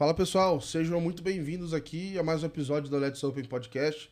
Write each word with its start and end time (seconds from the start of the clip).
Fala 0.00 0.14
pessoal, 0.14 0.62
sejam 0.62 0.98
muito 0.98 1.22
bem-vindos 1.22 1.74
aqui 1.74 2.18
a 2.18 2.22
mais 2.22 2.42
um 2.42 2.46
episódio 2.46 2.88
do 2.88 2.96
Let's 2.96 3.22
Open 3.22 3.44
Podcast, 3.44 4.10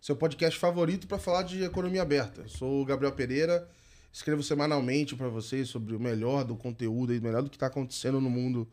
seu 0.00 0.16
podcast 0.16 0.58
favorito 0.58 1.06
para 1.06 1.20
falar 1.20 1.44
de 1.44 1.62
economia 1.62 2.02
aberta. 2.02 2.48
Sou 2.48 2.82
o 2.82 2.84
Gabriel 2.84 3.12
Pereira, 3.12 3.64
escrevo 4.12 4.42
semanalmente 4.42 5.14
para 5.14 5.28
vocês 5.28 5.68
sobre 5.68 5.94
o 5.94 6.00
melhor 6.00 6.42
do 6.42 6.56
conteúdo 6.56 7.14
e 7.14 7.20
o 7.20 7.22
melhor 7.22 7.44
do 7.44 7.48
que 7.48 7.54
está 7.54 7.68
acontecendo 7.68 8.20
no 8.20 8.28
mundo 8.28 8.68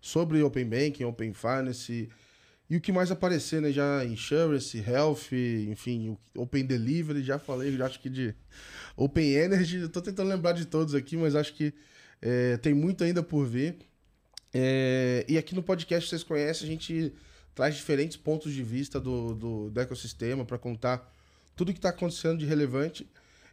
sobre 0.00 0.42
Open 0.42 0.68
Banking, 0.68 1.04
Open 1.04 1.32
Finance 1.32 2.08
e 2.68 2.76
o 2.76 2.80
que 2.80 2.90
mais 2.90 3.12
aparecer, 3.12 3.62
né? 3.62 3.70
Já 3.70 4.04
Insurance, 4.04 4.76
Health, 4.76 5.32
enfim, 5.70 6.18
Open 6.36 6.64
Delivery, 6.66 7.22
já 7.22 7.38
falei, 7.38 7.76
já 7.76 7.86
acho 7.86 8.00
que 8.00 8.10
de 8.10 8.34
Open 8.96 9.34
Energy, 9.34 9.84
estou 9.84 10.02
tentando 10.02 10.30
lembrar 10.30 10.50
de 10.50 10.66
todos 10.66 10.96
aqui, 10.96 11.16
mas 11.16 11.36
acho 11.36 11.54
que 11.54 11.72
é, 12.20 12.56
tem 12.56 12.74
muito 12.74 13.04
ainda 13.04 13.22
por 13.22 13.46
ver. 13.46 13.78
É, 14.52 15.24
e 15.28 15.38
aqui 15.38 15.54
no 15.54 15.62
podcast, 15.62 16.08
vocês 16.08 16.22
conhecem, 16.22 16.66
a 16.66 16.70
gente 16.70 17.12
traz 17.54 17.74
diferentes 17.74 18.16
pontos 18.16 18.52
de 18.52 18.62
vista 18.62 19.00
do, 19.00 19.34
do, 19.34 19.70
do 19.70 19.80
ecossistema 19.80 20.44
para 20.44 20.58
contar 20.58 21.10
tudo 21.56 21.70
o 21.70 21.72
que 21.72 21.78
está 21.78 21.90
acontecendo 21.90 22.38
de 22.38 22.46
relevante. 22.46 23.06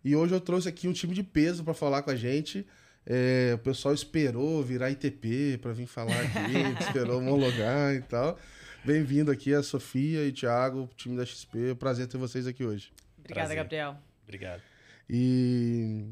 E 0.04 0.16
hoje 0.16 0.34
eu 0.34 0.40
trouxe 0.40 0.70
aqui 0.70 0.88
um 0.88 0.94
time 0.94 1.14
de 1.14 1.24
peso 1.24 1.64
para 1.64 1.74
falar 1.74 2.02
com 2.02 2.12
a 2.12 2.16
gente. 2.16 2.66
É, 3.06 3.54
o 3.56 3.58
pessoal 3.60 3.94
esperou 3.94 4.64
virar 4.64 4.92
ITP 4.92 5.58
para 5.62 5.74
vir 5.74 5.88
falar 5.88 6.20
aqui, 6.20 6.80
esperou 6.84 7.20
homologar 7.20 7.94
e 7.96 8.02
tal. 8.02 8.38
Bem-vindo 8.84 9.30
aqui 9.30 9.54
a 9.54 9.62
Sofia 9.62 10.24
e 10.26 10.32
Thiago, 10.32 10.90
time 10.96 11.18
da 11.18 11.26
XP. 11.26 11.76
Prazer 11.76 12.08
ter 12.08 12.18
vocês 12.18 12.48
aqui 12.48 12.64
hoje. 12.64 12.92
Obrigada, 13.18 13.48
Prazer. 13.48 13.58
Gabriel. 13.58 13.98
Obrigado. 14.24 14.62
E 15.10 16.06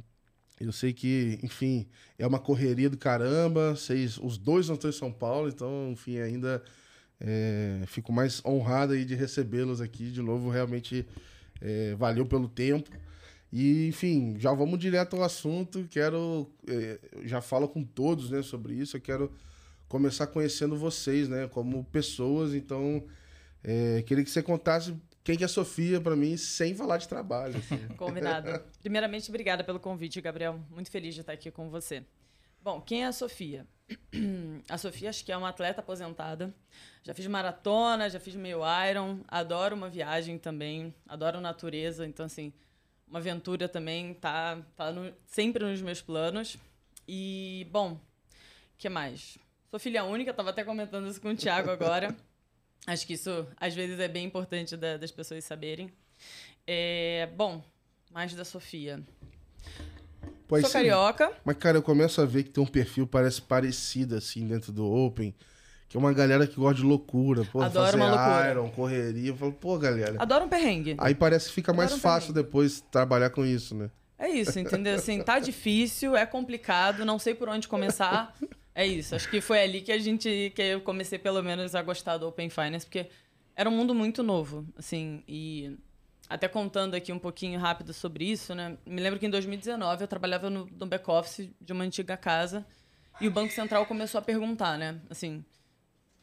eu 0.59 0.71
sei 0.71 0.91
que, 0.91 1.39
enfim, 1.43 1.87
é 2.17 2.25
uma 2.25 2.39
correria 2.39 2.89
do 2.89 2.97
caramba. 2.97 3.75
Vocês, 3.75 4.17
os 4.17 4.37
dois 4.37 4.67
não 4.67 4.75
estão 4.75 4.89
em 4.89 4.93
São 4.93 5.11
Paulo, 5.11 5.49
então, 5.49 5.91
enfim, 5.91 6.17
ainda 6.19 6.63
é, 7.19 7.83
fico 7.85 8.11
mais 8.11 8.43
honrado 8.43 8.93
aí 8.93 9.05
de 9.05 9.13
recebê-los 9.15 9.81
aqui 9.81 10.09
de 10.11 10.21
novo. 10.21 10.49
Realmente 10.49 11.05
é, 11.61 11.93
valeu 11.95 12.25
pelo 12.25 12.47
tempo. 12.47 12.89
E, 13.51 13.87
enfim, 13.87 14.35
já 14.39 14.51
vamos 14.51 14.79
direto 14.79 15.15
ao 15.15 15.23
assunto. 15.23 15.87
Quero. 15.89 16.49
É, 16.67 16.99
já 17.23 17.39
falo 17.39 17.67
com 17.67 17.83
todos 17.83 18.31
né, 18.31 18.41
sobre 18.41 18.73
isso. 18.73 18.97
Eu 18.97 19.01
quero 19.01 19.31
começar 19.87 20.27
conhecendo 20.27 20.75
vocês, 20.75 21.29
né, 21.29 21.47
como 21.47 21.83
pessoas. 21.85 22.53
Então, 22.55 23.03
é, 23.63 24.01
queria 24.01 24.23
que 24.23 24.29
você 24.29 24.41
contasse 24.41 24.95
quem 25.27 25.35
que 25.35 25.43
é 25.43 25.45
a 25.45 25.49
Sofia 25.49 25.99
para 25.99 26.15
mim, 26.15 26.37
sem 26.37 26.73
falar 26.73 26.95
de 26.95 27.05
trabalho. 27.05 27.57
Assim. 27.57 27.85
Combinado. 27.97 28.63
Primeiramente, 28.79 29.29
obrigada 29.29 29.61
pelo 29.61 29.77
convite, 29.77 30.21
Gabriel. 30.21 30.57
Muito 30.69 30.89
feliz 30.89 31.13
de 31.13 31.19
estar 31.19 31.33
aqui 31.33 31.51
com 31.51 31.69
você. 31.69 32.01
Bom, 32.63 32.79
quem 32.79 33.03
é 33.03 33.07
a 33.07 33.11
Sofia? 33.11 33.67
A 34.69 34.77
Sofia 34.77 35.09
acho 35.09 35.25
que 35.25 35.31
é 35.31 35.37
uma 35.37 35.49
atleta 35.49 35.81
aposentada. 35.81 36.53
Já 37.03 37.13
fiz 37.13 37.27
maratona, 37.27 38.09
já 38.09 38.21
fiz 38.21 38.35
meio 38.35 38.59
Iron. 38.89 39.19
Adoro 39.27 39.75
uma 39.75 39.89
viagem 39.89 40.37
também. 40.37 40.93
Adoro 41.05 41.41
natureza. 41.41 42.05
Então, 42.05 42.25
assim, 42.25 42.53
uma 43.05 43.19
aventura 43.19 43.67
também 43.67 44.13
tá, 44.13 44.61
tá 44.77 44.93
no, 44.93 45.13
sempre 45.25 45.63
nos 45.63 45.81
meus 45.81 46.01
planos. 46.01 46.57
E, 47.05 47.67
bom, 47.69 47.99
que 48.77 48.87
mais? 48.87 49.37
Sou 49.69 49.79
filha 49.79 50.05
única, 50.05 50.31
estava 50.31 50.51
até 50.51 50.63
comentando 50.63 51.09
isso 51.09 51.19
com 51.19 51.29
o 51.29 51.35
Thiago 51.35 51.69
agora. 51.69 52.15
Acho 52.85 53.05
que 53.05 53.13
isso, 53.13 53.45
às 53.59 53.73
vezes, 53.73 53.99
é 53.99 54.07
bem 54.07 54.25
importante 54.25 54.77
da, 54.77 54.97
das 54.97 55.11
pessoas 55.11 55.43
saberem. 55.43 55.89
É, 56.65 57.29
bom, 57.35 57.63
mais 58.11 58.33
da 58.33 58.45
Sofia. 58.45 59.01
Pois 60.47 60.61
Sou 60.61 60.69
sim. 60.69 60.77
carioca. 60.77 61.31
Mas, 61.43 61.57
cara, 61.57 61.77
eu 61.77 61.83
começo 61.83 62.21
a 62.21 62.25
ver 62.25 62.43
que 62.43 62.49
tem 62.49 62.63
um 62.63 62.67
perfil 62.67 63.05
parece 63.05 63.41
parecido, 63.41 64.15
assim, 64.15 64.47
dentro 64.47 64.71
do 64.71 64.85
Open. 64.85 65.35
Que 65.89 65.95
é 65.95 65.99
uma 65.99 66.13
galera 66.13 66.45
que 66.45 66.55
gosta 66.55 66.81
de 66.81 66.83
loucura. 66.83 67.45
Pô, 67.45 67.61
Adoro 67.61 67.85
fazer 67.85 67.97
uma 67.97 68.09
loucura. 68.09 68.49
Iron, 68.51 68.69
correria. 68.71 69.29
Eu 69.29 69.37
falo, 69.37 69.53
pô, 69.53 69.77
galera. 69.77 70.15
Adoro 70.19 70.45
um 70.45 70.49
perrengue. 70.49 70.95
Aí 70.97 71.15
parece 71.15 71.47
que 71.47 71.53
fica 71.53 71.71
Adoro 71.71 71.87
mais 71.87 71.97
um 71.97 71.99
fácil 71.99 72.33
perrengue. 72.33 72.47
depois 72.47 72.81
trabalhar 72.91 73.29
com 73.29 73.45
isso, 73.45 73.75
né? 73.75 73.89
É 74.19 74.29
isso, 74.29 74.59
entendeu? 74.59 74.95
Assim, 74.95 75.21
tá 75.21 75.37
difícil, 75.39 76.15
é 76.15 76.25
complicado, 76.25 77.05
não 77.05 77.19
sei 77.19 77.35
por 77.35 77.47
onde 77.47 77.67
começar. 77.67 78.35
É 78.77 78.85
isso. 78.85 79.15
Acho 79.15 79.27
que 79.27 79.41
foi 79.41 79.59
ali 79.59 79.81
que 79.81 79.91
a 79.91 79.97
gente. 79.97 80.51
que 80.55 80.61
eu 80.61 80.81
comecei, 80.81 81.17
pelo 81.17 81.41
menos, 81.41 81.73
a 81.73 81.81
gostar 81.81 82.17
do 82.17 82.27
Open 82.27 82.47
Finance, 82.47 82.85
porque 82.85 83.09
era 83.55 83.67
um 83.67 83.75
mundo 83.75 83.95
muito 83.95 84.21
novo, 84.21 84.67
assim, 84.77 85.23
e. 85.27 85.75
Até 86.29 86.47
contando 86.47 86.93
aqui 86.93 87.11
um 87.11 87.17
pouquinho 87.17 87.57
rápido 87.57 87.91
sobre 87.91 88.25
isso, 88.25 88.53
né? 88.53 88.77
Me 88.85 89.01
lembro 89.01 89.17
que 89.17 89.25
em 89.25 89.29
2019 89.29 90.03
eu 90.03 90.07
trabalhava 90.07 90.49
no, 90.49 90.65
no 90.65 90.85
back-office 90.85 91.49
de 91.59 91.73
uma 91.73 91.85
antiga 91.85 92.17
casa 92.17 92.67
e 93.21 93.27
o 93.27 93.31
Banco 93.31 93.53
Central 93.53 93.85
começou 93.85 94.19
a 94.19 94.21
perguntar, 94.21 94.77
né? 94.77 94.99
Assim, 95.09 95.43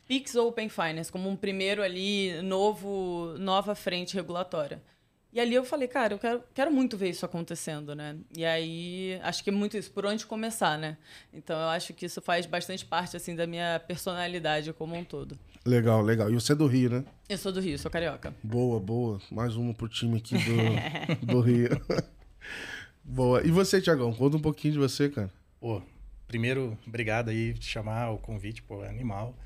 Pix 0.06 0.36
Open 0.36 0.68
Finance, 0.68 1.10
como 1.10 1.28
um 1.28 1.34
primeiro 1.34 1.82
ali, 1.82 2.40
novo, 2.42 3.34
nova 3.38 3.74
frente 3.74 4.14
regulatória. 4.14 4.82
E 5.34 5.40
ali 5.40 5.52
eu 5.52 5.64
falei, 5.64 5.88
cara, 5.88 6.14
eu 6.14 6.18
quero, 6.20 6.44
quero 6.54 6.72
muito 6.72 6.96
ver 6.96 7.10
isso 7.10 7.26
acontecendo, 7.26 7.92
né? 7.92 8.16
E 8.36 8.44
aí, 8.44 9.18
acho 9.20 9.42
que 9.42 9.50
é 9.50 9.52
muito 9.52 9.76
isso, 9.76 9.90
por 9.90 10.06
onde 10.06 10.24
começar, 10.24 10.78
né? 10.78 10.96
Então 11.32 11.58
eu 11.58 11.68
acho 11.70 11.92
que 11.92 12.06
isso 12.06 12.22
faz 12.22 12.46
bastante 12.46 12.86
parte, 12.86 13.16
assim, 13.16 13.34
da 13.34 13.44
minha 13.44 13.80
personalidade 13.80 14.72
como 14.72 14.94
um 14.94 15.02
todo. 15.02 15.36
Legal, 15.66 16.02
legal. 16.02 16.30
E 16.30 16.34
você 16.34 16.52
é 16.52 16.54
do 16.54 16.68
Rio, 16.68 16.88
né? 16.88 17.04
Eu 17.28 17.36
sou 17.36 17.50
do 17.50 17.60
Rio, 17.60 17.76
sou 17.76 17.90
carioca. 17.90 18.32
Boa, 18.44 18.78
boa. 18.78 19.20
Mais 19.28 19.56
uma 19.56 19.74
pro 19.74 19.88
time 19.88 20.18
aqui 20.18 20.36
do, 20.36 21.26
do 21.26 21.40
Rio. 21.40 21.68
boa. 23.02 23.44
E 23.44 23.50
você, 23.50 23.80
Tiagão? 23.80 24.14
Conta 24.14 24.36
um 24.36 24.40
pouquinho 24.40 24.74
de 24.74 24.78
você, 24.78 25.08
cara. 25.08 25.32
Pô, 25.58 25.82
primeiro, 26.28 26.78
obrigado 26.86 27.30
aí 27.30 27.54
de 27.54 27.66
chamar 27.66 28.12
o 28.12 28.18
convite, 28.18 28.62
pô, 28.62 28.84
é 28.84 28.88
animal. 28.88 29.36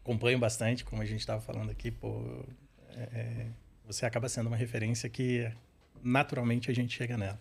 Acompanho 0.00 0.38
bastante, 0.38 0.84
como 0.84 1.02
a 1.02 1.04
gente 1.04 1.26
tava 1.26 1.40
falando 1.40 1.70
aqui, 1.70 1.90
pô. 1.90 2.22
É, 2.96 3.02
é 3.02 3.46
você 3.86 4.06
acaba 4.06 4.28
sendo 4.28 4.46
uma 4.46 4.56
referência 4.56 5.08
que 5.08 5.50
naturalmente 6.02 6.70
a 6.70 6.74
gente 6.74 6.96
chega 6.96 7.16
nela. 7.16 7.38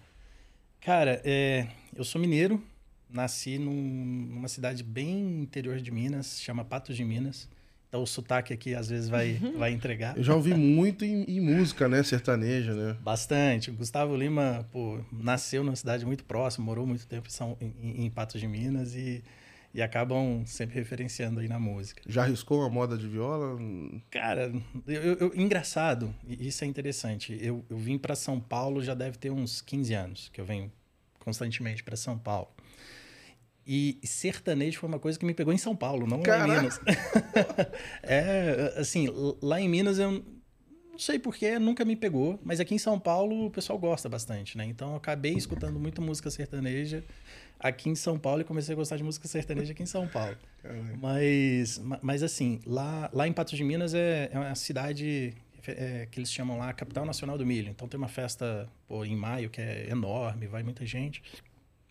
Cara, 0.81 1.22
é, 1.24 1.68
eu 1.96 2.04
sou 2.04 2.20
mineiro, 2.20 2.62
nasci 3.09 3.58
num, 3.58 3.74
numa 3.74 4.48
cidade 4.48 4.84
bem 4.84 5.42
interior 5.42 5.80
de 5.80 5.92
Minas, 5.92 6.42
chama 6.42 6.66
Patos 6.66 6.96
de 6.96 7.06
Minas. 7.06 7.48
Então 7.88 8.02
o 8.02 8.08
sotaque 8.08 8.52
aqui 8.52 8.74
às 8.74 8.90
vezes 8.90 9.08
vai, 9.08 9.34
uhum. 9.34 9.59
vai 9.59 9.72
entregar. 9.72 10.18
Eu 10.18 10.24
já 10.24 10.34
ouvi 10.34 10.54
muito 10.56 11.06
em, 11.06 11.24
em, 11.26 11.40
música, 11.40 11.88
né? 11.88 12.02
Sertaneja, 12.02 12.74
né? 12.74 12.98
Bastante. 13.02 13.70
O 13.70 13.74
Gustavo 13.75 14.16
Lima, 14.16 14.68
pô, 14.72 15.00
nasceu 15.12 15.64
numa 15.64 15.75
cidade 15.75 16.04
muito 16.04 16.24
próxima, 16.24 16.66
morou 16.66 16.88
muito 16.88 17.06
tempo 17.06 17.28
em, 17.28 17.31
São, 17.31 17.56
em, 17.62 18.06
em 18.06 18.10
Patos 18.10 18.42
de 18.42 18.48
Minas 18.48 18.96
e 18.96 19.24
e 19.74 19.82
acabam 19.82 20.46
sempre 20.46 20.76
referenciando 20.76 21.40
aí 21.40 21.48
na 21.48 21.60
música. 21.60 22.02
Já 22.08 22.24
arriscou 22.24 22.60
uma 22.60 22.70
moda 22.70 22.96
de 22.96 23.08
viola? 23.08 23.58
Cara, 24.12 24.54
eu, 24.86 25.14
eu, 25.16 25.32
engraçado, 25.36 26.14
isso 26.28 26.64
é 26.64 26.68
interessante. 26.68 27.38
Eu, 27.42 27.66
eu 27.70 27.78
vim 27.78 27.98
para 27.98 28.14
São 28.16 28.40
Paulo 28.40 28.84
já 28.84 28.94
deve 28.94 29.18
ter 29.18 29.32
uns 29.32 29.62
15 29.62 29.94
anos 29.94 30.30
que 30.32 30.40
eu 30.40 30.46
venho 30.46 30.72
constantemente 31.20 31.84
para 31.84 31.96
São 31.96 32.18
Paulo. 32.18 32.50
E 33.66 33.98
sertanejo 34.04 34.80
foi 34.80 34.90
uma 34.90 35.00
coisa 35.00 35.18
que 35.18 35.26
me 35.26 35.34
pegou 35.34 35.54
em 35.54 35.58
São 35.58 35.76
Paulo, 35.76 36.06
não 36.06 36.22
Caraca. 36.22 36.48
lá 36.48 36.54
em 36.54 36.58
Minas. 36.60 36.82
é, 38.04 38.74
assim, 38.78 39.08
lá 39.42 39.60
em 39.60 39.70
Minas 39.70 39.98
eu 39.98 40.24
não 40.92 41.00
sei 41.00 41.18
porquê, 41.18 41.58
nunca 41.58 41.84
me 41.84 41.96
pegou, 41.96 42.40
mas 42.44 42.60
aqui 42.60 42.76
em 42.76 42.78
São 42.78 43.00
Paulo 43.00 43.48
o 43.48 43.50
pessoal 43.50 43.80
gosta 43.80 44.08
bastante, 44.08 44.56
né? 44.56 44.66
Então 44.66 44.92
eu 44.92 44.96
acabei 44.98 45.34
escutando 45.34 45.80
muito 45.80 46.00
música 46.02 46.30
sertaneja 46.30 47.04
aqui 47.63 47.90
em 47.90 47.96
São 47.96 48.19
Paulo 48.19 48.41
e 48.41 48.44
comecei 48.44 48.74
a 48.74 48.75
gostar 48.75 48.97
de 48.97 49.03
música 49.03 49.25
sertaneja 49.25 49.72
aqui 49.72 49.81
em 49.81 49.88
São 49.88 50.06
Paulo. 50.06 50.35
Mas, 51.00 51.81
mas 52.01 52.22
assim, 52.22 52.59
lá, 52.66 53.09
lá 53.13 53.25
em 53.25 53.31
Patos 53.31 53.56
de 53.56 53.63
Minas 53.63 53.94
é, 53.94 54.29
é 54.31 54.38
uma 54.38 54.53
cidade 54.53 55.34
é, 55.66 56.06
que 56.12 56.19
eles 56.19 56.31
chamam 56.31 56.57
lá 56.57 56.69
a 56.69 56.74
capital 56.74 57.06
nacional 57.06 57.38
do 57.38 57.46
milho. 57.46 57.69
Então 57.69 57.88
tem 57.88 57.97
uma 57.97 58.09
festa 58.09 58.68
pô, 58.86 59.06
em 59.06 59.15
maio 59.15 59.50
que 59.50 59.62
é 59.62 59.89
enorme, 59.89 60.45
vai 60.45 60.62
muita 60.62 60.86
gente 60.86 61.24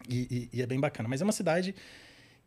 e, 0.06 0.50
e, 0.52 0.58
e 0.58 0.62
é 0.62 0.66
bem 0.66 0.78
bacana. 0.78 1.08
Mas 1.08 1.22
é 1.22 1.24
uma 1.24 1.32
cidade 1.32 1.74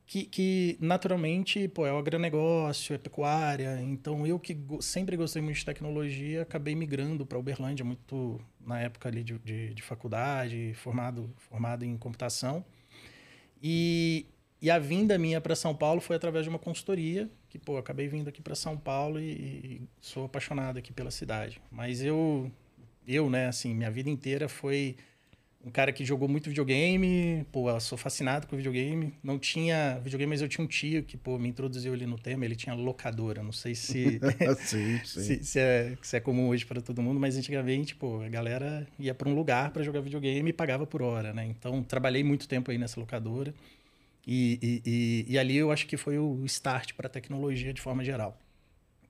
que, 0.06 0.24
que, 0.26 0.78
naturalmente 0.80 1.68
pô, 1.68 1.88
é 1.88 1.92
o 1.92 1.98
agronegócio, 1.98 2.94
é 2.94 2.98
pecuária. 3.00 3.82
Então 3.82 4.28
eu 4.28 4.40
que 4.40 4.54
go 4.54 4.80
sempre 4.84 5.18
gostei 5.18 5.42
muito 5.42 5.58
de 5.58 5.66
tecnologia, 5.66 6.44
acabei 6.44 6.76
migrando 6.76 7.26
para 7.26 7.40
Uberlândia 7.40 7.84
muito 7.84 8.40
na 8.60 8.80
época 8.80 9.10
ali 9.10 9.24
de, 9.24 9.40
de, 9.40 9.74
de 9.74 9.82
faculdade, 9.82 10.74
formado, 10.76 11.34
formado 11.38 11.84
em 11.84 11.98
computação. 11.98 12.64
E, 13.68 14.28
e 14.62 14.70
a 14.70 14.78
vinda 14.78 15.18
minha 15.18 15.42
para 15.42 15.56
São 15.56 15.76
Paulo 15.76 16.00
foi 16.00 16.16
através 16.16 16.44
de 16.46 16.50
uma 16.52 16.60
consultoria, 16.60 17.28
que, 17.50 17.58
pô, 17.58 17.78
acabei 17.78 18.08
vindo 18.08 18.28
aqui 18.28 18.40
para 18.40 18.54
São 18.54 18.78
Paulo 18.78 19.20
e, 19.20 19.32
e, 19.32 19.82
sou 20.00 20.26
apaixonado 20.26 20.78
aqui 20.78 20.94
pela 20.94 21.10
cidade. 21.10 21.60
Mas 21.72 22.04
eu, 22.04 22.52
eu, 23.08 23.28
né, 23.28 23.48
assim, 23.48 23.74
minha 23.74 23.90
vida 23.90 24.08
inteira 24.08 24.48
foi 24.48 24.96
um 25.66 25.72
cara 25.72 25.92
que 25.92 26.06
jogou 26.06 26.30
muito 26.30 26.48
videogame, 26.48 27.44
pô, 27.52 27.72
eu 27.72 27.80
sou 27.80 27.98
fascinado 27.98 28.46
com 28.46 28.56
videogame. 28.56 29.16
Não 29.24 29.40
tinha 29.40 30.00
videogame, 30.00 30.30
mas 30.30 30.42
eu 30.44 30.48
tinha 30.48 30.64
um 30.64 30.68
tio 30.68 31.02
que, 31.02 31.18
pô, 31.18 31.40
me 31.40 31.50
introduziu 31.50 31.92
ali 31.92 32.06
no 32.06 32.20
tema, 32.20 32.46
ele 32.46 32.56
tinha 32.56 32.76
locadora. 32.76 33.42
Não 33.42 33.52
sei 33.52 33.74
se, 33.74 34.20
sim, 34.62 35.00
sim. 35.04 35.22
se, 35.22 35.44
se, 35.44 35.60
é, 35.60 35.98
se 36.04 36.18
é 36.18 36.20
comum 36.20 36.50
hoje 36.50 36.68
para 36.68 36.80
todo 36.80 37.02
mundo, 37.02 37.20
mas 37.20 37.36
antigamente, 37.36 37.96
pô, 37.96 38.22
a 38.22 38.30
galera 38.30 38.88
ia 39.00 39.16
para 39.16 39.28
um 39.28 39.34
lugar 39.34 39.72
para 39.72 39.82
jogar 39.82 40.02
videogame 40.02 40.52
e 40.52 40.54
pagava 40.54 40.86
por 40.86 41.02
hora, 41.02 41.34
né? 41.34 41.48
Então, 41.48 41.82
trabalhei 41.82 42.24
muito 42.24 42.48
tempo 42.48 42.70
aí 42.70 42.78
nessa 42.78 43.00
locadora. 43.00 43.52
E, 44.28 44.60
e, 44.62 44.82
e, 44.86 45.34
e 45.34 45.40
ali 45.40 45.58
eu 45.58 45.72
acho 45.72 45.88
que 45.88 45.98
foi 45.98 46.20
o 46.20 46.46
start 46.46 46.94
para 46.94 47.08
a 47.08 47.10
tecnologia 47.10 47.74
de 47.74 47.82
forma 47.82 48.04
geral. 48.04 48.40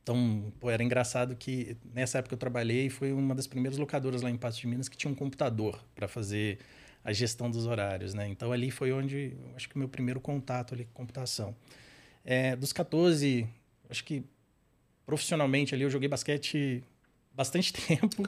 Então, 0.05 0.53
pô, 0.59 0.69
era 0.69 0.83
engraçado 0.83 1.35
que 1.35 1.75
nessa 1.91 2.19
época 2.19 2.35
eu 2.35 2.37
trabalhei 2.37 2.91
foi 2.91 3.11
uma 3.11 3.33
das 3.33 3.47
primeiras 3.47 3.79
locadoras 3.79 4.21
lá 4.21 4.29
em 4.29 4.37
Passo 4.37 4.61
de 4.61 4.67
Minas 4.67 4.87
que 4.87 4.95
tinha 4.95 5.11
um 5.11 5.15
computador 5.15 5.83
para 5.95 6.07
fazer 6.07 6.59
a 7.03 7.11
gestão 7.11 7.49
dos 7.49 7.65
horários, 7.65 8.13
né? 8.13 8.27
Então 8.27 8.51
ali 8.51 8.69
foi 8.69 8.91
onde 8.91 9.35
acho 9.55 9.67
que 9.67 9.75
o 9.75 9.79
meu 9.79 9.89
primeiro 9.89 10.21
contato 10.21 10.75
ali 10.75 10.85
com 10.85 10.93
computação. 10.93 11.55
É, 12.23 12.55
dos 12.55 12.71
14, 12.71 13.49
acho 13.89 14.03
que 14.05 14.23
profissionalmente 15.07 15.73
ali 15.73 15.83
eu 15.83 15.89
joguei 15.89 16.07
basquete 16.07 16.83
bastante 17.33 17.73
tempo. 17.73 18.21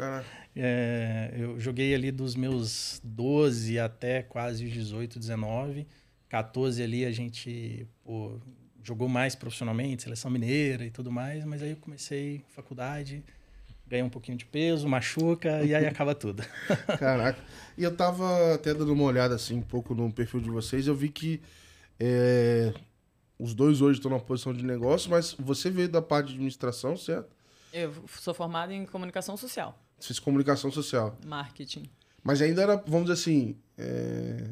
É, 0.56 1.32
eu 1.38 1.60
joguei 1.60 1.94
ali 1.94 2.12
dos 2.12 2.36
meus 2.36 3.00
12 3.04 3.78
até 3.78 4.24
quase 4.24 4.66
os 4.66 4.72
18, 4.72 5.20
19. 5.20 5.86
14 6.28 6.82
ali 6.82 7.06
a 7.06 7.12
gente 7.12 7.88
pô, 8.04 8.40
jogou 8.88 9.10
mais 9.10 9.36
profissionalmente, 9.36 10.04
seleção 10.04 10.32
mineira 10.32 10.86
e 10.86 10.90
tudo 10.90 11.12
mais, 11.12 11.44
mas 11.44 11.62
aí 11.62 11.72
eu 11.72 11.78
comecei 11.78 12.46
faculdade, 12.56 13.22
ganhei 13.86 14.04
um 14.04 14.10
pouquinho 14.10 14.38
de 14.38 14.46
peso, 14.46 14.88
machuca 14.88 15.62
e 15.62 15.76
aí 15.76 15.86
acaba 15.86 16.16
tudo. 16.16 16.42
Caraca. 16.98 17.38
E 17.78 17.84
eu 17.84 17.94
tava 17.94 18.54
até 18.54 18.74
dando 18.74 18.94
uma 18.94 19.04
olhada 19.04 19.36
assim 19.36 19.56
um 19.56 19.62
pouco 19.62 19.94
no 19.94 20.10
perfil 20.12 20.40
de 20.40 20.50
vocês, 20.50 20.88
eu 20.88 20.96
vi 20.96 21.10
que 21.10 21.42
é, 22.00 22.74
os 23.38 23.54
dois 23.54 23.82
hoje 23.82 24.00
estão 24.00 24.10
na 24.10 24.20
posição 24.20 24.54
de 24.54 24.64
negócio, 24.64 25.12
mas 25.12 25.34
você 25.38 25.70
veio 25.70 25.90
da 25.90 26.02
parte 26.02 26.28
de 26.28 26.34
administração, 26.36 26.96
certo? 26.96 27.36
Eu 27.74 27.94
sou 28.08 28.34
formada 28.34 28.74
em 28.74 28.86
comunicação 28.86 29.36
social. 29.36 29.78
Você 30.00 30.08
fez 30.08 30.20
comunicação 30.20 30.72
social. 30.72 31.18
Marketing. 31.26 31.90
Mas 32.24 32.42
ainda 32.42 32.62
era, 32.62 32.78
vamos 32.88 33.10
dizer 33.10 33.14
assim, 33.14 33.58
é, 33.78 34.48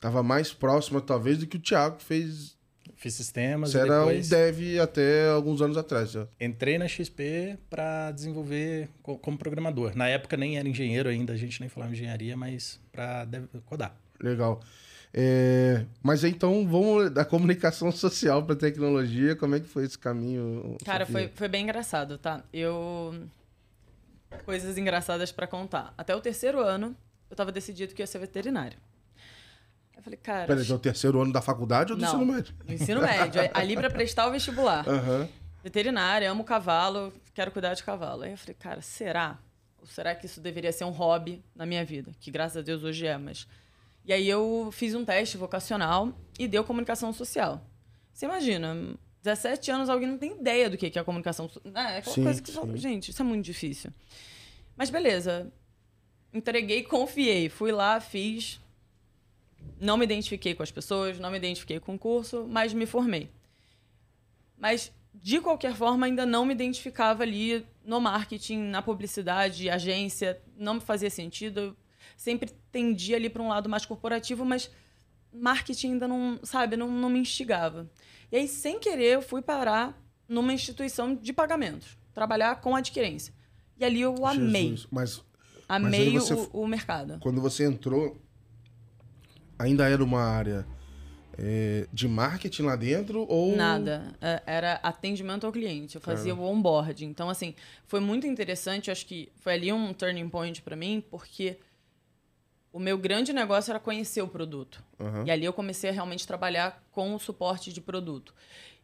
tava 0.00 0.24
mais 0.24 0.52
próxima 0.52 1.00
talvez 1.00 1.38
do 1.38 1.46
que 1.46 1.56
o 1.56 1.60
Thiago 1.60 2.00
fez. 2.00 2.55
Fiz 2.96 3.14
sistemas. 3.14 3.70
Você 3.70 3.78
era 3.78 3.98
depois... 4.00 4.26
um 4.26 4.30
dev 4.30 4.80
até 4.80 5.28
alguns 5.28 5.60
anos 5.60 5.76
atrás. 5.76 6.10
Já. 6.10 6.26
Entrei 6.40 6.78
na 6.78 6.88
XP 6.88 7.58
para 7.68 8.10
desenvolver 8.10 8.88
como 9.02 9.36
programador. 9.36 9.94
Na 9.94 10.08
época 10.08 10.36
nem 10.36 10.58
era 10.58 10.66
engenheiro 10.66 11.08
ainda, 11.08 11.34
a 11.34 11.36
gente 11.36 11.60
nem 11.60 11.68
falava 11.68 11.92
engenharia, 11.92 12.36
mas 12.36 12.80
para 12.90 13.28
codar. 13.66 13.94
Legal. 14.20 14.60
É, 15.12 15.84
mas 16.02 16.24
então 16.24 16.66
vamos 16.66 17.10
da 17.10 17.24
comunicação 17.24 17.92
social 17.92 18.42
para 18.42 18.56
tecnologia. 18.56 19.36
Como 19.36 19.54
é 19.54 19.60
que 19.60 19.66
foi 19.66 19.84
esse 19.84 19.98
caminho? 19.98 20.76
Cara, 20.84 21.06
foi, 21.06 21.28
foi 21.28 21.48
bem 21.48 21.64
engraçado, 21.64 22.18
tá? 22.18 22.42
Eu 22.52 23.14
coisas 24.44 24.76
engraçadas 24.76 25.30
para 25.32 25.46
contar. 25.46 25.94
Até 25.96 26.14
o 26.14 26.20
terceiro 26.20 26.60
ano, 26.60 26.96
eu 27.30 27.34
estava 27.34 27.52
decidido 27.52 27.94
que 27.94 28.02
ia 28.02 28.06
ser 28.06 28.18
veterinário. 28.18 28.78
Eu 29.96 30.02
falei, 30.02 30.18
cara. 30.18 30.46
Peraí, 30.46 30.70
é 30.70 30.74
o 30.74 30.78
terceiro 30.78 31.20
ano 31.20 31.32
da 31.32 31.40
faculdade 31.40 31.92
ou 31.92 31.98
do 31.98 32.02
não, 32.02 32.08
ensino 32.08 32.32
médio? 32.32 32.54
Do 32.64 32.72
ensino 32.72 33.00
médio. 33.00 33.40
ali 33.54 33.74
para 33.74 33.90
prestar 33.90 34.28
o 34.28 34.30
vestibular. 34.30 34.86
Uhum. 34.86 35.28
Veterinária, 35.64 36.30
amo 36.30 36.44
cavalo, 36.44 37.12
quero 37.34 37.50
cuidar 37.50 37.74
de 37.74 37.82
cavalo. 37.82 38.22
Aí 38.22 38.30
eu 38.32 38.38
falei, 38.38 38.54
cara, 38.54 38.80
será? 38.80 39.38
Ou 39.80 39.86
será 39.86 40.14
que 40.14 40.26
isso 40.26 40.40
deveria 40.40 40.70
ser 40.70 40.84
um 40.84 40.90
hobby 40.90 41.42
na 41.54 41.66
minha 41.66 41.84
vida? 41.84 42.12
Que 42.20 42.30
graças 42.30 42.58
a 42.58 42.60
Deus 42.60 42.84
hoje 42.84 43.06
é, 43.06 43.16
mas 43.18 43.48
e 44.06 44.12
aí 44.12 44.28
eu 44.28 44.70
fiz 44.72 44.94
um 44.94 45.04
teste 45.04 45.36
vocacional 45.36 46.12
e 46.38 46.46
deu 46.46 46.62
comunicação 46.62 47.12
social. 47.12 47.60
Você 48.12 48.24
imagina, 48.24 48.96
17 49.20 49.70
anos, 49.72 49.90
alguém 49.90 50.08
não 50.08 50.16
tem 50.16 50.38
ideia 50.38 50.70
do 50.70 50.76
que 50.76 50.96
é 50.96 51.00
a 51.00 51.04
comunicação 51.04 51.48
social. 51.48 51.74
É, 51.74 51.96
é 51.96 51.98
aquela 51.98 52.14
sim, 52.14 52.22
coisa 52.22 52.40
que 52.40 52.52
fala, 52.52 52.76
gente, 52.76 53.10
isso 53.10 53.20
é 53.20 53.24
muito 53.24 53.44
difícil. 53.44 53.90
Mas 54.76 54.90
beleza. 54.90 55.52
Entreguei, 56.32 56.84
confiei. 56.84 57.48
Fui 57.48 57.72
lá, 57.72 57.98
fiz. 58.00 58.60
Não 59.80 59.96
me 59.96 60.04
identifiquei 60.04 60.54
com 60.54 60.62
as 60.62 60.70
pessoas, 60.70 61.18
não 61.18 61.30
me 61.30 61.36
identifiquei 61.36 61.80
com 61.80 61.94
o 61.94 61.98
curso, 61.98 62.46
mas 62.48 62.72
me 62.72 62.86
formei. 62.86 63.30
Mas, 64.58 64.92
de 65.14 65.40
qualquer 65.40 65.74
forma, 65.74 66.06
ainda 66.06 66.24
não 66.24 66.44
me 66.44 66.54
identificava 66.54 67.22
ali 67.22 67.66
no 67.84 68.00
marketing, 68.00 68.58
na 68.58 68.80
publicidade, 68.82 69.68
agência. 69.68 70.40
Não 70.56 70.74
me 70.74 70.80
fazia 70.80 71.10
sentido 71.10 71.76
sempre 72.16 72.50
tendia 72.70 73.16
ali 73.16 73.28
para 73.28 73.42
um 73.42 73.48
lado 73.48 73.68
mais 73.68 73.84
corporativo, 73.84 74.44
mas 74.44 74.70
marketing 75.32 75.92
ainda 75.92 76.08
não, 76.08 76.38
sabe, 76.42 76.76
não, 76.76 76.90
não 76.90 77.10
me 77.10 77.18
instigava. 77.18 77.90
E 78.30 78.36
aí, 78.36 78.48
sem 78.48 78.78
querer, 78.78 79.14
eu 79.14 79.22
fui 79.22 79.42
parar 79.42 80.00
numa 80.28 80.52
instituição 80.52 81.14
de 81.14 81.32
pagamentos, 81.32 81.96
trabalhar 82.12 82.60
com 82.60 82.74
adquirência. 82.74 83.32
E 83.78 83.84
ali 83.84 84.00
eu 84.00 84.26
amei. 84.26 84.70
Jesus, 84.70 84.88
mas 84.90 85.24
amei 85.68 86.12
mas 86.12 86.28
você, 86.28 86.34
o, 86.34 86.62
o, 86.62 86.66
mercado. 86.66 87.18
Quando 87.20 87.40
você 87.40 87.64
entrou, 87.64 88.16
ainda 89.58 89.88
era 89.88 90.02
uma 90.02 90.22
área 90.22 90.66
é, 91.38 91.86
de 91.92 92.08
marketing 92.08 92.62
lá 92.62 92.76
dentro 92.76 93.26
ou 93.28 93.54
nada? 93.54 94.14
É, 94.20 94.42
era 94.46 94.74
atendimento 94.82 95.46
ao 95.46 95.52
cliente. 95.52 95.96
Eu 95.96 96.00
fazia 96.00 96.34
o 96.34 96.42
onboarding. 96.42 97.06
Então, 97.06 97.28
assim, 97.28 97.54
foi 97.86 98.00
muito 98.00 98.26
interessante. 98.26 98.90
Acho 98.90 99.06
que 99.06 99.30
foi 99.36 99.54
ali 99.54 99.72
um 99.72 99.92
turning 99.92 100.28
point 100.28 100.62
para 100.62 100.74
mim, 100.74 101.04
porque 101.10 101.58
o 102.72 102.78
meu 102.78 102.98
grande 102.98 103.32
negócio 103.32 103.70
era 103.70 103.80
conhecer 103.80 104.22
o 104.22 104.28
produto. 104.28 104.82
Uhum. 104.98 105.24
E 105.26 105.30
ali 105.30 105.44
eu 105.44 105.52
comecei 105.52 105.90
a 105.90 105.92
realmente 105.92 106.26
trabalhar 106.26 106.82
com 106.90 107.14
o 107.14 107.18
suporte 107.18 107.72
de 107.72 107.80
produto. 107.80 108.34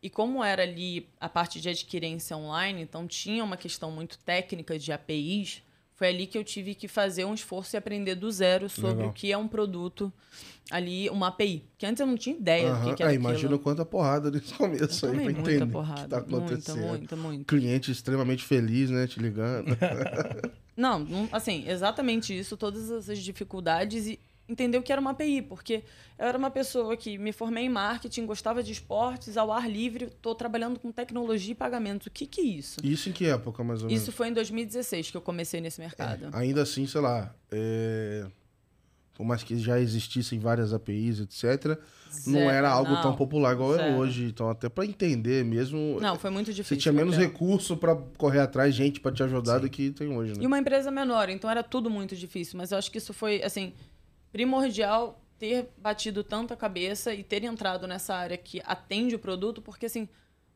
E 0.03 0.11
como 0.11 0.43
era 0.43 0.63
ali 0.63 1.09
a 1.21 1.29
parte 1.29 1.61
de 1.61 1.69
adquirência 1.69 2.37
online, 2.37 2.83
então 2.83 3.07
tinha 3.07 3.45
uma 3.45 3.57
questão 3.57 3.91
muito 3.91 4.19
técnica 4.19 4.79
de 4.79 4.91
APIs, 4.93 5.63
foi 6.03 6.09
ali 6.09 6.27
que 6.27 6.37
eu 6.37 6.43
tive 6.43 6.75
que 6.75 6.89
fazer 6.89 7.25
um 7.25 7.33
esforço 7.33 7.77
e 7.77 7.79
aprender 7.79 8.17
do 8.17 8.29
zero 8.29 8.69
sobre 8.69 8.97
Legal. 8.97 9.11
o 9.11 9.13
que 9.13 9.31
é 9.31 9.39
um 9.39 9.47
produto 9.47 10.13
ali, 10.69 11.09
uma 11.11 11.29
API. 11.29 11.65
Que 11.79 11.87
antes 11.87 12.01
eu 12.01 12.09
não 12.09 12.17
tinha 12.17 12.35
ideia 12.35 12.73
uhum. 12.73 12.81
do 12.81 12.89
que, 12.89 12.95
que 12.97 13.03
era 13.05 13.13
é, 13.13 13.15
Imagina 13.15 13.57
quanta 13.57 13.85
porrada 13.85 14.29
nesse 14.29 14.53
começo 14.59 15.07
aí 15.07 15.13
pra 15.13 15.31
entender 15.31 15.67
porrada, 15.67 16.01
o 16.01 16.05
que 16.05 16.09
tá 16.09 16.37
acontecendo. 16.37 16.79
Muita, 16.79 16.91
muita, 16.97 17.17
muita. 17.17 17.45
Cliente 17.45 17.93
extremamente 17.93 18.43
feliz, 18.43 18.91
né, 18.91 19.07
te 19.07 19.21
ligando. 19.21 19.79
Não, 20.77 21.07
assim, 21.31 21.69
exatamente 21.69 22.37
isso, 22.37 22.57
todas 22.57 22.91
essas 22.91 23.21
dificuldades 23.21 24.09
e 24.09 24.19
entender 24.53 24.79
o 24.79 24.83
que 24.83 24.93
era 24.93 25.01
uma 25.01 25.11
API, 25.11 25.43
porque 25.43 25.83
eu 26.19 26.27
era 26.27 26.39
uma 26.39 26.51
pessoa 26.51 26.97
que 26.97 27.19
me 27.19 27.33
formei 27.33 27.65
em 27.65 27.69
marketing, 27.69 28.27
gostava 28.27 28.63
de 28.63 28.73
esportes, 28.73 29.37
ao 29.37 29.51
ar 29.51 29.69
livre, 29.69 30.05
estou 30.07 30.35
trabalhando 30.35 30.79
com 30.79 30.93
tecnologia 30.93 31.53
e 31.53 31.55
pagamentos. 31.55 32.07
O 32.07 32.11
que, 32.11 32.27
que 32.27 32.41
é 32.41 32.45
isso? 32.45 32.81
Isso 32.83 33.09
em 33.09 33.13
que 33.13 33.27
época, 33.27 33.65
mais 33.65 33.83
ou 33.83 33.89
menos? 33.89 34.03
Isso 34.03 34.13
foi 34.13 34.29
em 34.29 34.33
2016 34.33 35.11
que 35.11 35.17
eu 35.17 35.23
comecei 35.23 35.61
nesse 35.61 35.81
mercado. 35.81 36.27
É, 36.27 36.31
ainda 36.33 36.63
assim, 36.63 36.87
sei 36.87 37.01
lá, 37.01 37.35
é 37.51 38.27
por 39.15 39.25
mais 39.25 39.43
que 39.43 39.57
já 39.59 39.79
existissem 39.79 40.39
várias 40.39 40.73
APIs, 40.73 41.21
etc., 41.21 41.45
Zero, 41.45 41.79
não 42.27 42.51
era 42.51 42.69
algo 42.69 42.93
não, 42.93 43.01
tão 43.01 43.15
popular 43.15 43.53
igual 43.53 43.75
é 43.75 43.79
zero. 43.79 43.95
é 43.95 43.97
hoje. 43.97 44.25
Então, 44.25 44.51
até 44.51 44.69
para 44.69 44.85
entender 44.85 45.45
mesmo. 45.45 45.99
Não, 46.01 46.19
foi 46.19 46.29
muito 46.31 46.53
difícil. 46.53 46.77
Você 46.77 46.83
tinha 46.83 46.93
menos 46.93 47.17
recurso 47.17 47.77
para 47.77 47.95
correr 48.19 48.41
atrás, 48.41 48.75
gente 48.75 49.01
para 49.01 49.13
te 49.13 49.23
ajudar 49.23 49.57
Sim. 49.57 49.61
do 49.61 49.71
que 49.71 49.91
tem 49.91 50.09
hoje, 50.09 50.33
né? 50.35 50.43
E 50.43 50.47
uma 50.47 50.59
empresa 50.59 50.91
menor, 50.91 51.29
então 51.29 51.49
era 51.49 51.63
tudo 51.63 51.89
muito 51.89 52.15
difícil. 52.17 52.59
Mas 52.59 52.73
eu 52.73 52.79
acho 52.79 52.91
que 52.91 52.99
isso 52.99 53.15
foi, 53.15 53.43
assim, 53.43 53.73
primordial 54.33 55.23
ter 55.39 55.69
batido 55.77 56.25
tanta 56.25 56.57
cabeça 56.57 57.13
e 57.13 57.23
ter 57.23 57.45
entrado 57.45 57.87
nessa 57.87 58.15
área 58.15 58.37
que 58.37 58.63
atende 58.65 59.15
o 59.15 59.19
produto, 59.19 59.61
porque, 59.61 59.87
assim, 59.87 60.09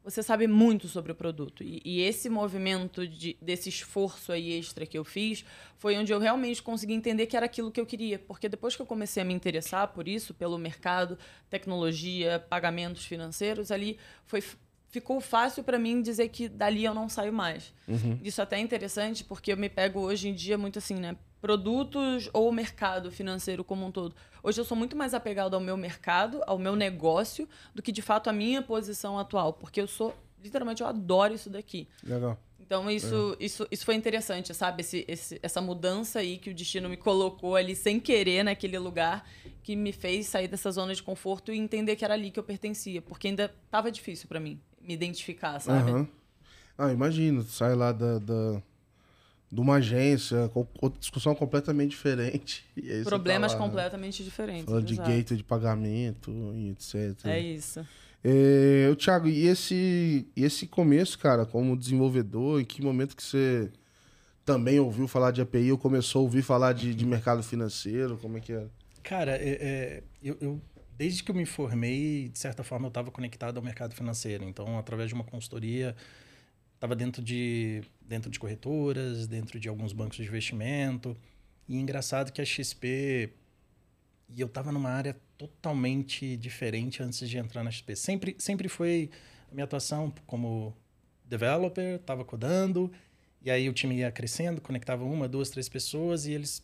você 0.07 0.23
sabe 0.23 0.47
muito 0.47 0.87
sobre 0.87 1.11
o 1.11 1.15
produto. 1.17 1.65
E, 1.65 1.83
e, 1.85 2.01
esse 2.01 2.31
movimento 2.31 3.09
de, 3.09 3.37
desse 3.43 3.69
esforço 3.69 4.31
aí 4.31 4.53
extra 4.53 4.87
que 4.87 4.97
eu 4.97 5.05
fiz 5.05 5.45
foi 5.77 5.97
onde 5.97 6.13
eu 6.13 6.21
realmente 6.21 6.63
consegui 6.63 6.93
entender 6.93 7.27
que 7.27 7.37
era 7.37 7.47
aquilo 7.47 7.73
que 7.73 7.81
eu 7.81 7.85
queria. 7.85 8.17
Porque 8.17 8.49
depois 8.49 8.77
que 8.77 8.83
eu 8.83 8.87
comecei 8.87 9.21
a 9.21 9.27
me 9.27 9.35
interessar 9.35 9.89
por 9.89 10.07
isso, 10.07 10.33
pelo 10.33 10.57
mercado, 10.59 11.19
tecnologia, 11.51 12.39
pagamentos 12.39 13.05
financeiros, 13.05 13.73
ali 13.73 13.99
foi, 14.25 14.41
ficou 14.89 15.21
fácil 15.21 15.65
para 15.65 15.77
mim 15.77 16.01
dizer 16.01 16.29
que 16.29 16.49
dali 16.49 16.85
eu 16.85 16.95
não 16.95 17.09
saio 17.09 17.33
mais. 17.33 17.75
Uhum. 17.89 18.21
Isso 18.23 18.41
até 18.41 18.59
é 18.59 18.61
interessante 18.61 19.25
porque 19.25 19.53
eu 19.53 19.57
me 19.57 19.69
pego 19.69 19.99
hoje 19.99 20.29
em 20.29 20.35
dia 20.35 20.57
muito 20.57 20.79
assim, 20.79 20.95
né? 20.95 21.17
Produtos 21.41 22.29
ou 22.33 22.51
mercado 22.51 23.11
financeiro 23.11 23.63
como 23.63 23.87
um 23.87 23.91
todo. 23.91 24.15
Hoje 24.43 24.61
eu 24.61 24.65
sou 24.65 24.77
muito 24.77 24.97
mais 24.97 25.15
apegado 25.15 25.55
ao 25.55 25.61
meu 25.61 25.77
mercado, 25.77 26.43
ao 26.47 26.59
meu 26.59 26.75
negócio, 26.75 27.49
do 27.75 27.83
que 27.83 27.93
de 27.93 28.03
fato 28.03 28.29
a 28.29 28.33
minha 28.33 28.63
posição 28.63 29.19
atual, 29.19 29.53
porque 29.53 29.81
eu 29.81 29.87
sou 29.87 30.15
literalmente 30.43 30.83
eu 30.83 30.87
adoro 30.87 31.35
isso 31.35 31.51
daqui. 31.51 31.89
Legal. 32.03 32.39
Então 32.61 32.91
isso, 32.91 33.37
isso, 33.39 33.67
isso 33.71 33.85
foi 33.85 33.95
interessante, 33.95 34.53
sabe? 34.53 34.81
Esse, 34.81 35.05
esse, 35.07 35.39
essa 35.41 35.61
mudança 35.61 36.19
aí 36.19 36.37
que 36.37 36.51
o 36.51 36.55
destino 36.55 36.89
me 36.89 36.97
colocou 36.97 37.55
ali 37.55 37.77
sem 37.77 38.01
querer 38.01 38.43
naquele 38.43 38.77
lugar, 38.77 39.25
que 39.63 39.77
me 39.77 39.93
fez 39.93 40.27
sair 40.27 40.49
dessa 40.49 40.73
zona 40.73 40.93
de 40.93 41.03
conforto 41.03 41.53
e 41.53 41.59
entender 41.59 41.95
que 41.95 42.05
era 42.05 42.15
ali 42.15 42.31
que 42.31 42.41
eu 42.41 42.43
pertencia, 42.43 43.01
porque 43.01 43.29
ainda 43.29 43.55
estava 43.65 43.91
difícil 43.91 44.27
para 44.27 44.41
mim 44.41 44.61
me 44.81 44.95
identificar, 44.95 45.61
sabe? 45.61 45.93
Uhum. 45.93 46.09
Ah, 46.77 46.93
imagino, 46.93 47.43
sai 47.45 47.75
lá 47.75 47.93
da, 47.93 48.19
da, 48.19 48.63
de 49.51 49.61
uma 49.61 49.77
agência, 49.77 50.49
com 50.49 50.67
outra 50.81 50.99
discussão 50.99 51.35
completamente 51.35 51.91
diferente. 51.91 52.65
Problemas 53.05 53.53
tá 53.53 53.59
lá, 53.59 53.65
completamente 53.65 54.25
diferentes. 54.25 54.65
Falando 54.65 54.85
de 54.85 54.97
gateway 54.97 55.37
de 55.37 55.45
pagamento 55.45 56.31
e 56.55 56.71
etc. 56.71 57.25
É 57.25 57.41
isso. 57.41 57.87
É, 58.25 58.93
Thiago, 58.97 59.29
e 59.29 59.47
esse, 59.47 60.27
e 60.35 60.45
esse 60.45 60.67
começo, 60.67 61.19
cara, 61.19 61.47
como 61.47 61.77
desenvolvedor, 61.77 62.61
em 62.61 62.65
que 62.65 62.83
momento 62.83 63.17
que 63.17 63.23
você 63.23 63.71
também 64.45 64.81
ouviu 64.81 65.07
falar 65.07 65.31
de 65.31 65.41
API 65.41 65.71
ou 65.71 65.79
começou 65.79 66.21
a 66.21 66.23
ouvir 66.23 66.43
falar 66.43 66.73
de, 66.73 66.93
de 66.95 67.07
mercado 67.07 67.43
financeiro? 67.43 68.17
Como 68.17 68.37
é 68.37 68.41
que 68.41 68.53
era? 68.53 68.69
Cara, 69.03 69.37
é, 69.37 69.59
é, 69.61 70.03
eu, 70.23 70.37
eu 70.41 70.61
desde 70.97 71.23
que 71.23 71.31
eu 71.31 71.35
me 71.35 71.45
formei, 71.45 72.29
de 72.29 72.39
certa 72.39 72.65
forma, 72.65 72.87
eu 72.87 72.89
estava 72.89 73.11
conectado 73.11 73.59
ao 73.59 73.63
mercado 73.63 73.95
financeiro. 73.95 74.45
Então, 74.45 74.79
através 74.79 75.09
de 75.09 75.15
uma 75.15 75.25
consultoria, 75.25 75.95
estava 76.75 76.97
dentro 76.97 77.23
de, 77.23 77.83
dentro 78.07 78.31
de 78.31 78.39
corretoras, 78.39 79.27
dentro 79.27 79.59
de 79.59 79.69
alguns 79.69 79.93
bancos 79.93 80.17
de 80.17 80.23
investimento. 80.23 81.17
E 81.69 81.77
engraçado 81.77 82.33
que 82.33 82.41
a 82.41 82.45
XP. 82.45 83.31
E 84.35 84.41
eu 84.41 84.47
estava 84.47 84.73
numa 84.73 84.91
área 84.91 85.17
totalmente 85.37 86.37
diferente 86.37 87.03
antes 87.03 87.29
de 87.29 87.39
entrar 87.39 87.63
na 87.63 87.71
XP. 87.71 87.95
Sempre, 87.97 88.37
sempre 88.39 88.69
foi 88.69 89.11
a 89.51 89.55
minha 89.55 89.65
atuação 89.65 90.13
como 90.27 90.75
developer, 91.25 91.97
estava 91.97 92.25
codando, 92.25 92.91
e 93.43 93.51
aí 93.51 93.69
o 93.69 93.73
time 93.73 93.97
ia 93.97 94.11
crescendo, 94.11 94.61
conectava 94.61 95.05
uma, 95.05 95.29
duas, 95.29 95.51
três 95.51 95.69
pessoas, 95.69 96.27
e 96.27 96.33
eles 96.33 96.63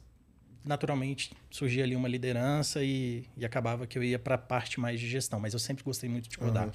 naturalmente 0.65 1.33
surgia 1.51 1.83
ali 1.83 1.97
uma 1.97 2.09
liderança 2.09 2.83
e, 2.85 3.25
e 3.37 3.45
acabava 3.45 3.87
que 3.87 3.99
eu 3.99 4.05
ia 4.05 4.19
para 4.19 4.37
a 4.37 4.39
parte 4.39 4.79
mais 4.79 5.01
de 5.01 5.09
gestão, 5.09 5.41
mas 5.41 5.53
eu 5.53 5.59
sempre 5.59 5.83
gostei 5.83 6.09
muito 6.09 6.29
de 6.29 6.39
codar. 6.39 6.67
Uhum. 6.67 6.73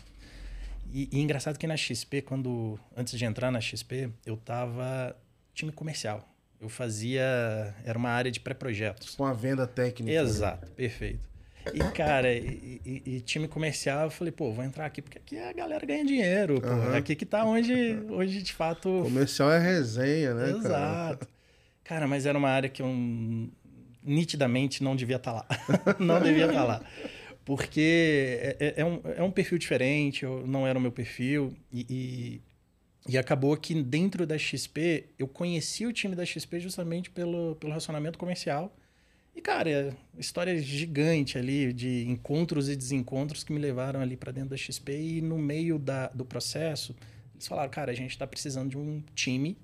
E, 0.92 1.10
e, 1.12 1.20
engraçado 1.20 1.58
que 1.58 1.68
na 1.68 1.78
XP, 1.78 2.22
quando 2.22 2.80
antes 2.96 3.18
de 3.18 3.26
entrar 3.26 3.52
na 3.52 3.60
XP, 3.62 4.10
eu 4.26 4.38
tava 4.38 5.16
time 5.54 5.72
comercial. 5.72 6.28
Eu 6.60 6.70
fazia 6.70 7.24
era 7.84 7.98
uma 7.98 8.10
área 8.10 8.32
de 8.32 8.40
pré-projetos. 8.40 9.16
Com 9.16 9.26
a 9.26 9.34
venda 9.34 9.68
técnica. 9.68 10.20
Exato, 10.20 10.66
né? 10.66 10.72
perfeito. 10.76 11.28
E, 11.74 11.80
cara, 11.92 12.34
e, 12.34 12.82
e, 12.86 13.04
e, 13.06 13.22
time 13.22 13.48
comercial, 13.48 14.06
eu 14.06 14.12
falei, 14.12 14.32
pô, 14.32 14.52
vou 14.52 14.64
entrar 14.64 14.86
aqui, 14.86 15.02
porque 15.02 15.18
aqui 15.18 15.38
a 15.38 15.52
galera 15.52 15.86
ganha 15.86 16.06
dinheiro, 16.06 16.62
pô. 16.62 16.68
Uhum. 16.68 16.96
Aqui 16.96 17.16
que 17.16 17.26
tá 17.26 17.44
onde, 17.44 18.00
onde 18.10 18.42
de 18.42 18.54
fato. 18.54 18.90
Comercial 19.04 19.52
é 19.52 19.60
resenha, 19.60 20.34
né? 20.34 20.50
Exato. 20.52 20.70
Cara? 20.70 21.20
cara, 21.84 22.08
mas 22.08 22.26
era 22.26 22.38
uma 22.38 22.50
área 22.50 22.70
que 22.70 22.82
eu 22.82 22.88
nitidamente 24.04 24.84
não 24.84 24.96
devia 24.96 25.18
estar 25.18 25.34
tá 25.34 25.46
lá. 25.50 25.96
não 26.00 26.22
devia 26.22 26.46
estar 26.46 26.60
tá 26.60 26.64
lá. 26.64 26.82
Porque 27.48 28.36
é, 28.42 28.58
é, 28.60 28.74
é, 28.82 28.86
um, 28.86 29.02
é 29.16 29.24
um 29.24 29.32
perfil 29.32 29.58
diferente, 29.58 30.26
não 30.26 30.68
era 30.68 30.78
o 30.78 30.82
meu 30.82 30.92
perfil. 30.92 31.56
E, 31.72 31.86
e, 31.90 32.42
e, 33.14 33.18
acabou 33.18 33.56
que 33.56 33.74
dentro 33.82 34.28
da 34.28 34.38
XP, 34.38 35.06
eu 35.18 35.30
conheci 35.30 35.86
o 35.86 35.94
time 35.94 36.14
da 36.14 36.26
XP 36.26 36.60
justamente 36.60 37.10
pelo, 37.10 37.56
pelo 37.56 37.72
relacionamento 37.72 38.20
comercial. 38.20 38.76
E, 39.34 39.40
cara, 39.40 39.70
é 39.70 39.94
história 40.20 40.62
gigante 40.62 41.38
ali 41.38 41.72
de 41.72 42.06
encontros 42.10 42.68
e 42.68 42.76
desencontros 42.76 43.46
que 43.46 43.54
me 43.54 43.60
levaram 43.60 44.02
ali 44.02 44.18
para 44.18 44.34
dentro 44.34 44.50
da 44.50 44.58
XP. 44.58 44.92
E 44.92 45.22
no 45.22 45.38
meio 45.38 45.80
da, 45.80 46.10
do 46.10 46.26
processo, 46.26 46.94
eles 47.34 47.48
falaram, 47.48 47.70
cara, 47.70 47.94
a 47.94 47.96
gente 47.96 48.12
está 48.12 48.28
precisando 48.28 48.72
de 48.72 48.78
um 48.78 49.02
time 49.16 49.58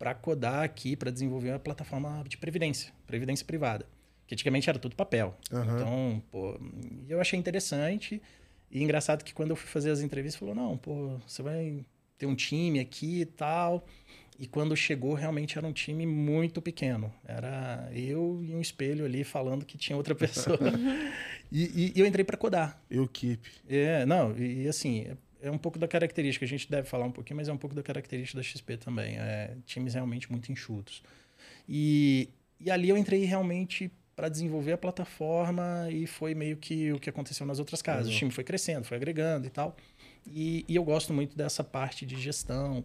para 0.00 0.16
codar 0.16 0.64
aqui, 0.64 0.96
para 0.96 1.12
desenvolver 1.12 1.50
uma 1.50 1.60
plataforma 1.60 2.24
de 2.26 2.36
previdência, 2.36 2.92
previdência 3.06 3.46
privada. 3.46 3.86
Que 4.30 4.34
antigamente 4.34 4.70
era 4.70 4.78
tudo 4.78 4.94
papel. 4.94 5.36
Uhum. 5.50 5.62
Então, 5.62 6.22
pô, 6.30 6.60
eu 7.08 7.20
achei 7.20 7.36
interessante. 7.36 8.22
E 8.70 8.80
engraçado 8.80 9.24
que 9.24 9.34
quando 9.34 9.50
eu 9.50 9.56
fui 9.56 9.68
fazer 9.68 9.90
as 9.90 10.02
entrevistas, 10.02 10.38
falou: 10.38 10.54
não, 10.54 10.78
pô, 10.78 11.18
você 11.26 11.42
vai 11.42 11.84
ter 12.16 12.26
um 12.26 12.36
time 12.36 12.78
aqui 12.78 13.22
e 13.22 13.24
tal. 13.24 13.84
E 14.38 14.46
quando 14.46 14.76
chegou, 14.76 15.14
realmente 15.14 15.58
era 15.58 15.66
um 15.66 15.72
time 15.72 16.06
muito 16.06 16.62
pequeno. 16.62 17.12
Era 17.24 17.90
eu 17.92 18.40
e 18.44 18.54
um 18.54 18.60
espelho 18.60 19.04
ali 19.04 19.24
falando 19.24 19.66
que 19.66 19.76
tinha 19.76 19.96
outra 19.96 20.14
pessoa. 20.14 20.60
e, 21.50 21.92
e, 21.92 22.00
eu 22.00 22.06
entrei 22.06 22.24
para 22.24 22.36
codar. 22.36 22.80
Eu 22.88 23.08
keep. 23.08 23.42
É, 23.68 24.06
não, 24.06 24.38
e, 24.38 24.62
e 24.62 24.68
assim, 24.68 25.08
é 25.42 25.50
um 25.50 25.58
pouco 25.58 25.76
da 25.76 25.88
característica, 25.88 26.44
a 26.44 26.48
gente 26.48 26.70
deve 26.70 26.86
falar 26.86 27.04
um 27.04 27.10
pouquinho, 27.10 27.36
mas 27.36 27.48
é 27.48 27.52
um 27.52 27.58
pouco 27.58 27.74
da 27.74 27.82
característica 27.82 28.38
da 28.38 28.44
XP 28.44 28.76
também. 28.76 29.18
É, 29.18 29.56
times 29.66 29.94
realmente 29.94 30.30
muito 30.30 30.52
enxutos. 30.52 31.02
E, 31.68 32.28
e 32.60 32.70
ali 32.70 32.88
eu 32.88 32.96
entrei 32.96 33.24
realmente 33.24 33.90
para 34.20 34.28
desenvolver 34.28 34.72
a 34.72 34.76
plataforma 34.76 35.88
e 35.90 36.06
foi 36.06 36.34
meio 36.34 36.54
que 36.58 36.92
o 36.92 37.00
que 37.00 37.08
aconteceu 37.08 37.46
nas 37.46 37.58
outras 37.58 37.80
casas. 37.80 38.08
Uhum. 38.08 38.12
O 38.12 38.18
time 38.18 38.30
foi 38.30 38.44
crescendo, 38.44 38.84
foi 38.84 38.98
agregando 38.98 39.46
e 39.46 39.50
tal. 39.50 39.74
E, 40.26 40.62
e 40.68 40.76
eu 40.76 40.84
gosto 40.84 41.14
muito 41.14 41.34
dessa 41.34 41.64
parte 41.64 42.04
de 42.04 42.20
gestão, 42.20 42.84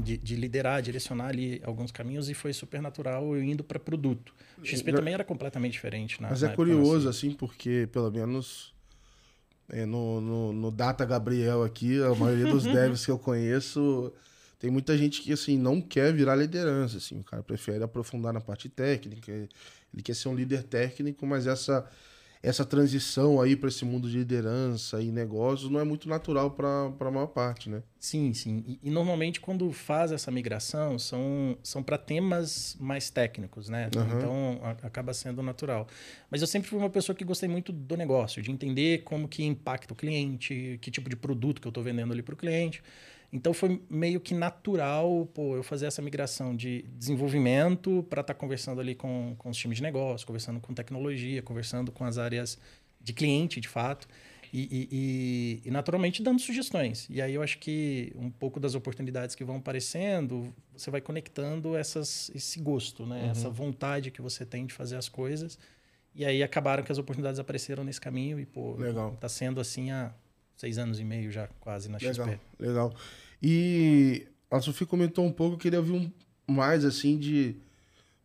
de, 0.00 0.16
de, 0.16 0.36
liderar, 0.36 0.80
direcionar 0.80 1.26
ali 1.26 1.60
alguns 1.64 1.90
caminhos 1.90 2.30
e 2.30 2.34
foi 2.34 2.52
super 2.52 2.80
natural 2.80 3.34
eu 3.34 3.42
indo 3.42 3.64
para 3.64 3.80
produto. 3.80 4.32
O 4.56 4.64
XP 4.64 4.92
também 4.92 5.12
era 5.12 5.24
completamente 5.24 5.72
diferente. 5.72 6.22
Na, 6.22 6.30
Mas 6.30 6.44
é 6.44 6.48
curioso, 6.54 7.08
assim, 7.08 7.32
porque 7.32 7.88
pelo 7.90 8.12
menos 8.12 8.72
é, 9.68 9.84
no, 9.84 10.20
no, 10.20 10.52
no, 10.52 10.70
Data 10.70 11.04
Gabriel 11.04 11.64
aqui, 11.64 12.00
a 12.00 12.14
maioria 12.14 12.46
dos 12.46 12.62
devs 12.72 13.04
que 13.04 13.10
eu 13.10 13.18
conheço, 13.18 14.12
tem 14.60 14.70
muita 14.70 14.96
gente 14.96 15.20
que 15.20 15.32
assim 15.32 15.58
não 15.58 15.80
quer 15.80 16.12
virar 16.14 16.36
liderança, 16.36 16.98
assim, 16.98 17.18
o 17.18 17.24
cara 17.24 17.42
prefere 17.42 17.82
aprofundar 17.82 18.32
na 18.32 18.40
parte 18.40 18.68
técnica, 18.68 19.48
ele 19.94 20.02
quer 20.02 20.14
ser 20.14 20.28
um 20.28 20.34
líder 20.34 20.64
técnico, 20.64 21.24
mas 21.26 21.46
essa 21.46 21.88
essa 22.44 22.62
transição 22.62 23.40
aí 23.40 23.56
para 23.56 23.70
esse 23.70 23.86
mundo 23.86 24.08
de 24.08 24.18
liderança 24.18 25.00
e 25.00 25.10
negócios 25.10 25.70
não 25.70 25.80
é 25.80 25.84
muito 25.84 26.10
natural 26.10 26.50
para 26.50 26.92
a 27.00 27.10
maior 27.10 27.28
parte, 27.28 27.70
né? 27.70 27.82
Sim, 27.98 28.34
sim. 28.34 28.62
E, 28.66 28.78
e, 28.82 28.90
normalmente 28.90 29.40
quando 29.40 29.72
faz 29.72 30.12
essa 30.12 30.30
migração 30.30 30.98
são, 30.98 31.56
são 31.62 31.82
para 31.82 31.96
temas 31.96 32.76
mais 32.78 33.08
técnicos, 33.08 33.70
né? 33.70 33.88
Uhum. 33.96 34.18
Então 34.18 34.60
a, 34.62 34.70
acaba 34.86 35.14
sendo 35.14 35.42
natural. 35.42 35.88
Mas 36.30 36.42
eu 36.42 36.46
sempre 36.46 36.68
fui 36.68 36.78
uma 36.78 36.90
pessoa 36.90 37.16
que 37.16 37.24
gostei 37.24 37.48
muito 37.48 37.72
do 37.72 37.96
negócio, 37.96 38.42
de 38.42 38.50
entender 38.50 39.02
como 39.04 39.26
que 39.26 39.42
impacta 39.42 39.94
o 39.94 39.96
cliente, 39.96 40.78
que 40.82 40.90
tipo 40.90 41.08
de 41.08 41.16
produto 41.16 41.62
que 41.62 41.66
eu 41.66 41.70
estou 41.70 41.82
vendendo 41.82 42.12
ali 42.12 42.22
para 42.22 42.34
o 42.34 42.36
cliente. 42.36 42.82
Então 43.34 43.52
foi 43.52 43.82
meio 43.90 44.20
que 44.20 44.32
natural 44.32 45.28
pô, 45.34 45.56
eu 45.56 45.62
fazer 45.64 45.86
essa 45.86 46.00
migração 46.00 46.54
de 46.54 46.82
desenvolvimento 46.96 48.06
para 48.08 48.20
estar 48.20 48.32
tá 48.32 48.38
conversando 48.38 48.80
ali 48.80 48.94
com, 48.94 49.34
com 49.36 49.50
os 49.50 49.56
times 49.56 49.78
de 49.78 49.82
negócio, 49.82 50.24
conversando 50.24 50.60
com 50.60 50.72
tecnologia, 50.72 51.42
conversando 51.42 51.90
com 51.90 52.04
as 52.04 52.16
áreas 52.16 52.56
de 53.00 53.12
cliente, 53.12 53.60
de 53.60 53.66
fato. 53.66 54.06
E, 54.52 54.88
e, 54.92 55.62
e, 55.64 55.70
naturalmente 55.72 56.22
dando 56.22 56.40
sugestões. 56.40 57.08
E 57.10 57.20
aí 57.20 57.34
eu 57.34 57.42
acho 57.42 57.58
que 57.58 58.12
um 58.14 58.30
pouco 58.30 58.60
das 58.60 58.76
oportunidades 58.76 59.34
que 59.34 59.42
vão 59.42 59.56
aparecendo, 59.56 60.54
você 60.72 60.92
vai 60.92 61.00
conectando 61.00 61.74
essas, 61.74 62.30
esse 62.32 62.60
gosto, 62.60 63.04
né? 63.04 63.24
Uhum. 63.24 63.30
essa 63.30 63.50
vontade 63.50 64.12
que 64.12 64.22
você 64.22 64.46
tem 64.46 64.64
de 64.64 64.72
fazer 64.72 64.94
as 64.94 65.08
coisas. 65.08 65.58
E 66.14 66.24
aí 66.24 66.40
acabaram 66.40 66.84
que 66.84 66.92
as 66.92 66.98
oportunidades 66.98 67.40
apareceram 67.40 67.82
nesse 67.82 68.00
caminho 68.00 68.38
e, 68.38 68.46
pô, 68.46 68.76
Legal. 68.76 69.16
tá 69.20 69.28
sendo 69.28 69.60
assim 69.60 69.90
há 69.90 70.14
seis 70.56 70.78
anos 70.78 71.00
e 71.00 71.04
meio 71.04 71.32
já 71.32 71.48
quase 71.58 71.88
na 71.88 71.98
XP. 71.98 72.20
Legal, 72.20 72.38
legal. 72.60 72.94
E 73.46 74.26
a 74.50 74.58
Sofia 74.58 74.86
comentou 74.86 75.22
um 75.22 75.30
pouco, 75.30 75.58
queria 75.58 75.78
ouvir 75.78 75.92
um, 75.92 76.10
mais 76.50 76.82
assim 76.82 77.18
de 77.18 77.54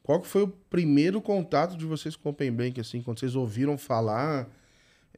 qual 0.01 0.21
que 0.21 0.27
foi 0.27 0.43
o 0.43 0.47
primeiro 0.47 1.21
contato 1.21 1.75
de 1.75 1.85
vocês 1.85 2.15
com 2.15 2.29
o 2.29 2.31
Open 2.31 2.49
Bank, 2.53 2.79
assim, 2.79 3.01
quando 3.01 3.19
vocês 3.19 3.35
ouviram 3.35 3.77
falar, 3.77 4.49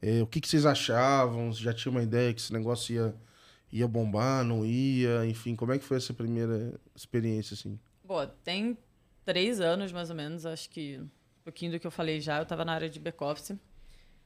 é, 0.02 0.20
o 0.20 0.26
que, 0.26 0.40
que 0.40 0.48
vocês 0.48 0.66
achavam, 0.66 1.52
se 1.52 1.62
já 1.62 1.72
tinha 1.72 1.92
uma 1.92 2.02
ideia 2.02 2.34
que 2.34 2.40
esse 2.40 2.52
negócio 2.52 2.92
ia, 2.96 3.14
ia 3.70 3.86
bombar, 3.86 4.42
não 4.42 4.66
ia, 4.66 5.24
enfim, 5.24 5.54
como 5.54 5.72
é 5.72 5.78
que 5.78 5.84
foi 5.84 5.98
essa 5.98 6.12
primeira 6.12 6.74
experiência, 6.96 7.54
assim? 7.54 7.78
Pô, 8.04 8.26
tem 8.26 8.76
três 9.24 9.60
anos, 9.60 9.92
mais 9.92 10.10
ou 10.10 10.16
menos, 10.16 10.44
acho 10.44 10.68
que 10.68 10.98
um 10.98 11.08
pouquinho 11.44 11.70
do 11.70 11.78
que 11.78 11.86
eu 11.86 11.92
falei 11.92 12.20
já, 12.20 12.38
eu 12.38 12.42
estava 12.42 12.64
na 12.64 12.72
área 12.72 12.90
de 12.90 12.98
back-office, 12.98 13.52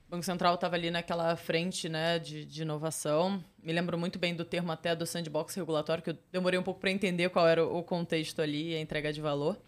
o 0.07 0.11
Banco 0.11 0.25
Central 0.25 0.55
estava 0.55 0.77
ali 0.77 0.91
naquela 0.91 1.35
frente 1.37 1.89
né, 1.89 2.19
de, 2.19 2.45
de, 2.45 2.63
inovação. 2.63 3.43
Me 3.61 3.73
lembro 3.73 3.99
muito 3.99 4.19
bem 4.19 4.37
do 4.37 4.45
termo 4.45 4.71
até 4.71 4.95
do 4.95 5.05
sandbox 5.05 5.55
regulatório, 5.55 6.03
que 6.03 6.11
eu 6.11 6.19
demorei 6.31 6.59
um 6.59 6.63
pouco 6.63 6.81
para 6.81 6.91
entender 6.91 7.29
qual 7.31 7.47
era 7.49 7.67
o 7.67 7.83
contexto 7.83 8.41
ali, 8.41 8.75
a 8.75 8.81
entrega 8.81 9.13
de 9.13 9.21
valor. 9.21 9.59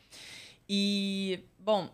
E, 0.69 1.41
bom, 1.59 1.91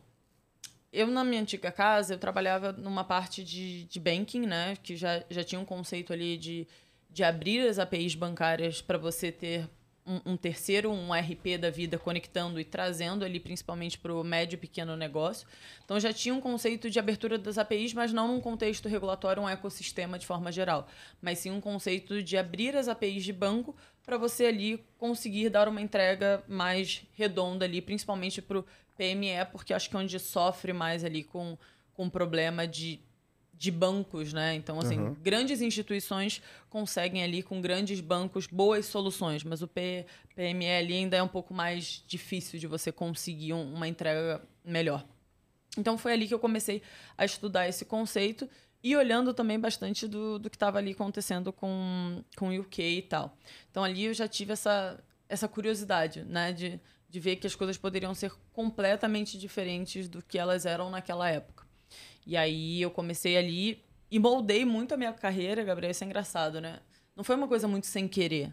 eu 0.93 1.07
na 1.07 1.25
minha 1.25 1.41
antiga 1.41 1.73
casa, 1.73 2.15
eu 2.15 2.19
trabalhava 2.19 2.71
numa 2.73 3.03
parte 3.03 3.43
de, 3.43 3.85
de 3.85 3.99
banking, 3.99 4.47
né, 4.47 4.77
que 4.83 4.95
já, 4.95 5.25
já 5.31 5.43
tinha 5.43 5.61
um 5.61 5.65
conceito 5.65 6.13
ali 6.13 6.37
de, 6.37 6.69
de 7.09 7.25
abrir 7.25 7.67
as 7.67 7.79
APIs 7.79 8.15
bancárias 8.15 8.83
para 8.83 8.99
você 8.99 9.33
ter 9.33 9.69
um, 10.07 10.33
um, 10.33 10.37
terceiro, 10.37 10.91
um 10.91 11.13
RP 11.13 11.59
da 11.59 11.71
vida 11.71 11.99
conectando 11.99 12.61
e 12.61 12.65
trazendo 12.65 13.25
ali 13.25 13.41
principalmente 13.41 13.99
para 13.99 14.13
o 14.13 14.23
médio 14.23 14.57
e 14.57 14.59
pequeno 14.59 14.97
negócio. 14.97 15.47
Então 15.85 15.99
já 15.99 16.13
tinha 16.13 16.35
um 16.35 16.41
conceito 16.41 16.91
de 16.91 16.99
abertura 16.99 17.39
das 17.39 17.57
APIs, 17.59 17.95
mas 17.95 18.13
não 18.13 18.29
num 18.29 18.41
contexto 18.41 18.89
regulatório, 18.89 19.43
um 19.43 19.49
ecossistema 19.49 20.19
de 20.19 20.27
forma 20.27 20.53
geral, 20.53 20.87
mas 21.23 21.39
sim 21.39 21.51
um 21.51 21.61
conceito 21.61 22.23
de 22.23 22.37
abrir 22.37 22.77
as 22.77 22.89
APIs 22.89 23.25
de 23.25 23.33
banco 23.33 23.75
para 24.05 24.19
você 24.19 24.47
ali 24.47 24.85
conseguir 24.99 25.49
dar 25.49 25.69
uma 25.69 25.81
entrega 25.81 26.45
mais 26.47 27.07
redonda 27.15 27.65
ali, 27.65 27.81
principalmente 27.81 28.43
para 28.43 28.59
o 28.59 28.67
PME, 28.97 29.47
porque 29.51 29.73
acho 29.73 29.89
que 29.89 29.97
é 29.97 29.99
onde 29.99 30.19
sofre 30.19 30.73
mais 30.73 31.05
ali 31.05 31.25
com, 31.25 31.57
com 31.95 32.11
problema 32.11 32.67
de 32.67 33.01
de 33.65 33.71
bancos, 33.71 34.35
né? 34.35 34.55
Então, 34.55 34.79
assim, 34.79 34.99
uhum. 34.99 35.17
grandes 35.23 35.63
instituições 35.63 36.43
conseguem 36.69 37.23
ali 37.23 37.43
com 37.43 37.63
grandes 37.63 37.99
bancos 37.99 38.47
boas 38.47 38.85
soluções, 38.85 39.43
mas 39.43 39.63
o 39.63 39.67
P, 39.67 40.05
PML 40.37 40.93
ainda 40.93 41.17
é 41.17 41.23
um 41.23 41.29
pouco 41.29 41.55
mais 41.55 42.05
difícil 42.07 42.59
de 42.61 42.67
você 42.67 42.93
conseguir 42.93 43.55
um, 43.55 43.75
uma 43.75 43.89
entrega 43.89 44.43
melhor. 44.63 45.03
Então, 45.79 45.97
foi 45.97 46.13
ali 46.13 46.29
que 46.29 46.35
eu 46.35 46.39
comecei 46.39 46.83
a 47.17 47.25
estudar 47.25 47.67
esse 47.67 47.87
conceito 47.87 48.47
e 48.83 48.95
olhando 48.95 49.33
também 49.33 49.59
bastante 49.59 50.07
do, 50.07 50.39
do 50.39 50.51
que 50.51 50.57
estava 50.57 50.77
ali 50.77 50.93
acontecendo 50.93 51.51
com, 51.51 52.23
com 52.37 52.51
o 52.51 52.61
UK 52.61 52.83
e 52.99 53.03
tal. 53.03 53.35
Então, 53.71 53.83
ali 53.83 54.05
eu 54.05 54.13
já 54.13 54.29
tive 54.29 54.53
essa, 54.53 55.03
essa 55.27 55.49
curiosidade, 55.49 56.23
né? 56.23 56.53
De, 56.53 56.79
de 57.09 57.19
ver 57.19 57.37
que 57.37 57.47
as 57.47 57.55
coisas 57.55 57.79
poderiam 57.79 58.15
ser 58.15 58.31
completamente 58.53 59.39
diferentes 59.39 60.07
do 60.07 60.21
que 60.21 60.39
elas 60.39 60.67
eram 60.67 60.91
naquela 60.91 61.31
época. 61.31 61.64
E 62.27 62.37
aí 62.37 62.81
eu 62.81 62.91
comecei 62.91 63.37
ali 63.37 63.83
E 64.11 64.19
moldei 64.19 64.65
muito 64.65 64.95
a 64.95 64.97
minha 64.97 65.13
carreira, 65.13 65.65
Gabriel, 65.65 65.91
isso 65.91 66.05
é 66.05 66.07
engraçado, 66.07 66.61
né? 66.61 66.79
Não 67.17 67.25
foi 67.25 67.37
uma 67.37 67.49
coisa 67.49 67.67
muito 67.67 67.87
sem 67.87 68.07
querer. 68.07 68.53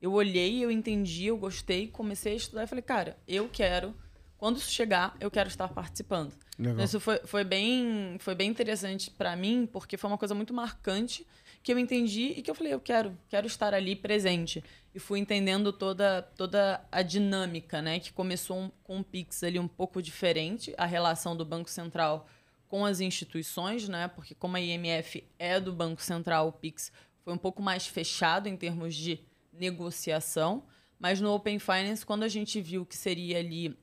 Eu 0.00 0.12
olhei, 0.12 0.64
eu 0.64 0.70
entendi, 0.70 1.26
eu 1.26 1.36
gostei, 1.36 1.86
comecei 1.86 2.32
a 2.32 2.36
estudar 2.36 2.64
e 2.64 2.66
falei, 2.66 2.82
cara, 2.82 3.16
eu 3.28 3.48
quero, 3.48 3.94
quando 4.36 4.56
isso 4.56 4.70
chegar, 4.70 5.16
eu 5.20 5.30
quero 5.30 5.48
estar 5.48 5.68
participando. 5.68 6.32
Legal. 6.58 6.84
Isso 6.84 6.98
foi, 6.98 7.18
foi, 7.24 7.44
bem, 7.44 8.16
foi 8.18 8.34
bem 8.34 8.50
interessante 8.50 9.10
para 9.10 9.36
mim, 9.36 9.68
porque 9.70 9.96
foi 9.96 10.10
uma 10.10 10.18
coisa 10.18 10.34
muito 10.34 10.52
marcante 10.52 11.26
que 11.62 11.72
eu 11.72 11.78
entendi 11.78 12.34
e 12.36 12.42
que 12.42 12.50
eu 12.50 12.54
falei, 12.54 12.74
eu 12.74 12.80
quero, 12.80 13.16
quero 13.28 13.46
estar 13.46 13.72
ali 13.72 13.94
presente. 13.94 14.64
E 14.94 14.98
fui 14.98 15.20
entendendo 15.20 15.72
toda, 15.72 16.22
toda 16.36 16.84
a 16.90 17.02
dinâmica, 17.02 17.80
né? 17.80 18.00
Que 18.00 18.12
começou 18.12 18.58
um, 18.58 18.70
com 18.82 18.98
o 18.98 19.04
Pix 19.04 19.44
ali 19.44 19.58
um 19.58 19.68
pouco 19.68 20.02
diferente, 20.02 20.74
a 20.76 20.86
relação 20.86 21.36
do 21.36 21.44
Banco 21.44 21.70
Central 21.70 22.26
com 22.72 22.86
as 22.86 23.00
instituições, 23.00 23.86
né? 23.86 24.08
Porque 24.08 24.34
como 24.34 24.56
a 24.56 24.60
IMF 24.60 25.22
é 25.38 25.60
do 25.60 25.74
Banco 25.74 26.00
Central, 26.00 26.48
o 26.48 26.52
Pix 26.52 26.90
foi 27.22 27.34
um 27.34 27.36
pouco 27.36 27.60
mais 27.60 27.86
fechado 27.86 28.48
em 28.48 28.56
termos 28.56 28.94
de 28.94 29.20
negociação. 29.52 30.64
Mas 30.98 31.20
no 31.20 31.34
Open 31.34 31.58
Finance, 31.58 32.06
quando 32.06 32.22
a 32.22 32.28
gente 32.28 32.62
viu 32.62 32.86
que 32.86 32.96
seria 32.96 33.40
ali 33.40 33.78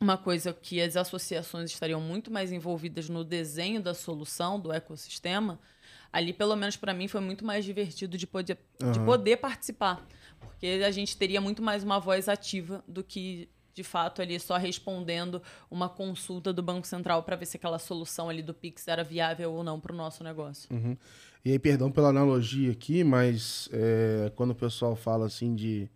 uma 0.00 0.16
coisa 0.16 0.54
que 0.54 0.80
as 0.80 0.96
associações 0.96 1.70
estariam 1.70 2.00
muito 2.00 2.32
mais 2.32 2.50
envolvidas 2.50 3.10
no 3.10 3.24
desenho 3.24 3.82
da 3.82 3.92
solução 3.92 4.58
do 4.58 4.72
ecossistema, 4.72 5.60
ali, 6.10 6.32
pelo 6.32 6.56
menos 6.56 6.78
para 6.78 6.94
mim, 6.94 7.06
foi 7.06 7.20
muito 7.20 7.44
mais 7.44 7.62
divertido 7.62 8.16
de 8.16 8.26
poder, 8.26 8.56
uhum. 8.82 8.90
de 8.90 9.00
poder 9.00 9.36
participar. 9.36 10.02
Porque 10.40 10.82
a 10.82 10.90
gente 10.90 11.14
teria 11.14 11.42
muito 11.42 11.62
mais 11.62 11.84
uma 11.84 12.00
voz 12.00 12.26
ativa 12.26 12.82
do 12.88 13.04
que, 13.04 13.50
de 13.74 13.82
fato, 13.82 14.22
ali 14.22 14.38
só 14.38 14.56
respondendo 14.56 15.42
uma 15.70 15.88
consulta 15.88 16.52
do 16.52 16.62
Banco 16.62 16.86
Central 16.86 17.22
para 17.22 17.36
ver 17.36 17.46
se 17.46 17.56
aquela 17.56 17.78
solução 17.78 18.28
ali 18.28 18.42
do 18.42 18.54
Pix 18.54 18.86
era 18.86 19.02
viável 19.02 19.52
ou 19.52 19.64
não 19.64 19.80
para 19.80 19.92
o 19.92 19.96
nosso 19.96 20.22
negócio. 20.22 20.68
Uhum. 20.72 20.96
E 21.44 21.50
aí, 21.50 21.58
perdão 21.58 21.90
pela 21.90 22.08
analogia 22.08 22.72
aqui, 22.72 23.04
mas 23.04 23.68
é, 23.72 24.32
quando 24.34 24.52
o 24.52 24.54
pessoal 24.54 24.96
fala 24.96 25.26
assim 25.26 25.54
de 25.54 25.90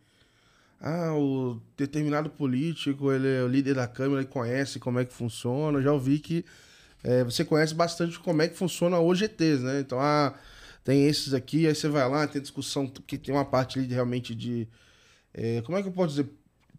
ah, 0.80 1.14
o 1.14 1.61
determinado 1.76 2.28
político, 2.30 3.11
ele 3.11 3.28
é 3.28 3.42
o 3.42 3.49
líder 3.49 3.75
da 3.75 3.88
Câmara, 3.88 4.20
ele 4.20 4.28
conhece 4.28 4.78
como 4.78 4.99
é 4.99 5.04
que 5.04 5.12
funciona. 5.12 5.80
Já 5.80 5.92
ouvi 5.92 6.18
que 6.18 6.44
é, 7.02 7.25
você 7.25 7.44
conhece 7.44 7.75
bastante 7.75 8.18
como 8.18 8.42
é 8.42 8.49
que 8.49 8.56
funciona 8.56 8.99
o 8.99 9.14
GTs, 9.14 9.62
né? 9.62 9.80
Então, 9.80 9.99
ah, 10.00 10.35
tem 10.85 11.06
esses 11.06 11.35
aqui, 11.35 11.66
aí 11.66 11.75
você 11.75 11.88
vai 11.88 12.08
lá, 12.08 12.26
tem 12.26 12.40
discussão, 12.40 12.87
porque 12.87 13.18
tem 13.18 13.35
uma 13.35 13.44
parte 13.44 13.78
ali 13.78 13.92
realmente 13.92 14.35
de. 14.35 14.68
É, 15.35 15.62
como 15.62 15.78
é 15.78 15.82
que 15.82 15.88
eu 15.88 15.92
posso 15.92 16.11
dizer? 16.11 16.30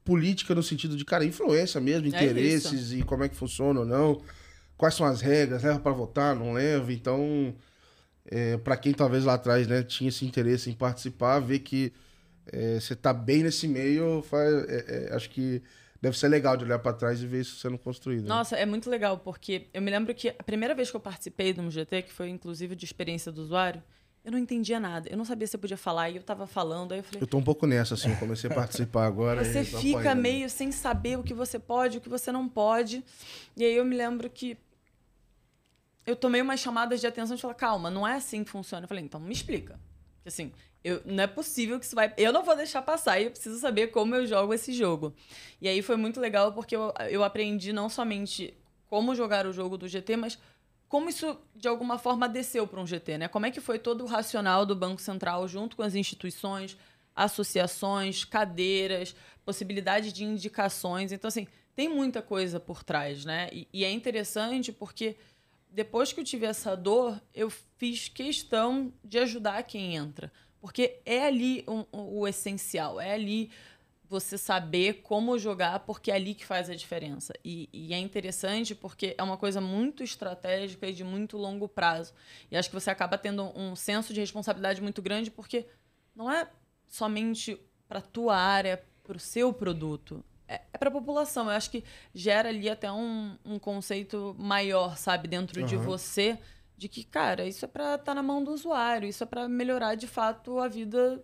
Política 0.10 0.56
no 0.56 0.64
sentido 0.64 0.98
de, 0.98 1.06
cara, 1.06 1.24
influência 1.24 1.80
mesmo, 1.80 2.06
é 2.08 2.10
interesses 2.10 2.92
e 2.92 3.04
como 3.04 3.24
é 3.24 3.30
que 3.30 3.36
funciona 3.36 3.82
ou 3.82 3.86
não. 3.86 4.22
Quais 4.76 4.96
são 4.96 5.06
as 5.06 5.22
regras, 5.22 5.62
leva 5.62 5.80
para 5.80 5.92
votar, 5.92 6.36
não 6.36 6.54
leva. 6.54 6.92
Então, 6.92 7.54
é, 8.26 8.58
para 8.58 8.76
quem 8.76 8.94
talvez 8.94 9.24
lá 9.24 9.36
atrás 9.36 9.68
né, 9.68 9.84
tinha 9.84 10.10
esse 10.10 10.26
interesse 10.26 10.70
em 10.70 10.74
participar, 10.74 11.40
ver 11.40 11.60
que 11.60 11.94
é, 12.52 12.80
você 12.80 12.96
tá 12.96 13.14
bem 13.14 13.44
nesse 13.44 13.68
meio, 13.68 14.24
faz, 14.24 14.52
é, 14.68 15.10
é, 15.12 15.16
acho 15.16 15.30
que 15.30 15.62
deve 16.02 16.18
ser 16.18 16.28
legal 16.28 16.58
de 16.58 16.64
olhar 16.64 16.80
para 16.80 16.94
trás 16.94 17.22
e 17.22 17.28
ver 17.28 17.42
isso 17.42 17.58
sendo 17.58 17.78
construído. 17.78 18.24
Né? 18.24 18.30
Nossa, 18.30 18.56
é 18.56 18.66
muito 18.66 18.90
legal, 18.90 19.20
porque 19.20 19.68
eu 19.74 19.82
me 19.82 19.92
lembro 19.92 20.14
que 20.16 20.30
a 20.30 20.44
primeira 20.44 20.74
vez 20.74 20.90
que 20.90 20.96
eu 20.96 21.02
participei 21.02 21.54
de 21.54 21.60
um 21.60 21.70
GT, 21.70 22.04
que 22.04 22.14
foi 22.14 22.30
inclusive 22.30 22.76
de 22.76 22.86
experiência 22.86 23.32
do 23.32 23.42
usuário, 23.42 23.84
eu 24.30 24.32
não 24.32 24.40
entendia 24.40 24.80
nada. 24.80 25.10
Eu 25.10 25.18
não 25.18 25.26
sabia 25.26 25.48
se 25.48 25.56
eu 25.56 25.60
podia 25.60 25.76
falar, 25.76 26.10
e 26.10 26.18
eu 26.18 26.24
tava 26.24 26.46
falando, 26.46 26.92
aí 26.92 27.00
eu 27.00 27.04
falei... 27.04 27.22
Eu 27.22 27.28
tô 27.28 27.38
um 27.38 27.44
pouco 27.44 27.66
nessa, 27.66 27.96
assim, 27.96 28.12
eu 28.12 28.18
comecei 28.18 28.50
a 28.50 28.54
participar 28.54 29.06
agora. 29.06 29.44
Você 29.44 29.64
fica 29.64 30.14
meio 30.14 30.50
sem 30.50 30.72
saber 30.72 31.18
o 31.18 31.24
que 31.24 31.34
você 31.34 31.58
pode, 31.58 31.98
o 31.98 32.02
que 32.02 32.10
você 32.10 32.32
não 32.32 32.48
pode. 32.48 33.04
E 33.58 33.66
aí 33.66 33.76
eu 33.76 33.84
me 33.84 33.96
lembro 33.96 34.30
que 34.30 34.56
eu 36.06 36.16
tomei 36.16 36.42
umas 36.42 36.60
chamadas 36.60 37.02
de 37.02 37.08
atenção 37.08 37.36
e 37.36 37.40
falei, 37.40 37.58
calma, 37.58 37.90
não 37.90 38.08
é 38.08 38.16
assim 38.16 38.44
que 38.44 38.52
funciona. 38.52 38.84
Eu 38.84 38.88
falei, 38.88 39.04
então 39.04 39.20
me 39.20 39.34
explica. 39.34 39.80
Assim, 40.24 40.52
eu, 40.84 41.02
não 41.06 41.24
é 41.24 41.28
possível 41.28 41.80
que 41.80 41.86
isso 41.86 41.96
vai. 41.96 42.14
Eu 42.16 42.32
não 42.32 42.44
vou 42.44 42.56
deixar 42.56 42.84
passar 42.84 43.20
e 43.20 43.26
eu 43.26 43.32
preciso 43.32 43.60
saber 43.60 43.88
como 43.88 44.14
eu 44.14 44.28
jogo 44.28 44.54
esse 44.54 44.72
jogo. 44.72 45.14
E 45.60 45.68
aí 45.68 45.82
foi 45.82 45.98
muito 45.98 46.20
legal 46.20 46.54
porque 46.54 46.76
eu, 46.76 46.94
eu 47.10 47.24
aprendi 47.24 47.74
não 47.74 47.90
somente 47.90 48.54
como 48.88 49.16
jogar 49.16 49.48
o 49.48 49.52
jogo 49.52 49.78
do 49.78 49.88
GT, 49.88 50.16
mas 50.18 50.38
como 50.90 51.08
isso 51.08 51.40
de 51.56 51.68
alguma 51.68 52.00
forma 52.00 52.28
desceu 52.28 52.68
para 52.68 52.82
um 52.82 52.88
GT, 52.88 53.20
né? 53.20 53.28
Como 53.28 53.46
é 53.46 53.52
que 53.52 53.62
foi 53.62 53.78
todo 53.78 54.04
o 54.04 54.08
racional 54.08 54.66
do 54.66 54.76
Banco 54.76 55.00
Central 55.00 55.48
junto 55.48 55.76
com 55.76 55.84
as 55.84 55.94
instituições, 55.94 56.76
associações, 57.16 58.26
cadeiras, 58.26 59.16
possibilidade 59.46 60.12
de 60.12 60.24
indicações. 60.24 61.12
Então, 61.12 61.28
assim, 61.28 61.48
tem 61.76 61.88
muita 61.88 62.22
coisa 62.22 62.60
por 62.60 62.84
trás, 62.84 63.24
né? 63.24 63.50
E, 63.54 63.68
e 63.72 63.86
é 63.86 63.92
interessante 63.92 64.72
porque 64.72 65.16
depois 65.70 66.12
que 66.12 66.20
eu 66.20 66.24
tive 66.24 66.48
essa 66.48 66.76
dor, 66.76 67.22
eu 67.34 67.52
fiz 67.78 68.08
questão 68.10 68.92
de 69.04 69.20
ajudar 69.20 69.62
quem 69.64 69.96
entra. 69.96 70.32
Porque 70.60 71.00
é 71.06 71.26
ali 71.26 71.64
um, 71.68 71.86
um, 71.94 72.20
o 72.20 72.28
essencial, 72.28 73.00
é 73.00 73.14
ali 73.14 73.52
você 74.10 74.40
saber 74.40 75.02
como 75.04 75.38
jogar, 75.38 75.82
porque 75.82 76.10
é 76.10 76.16
ali 76.16 76.34
que 76.34 76.44
faz 76.44 76.68
a 76.68 76.76
diferença. 76.76 77.32
E, 77.46 77.70
e, 77.72 77.94
é 77.94 78.00
interessante 78.00 78.74
porque 78.74 79.14
é 79.16 79.22
uma 79.22 79.38
coisa 79.38 79.62
muito 79.62 80.04
estratégica 80.04 80.88
e 80.88 80.94
de 80.94 81.04
muito 81.04 81.38
longo 81.38 81.70
prazo. 81.70 82.12
E 82.50 82.58
acho 82.58 82.70
que 82.70 82.76
você 82.76 82.90
acaba 82.90 83.20
tendo 83.20 83.44
um 83.56 83.76
senso 83.76 84.12
de 84.12 84.20
responsabilidade 84.20 84.82
muito 84.82 85.00
grande, 85.00 85.30
porque 85.30 85.68
não 86.16 86.30
é 86.30 86.50
somente 86.88 87.56
para 87.88 88.00
a 88.00 88.02
tua 88.02 88.36
área, 88.36 88.84
para 89.04 89.16
o 89.16 89.20
seu 89.20 89.54
produto. 89.54 90.26
É, 90.48 90.62
é 90.74 90.78
para 90.80 90.90
a 90.90 90.92
população. 90.92 91.46
Eu 91.46 91.52
acho 91.52 91.70
que 91.70 91.84
gera 92.12 92.50
ali 92.50 92.68
até 92.68 92.92
um, 92.92 93.38
um 93.46 93.60
conceito 93.60 94.36
maior, 94.40 94.98
sabe, 94.98 95.28
dentro 95.28 95.62
uhum. 95.62 95.68
de 95.68 95.78
você 95.78 96.40
de 96.76 96.88
que, 96.88 97.04
cara, 97.04 97.46
isso 97.46 97.66
é 97.66 97.68
para 97.68 97.96
estar 97.96 98.06
tá 98.06 98.16
na 98.16 98.24
mão 98.24 98.42
do 98.42 98.52
usuário, 98.52 99.08
isso 99.08 99.22
é 99.22 99.28
para 99.28 99.50
melhorar 99.50 99.96
de 99.96 100.08
fato 100.08 100.60
a 100.60 100.68
vida, 100.70 101.22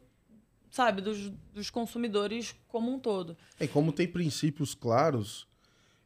sabe, 0.75 1.01
dos, 1.01 1.31
dos 1.53 1.69
consumidores 1.69 2.53
como 2.67 2.93
um 2.93 2.99
todo. 2.99 3.38
E 3.57 3.65
como 3.65 3.93
tem 3.93 4.05
princípios 4.05 4.75
claros, 4.75 5.47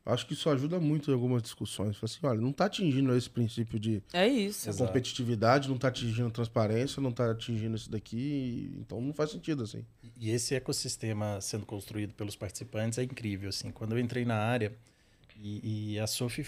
acho 0.05 0.27
que 0.27 0.34
isso 0.34 0.47
ajuda 0.47 0.79
muito 0.79 1.10
em 1.10 1.13
algumas 1.15 1.41
discussões. 1.41 1.97
Fala 1.97 2.05
assim, 2.12 2.19
olha, 2.21 2.39
não 2.39 2.51
está 2.51 2.65
atingindo 2.65 3.15
esse 3.17 3.27
princípio 3.27 3.79
de 3.79 4.03
é 4.13 4.27
isso. 4.27 4.71
competitividade, 4.77 5.67
não 5.67 5.75
está 5.75 5.88
atingindo 5.88 6.29
transparência, 6.29 7.01
não 7.01 7.10
está 7.10 7.32
atingindo 7.32 7.75
isso 7.75 7.89
daqui, 7.89 8.71
então 8.79 9.01
não 9.01 9.12
faz 9.12 9.32
sentido 9.32 9.63
assim. 9.63 9.84
E 10.15 10.29
esse 10.29 10.53
ecossistema 10.53 11.41
sendo 11.41 11.65
construído 11.65 12.13
pelos 12.13 12.36
participantes 12.36 12.99
é 12.99 13.03
incrível, 13.03 13.49
assim. 13.49 13.71
Quando 13.71 13.93
eu 13.93 13.99
entrei 13.99 14.23
na 14.23 14.38
área 14.38 14.71
e, 15.36 15.93
e 15.93 15.99
a 15.99 16.05
Sophie 16.05 16.45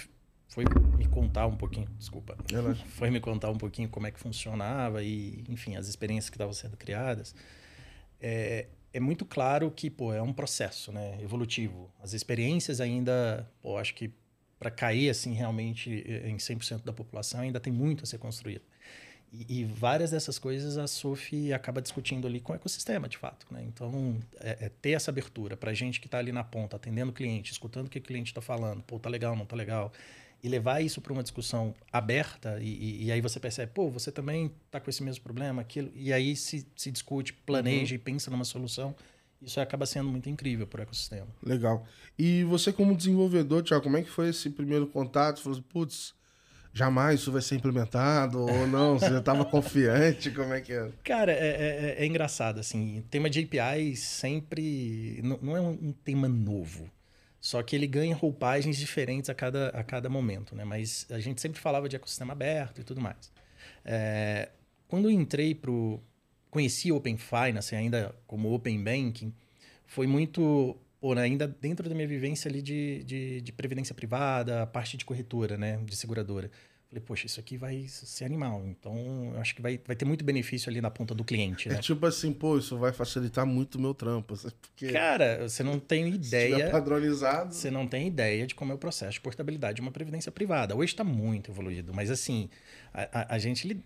foi 0.47 0.63
me 0.95 1.07
contar 1.07 1.47
um 1.47 1.55
pouquinho, 1.55 1.87
desculpa, 1.97 2.37
foi 2.99 3.09
me 3.09 3.19
contar 3.19 3.49
um 3.49 3.57
pouquinho 3.57 3.89
como 3.89 4.05
é 4.05 4.11
que 4.11 4.19
funcionava 4.19 5.01
e, 5.01 5.43
enfim, 5.49 5.75
as 5.75 5.87
experiências 5.87 6.29
que 6.29 6.35
estavam 6.35 6.53
sendo 6.53 6.77
criadas. 6.77 7.33
É, 8.21 8.67
é 8.93 8.99
muito 8.99 9.25
claro 9.25 9.71
que, 9.71 9.89
pô, 9.89 10.13
é 10.13 10.21
um 10.21 10.33
processo, 10.33 10.91
né, 10.91 11.17
evolutivo. 11.21 11.89
As 12.01 12.13
experiências 12.13 12.79
ainda, 12.79 13.49
pô, 13.61 13.77
acho 13.77 13.95
que 13.95 14.11
para 14.59 14.69
cair 14.69 15.09
assim 15.09 15.33
realmente 15.33 15.89
em 15.89 16.37
100% 16.37 16.83
da 16.83 16.93
população 16.93 17.41
ainda 17.41 17.59
tem 17.59 17.73
muito 17.73 18.03
a 18.03 18.05
ser 18.05 18.19
construído. 18.19 18.61
E, 19.33 19.61
e, 19.61 19.63
várias 19.63 20.11
dessas 20.11 20.37
coisas 20.37 20.77
a 20.77 20.87
Sophie 20.87 21.53
acaba 21.53 21.81
discutindo 21.81 22.27
ali 22.27 22.41
com 22.41 22.51
o 22.51 22.55
ecossistema, 22.55 23.07
de 23.07 23.17
fato. 23.17 23.47
Né? 23.49 23.63
Então, 23.65 24.19
é, 24.41 24.65
é 24.65 24.69
ter 24.69 24.91
essa 24.91 25.09
abertura 25.09 25.55
para 25.55 25.73
gente 25.73 26.01
que 26.01 26.07
está 26.07 26.17
ali 26.17 26.33
na 26.33 26.43
ponta, 26.43 26.75
atendendo 26.75 27.11
o 27.11 27.13
cliente, 27.13 27.51
escutando 27.51 27.87
o 27.87 27.89
que 27.89 27.99
o 27.99 28.01
cliente 28.01 28.29
está 28.31 28.41
falando. 28.41 28.83
Pô, 28.83 28.99
tá 28.99 29.09
legal, 29.09 29.33
não 29.35 29.45
tá 29.45 29.55
legal 29.55 29.91
e 30.43 30.49
levar 30.49 30.81
isso 30.81 30.99
para 31.01 31.13
uma 31.13 31.21
discussão 31.21 31.73
aberta, 31.91 32.57
e, 32.61 33.05
e, 33.05 33.11
aí 33.11 33.21
você 33.21 33.39
percebe, 33.39 33.71
pô, 33.73 33.89
você 33.89 34.11
também 34.11 34.51
está 34.65 34.79
com 34.79 34.89
esse 34.89 35.03
mesmo 35.03 35.23
problema, 35.23 35.61
aquilo, 35.61 35.91
e 35.95 36.11
aí 36.11 36.35
se, 36.35 36.65
se 36.75 36.91
discute, 36.91 37.33
planeja 37.33 37.93
uhum. 37.93 37.95
e 37.95 38.03
pensa 38.03 38.31
numa 38.31 38.45
solução. 38.45 38.95
Isso 39.41 39.59
acaba 39.59 39.85
sendo 39.87 40.09
muito 40.09 40.29
incrível 40.29 40.67
para 40.67 40.81
o 40.81 40.83
ecossistema. 40.83 41.27
Legal. 41.43 41.85
E 42.17 42.43
você, 42.43 42.71
como 42.71 42.95
desenvolvedor, 42.95 43.63
Tiago, 43.63 43.83
como 43.83 43.97
é 43.97 44.03
que 44.03 44.09
foi 44.09 44.29
esse 44.29 44.49
primeiro 44.51 44.85
contato? 44.85 45.37
Você 45.37 45.43
falou 45.43 45.57
assim, 45.57 45.67
putz, 45.67 46.13
jamais 46.71 47.21
isso 47.21 47.31
vai 47.31 47.41
ser 47.41 47.55
implementado 47.55 48.39
ou 48.39 48.65
não? 48.67 48.99
Você 48.99 49.17
estava 49.17 49.43
confiante? 49.43 50.29
Como 50.29 50.53
é 50.53 50.61
que 50.61 50.73
é? 50.73 50.91
Cara, 51.03 51.31
é, 51.31 51.35
é, 51.37 51.95
é, 51.99 52.05
engraçado, 52.05 52.59
assim, 52.59 53.03
tema 53.09 53.29
de 53.29 53.39
API 53.39 53.95
sempre 53.95 55.19
não, 55.23 55.39
não 55.41 55.57
é 55.57 55.61
um 55.61 55.91
tema 55.91 56.27
novo. 56.27 56.89
Só 57.41 57.63
que 57.63 57.75
ele 57.75 57.87
ganha 57.87 58.15
roupagens 58.15 58.77
diferentes 58.77 59.27
a 59.27 59.33
cada, 59.33 59.69
a 59.69 59.83
cada 59.83 60.07
momento, 60.07 60.55
né? 60.55 60.63
Mas 60.63 61.07
a 61.09 61.19
gente 61.19 61.41
sempre 61.41 61.59
falava 61.59 61.89
de 61.89 61.95
ecossistema 61.95 62.33
aberto 62.33 62.79
e 62.79 62.83
tudo 62.83 63.01
mais. 63.01 63.31
É, 63.83 64.49
quando 64.87 65.09
eu 65.09 65.11
entrei 65.11 65.55
para 65.55 65.71
conheci 66.51 66.91
Open 66.91 67.17
Finance 67.17 67.73
ainda 67.75 68.13
como 68.27 68.53
Open 68.53 68.83
Banking, 68.83 69.33
foi 69.87 70.05
muito 70.05 70.77
por 70.99 71.17
ainda 71.17 71.47
dentro 71.47 71.89
da 71.89 71.95
minha 71.95 72.07
vivência 72.07 72.47
ali 72.47 72.61
de, 72.61 73.03
de, 73.05 73.41
de, 73.41 73.51
previdência 73.51 73.95
privada, 73.95 74.61
a 74.61 74.67
parte 74.67 74.95
de 74.97 75.03
corretora, 75.03 75.57
né, 75.57 75.77
de 75.77 75.95
seguradora. 75.95 76.51
Falei, 76.91 77.05
poxa, 77.05 77.25
isso 77.25 77.39
aqui 77.39 77.55
vai 77.55 77.85
ser 77.87 78.25
animal. 78.25 78.61
Então, 78.65 79.31
eu 79.33 79.39
acho 79.39 79.55
que 79.55 79.61
vai, 79.61 79.79
vai 79.87 79.95
ter 79.95 80.03
muito 80.03 80.25
benefício 80.25 80.69
ali 80.69 80.81
na 80.81 80.91
ponta 80.91 81.15
do 81.15 81.23
cliente, 81.23 81.69
né? 81.69 81.75
É 81.75 81.77
tipo 81.77 82.05
assim, 82.05 82.33
pô, 82.33 82.57
isso 82.57 82.77
vai 82.77 82.91
facilitar 82.91 83.45
muito 83.45 83.75
o 83.75 83.81
meu 83.81 83.93
trampo. 83.93 84.35
Porque 84.59 84.91
Cara, 84.91 85.47
você 85.47 85.63
não 85.63 85.79
tem 85.79 86.09
ideia. 86.09 86.69
padronizado. 86.69 87.53
Você 87.53 87.71
não 87.71 87.87
tem 87.87 88.07
ideia 88.07 88.45
de 88.45 88.53
como 88.53 88.73
é 88.73 88.75
o 88.75 88.77
processo 88.77 89.13
de 89.13 89.21
portabilidade 89.21 89.77
de 89.77 89.81
uma 89.81 89.91
previdência 89.91 90.33
privada. 90.33 90.75
Hoje 90.75 90.91
está 90.91 91.05
muito 91.05 91.49
evoluído, 91.49 91.93
mas 91.93 92.11
assim, 92.11 92.49
a, 92.93 93.21
a, 93.21 93.35
a, 93.35 93.39
gente 93.39 93.81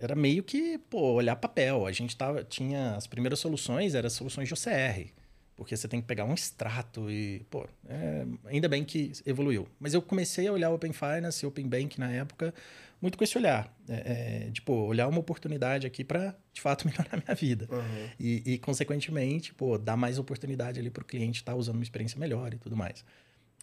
era 0.00 0.14
meio 0.14 0.42
que, 0.42 0.78
pô, 0.88 1.12
olhar 1.12 1.36
papel. 1.36 1.84
A 1.84 1.92
gente 1.92 2.16
tava, 2.16 2.42
tinha 2.42 2.94
as 2.94 3.06
primeiras 3.06 3.40
soluções, 3.40 3.94
eram 3.94 4.08
soluções 4.08 4.48
de 4.48 4.54
OCR. 4.54 5.12
Porque 5.58 5.76
você 5.76 5.88
tem 5.88 6.00
que 6.00 6.06
pegar 6.06 6.24
um 6.24 6.32
extrato 6.32 7.10
e, 7.10 7.44
pô, 7.50 7.66
é, 7.88 8.24
ainda 8.44 8.68
bem 8.68 8.84
que 8.84 9.10
evoluiu. 9.26 9.66
Mas 9.80 9.92
eu 9.92 10.00
comecei 10.00 10.46
a 10.46 10.52
olhar 10.52 10.70
Open 10.70 10.92
Finance, 10.92 11.44
Open 11.44 11.66
Bank 11.66 11.98
na 11.98 12.12
época, 12.12 12.54
muito 13.02 13.18
com 13.18 13.24
esse 13.24 13.36
olhar. 13.36 13.76
É, 13.88 14.44
é, 14.46 14.50
de, 14.50 14.62
pô, 14.62 14.86
olhar 14.86 15.08
uma 15.08 15.18
oportunidade 15.18 15.84
aqui 15.84 16.04
para, 16.04 16.32
de 16.52 16.60
fato, 16.60 16.86
melhorar 16.88 17.08
a 17.10 17.16
minha 17.16 17.34
vida. 17.34 17.66
Uhum. 17.72 18.08
E, 18.20 18.54
e, 18.54 18.58
consequentemente, 18.58 19.52
pô, 19.52 19.76
dar 19.76 19.96
mais 19.96 20.16
oportunidade 20.16 20.78
ali 20.78 20.90
para 20.90 21.02
o 21.02 21.04
cliente 21.04 21.40
estar 21.40 21.52
tá 21.52 21.58
usando 21.58 21.74
uma 21.74 21.82
experiência 21.82 22.20
melhor 22.20 22.54
e 22.54 22.56
tudo 22.56 22.76
mais. 22.76 23.04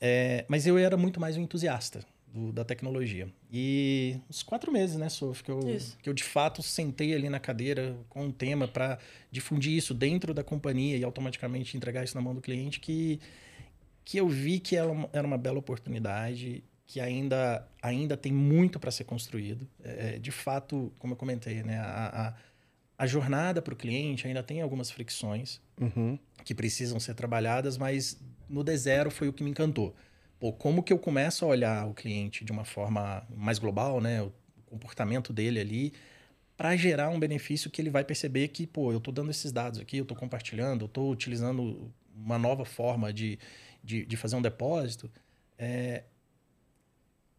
É, 0.02 0.44
mas 0.50 0.68
eu 0.68 0.78
era 0.78 0.98
muito 0.98 1.18
mais 1.18 1.38
um 1.38 1.42
entusiasta 1.42 2.06
do, 2.36 2.52
da 2.52 2.66
tecnologia. 2.66 3.30
E 3.50 4.18
uns 4.30 4.44
quatro 4.44 4.70
meses, 4.70 4.98
né, 4.98 5.08
Sof, 5.08 5.42
que 5.42 5.50
eu, 5.50 5.60
que 6.02 6.10
eu 6.10 6.14
de 6.14 6.24
fato 6.24 6.62
sentei 6.62 7.16
ali 7.16 7.30
na 7.30 7.40
cadeira 7.40 7.96
com 8.10 8.26
um 8.26 8.32
tema 8.32 8.68
para 8.68 9.00
difundir 9.32 9.72
isso 9.72 9.94
dentro 9.94 10.34
da 10.34 10.44
companhia 10.44 10.98
e 10.98 11.04
automaticamente 11.04 11.78
entregar 11.78 12.04
isso 12.04 12.14
na 12.14 12.22
mão 12.22 12.36
do 12.36 12.42
cliente, 12.42 12.82
que, 12.82 13.22
que 14.04 14.18
eu 14.18 14.28
vi 14.28 14.60
que 14.60 14.76
era 14.76 14.92
uma, 14.92 15.10
era 15.14 15.26
uma 15.26 15.38
bela 15.38 15.58
oportunidade, 15.58 16.62
que 16.86 17.00
ainda, 17.00 17.66
ainda 17.82 18.18
tem 18.18 18.34
muito 18.34 18.82
para 18.82 18.92
ser 18.92 19.06
construído. 19.06 19.66
É, 19.82 20.20
de 20.20 20.32
fato, 20.32 20.92
como 21.00 21.14
eu 21.14 21.18
comentei, 21.18 21.64
né, 21.64 21.80
a, 21.80 22.28
a, 22.28 22.34
a 22.98 23.08
jornada 23.08 23.62
para 23.62 23.74
o 23.74 23.78
cliente 23.78 24.28
ainda 24.28 24.44
tem 24.44 24.62
algumas 24.62 24.92
fricções 24.92 25.62
uhum. 25.80 26.20
que 26.44 26.54
precisam 26.54 27.00
ser 27.00 27.14
trabalhadas, 27.14 27.78
mas 27.78 28.22
no 28.50 28.62
D0 28.62 29.10
foi 29.10 29.30
o 29.30 29.34
que 29.34 29.42
me 29.42 29.52
encantou 29.52 29.96
como 30.54 30.84
que 30.84 30.92
eu 30.92 31.00
começo 31.00 31.46
a 31.46 31.48
olhar 31.48 31.88
o 31.88 31.94
cliente 31.94 32.44
de 32.44 32.52
uma 32.52 32.66
forma 32.66 33.26
mais 33.36 33.60
global, 33.60 34.02
né? 34.02 34.22
O 34.22 34.32
comportamento 34.66 35.32
dele 35.32 35.60
ali, 35.60 35.94
para 36.58 36.76
gerar 36.76 37.10
um 37.10 37.20
benefício 37.20 37.70
que 37.70 37.82
ele 37.82 37.90
vai 37.90 38.04
perceber 38.04 38.48
que, 38.50 38.66
pô, 38.66 38.92
eu 38.92 38.98
estou 38.98 39.14
dando 39.14 39.32
esses 39.32 39.52
dados 39.52 39.80
aqui, 39.80 39.98
eu 39.98 40.04
estou 40.04 40.18
compartilhando, 40.18 40.82
eu 40.82 40.88
estou 40.88 41.12
utilizando 41.12 41.92
uma 42.16 42.38
nova 42.38 42.66
forma 42.66 43.12
de, 43.12 43.38
de, 43.84 44.06
de 44.06 44.18
fazer 44.18 44.36
um 44.36 44.42
depósito. 44.42 45.12
É, 45.58 46.04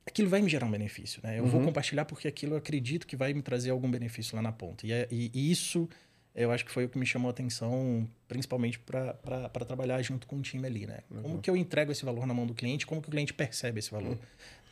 aquilo 0.07 0.29
vai 0.29 0.41
me 0.41 0.49
gerar 0.49 0.67
um 0.67 0.71
benefício, 0.71 1.21
né? 1.23 1.39
Eu 1.39 1.45
uhum. 1.45 1.51
vou 1.51 1.63
compartilhar 1.63 2.05
porque 2.05 2.29
aquilo 2.29 2.55
eu 2.55 2.59
acredito 2.59 3.07
que 3.07 3.17
vai 3.17 3.33
me 3.33 3.43
trazer 3.43 3.71
algum 3.71 3.91
benefício 3.91 4.37
lá 4.37 4.43
na 4.43 4.53
ponta. 4.53 4.87
E, 4.87 4.93
é, 4.93 5.09
e, 5.11 5.31
e 5.35 5.51
isso 5.51 5.89
eu 6.37 6.53
acho 6.53 6.65
que 6.65 6.71
foi 6.71 6.85
o 6.85 6.89
que 6.89 6.99
me 6.99 7.07
chamou 7.07 7.29
a 7.29 7.31
atenção, 7.31 8.07
principalmente 8.29 8.79
para 8.79 9.65
trabalhar 9.67 10.01
junto 10.03 10.27
com 10.27 10.37
o 10.37 10.43
time 10.43 10.67
ali, 10.67 10.87
né? 10.87 11.01
Uhum. 11.11 11.23
Como 11.23 11.39
que 11.41 11.49
eu 11.49 11.57
entrego 11.57 11.91
esse 11.91 12.05
valor 12.05 12.27
na 12.27 12.35
mão 12.35 12.47
do 12.47 12.53
cliente, 12.53 12.87
como 12.87 13.01
que 13.01 13.09
o 13.09 13.11
cliente 13.11 13.33
percebe 13.33 13.79
esse 13.79 13.91
valor. 13.91 14.13
Uhum. 14.13 14.19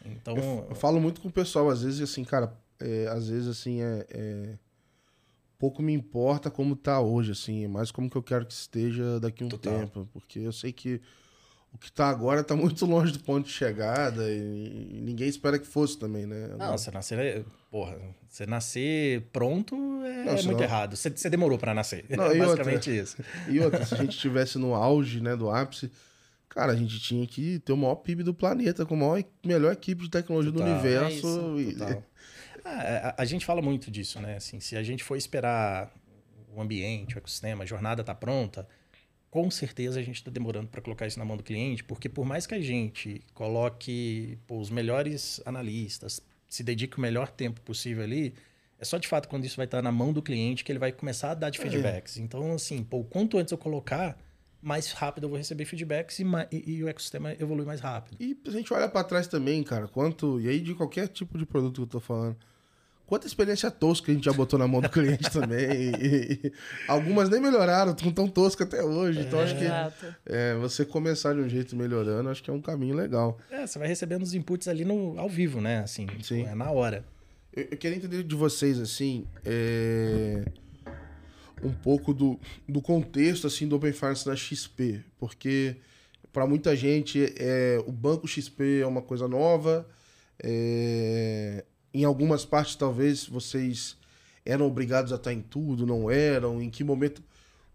Então... 0.04 0.36
Eu, 0.36 0.66
eu, 0.68 0.74
falo 0.76 1.00
muito 1.00 1.22
com 1.22 1.28
o 1.28 1.32
pessoal, 1.32 1.70
às 1.70 1.82
vezes, 1.82 2.02
assim, 2.02 2.22
cara, 2.22 2.52
é, 2.78 3.06
às 3.08 3.28
vezes, 3.28 3.48
assim, 3.48 3.80
é, 3.80 4.06
é, 4.10 4.58
pouco 5.58 5.82
me 5.82 5.94
importa 5.94 6.50
como 6.50 6.76
tá 6.76 7.00
hoje, 7.00 7.32
assim, 7.32 7.64
é 7.64 7.68
mais 7.68 7.90
como 7.90 8.10
que 8.10 8.16
eu 8.16 8.22
quero 8.22 8.44
que 8.44 8.52
esteja 8.52 9.18
daqui 9.18 9.42
a 9.42 9.46
um 9.46 9.48
Total. 9.48 9.80
tempo, 9.80 10.08
porque 10.12 10.40
eu 10.40 10.52
sei 10.52 10.70
que 10.70 11.00
o 11.74 11.78
que 11.78 11.90
tá 11.90 12.08
agora 12.08 12.44
tá 12.44 12.54
muito 12.54 12.86
longe 12.86 13.12
do 13.12 13.18
ponto 13.20 13.46
de 13.46 13.52
chegada 13.52 14.30
e, 14.30 15.00
ninguém 15.02 15.28
espera 15.28 15.58
que 15.58 15.66
fosse 15.66 15.98
também, 15.98 16.24
né? 16.24 16.54
Não, 16.56 16.78
você 16.78 16.90
nascer, 16.90 17.44
porra, 17.70 17.98
você 18.28 18.46
nascer 18.46 19.22
pronto 19.32 19.74
é, 20.04 20.24
não, 20.24 20.42
muito 20.44 20.62
errado. 20.62 20.96
Você, 20.96 21.10
você 21.10 21.28
demorou 21.28 21.58
para 21.58 21.74
nascer. 21.74 22.04
Não, 22.08 22.26
é 22.30 22.38
basicamente 22.38 22.90
outra, 22.90 23.02
isso. 23.02 23.16
E 23.48 23.60
outra, 23.60 23.84
se 23.84 23.94
a 23.94 23.98
gente 23.98 24.14
estivesse 24.14 24.56
no 24.56 24.74
auge, 24.74 25.20
né, 25.20 25.34
do 25.34 25.50
ápice, 25.50 25.90
cara, 26.48 26.72
a 26.72 26.76
gente 26.76 27.00
tinha 27.00 27.26
que 27.26 27.58
ter 27.58 27.72
o 27.72 27.76
maior 27.76 27.96
PIB 27.96 28.22
do 28.22 28.32
planeta, 28.32 28.86
com 28.86 28.94
a 28.94 28.98
maior, 28.98 29.24
melhor 29.44 29.72
equipe 29.72 30.04
de 30.04 30.10
tecnologia 30.10 30.52
total, 30.52 30.68
do 30.68 30.72
universo. 30.72 31.56
É 31.58 31.62
isso, 31.62 31.82
e... 31.82 32.04
ah, 32.64 33.14
a, 33.16 33.22
a, 33.22 33.24
gente 33.24 33.44
fala 33.44 33.60
muito 33.60 33.90
disso, 33.90 34.20
né? 34.20 34.36
Assim, 34.36 34.60
se 34.60 34.76
a 34.76 34.82
gente 34.82 35.02
for 35.02 35.16
esperar 35.16 35.92
o 36.54 36.62
ambiente, 36.62 37.16
o 37.16 37.18
ecossistema, 37.18 37.64
a 37.64 37.66
jornada 37.66 38.04
tá 38.04 38.14
pronta, 38.14 38.66
com 39.34 39.50
certeza 39.50 39.98
a 39.98 40.02
gente 40.04 40.14
está 40.14 40.30
demorando 40.30 40.68
para 40.68 40.80
colocar 40.80 41.08
isso 41.08 41.18
na 41.18 41.24
mão 41.24 41.36
do 41.36 41.42
cliente, 41.42 41.82
porque 41.82 42.08
por 42.08 42.24
mais 42.24 42.46
que 42.46 42.54
a 42.54 42.60
gente 42.60 43.20
coloque 43.34 44.38
pô, 44.46 44.60
os 44.60 44.70
melhores 44.70 45.40
analistas, 45.44 46.20
se 46.48 46.62
dedique 46.62 46.98
o 46.98 47.00
melhor 47.00 47.28
tempo 47.28 47.60
possível 47.62 48.04
ali, 48.04 48.32
é 48.78 48.84
só 48.84 48.96
de 48.96 49.08
fato 49.08 49.28
quando 49.28 49.44
isso 49.44 49.56
vai 49.56 49.64
estar 49.64 49.78
tá 49.78 49.82
na 49.82 49.90
mão 49.90 50.12
do 50.12 50.22
cliente 50.22 50.62
que 50.62 50.70
ele 50.70 50.78
vai 50.78 50.92
começar 50.92 51.32
a 51.32 51.34
dar 51.34 51.50
de 51.50 51.58
é. 51.58 51.62
feedbacks. 51.62 52.16
É. 52.16 52.20
Então, 52.20 52.52
assim, 52.52 52.84
pô, 52.84 53.02
quanto 53.02 53.36
antes 53.36 53.50
eu 53.50 53.58
colocar, 53.58 54.16
mais 54.62 54.92
rápido 54.92 55.24
eu 55.24 55.30
vou 55.30 55.36
receber 55.36 55.64
feedbacks 55.64 56.20
e, 56.20 56.24
e, 56.52 56.70
e 56.76 56.84
o 56.84 56.88
ecossistema 56.88 57.32
evolui 57.32 57.66
mais 57.66 57.80
rápido. 57.80 58.16
E 58.20 58.38
a 58.46 58.50
gente 58.52 58.72
olha 58.72 58.88
para 58.88 59.02
trás 59.02 59.26
também, 59.26 59.64
cara, 59.64 59.88
quanto. 59.88 60.40
E 60.40 60.48
aí, 60.48 60.60
de 60.60 60.76
qualquer 60.76 61.08
tipo 61.08 61.36
de 61.36 61.44
produto 61.44 61.74
que 61.74 61.80
eu 61.80 61.86
estou 61.86 62.00
falando 62.00 62.36
Quanta 63.06 63.26
experiência 63.26 63.70
tosca 63.70 64.10
a 64.10 64.14
gente 64.14 64.24
já 64.24 64.32
botou 64.32 64.58
na 64.58 64.66
mão 64.66 64.80
do 64.80 64.88
cliente 64.88 65.30
também. 65.30 65.92
E, 66.00 66.40
e, 66.46 66.52
algumas 66.88 67.28
nem 67.28 67.40
melhoraram, 67.40 67.92
estão 67.92 68.10
tão 68.10 68.26
tosca 68.26 68.64
até 68.64 68.82
hoje. 68.82 69.20
Então 69.20 69.40
acho 69.40 69.56
que 69.56 69.64
é, 70.24 70.54
você 70.54 70.84
começar 70.84 71.34
de 71.34 71.40
um 71.40 71.48
jeito 71.48 71.76
melhorando, 71.76 72.30
acho 72.30 72.42
que 72.42 72.50
é 72.50 72.52
um 72.52 72.62
caminho 72.62 72.94
legal. 72.94 73.38
É, 73.50 73.66
você 73.66 73.78
vai 73.78 73.88
recebendo 73.88 74.22
os 74.22 74.32
inputs 74.32 74.68
ali 74.68 74.84
no, 74.84 75.18
ao 75.18 75.28
vivo, 75.28 75.60
né? 75.60 75.80
Assim, 75.80 76.06
Sim. 76.22 76.46
é 76.46 76.54
na 76.54 76.70
hora. 76.70 77.04
Eu, 77.52 77.68
eu 77.70 77.76
queria 77.76 77.96
entender 77.96 78.22
de 78.22 78.34
vocês, 78.34 78.80
assim, 78.80 79.26
é, 79.44 80.44
um 81.62 81.72
pouco 81.72 82.14
do, 82.14 82.40
do 82.68 82.80
contexto 82.80 83.46
assim, 83.46 83.68
do 83.68 83.76
Open 83.76 83.92
Finance 83.92 84.26
na 84.26 84.34
XP. 84.34 85.04
Porque 85.18 85.76
para 86.32 86.46
muita 86.46 86.74
gente 86.74 87.32
é, 87.38 87.82
o 87.86 87.92
banco 87.92 88.26
XP 88.26 88.80
é 88.80 88.86
uma 88.86 89.02
coisa 89.02 89.28
nova. 89.28 89.86
É, 90.42 91.64
em 91.94 92.04
algumas 92.04 92.44
partes, 92.44 92.74
talvez, 92.74 93.24
vocês 93.24 93.96
eram 94.44 94.66
obrigados 94.66 95.12
a 95.12 95.16
estar 95.16 95.32
em 95.32 95.40
tudo, 95.40 95.86
não 95.86 96.10
eram? 96.10 96.60
Em 96.60 96.68
que 96.68 96.82
momento 96.82 97.22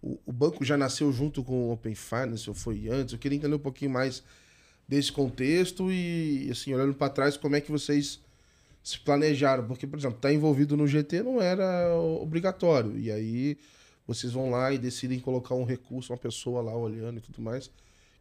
o, 0.01 0.19
o 0.25 0.31
banco 0.31 0.63
já 0.65 0.77
nasceu 0.77 1.11
junto 1.11 1.41
com 1.41 1.69
o 1.69 1.71
Open 1.71 1.95
Finance 1.95 2.49
ou 2.49 2.53
foi 2.53 2.89
antes? 2.89 3.13
Eu 3.13 3.19
queria 3.19 3.37
entender 3.37 3.55
um 3.55 3.59
pouquinho 3.59 3.91
mais 3.91 4.21
desse 4.85 5.11
contexto 5.11 5.89
e, 5.89 6.49
assim, 6.51 6.73
olhando 6.73 6.93
para 6.93 7.09
trás, 7.09 7.37
como 7.37 7.55
é 7.55 7.61
que 7.61 7.71
vocês 7.71 8.19
se 8.83 8.99
planejaram? 8.99 9.65
Porque, 9.65 9.87
por 9.87 9.97
exemplo, 9.97 10.17
estar 10.17 10.29
tá 10.29 10.33
envolvido 10.33 10.75
no 10.75 10.85
GT 10.85 11.23
não 11.23 11.41
era 11.41 11.95
obrigatório. 11.95 12.99
E 12.99 13.09
aí 13.09 13.57
vocês 14.05 14.33
vão 14.33 14.49
lá 14.49 14.73
e 14.73 14.77
decidem 14.77 15.19
colocar 15.19 15.55
um 15.55 15.63
recurso, 15.63 16.11
uma 16.11 16.19
pessoa 16.19 16.61
lá 16.61 16.75
olhando 16.75 17.19
e 17.19 17.21
tudo 17.21 17.41
mais. 17.41 17.71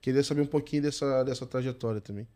Queria 0.00 0.22
saber 0.22 0.42
um 0.42 0.46
pouquinho 0.46 0.82
dessa, 0.82 1.24
dessa 1.24 1.44
trajetória 1.44 2.00
também. 2.00 2.26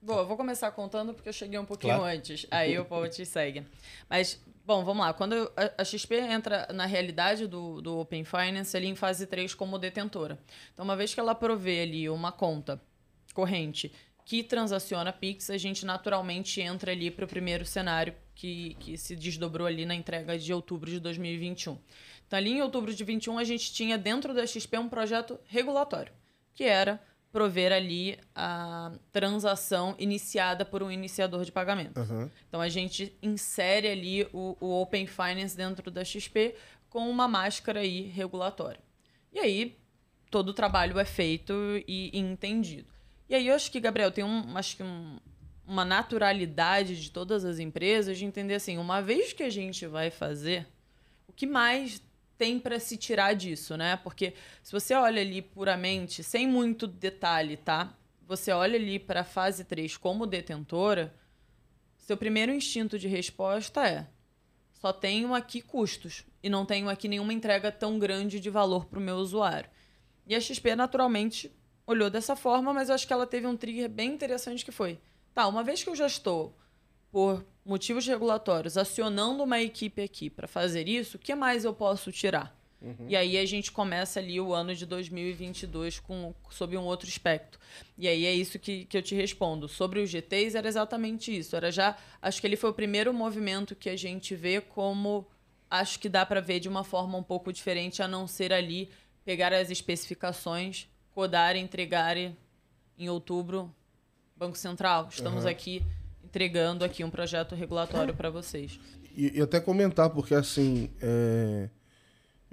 Bom, 0.00 0.18
eu 0.18 0.26
vou 0.26 0.36
começar 0.36 0.70
contando 0.70 1.12
porque 1.14 1.28
eu 1.28 1.32
cheguei 1.32 1.58
um 1.58 1.64
pouquinho 1.64 1.96
claro. 1.96 2.16
antes. 2.16 2.46
Aí 2.50 2.78
o 2.78 2.84
povo 2.84 3.08
te 3.08 3.24
segue. 3.26 3.66
Mas, 4.08 4.40
bom, 4.64 4.84
vamos 4.84 5.04
lá. 5.04 5.12
Quando 5.12 5.50
a, 5.76 5.84
XP 5.84 6.16
entra 6.16 6.68
na 6.72 6.86
realidade 6.86 7.46
do, 7.46 7.80
do 7.80 7.98
Open 7.98 8.24
Finance, 8.24 8.76
ali 8.76 8.86
em 8.86 8.94
fase 8.94 9.26
3 9.26 9.54
como 9.54 9.78
detentora. 9.78 10.38
Então, 10.72 10.84
uma 10.84 10.96
vez 10.96 11.12
que 11.12 11.20
ela 11.20 11.34
provê 11.34 11.80
ali 11.82 12.08
uma 12.08 12.30
conta 12.30 12.80
corrente 13.34 13.92
que 14.24 14.42
transaciona 14.42 15.12
Pix, 15.12 15.50
a 15.50 15.56
gente 15.56 15.86
naturalmente 15.86 16.60
entra 16.60 16.90
ali 16.90 17.12
para 17.12 17.24
o 17.24 17.28
primeiro 17.28 17.64
cenário 17.64 18.12
que, 18.34 18.74
que 18.80 18.98
se 18.98 19.14
desdobrou 19.14 19.68
ali 19.68 19.86
na 19.86 19.94
entrega 19.94 20.36
de 20.36 20.52
outubro 20.52 20.90
de 20.90 20.98
2021. 20.98 21.78
Então, 22.26 22.36
ali 22.36 22.50
em 22.50 22.60
outubro 22.60 22.90
de 22.90 22.98
2021, 22.98 23.38
a 23.38 23.44
gente 23.44 23.72
tinha 23.72 23.96
dentro 23.96 24.34
da 24.34 24.44
XP 24.44 24.78
um 24.78 24.88
projeto 24.88 25.38
regulatório, 25.46 26.12
que 26.54 26.64
era 26.64 27.00
prover 27.32 27.72
ali 27.72 28.18
a 28.34 28.92
transação 29.12 29.94
iniciada 29.98 30.64
por 30.64 30.82
um 30.82 30.90
iniciador 30.90 31.44
de 31.44 31.52
pagamento. 31.52 32.00
Uhum. 32.00 32.30
Então 32.48 32.60
a 32.60 32.68
gente 32.68 33.16
insere 33.22 33.88
ali 33.88 34.24
o, 34.32 34.56
o, 34.60 34.80
Open 34.80 35.06
Finance 35.06 35.56
dentro 35.56 35.90
da 35.90 36.04
XP 36.04 36.54
com 36.88 37.10
uma 37.10 37.28
máscara 37.28 37.80
aí 37.80 38.02
regulatória. 38.02 38.80
E 39.32 39.38
aí 39.38 39.76
todo 40.30 40.48
o 40.48 40.54
trabalho 40.54 40.98
é 40.98 41.04
feito 41.04 41.52
e, 41.86 42.10
e 42.12 42.18
entendido. 42.18 42.88
E 43.28 43.34
aí 43.34 43.48
eu 43.48 43.54
acho 43.54 43.70
que, 43.70 43.80
Gabriel, 43.80 44.10
tem 44.10 44.24
um, 44.24 44.56
acho 44.56 44.76
que 44.76 44.82
um, 44.82 45.18
uma 45.66 45.84
naturalidade 45.84 47.00
de 47.00 47.10
todas 47.10 47.44
as 47.44 47.58
empresas 47.58 48.16
de 48.16 48.24
entender 48.24 48.54
assim, 48.54 48.78
uma 48.78 49.02
vez 49.02 49.32
que 49.32 49.42
a 49.42 49.50
gente 49.50 49.86
vai 49.86 50.10
fazer, 50.10 50.66
o 51.26 51.32
que 51.32 51.46
mais 51.46 52.00
tem 52.36 52.58
para 52.58 52.78
se 52.78 52.96
tirar 52.96 53.34
disso, 53.34 53.76
né? 53.76 53.96
Porque 53.96 54.34
se 54.62 54.72
você 54.72 54.94
olha 54.94 55.20
ali 55.20 55.40
puramente, 55.42 56.22
sem 56.22 56.46
muito 56.46 56.86
detalhe, 56.86 57.56
tá? 57.56 57.94
Você 58.26 58.52
olha 58.52 58.76
ali 58.76 58.98
para 58.98 59.20
a 59.20 59.24
fase 59.24 59.64
3 59.64 59.96
como 59.96 60.26
detentora, 60.26 61.14
seu 61.96 62.16
primeiro 62.16 62.52
instinto 62.52 62.98
de 62.98 63.08
resposta 63.08 63.86
é: 63.86 64.06
só 64.72 64.92
tenho 64.92 65.34
aqui 65.34 65.60
custos 65.60 66.24
e 66.42 66.48
não 66.48 66.64
tenho 66.64 66.88
aqui 66.88 67.08
nenhuma 67.08 67.32
entrega 67.32 67.72
tão 67.72 67.98
grande 67.98 68.38
de 68.38 68.50
valor 68.50 68.86
para 68.86 68.98
o 68.98 69.02
meu 69.02 69.16
usuário. 69.16 69.70
E 70.26 70.34
a 70.34 70.40
XP 70.40 70.76
naturalmente 70.76 71.50
olhou 71.86 72.10
dessa 72.10 72.36
forma, 72.36 72.72
mas 72.74 72.88
eu 72.88 72.94
acho 72.94 73.06
que 73.06 73.12
ela 73.12 73.26
teve 73.26 73.46
um 73.46 73.56
trigger 73.56 73.88
bem 73.88 74.12
interessante 74.12 74.64
que 74.64 74.72
foi: 74.72 75.00
tá, 75.34 75.46
uma 75.46 75.64
vez 75.64 75.82
que 75.82 75.90
eu 75.90 75.96
já 75.96 76.06
estou 76.06 76.56
por 77.16 77.42
motivos 77.64 78.06
regulatórios, 78.06 78.76
acionando 78.76 79.42
uma 79.42 79.58
equipe 79.58 80.02
aqui 80.02 80.28
para 80.28 80.46
fazer 80.46 80.86
isso, 80.86 81.16
o 81.16 81.18
que 81.18 81.34
mais 81.34 81.64
eu 81.64 81.72
posso 81.72 82.12
tirar? 82.12 82.54
Uhum. 82.78 83.06
E 83.08 83.16
aí 83.16 83.38
a 83.38 83.46
gente 83.46 83.72
começa 83.72 84.20
ali 84.20 84.38
o 84.38 84.52
ano 84.52 84.74
de 84.74 84.84
2022 84.84 85.98
com, 85.98 86.34
sob 86.50 86.76
um 86.76 86.82
outro 86.82 87.08
aspecto. 87.08 87.58
E 87.96 88.06
aí 88.06 88.26
é 88.26 88.34
isso 88.34 88.58
que, 88.58 88.84
que 88.84 88.98
eu 88.98 89.02
te 89.02 89.14
respondo. 89.14 89.66
Sobre 89.66 90.00
os 90.00 90.10
GTs 90.10 90.58
era 90.58 90.68
exatamente 90.68 91.34
isso. 91.34 91.56
Era 91.56 91.72
já, 91.72 91.96
acho 92.20 92.38
que 92.38 92.46
ele 92.46 92.54
foi 92.54 92.68
o 92.68 92.74
primeiro 92.74 93.14
movimento 93.14 93.74
que 93.74 93.88
a 93.88 93.96
gente 93.96 94.34
vê 94.34 94.60
como 94.60 95.26
acho 95.70 95.98
que 95.98 96.10
dá 96.10 96.26
para 96.26 96.42
ver 96.42 96.60
de 96.60 96.68
uma 96.68 96.84
forma 96.84 97.16
um 97.16 97.22
pouco 97.22 97.50
diferente, 97.50 98.02
a 98.02 98.06
não 98.06 98.26
ser 98.26 98.52
ali 98.52 98.90
pegar 99.24 99.54
as 99.54 99.70
especificações, 99.70 100.86
codar 101.14 101.56
entregar 101.56 102.14
em 102.18 103.08
outubro, 103.08 103.74
Banco 104.36 104.58
Central. 104.58 105.08
Estamos 105.10 105.44
uhum. 105.44 105.50
aqui 105.50 105.82
entregando 106.36 106.84
aqui 106.84 107.02
um 107.02 107.08
projeto 107.08 107.54
regulatório 107.54 108.14
para 108.14 108.28
vocês. 108.28 108.78
E, 109.16 109.38
e, 109.38 109.42
até 109.42 109.58
comentar, 109.58 110.10
porque 110.10 110.34
assim, 110.34 110.90
é... 111.00 111.70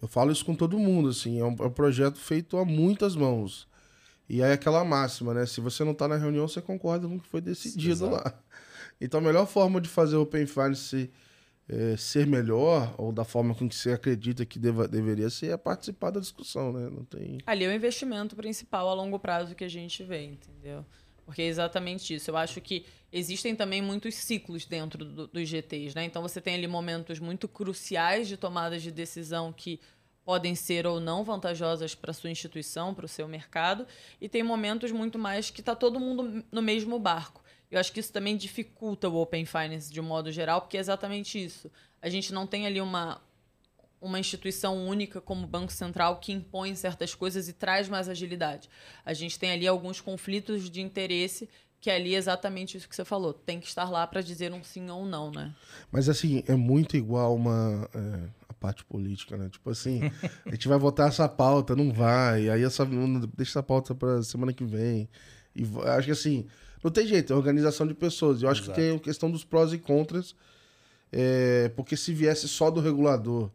eu 0.02 0.08
falo 0.08 0.32
isso 0.32 0.46
com 0.46 0.56
todo 0.56 0.80
mundo, 0.80 1.10
assim, 1.10 1.42
é 1.42 1.44
um, 1.44 1.56
é 1.60 1.66
um, 1.66 1.72
projeto 1.72 2.18
feito 2.18 2.58
a 2.58 2.64
muitas 2.64 3.14
mãos. 3.14 3.68
E 4.30 4.42
aí 4.42 4.54
aquela 4.54 4.86
máxima, 4.86 5.34
né? 5.34 5.46
Se 5.46 5.60
você 5.60 5.84
não 5.84 5.92
está 5.92 6.08
na 6.08 6.16
reunião, 6.16 6.48
você 6.48 6.62
concorda 6.62 7.08
com 7.10 7.18
o 7.18 7.20
que 7.20 7.28
foi 7.28 7.42
decidido 7.42 8.06
Exato. 8.06 8.14
lá. 8.14 8.34
Então 9.02 9.20
a 9.20 9.24
melhor 9.24 9.46
forma 9.46 9.82
de 9.82 9.90
fazer 9.90 10.16
o 10.16 10.22
Open 10.22 10.46
Finance 10.46 11.12
é, 11.68 11.98
ser 11.98 12.26
melhor, 12.26 12.96
ou 12.98 13.12
da 13.12 13.26
forma 13.26 13.54
com 13.54 13.68
que 13.68 13.76
você 13.76 13.92
acredita 13.92 14.46
que 14.46 14.58
deva, 14.58 14.88
deveria 14.88 15.30
ser, 15.30 15.48
é 15.48 15.58
participar 15.58 16.12
da 16.12 16.22
discussão, 16.22 16.72
né? 16.72 16.90
Não 16.90 17.04
tem... 17.04 17.40
Ali 17.46 17.66
é 17.66 17.68
o 17.68 17.74
investimento 17.74 18.34
principal 18.34 18.88
a 18.88 18.94
longo 18.94 19.20
prazo 19.20 19.56
que 19.56 19.64
a 19.66 19.70
gente 19.70 20.04
vê, 20.04 20.24
entendeu? 20.24 20.86
Porque 21.26 21.42
é 21.42 21.46
exatamente 21.46 22.14
isso. 22.14 22.30
Eu 22.30 22.38
acho 22.38 22.60
que 22.60 22.86
existem 23.12 23.56
também 23.56 23.82
muitos 23.82 24.16
ciclos 24.16 24.66
dentro 24.66 25.06
do, 25.06 25.28
dos 25.28 25.48
GTs, 25.48 25.96
né? 25.96 26.04
Então 26.06 26.22
você 26.22 26.42
tem 26.42 26.56
ali 26.56 26.68
momentos 26.68 27.20
muito 27.20 27.48
cruciais 27.48 28.28
de 28.28 28.38
tomadas 28.38 28.82
de 28.82 28.92
decisão 28.92 29.54
que 29.54 29.80
podem 30.26 30.56
ser 30.56 30.88
ou 30.88 31.00
não 31.00 31.24
vantajosas 31.24 31.94
para 31.96 32.14
sua 32.14 32.30
instituição, 32.30 32.94
para 32.94 33.06
o 33.06 33.10
seu 33.10 33.28
mercado, 33.28 33.86
e 34.22 34.30
tem 34.30 34.42
momentos 34.42 34.92
muito 34.92 35.20
mais 35.20 35.50
que 35.50 35.60
está 35.60 35.76
todo 35.76 36.00
mundo 36.00 36.44
no 36.52 36.62
mesmo 36.62 36.98
barco. 36.98 37.44
Eu 37.70 37.80
acho 37.80 37.92
que 37.92 38.00
isso 38.00 38.14
também 38.14 38.38
dificulta 38.38 39.10
o 39.10 39.20
Open 39.20 39.46
Finance 39.46 39.92
de 39.92 40.00
um 40.00 40.04
modo 40.04 40.32
geral, 40.32 40.62
porque 40.62 40.78
é 40.78 40.80
exatamente 40.80 41.44
isso. 41.44 41.72
A 42.02 42.08
gente 42.08 42.34
não 42.34 42.46
tem 42.46 42.66
ali 42.66 42.80
uma, 42.80 43.20
uma 44.04 44.20
instituição 44.20 44.86
única 44.86 45.22
como 45.22 45.46
o 45.46 45.48
Banco 45.48 45.72
Central 45.72 46.18
que 46.18 46.32
impõe 46.32 46.76
certas 46.76 47.16
coisas 47.16 47.48
e 47.48 47.54
traz 47.54 47.88
mais 47.88 48.10
agilidade. 48.10 48.70
A 49.06 49.14
gente 49.14 49.40
tem 49.40 49.52
ali 49.52 49.66
alguns 49.66 50.02
conflitos 50.02 50.70
de 50.70 50.82
interesse 50.82 51.50
que 51.80 51.90
é 51.90 51.96
ali 51.96 52.16
exatamente 52.16 52.78
isso 52.78 52.88
que 52.88 52.96
você 52.96 53.04
falou. 53.04 53.34
Tem 53.34 53.60
que 53.60 53.68
estar 53.68 53.90
lá 53.90 54.08
para 54.08 54.22
dizer 54.22 54.54
um 54.54 54.64
sim 54.64 54.90
ou 54.90 55.04
um 55.04 55.06
não, 55.06 55.32
né? 55.32 55.54
Mas 55.92 56.08
assim, 56.08 56.42
é 56.48 56.56
muito 56.56 56.96
igual 56.96 57.36
uma 57.36 57.90
é, 57.94 58.30
a 58.48 58.54
parte 58.54 58.86
política, 58.86 59.36
né? 59.36 59.50
Tipo 59.50 59.70
assim, 59.70 60.00
a 60.46 60.52
gente 60.52 60.68
vai 60.68 60.78
votar 60.78 61.10
essa 61.10 61.28
pauta, 61.28 61.76
não 61.76 61.92
vai, 61.92 62.50
aí 62.50 62.64
essa 62.64 62.86
deixa 62.86 63.52
essa 63.52 63.64
pauta 63.64 63.94
para 63.94 64.24
semana 64.24 64.54
que 64.54 64.64
vem. 64.64 65.10
E 65.54 65.64
acho 65.98 66.06
que 66.06 66.12
assim, 66.12 66.48
não 66.82 66.90
tem 66.90 67.06
jeito, 67.06 67.34
é 67.34 67.36
organização 67.36 67.86
de 67.86 67.94
pessoas. 67.94 68.42
Eu 68.42 68.50
acho 68.50 68.62
Exato. 68.62 68.80
que 68.80 68.82
tem 68.82 68.96
a 68.96 69.00
questão 69.00 69.30
dos 69.30 69.44
prós 69.44 69.74
e 69.74 69.78
contras, 69.78 70.34
é, 71.12 71.70
porque 71.76 71.98
se 71.98 72.14
viesse 72.14 72.48
só 72.48 72.72
do 72.72 72.80
regulador, 72.80 73.52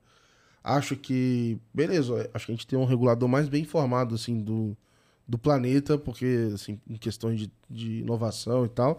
acho 0.63 0.97
que. 0.97 1.59
Beleza, 1.73 2.31
acho 2.35 2.47
que 2.47 2.53
a 2.53 2.55
gente 2.55 2.67
tem 2.67 2.79
um 2.79 2.85
regulador 2.85 3.29
mais 3.29 3.49
bem 3.49 3.63
informado, 3.63 4.15
assim, 4.15 4.41
do, 4.41 4.77
do 5.27 5.39
planeta, 5.39 5.99
porque, 5.99 6.51
assim, 6.55 6.81
em 6.89 6.97
questões 6.97 7.41
de, 7.41 7.53
de 7.69 7.99
inovação 8.01 8.65
e 8.65 8.69
tal. 8.69 8.99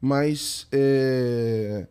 Mas 0.00 0.66
é, 0.72 1.86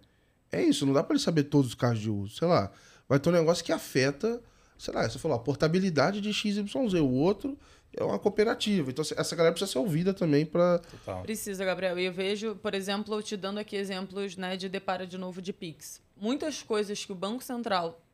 é 0.52 0.64
isso, 0.64 0.86
não 0.86 0.94
dá 0.94 1.04
para 1.04 1.16
ele 1.16 1.24
saber 1.24 1.44
todos 1.44 1.68
os 1.68 1.76
casos 1.76 2.00
de 2.00 2.10
uso. 2.10 2.36
Sei 2.36 2.48
lá, 2.48 2.72
vai 3.08 3.20
ter 3.20 3.30
um 3.30 3.34
negócio 3.34 3.64
que 3.64 3.72
afeta, 3.72 4.42
sei 4.78 4.94
lá, 4.94 5.10
você 5.10 5.20
falou, 5.20 5.38
a 5.38 5.40
portabilidade 5.40 6.22
de 6.22 6.34
XYZ. 6.34 6.74
O 6.76 7.12
outro 7.12 7.58
é 7.96 8.04
uma 8.04 8.20
cooperativa. 8.20 8.92
Então, 8.92 9.04
essa 9.18 9.36
galera 9.36 9.54
precisa 9.54 9.72
ser 9.72 9.80
ouvida 9.80 10.14
também 10.14 10.46
para. 10.46 10.82
Precisa, 11.24 11.64
Gabriel. 11.66 11.98
E 11.98 12.06
eu 12.06 12.14
vejo, 12.14 12.56
por 12.56 12.74
exemplo, 12.74 13.22
te 13.22 13.36
dando 13.38 13.60
aqui 13.60 13.76
exemplos 13.76 14.36
né, 14.38 14.58
de 14.58 14.70
depara 14.70 15.08
de 15.08 15.18
novo 15.18 15.42
de 15.42 15.54
Pix. 15.54 16.02
Muitas 16.16 16.62
coisas 16.62 17.04
que 17.04 17.12
o 17.12 17.16
Banco 17.16 17.44
Central 17.44 18.05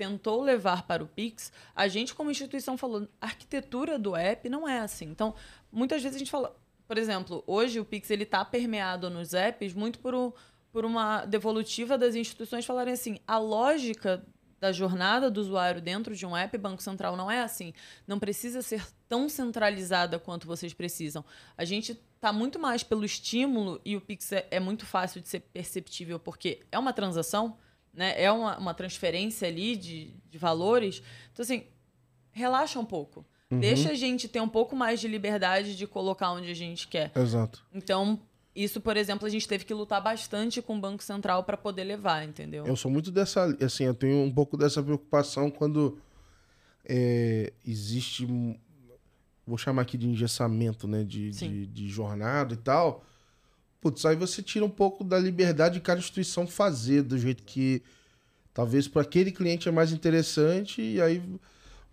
tentou 0.00 0.40
levar 0.40 0.86
para 0.86 1.04
o 1.04 1.06
Pix, 1.06 1.52
a 1.76 1.86
gente, 1.86 2.14
como 2.14 2.30
instituição, 2.30 2.78
falou: 2.78 3.06
a 3.20 3.26
arquitetura 3.26 3.98
do 3.98 4.16
app 4.16 4.48
não 4.48 4.66
é 4.66 4.80
assim. 4.80 5.04
Então, 5.04 5.34
muitas 5.70 6.02
vezes 6.02 6.16
a 6.16 6.18
gente 6.18 6.30
fala. 6.30 6.56
Por 6.88 6.96
exemplo, 6.96 7.44
hoje 7.46 7.78
o 7.78 7.84
Pix 7.84 8.10
ele 8.10 8.22
está 8.22 8.42
permeado 8.42 9.10
nos 9.10 9.32
apps 9.34 9.74
muito 9.74 10.00
por, 10.00 10.12
um, 10.12 10.32
por 10.72 10.84
uma 10.84 11.24
devolutiva 11.26 11.98
das 11.98 12.14
instituições 12.14 12.64
falarem 12.64 12.94
assim: 12.94 13.18
a 13.26 13.36
lógica 13.36 14.24
da 14.58 14.72
jornada 14.72 15.30
do 15.30 15.38
usuário 15.38 15.82
dentro 15.82 16.16
de 16.16 16.24
um 16.24 16.34
app, 16.34 16.56
Banco 16.56 16.82
Central 16.82 17.14
não 17.14 17.30
é 17.30 17.42
assim. 17.42 17.74
Não 18.06 18.18
precisa 18.18 18.62
ser 18.62 18.82
tão 19.06 19.28
centralizada 19.28 20.18
quanto 20.18 20.46
vocês 20.46 20.72
precisam. 20.72 21.22
A 21.58 21.64
gente 21.64 21.92
está 22.16 22.32
muito 22.32 22.58
mais 22.58 22.82
pelo 22.82 23.04
estímulo 23.04 23.80
e 23.84 23.96
o 23.96 24.00
Pix 24.00 24.32
é, 24.32 24.46
é, 24.50 24.58
muito 24.58 24.86
fácil 24.86 25.20
de 25.20 25.28
ser 25.28 25.40
perceptível 25.40 26.18
porque 26.18 26.60
é 26.72 26.78
uma 26.78 26.92
transação, 26.92 27.56
né? 27.92 28.14
é 28.20 28.30
uma, 28.30 28.58
uma 28.58 28.74
transferência 28.74 29.48
ali 29.48 29.76
de, 29.76 30.14
de 30.28 30.38
valores. 30.38 31.02
Então, 31.32 31.42
assim, 31.42 31.64
relaxa 32.32 32.78
um 32.78 32.84
pouco. 32.84 33.24
Uhum. 33.50 33.60
Deixa 33.60 33.90
a 33.90 33.94
gente 33.94 34.28
ter 34.28 34.40
um 34.40 34.48
pouco 34.48 34.76
mais 34.76 35.00
de 35.00 35.08
liberdade 35.08 35.76
de 35.76 35.86
colocar 35.86 36.32
onde 36.32 36.50
a 36.50 36.54
gente 36.54 36.86
quer. 36.86 37.10
Exato. 37.16 37.64
Então, 37.74 38.20
isso, 38.54 38.80
por 38.80 38.96
exemplo, 38.96 39.26
a 39.26 39.30
gente 39.30 39.46
teve 39.46 39.64
que 39.64 39.74
lutar 39.74 40.02
bastante 40.02 40.60
com 40.60 40.76
o 40.76 40.80
Banco 40.80 41.02
Central 41.02 41.44
para 41.44 41.56
poder 41.56 41.84
levar, 41.84 42.24
entendeu? 42.24 42.66
Eu 42.66 42.76
sou 42.76 42.90
muito 42.90 43.10
dessa. 43.10 43.56
Assim, 43.64 43.84
eu 43.84 43.94
tenho 43.94 44.18
um 44.18 44.32
pouco 44.32 44.56
dessa 44.56 44.82
preocupação 44.82 45.50
quando 45.50 45.98
é, 46.84 47.52
existe. 47.66 48.26
Vou 49.46 49.56
chamar 49.56 49.82
aqui 49.82 49.96
de 49.96 50.08
engessamento, 50.08 50.86
né? 50.86 51.04
De, 51.04 51.30
de, 51.30 51.66
de, 51.66 51.88
jornada 51.88 52.54
e 52.54 52.56
tal. 52.56 53.04
Putz, 53.80 54.04
aí 54.04 54.14
você 54.14 54.42
tira 54.42 54.64
um 54.64 54.70
pouco 54.70 55.02
da 55.02 55.18
liberdade 55.18 55.74
de 55.74 55.80
cada 55.80 55.98
instituição 55.98 56.46
fazer 56.46 57.02
do 57.02 57.16
jeito 57.18 57.42
que 57.42 57.82
talvez 58.52 58.86
para 58.86 59.02
aquele 59.02 59.32
cliente 59.32 59.68
é 59.68 59.72
mais 59.72 59.90
interessante 59.90 60.82
e 60.82 61.00
aí 61.00 61.22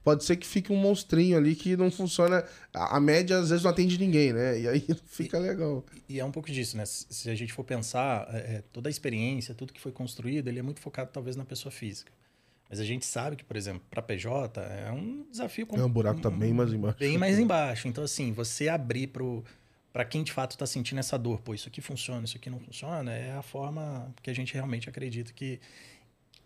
pode 0.04 0.24
ser 0.24 0.38
que 0.38 0.48
fique 0.48 0.72
um 0.72 0.78
monstrinho 0.78 1.38
ali 1.38 1.56
que 1.56 1.76
não 1.78 1.92
funciona. 1.92 2.44
A, 2.74 3.00
média 3.00 3.38
às 3.38 3.50
vezes 3.50 3.64
não 3.64 3.72
atende 3.72 3.98
ninguém, 3.98 4.34
né? 4.34 4.60
E 4.60 4.68
aí 4.68 4.86
fica 5.06 5.38
e, 5.38 5.42
legal. 5.42 5.86
E 6.10 6.20
é 6.20 6.26
um 6.26 6.32
pouco 6.32 6.52
disso, 6.52 6.78
né? 6.78 6.86
Se 6.86 7.30
a 7.30 7.36
gente 7.36 7.54
for 7.54 7.64
pensar, 7.64 8.28
é, 8.34 8.38
é, 8.38 8.64
toda 8.72 8.88
a 8.88 8.92
experiência, 8.92 9.54
tudo 9.54 9.72
que 9.72 9.82
foi 9.82 9.92
construído, 9.92 10.48
ele 10.48 10.60
é 10.60 10.62
muito 10.62 10.80
focado 10.80 11.10
talvez 11.12 11.36
na 11.36 11.46
pessoa 11.46 11.72
física. 11.72 12.12
Mas 12.70 12.80
a 12.80 12.84
gente 12.84 13.06
sabe 13.06 13.38
que, 13.38 13.46
por 13.46 13.56
exemplo, 13.56 13.82
para 13.90 14.02
PJ 14.02 14.62
é 14.62 14.92
um 14.92 15.26
desafio. 15.32 15.66
Com, 15.66 15.78
é, 15.78 15.84
um 15.84 15.90
buraco 15.90 16.20
tá 16.20 16.30
bem 16.30 16.54
mais 16.54 16.74
embaixo. 16.74 16.98
Bem 17.00 17.18
mais 17.18 17.40
embaixo. 17.40 17.88
Então, 17.88 18.04
assim, 18.04 18.32
você 18.32 18.68
abrir 18.68 19.08
para 19.08 19.24
quem 20.06 20.24
de 20.24 20.32
fato 20.32 20.52
está 20.52 20.66
sentindo 20.66 21.00
essa 21.00 21.18
dor, 21.18 21.42
pô, 21.42 21.54
isso 21.54 21.68
aqui 21.68 21.82
funciona, 21.82 22.26
isso 22.26 22.38
aqui 22.38 22.50
não 22.50 22.60
funciona, 22.60 23.14
é 23.14 23.34
a 23.34 23.42
forma 23.42 24.14
que 24.22 24.30
a 24.30 24.34
gente 24.34 24.54
realmente 24.54 24.90
acredita 24.90 25.32
que, 25.34 25.60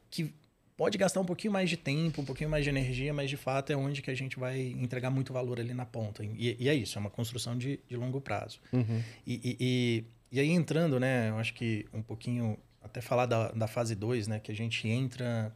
que 0.10 0.34
pode 0.78 0.98
gastar 0.98 1.20
um 1.20 1.26
pouquinho 1.26 1.54
mais 1.54 1.70
de 1.70 1.78
tempo, 1.78 2.22
um 2.22 2.26
pouquinho 2.26 2.50
mais 2.50 2.64
de 2.64 2.70
energia, 2.70 3.14
mas 3.14 3.30
de 3.30 3.38
fato 3.38 3.72
é 3.72 3.76
onde 3.76 4.02
que 4.02 4.10
a 4.10 4.16
gente 4.16 4.40
vai 4.40 4.60
entregar 4.60 5.12
muito 5.12 5.32
valor 5.32 5.60
ali 5.60 5.74
na 5.74 5.86
ponta. 5.86 6.24
E, 6.24 6.58
e 6.60 6.68
é 6.68 6.74
isso, 6.74 6.98
é 6.98 7.00
uma 7.00 7.10
construção 7.10 7.58
de, 7.58 7.80
de 7.88 7.96
longo 7.96 8.20
prazo. 8.20 8.60
Uhum. 8.74 9.04
E, 9.28 9.58
e, 9.60 10.06
e, 10.32 10.40
aí 10.40 10.50
entrando, 10.50 11.00
né, 11.00 11.30
eu 11.30 11.38
acho 11.38 11.54
que 11.54 11.86
um 11.94 12.02
pouquinho, 12.02 12.58
até 12.82 13.00
falar 13.00 13.28
da, 13.28 13.52
da 13.52 13.68
fase 13.68 13.94
2, 13.94 14.28
né, 14.28 14.40
que 14.40 14.52
a 14.52 14.56
gente 14.56 14.88
entra 14.88 15.56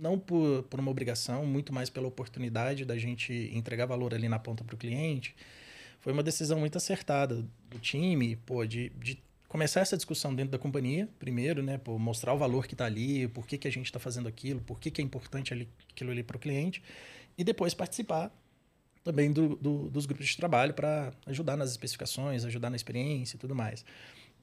não 0.00 0.18
por, 0.18 0.62
por 0.64 0.80
uma 0.80 0.90
obrigação, 0.90 1.44
muito 1.44 1.72
mais 1.72 1.90
pela 1.90 2.06
oportunidade 2.06 2.84
da 2.84 2.96
gente 2.96 3.50
entregar 3.52 3.86
valor 3.86 4.14
ali 4.14 4.28
na 4.28 4.38
ponta 4.38 4.64
para 4.64 4.74
o 4.74 4.78
cliente. 4.78 5.34
Foi 6.06 6.12
uma 6.12 6.22
decisão 6.22 6.60
muito 6.60 6.78
acertada 6.78 7.44
do 7.68 7.80
time, 7.80 8.36
pô, 8.36 8.64
de, 8.64 8.90
de 8.90 9.20
começar 9.48 9.80
essa 9.80 9.96
discussão 9.96 10.32
dentro 10.32 10.52
da 10.52 10.56
companhia, 10.56 11.08
primeiro, 11.18 11.64
né? 11.64 11.78
Por 11.78 11.98
mostrar 11.98 12.32
o 12.32 12.38
valor 12.38 12.68
que 12.68 12.74
está 12.74 12.84
ali, 12.84 13.26
por 13.26 13.44
que, 13.44 13.58
que 13.58 13.66
a 13.66 13.72
gente 13.72 13.86
está 13.86 13.98
fazendo 13.98 14.28
aquilo, 14.28 14.60
por 14.60 14.78
que, 14.78 14.88
que 14.88 15.00
é 15.00 15.04
importante 15.04 15.52
ali, 15.52 15.68
aquilo 15.90 16.12
ali 16.12 16.22
para 16.22 16.36
o 16.36 16.38
cliente, 16.38 16.80
e 17.36 17.42
depois 17.42 17.74
participar 17.74 18.30
também 19.02 19.32
do, 19.32 19.56
do, 19.56 19.90
dos 19.90 20.06
grupos 20.06 20.28
de 20.28 20.36
trabalho 20.36 20.74
para 20.74 21.12
ajudar 21.26 21.56
nas 21.56 21.72
especificações, 21.72 22.44
ajudar 22.44 22.70
na 22.70 22.76
experiência 22.76 23.34
e 23.34 23.40
tudo 23.40 23.56
mais. 23.56 23.84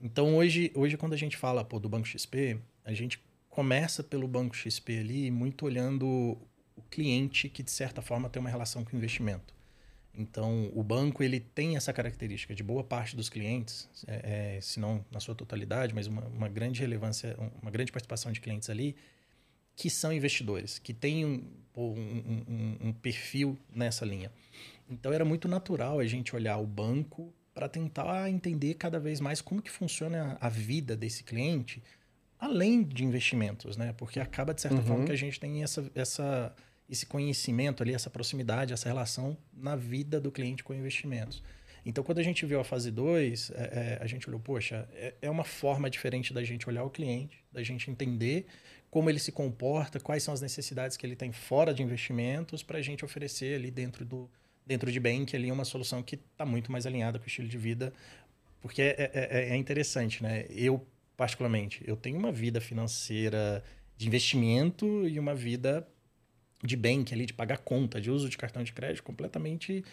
Então, 0.02 0.36
hoje, 0.36 0.70
hoje 0.76 0.98
quando 0.98 1.14
a 1.14 1.18
gente 1.18 1.38
fala 1.38 1.64
pô, 1.64 1.80
do 1.80 1.88
Banco 1.88 2.06
XP, 2.06 2.60
a 2.84 2.94
gente 2.94 3.24
começa 3.50 4.04
pelo 4.04 4.28
Banco 4.28 4.54
XP 4.54 4.98
ali, 4.98 5.32
muito 5.32 5.66
olhando 5.66 6.06
o 6.76 6.82
cliente 6.92 7.48
que, 7.48 7.64
de 7.64 7.72
certa 7.72 8.02
forma, 8.02 8.30
tem 8.30 8.42
uma 8.42 8.50
relação 8.50 8.84
com 8.84 8.94
o 8.94 8.98
investimento. 8.98 9.63
Então, 10.16 10.70
o 10.74 10.84
banco 10.84 11.24
ele 11.24 11.40
tem 11.40 11.76
essa 11.76 11.92
característica 11.92 12.54
de 12.54 12.62
boa 12.62 12.84
parte 12.84 13.16
dos 13.16 13.30
clientes, 13.30 13.90
é, 14.08 14.58
é, 14.58 14.62
se 14.62 14.80
não 14.80 15.04
na 15.12 15.20
sua 15.20 15.34
totalidade, 15.34 15.94
mas 15.94 16.06
uma, 16.06 16.22
uma, 16.28 16.48
grande 16.48 16.82
relevância, 16.82 17.36
uma 17.62 17.72
grande 17.72 17.92
participação 17.92 18.32
de 18.32 18.40
clientes 18.40 18.70
ali, 18.70 18.96
que 19.76 19.90
são 19.90 20.14
investidores, 20.14 20.78
que 20.78 20.94
têm 20.94 21.26
um, 21.26 21.44
um, 21.76 22.44
um, 22.48 22.78
um 22.90 22.94
perfil 22.94 23.58
nessa 23.74 24.06
linha. 24.06 24.32
Então, 24.88 25.12
era 25.12 25.26
muito 25.26 25.48
natural 25.48 26.00
a 26.00 26.06
gente 26.06 26.36
olhar 26.36 26.58
o 26.58 26.68
banco 26.68 27.34
para 27.54 27.68
tentar 27.68 28.30
entender 28.30 28.76
cada 28.76 29.00
vez 29.00 29.20
mais 29.20 29.42
como 29.42 29.62
que 29.62 29.72
funciona 29.72 30.38
a 30.40 30.50
vida 30.50 30.96
desse 30.96 31.24
cliente, 31.24 31.82
além 32.40 32.84
de 32.84 33.04
investimentos, 33.04 33.78
né? 33.78 33.94
Porque 33.94 34.20
acaba, 34.20 34.54
de 34.54 34.62
certa 34.62 34.78
uhum. 34.78 34.84
forma, 34.84 35.06
que 35.06 35.12
a 35.12 35.18
gente 35.18 35.40
tem 35.40 35.64
essa, 35.64 35.90
essa, 35.96 36.54
esse 36.94 37.06
conhecimento 37.06 37.82
ali, 37.82 37.94
essa 37.94 38.10
proximidade, 38.10 38.72
essa 38.72 38.88
relação 38.88 39.36
na 39.52 39.76
vida 39.76 40.20
do 40.22 40.32
cliente 40.32 40.64
com 40.64 40.74
investimentos. 40.74 41.44
Então, 41.86 42.04
quando 42.04 42.20
a 42.20 42.24
gente 42.24 42.46
viu 42.46 42.60
a 42.60 42.64
fase 42.64 42.92
2, 42.92 43.52
é, 43.52 43.56
é, 43.56 44.00
a 44.02 44.08
gente 44.08 44.30
olhou, 44.30 44.40
poxa, 44.40 44.88
é, 44.94 45.14
é 45.22 45.30
uma 45.30 45.44
forma 45.44 45.90
diferente 45.90 46.34
da 46.34 46.44
gente 46.44 46.70
olhar 46.70 46.84
o 46.84 46.90
cliente, 46.90 47.44
da 47.52 47.62
gente 47.62 47.92
entender 47.92 48.46
como 48.90 49.10
ele 49.10 49.20
se 49.20 49.32
comporta, 49.32 50.00
quais 50.00 50.22
são 50.22 50.34
as 50.34 50.40
necessidades 50.40 50.96
que 50.96 51.06
ele 51.06 51.16
tem 51.16 51.32
fora 51.32 51.74
de 51.74 51.82
investimentos, 51.82 52.62
para 52.62 52.78
a 52.78 52.82
gente 52.82 53.04
oferecer 53.04 53.56
ali 53.56 53.72
dentro 53.72 54.06
do 54.06 54.30
dentro 54.66 54.90
de 54.90 54.98
Bank 54.98 55.36
ali 55.36 55.52
uma 55.52 55.66
solução 55.66 56.02
que 56.02 56.16
está 56.16 56.46
muito 56.46 56.72
mais 56.72 56.86
alinhada 56.86 57.20
com 57.20 57.26
o 57.26 57.28
estilo 57.28 57.50
de 57.50 57.58
vida, 57.58 57.92
porque 58.62 58.82
é, 58.82 58.96
é, 58.98 59.12
é, 59.14 59.50
é 59.50 59.56
interessante, 59.58 60.24
né? 60.24 60.46
Eu, 60.50 60.88
particularmente, 61.18 61.84
eu 61.86 61.98
tenho 61.98 62.18
uma 62.18 62.32
vida 62.32 62.62
financeira 62.62 63.62
de 63.98 64.08
investimento 64.08 65.06
e 65.06 65.20
uma 65.20 65.36
vida 65.36 65.86
de 66.64 66.78
bank 66.78 67.14
ali, 67.14 67.26
de 67.26 67.34
pagar 67.34 67.58
conta, 67.58 68.00
de 68.00 68.10
uso 68.10 68.30
de 68.30 68.38
cartão 68.38 68.64
de 68.64 68.72
crédito 68.72 69.04
completamente 69.04 69.84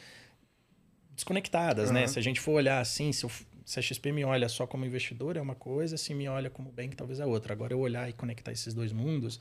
desconectadas, 1.14 1.88
uhum. 1.88 1.94
né? 1.94 2.06
Se 2.06 2.18
a 2.18 2.22
gente 2.22 2.40
for 2.40 2.52
olhar 2.52 2.80
assim, 2.80 3.12
se, 3.12 3.24
eu, 3.24 3.30
se, 3.64 3.78
a 3.78 3.82
XP 3.82 4.12
me 4.12 4.24
olha 4.24 4.48
só 4.48 4.66
como 4.66 4.84
investidor 4.84 5.36
é 5.36 5.40
uma 5.40 5.54
coisa, 5.54 5.96
se 5.96 6.14
me 6.14 6.28
olha 6.28 6.48
como 6.48 6.70
bank 6.70 6.96
talvez 6.96 7.20
é 7.20 7.26
outra. 7.26 7.52
Agora 7.52 7.72
eu 7.72 7.80
olhar 7.80 8.08
e 8.08 8.12
conectar 8.12 8.52
esses 8.52 8.72
dois 8.72 8.92
mundos 8.92 9.40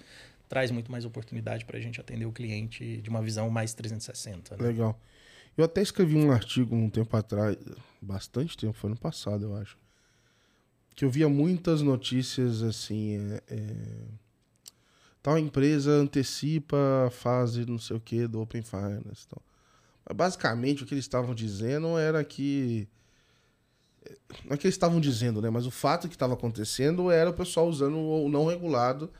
traz 0.49 0.71
muito 0.71 0.91
mais 0.91 1.05
oportunidade 1.05 1.63
para 1.63 1.77
a 1.77 1.81
gente 1.81 2.01
atender 2.01 2.25
o 2.25 2.31
cliente 2.31 2.97
de 2.97 3.09
uma 3.09 3.21
visão 3.21 3.49
mais 3.51 3.73
360. 3.73 4.57
Né? 4.57 4.67
Legal. 4.67 4.99
Eu 5.55 5.63
até 5.63 5.81
escrevi 5.81 6.15
um 6.15 6.31
artigo 6.31 6.75
um 6.75 6.89
tempo 6.89 7.15
atrás, 7.15 7.55
bastante 8.01 8.57
tempo, 8.57 8.73
foi 8.73 8.89
no 8.89 8.97
passado, 8.97 9.43
eu 9.45 9.55
acho, 9.55 9.77
que 10.95 11.05
eu 11.05 11.09
via 11.09 11.29
muitas 11.29 11.81
notícias 11.81 12.63
assim, 12.63 13.17
é, 13.17 13.43
é, 13.47 13.75
tal 15.29 15.37
empresa 15.37 15.91
antecipa 15.91 17.05
a 17.07 17.09
fase 17.11 17.65
não 17.65 17.77
sei 17.77 17.95
o 17.95 17.99
que 17.99 18.27
do 18.27 18.41
Open 18.41 18.63
Finance, 18.63 19.25
então 19.27 19.41
basicamente 20.13 20.83
o 20.83 20.87
que 20.87 20.93
eles 20.95 21.05
estavam 21.05 21.35
dizendo 21.35 21.97
era 21.97 22.23
que. 22.23 22.87
Não 24.43 24.55
é 24.55 24.57
que 24.57 24.65
eles 24.65 24.73
estavam 24.73 24.99
dizendo, 24.99 25.39
né? 25.39 25.51
Mas 25.51 25.67
o 25.67 25.71
fato 25.71 26.07
que 26.07 26.15
estava 26.15 26.33
acontecendo 26.33 27.11
era 27.11 27.29
o 27.29 27.33
pessoal 27.33 27.67
usando 27.67 27.97
o 27.97 28.27
não 28.27 28.47
regulado, 28.47 29.11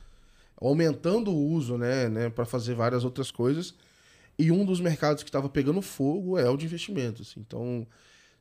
aumentando 0.58 1.30
o 1.30 1.52
uso, 1.52 1.78
né? 1.78 2.10
né 2.10 2.30
para 2.30 2.44
fazer 2.44 2.74
várias 2.74 3.04
outras 3.04 3.30
coisas. 3.30 3.76
E 4.38 4.52
um 4.52 4.66
dos 4.66 4.82
mercados 4.82 5.22
que 5.22 5.30
estava 5.30 5.48
pegando 5.48 5.80
fogo 5.82 6.40
é 6.40 6.50
o 6.50 6.58
de 6.58 6.66
investimentos. 6.66 7.36
Então, 7.38 7.86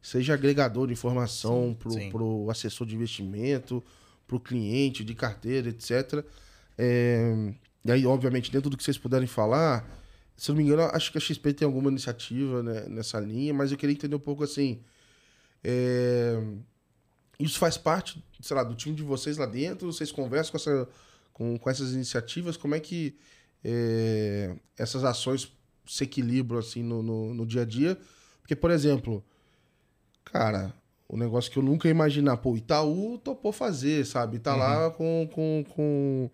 seja 0.00 0.32
agregador 0.32 0.86
de 0.86 0.94
informação 0.94 1.76
para 1.78 2.22
o 2.22 2.50
assessor 2.50 2.86
de 2.86 2.94
investimento, 2.94 3.84
para 4.26 4.36
o 4.36 4.40
cliente 4.40 5.04
de 5.04 5.14
carteira, 5.14 5.68
etc. 5.68 6.24
É, 6.78 7.52
e 7.84 7.90
aí, 7.90 8.06
obviamente, 8.06 8.50
dentro 8.52 8.70
do 8.70 8.76
que 8.76 8.84
vocês 8.84 8.96
puderem 8.96 9.26
falar, 9.26 9.84
se 10.36 10.50
não 10.50 10.56
me 10.56 10.62
engano, 10.62 10.82
acho 10.92 11.10
que 11.10 11.18
a 11.18 11.20
XP 11.20 11.52
tem 11.52 11.66
alguma 11.66 11.90
iniciativa 11.90 12.62
né, 12.62 12.86
nessa 12.88 13.18
linha, 13.18 13.52
mas 13.52 13.72
eu 13.72 13.76
queria 13.76 13.92
entender 13.92 14.14
um 14.14 14.20
pouco 14.20 14.44
assim. 14.44 14.80
É... 15.64 16.40
Isso 17.40 17.58
faz 17.58 17.76
parte, 17.76 18.24
sei 18.40 18.56
lá, 18.56 18.62
do 18.62 18.74
time 18.74 18.94
de 18.94 19.02
vocês 19.02 19.36
lá 19.36 19.46
dentro? 19.46 19.92
Vocês 19.92 20.10
conversam 20.10 20.52
com, 20.52 20.56
essa, 20.56 20.88
com, 21.32 21.58
com 21.58 21.70
essas 21.70 21.92
iniciativas? 21.92 22.56
Como 22.56 22.74
é 22.74 22.80
que 22.80 23.16
é, 23.64 24.56
essas 24.76 25.04
ações 25.04 25.52
se 25.86 26.04
equilibram 26.04 26.58
assim 26.58 26.82
no, 26.82 27.02
no, 27.02 27.34
no, 27.34 27.46
dia 27.46 27.62
a 27.62 27.64
dia? 27.64 27.96
Porque, 28.40 28.56
por 28.56 28.72
exemplo, 28.72 29.24
cara, 30.24 30.74
o 31.08 31.14
um 31.14 31.18
negócio 31.18 31.50
que 31.50 31.58
eu 31.58 31.62
nunca 31.62 31.86
ia 31.86 31.92
imaginar, 31.92 32.38
pô, 32.38 32.56
Itaú 32.56 33.18
topou 33.18 33.52
fazer, 33.52 34.04
sabe? 34.04 34.40
Tá 34.40 34.52
uhum. 34.52 34.58
lá 34.58 34.90
com, 34.90 35.28
com, 35.32 35.64
com 35.68 36.30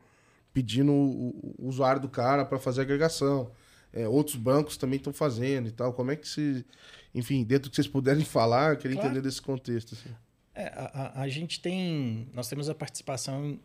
pedindo 0.54 0.90
o, 0.90 1.54
o 1.58 1.68
usuário 1.68 2.00
do 2.00 2.08
cara 2.08 2.46
para 2.46 2.58
fazer 2.58 2.80
agregação 2.80 3.50
é, 3.94 4.08
outros 4.08 4.34
bancos 4.34 4.76
também 4.76 4.96
estão 4.96 5.12
fazendo 5.12 5.68
e 5.68 5.72
tal. 5.72 5.92
Como 5.92 6.10
é 6.10 6.16
que 6.16 6.28
se. 6.28 6.66
Enfim, 7.14 7.44
dentro 7.44 7.68
do 7.68 7.70
que 7.70 7.76
vocês 7.76 7.86
puderem 7.86 8.24
falar, 8.24 8.72
eu 8.72 8.76
queria 8.76 8.96
claro. 8.96 9.08
entender 9.08 9.22
desse 9.22 9.40
contexto. 9.40 9.94
Assim. 9.94 10.10
É, 10.52 10.66
a, 10.74 11.20
a, 11.22 11.28
gente 11.28 11.60
tem. 11.60 12.28
Nós 12.34 12.48
temos 12.48 12.68
a 12.68 12.74
participação 12.74 13.46
em, 13.46 13.60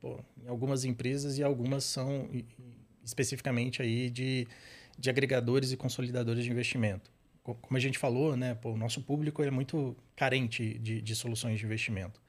pô, 0.00 0.20
em 0.44 0.48
algumas 0.48 0.84
empresas 0.84 1.36
e 1.36 1.42
algumas 1.42 1.82
são 1.82 2.30
especificamente 3.04 3.82
aí 3.82 4.08
de, 4.08 4.46
de 4.96 5.10
agregadores 5.10 5.72
e 5.72 5.76
consolidadores 5.76 6.44
de 6.44 6.50
investimento. 6.50 7.10
Como 7.42 7.76
a 7.76 7.80
gente 7.80 7.98
falou, 7.98 8.36
né, 8.36 8.54
pô, 8.54 8.72
o 8.72 8.76
nosso 8.76 9.00
público 9.02 9.40
é 9.42 9.50
muito 9.50 9.96
carente 10.16 10.78
de, 10.78 11.00
de 11.00 11.14
soluções 11.14 11.58
de 11.58 11.64
investimento. 11.64 12.20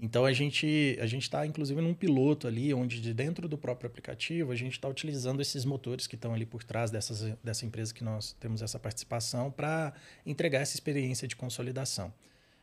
Então 0.00 0.24
a 0.24 0.32
gente 0.32 0.96
a 0.98 1.06
gente 1.06 1.24
está 1.24 1.46
inclusive 1.46 1.78
num 1.80 1.92
piloto 1.92 2.48
ali, 2.48 2.72
onde 2.72 3.00
de 3.00 3.12
dentro 3.12 3.46
do 3.46 3.58
próprio 3.58 3.86
aplicativo 3.86 4.50
a 4.50 4.56
gente 4.56 4.72
está 4.72 4.88
utilizando 4.88 5.42
esses 5.42 5.64
motores 5.66 6.06
que 6.06 6.14
estão 6.14 6.32
ali 6.32 6.46
por 6.46 6.64
trás 6.64 6.90
dessas, 6.90 7.20
dessa 7.44 7.66
empresa 7.66 7.92
que 7.92 8.02
nós 8.02 8.32
temos 8.40 8.62
essa 8.62 8.78
participação 8.78 9.50
para 9.50 9.92
entregar 10.24 10.60
essa 10.60 10.74
experiência 10.74 11.28
de 11.28 11.36
consolidação. 11.36 12.12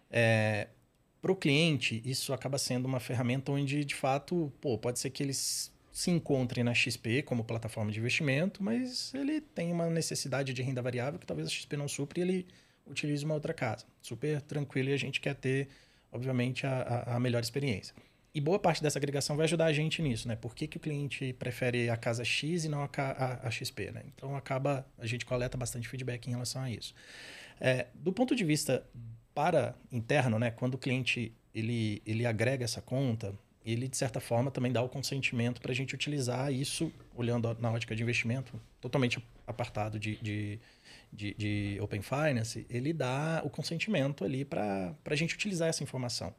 É, 0.10 0.68
para 1.22 1.32
o 1.32 1.36
cliente, 1.36 2.02
isso 2.06 2.34
acaba 2.34 2.58
sendo 2.58 2.86
uma 2.86 3.00
ferramenta 3.00 3.52
onde, 3.52 3.84
de 3.84 3.96
fato, 3.96 4.52
pô, 4.62 4.78
pode 4.78 5.00
ser 5.00 5.10
que 5.10 5.22
eles 5.22 5.72
se 5.92 6.12
encontrem 6.12 6.64
na 6.64 6.74
XP 6.74 7.24
como 7.24 7.44
plataforma 7.44 7.92
de 7.92 8.00
investimento, 8.00 8.64
mas 8.64 9.14
ele 9.14 9.42
tem 9.42 9.72
uma 9.72 9.90
necessidade 9.90 10.54
de 10.54 10.62
renda 10.62 10.82
variável 10.82 11.20
que 11.20 11.26
talvez 11.26 11.48
a 11.48 11.52
XP 11.52 11.76
não 11.76 11.88
supre 11.88 12.22
e 12.22 12.24
ele 12.24 12.48
utilize 12.86 13.26
uma 13.26 13.34
outra 13.34 13.54
casa. 13.54 13.86
Super 14.02 14.42
tranquilo 14.42 14.90
e 14.90 14.94
a 14.94 14.98
gente 14.98 15.20
quer 15.20 15.36
ter 15.36 15.68
obviamente, 16.12 16.66
a, 16.66 17.16
a, 17.16 17.20
melhor 17.20 17.42
experiência. 17.42 17.96
E 18.34 18.42
boa 18.42 18.60
parte 18.60 18.84
dessa 18.84 19.00
agregação 19.00 19.36
vai 19.36 19.46
ajudar 19.46 19.66
a 19.66 19.74
gente 19.74 20.02
nisso, 20.02 20.28
né? 20.28 20.36
Por 20.36 20.54
que, 20.54 20.68
que 20.68 20.78
o 20.78 20.80
cliente 20.80 21.34
prefere 21.34 21.90
a 21.90 21.98
casa 21.98 22.24
X 22.24 22.66
e 22.66 22.70
não 22.70 22.84
a, 22.84 22.90
a, 22.98 23.48
a 23.48 23.52
XP, 23.52 23.92
né? 23.92 24.04
Então, 24.16 24.36
acaba, 24.36 24.86
a 24.98 25.06
gente 25.06 25.26
coleta 25.26 25.58
bastante 25.58 25.88
feedback 25.88 26.28
em 26.28 26.32
relação 26.32 26.62
a 26.62 26.70
isso. 26.70 26.94
É, 27.60 27.88
do 27.96 28.14
ponto 28.14 28.36
de 28.36 28.44
vista 28.44 28.86
para 29.34 29.76
interno, 29.92 30.38
né? 30.38 30.52
Quando 30.52 30.76
o 30.76 30.78
cliente 30.78 31.34
ele, 31.54 32.02
ele 32.06 32.26
agrega 32.26 32.64
essa 32.64 32.82
conta, 32.82 33.34
ele, 33.66 33.88
de 33.88 33.98
certa 33.98 34.22
forma, 34.22 34.50
também 34.50 34.72
dá 34.72 34.82
o 34.82 34.88
consentimento 34.88 35.60
para 35.60 35.72
a 35.72 35.76
gente 35.76 35.94
utilizar 35.94 36.54
isso, 36.54 36.92
olhando 37.14 37.58
na 37.60 37.70
ótica 37.70 37.94
de 37.96 38.02
investimento, 38.02 38.54
totalmente 38.80 39.22
apartado 39.46 40.00
de, 40.00 40.16
de 40.18 40.60
de, 41.12 41.34
de 41.34 41.78
Open 41.82 42.02
Finance, 42.02 42.66
ele 42.70 42.94
dá 42.94 43.42
o 43.44 43.50
consentimento 43.50 44.24
ali 44.24 44.46
para 44.46 44.96
a 45.06 45.16
gente 45.16 45.36
utilizar 45.36 45.70
essa 45.70 45.84
informação. 45.84 46.34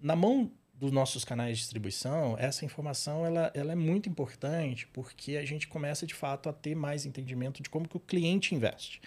Na 0.00 0.16
mão 0.16 0.50
dos 0.74 0.90
nossos 0.90 1.24
canais 1.26 1.58
de 1.58 1.64
distribuição, 1.64 2.36
essa 2.38 2.64
informação 2.64 3.26
ela, 3.26 3.50
ela 3.54 3.72
é 3.72 3.76
muito 3.76 4.08
importante 4.08 4.86
porque 4.86 5.36
a 5.36 5.44
gente 5.44 5.68
começa 5.68 6.06
de 6.06 6.14
fato 6.14 6.48
a 6.48 6.52
ter 6.52 6.74
mais 6.74 7.04
entendimento 7.04 7.62
de 7.62 7.68
como 7.68 7.86
que 7.86 7.98
o 7.98 8.00
cliente 8.00 8.54
investe. 8.54 9.00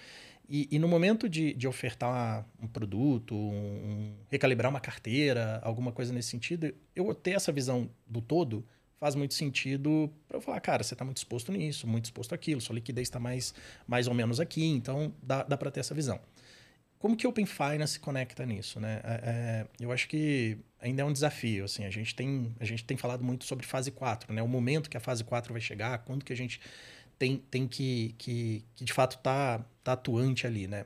E, 0.48 0.68
e 0.70 0.78
no 0.78 0.88
momento 0.88 1.28
de, 1.28 1.54
de 1.54 1.68
ofertar 1.68 2.46
um 2.62 2.68
produto, 2.68 3.34
um, 3.34 4.14
recalibrar 4.30 4.70
uma 4.70 4.80
carteira, 4.80 5.60
alguma 5.64 5.92
coisa 5.92 6.14
nesse 6.14 6.30
sentido, 6.30 6.72
eu 6.96 7.14
ter 7.16 7.32
essa 7.32 7.52
visão 7.52 7.90
do 8.06 8.22
todo 8.22 8.64
faz 9.04 9.16
muito 9.16 9.34
sentido 9.34 10.10
para 10.30 10.38
eu 10.38 10.42
falar, 10.42 10.62
cara, 10.62 10.82
você 10.82 10.94
está 10.94 11.04
muito 11.04 11.18
exposto 11.18 11.52
nisso, 11.52 11.86
muito 11.86 12.06
exposto 12.06 12.34
aquilo, 12.34 12.62
sua 12.62 12.76
liquidez 12.76 13.10
está 13.10 13.20
mais, 13.20 13.54
mais 13.86 14.08
ou 14.08 14.14
menos 14.14 14.40
aqui, 14.40 14.66
então 14.66 15.14
dá, 15.22 15.44
dá 15.44 15.58
para 15.58 15.70
ter 15.70 15.82
essa 15.82 15.94
visão. 15.94 16.22
Como 17.00 17.18
que 17.18 17.28
Open 17.28 17.46
Finance 17.46 17.96
se 17.96 18.00
conecta 18.00 18.46
nisso? 18.46 18.80
Né? 18.80 19.02
É, 19.04 19.20
é, 19.26 19.68
eu 19.78 19.92
acho 19.92 20.08
que 20.08 20.58
ainda 20.80 21.02
é 21.02 21.06
um 21.06 21.12
desafio. 21.12 21.66
Assim, 21.66 21.84
a, 21.84 21.90
gente 21.90 22.16
tem, 22.16 22.56
a 22.62 22.64
gente 22.64 22.86
tem 22.86 22.96
falado 22.96 23.22
muito 23.26 23.44
sobre 23.44 23.66
fase 23.66 23.92
4, 23.92 24.34
né? 24.34 24.42
o 24.42 24.48
momento 24.48 24.90
que 24.90 24.96
a 24.96 25.02
fase 25.02 25.22
4 25.22 25.52
vai 25.52 25.62
chegar, 25.62 25.98
quando 26.06 26.24
que 26.24 26.32
a 26.32 26.38
gente 26.38 26.62
tem, 27.20 27.44
tem 27.52 27.68
que, 27.68 28.16
que, 28.18 28.64
que 28.74 28.86
de 28.86 28.94
fato 28.94 29.22
tá, 29.22 29.66
tá 29.84 29.92
atuante 29.92 30.48
ali. 30.48 30.66
Né? 30.66 30.86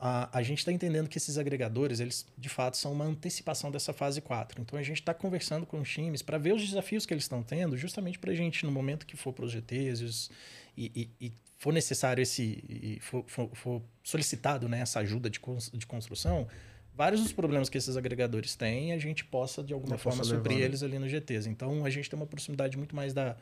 A, 0.00 0.38
a 0.38 0.42
gente 0.42 0.58
está 0.58 0.72
entendendo 0.72 1.08
que 1.08 1.18
esses 1.18 1.36
agregadores, 1.38 1.98
eles 1.98 2.26
de 2.36 2.48
fato 2.48 2.76
são 2.76 2.92
uma 2.92 3.04
antecipação 3.04 3.70
dessa 3.70 3.92
fase 3.92 4.20
4. 4.20 4.62
Então 4.62 4.78
a 4.78 4.82
gente 4.82 5.00
está 5.00 5.12
conversando 5.12 5.66
com 5.66 5.80
os 5.80 5.90
times 5.90 6.22
para 6.22 6.38
ver 6.38 6.54
os 6.54 6.64
desafios 6.64 7.04
que 7.04 7.12
eles 7.12 7.24
estão 7.24 7.42
tendo, 7.42 7.76
justamente 7.76 8.18
para 8.18 8.30
a 8.30 8.34
gente, 8.34 8.64
no 8.64 8.70
momento 8.70 9.04
que 9.04 9.16
for 9.16 9.32
para 9.32 9.44
os 9.44 9.52
GTs 9.52 10.30
e, 10.76 11.10
e, 11.20 11.26
e, 11.26 11.32
for 11.56 11.72
necessário 11.72 12.22
esse. 12.22 12.62
e 12.68 12.98
for, 13.00 13.24
for, 13.26 13.50
for 13.54 13.82
solicitado 14.04 14.68
né, 14.68 14.80
essa 14.80 15.00
ajuda 15.00 15.28
de, 15.28 15.40
de 15.74 15.86
construção, 15.86 16.46
vários 16.94 17.20
dos 17.20 17.32
problemas 17.32 17.68
que 17.68 17.76
esses 17.76 17.96
agregadores 17.96 18.54
têm, 18.54 18.92
a 18.92 18.98
gente 18.98 19.24
possa, 19.24 19.62
de 19.62 19.72
alguma 19.72 19.98
forma, 19.98 20.22
suprir 20.22 20.42
levar, 20.42 20.60
né? 20.60 20.64
eles 20.64 20.82
ali 20.82 20.98
no 20.98 21.08
GTs. 21.08 21.48
Então 21.48 21.84
a 21.84 21.90
gente 21.90 22.08
tem 22.08 22.18
uma 22.18 22.26
proximidade 22.26 22.76
muito 22.76 22.94
mais 22.94 23.12
da 23.12 23.36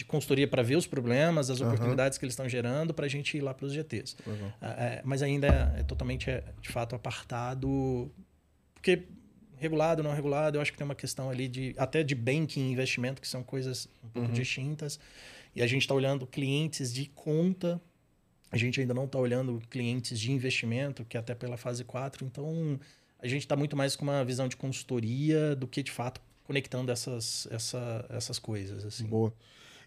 de 0.00 0.04
consultoria 0.06 0.48
para 0.48 0.62
ver 0.62 0.76
os 0.76 0.86
problemas, 0.86 1.50
as 1.50 1.60
oportunidades 1.60 2.16
uhum. 2.16 2.20
que 2.20 2.24
eles 2.24 2.32
estão 2.32 2.48
gerando 2.48 2.94
para 2.94 3.04
a 3.04 3.08
gente 3.08 3.36
ir 3.36 3.42
lá 3.42 3.52
para 3.52 3.66
os 3.66 3.72
GTs. 3.74 4.16
Uhum. 4.26 4.50
É, 4.62 5.02
mas 5.04 5.22
ainda 5.22 5.74
é, 5.76 5.80
é 5.80 5.82
totalmente, 5.82 6.30
é, 6.30 6.42
de 6.62 6.70
fato, 6.70 6.94
apartado, 6.94 8.10
porque 8.72 9.02
regulado, 9.58 10.02
não 10.02 10.14
regulado, 10.14 10.56
eu 10.56 10.62
acho 10.62 10.72
que 10.72 10.78
tem 10.78 10.86
uma 10.86 10.94
questão 10.94 11.28
ali 11.28 11.46
de 11.46 11.74
até 11.76 12.02
de 12.02 12.14
banking 12.14 12.60
e 12.60 12.72
investimento, 12.72 13.20
que 13.20 13.28
são 13.28 13.42
coisas 13.42 13.88
um 14.02 14.08
pouco 14.08 14.28
uhum. 14.28 14.34
distintas. 14.34 14.98
E 15.54 15.60
a 15.60 15.66
gente 15.66 15.82
está 15.82 15.94
olhando 15.94 16.26
clientes 16.26 16.94
de 16.94 17.06
conta 17.06 17.78
A 18.50 18.56
gente 18.56 18.80
ainda 18.80 18.94
não 18.94 19.04
está 19.04 19.18
olhando 19.18 19.60
clientes 19.68 20.18
de 20.18 20.32
investimento, 20.32 21.04
que 21.04 21.18
é 21.18 21.20
até 21.20 21.34
pela 21.34 21.58
fase 21.58 21.84
4, 21.84 22.24
então 22.24 22.80
a 23.18 23.26
gente 23.26 23.42
está 23.42 23.54
muito 23.54 23.76
mais 23.76 23.94
com 23.94 24.04
uma 24.04 24.24
visão 24.24 24.48
de 24.48 24.56
consultoria 24.56 25.54
do 25.54 25.66
que 25.68 25.82
de 25.82 25.90
fato 25.90 26.22
conectando 26.44 26.90
essas, 26.90 27.46
essa, 27.50 28.06
essas 28.08 28.38
coisas. 28.38 28.82
Assim. 28.84 29.04
Boa. 29.04 29.32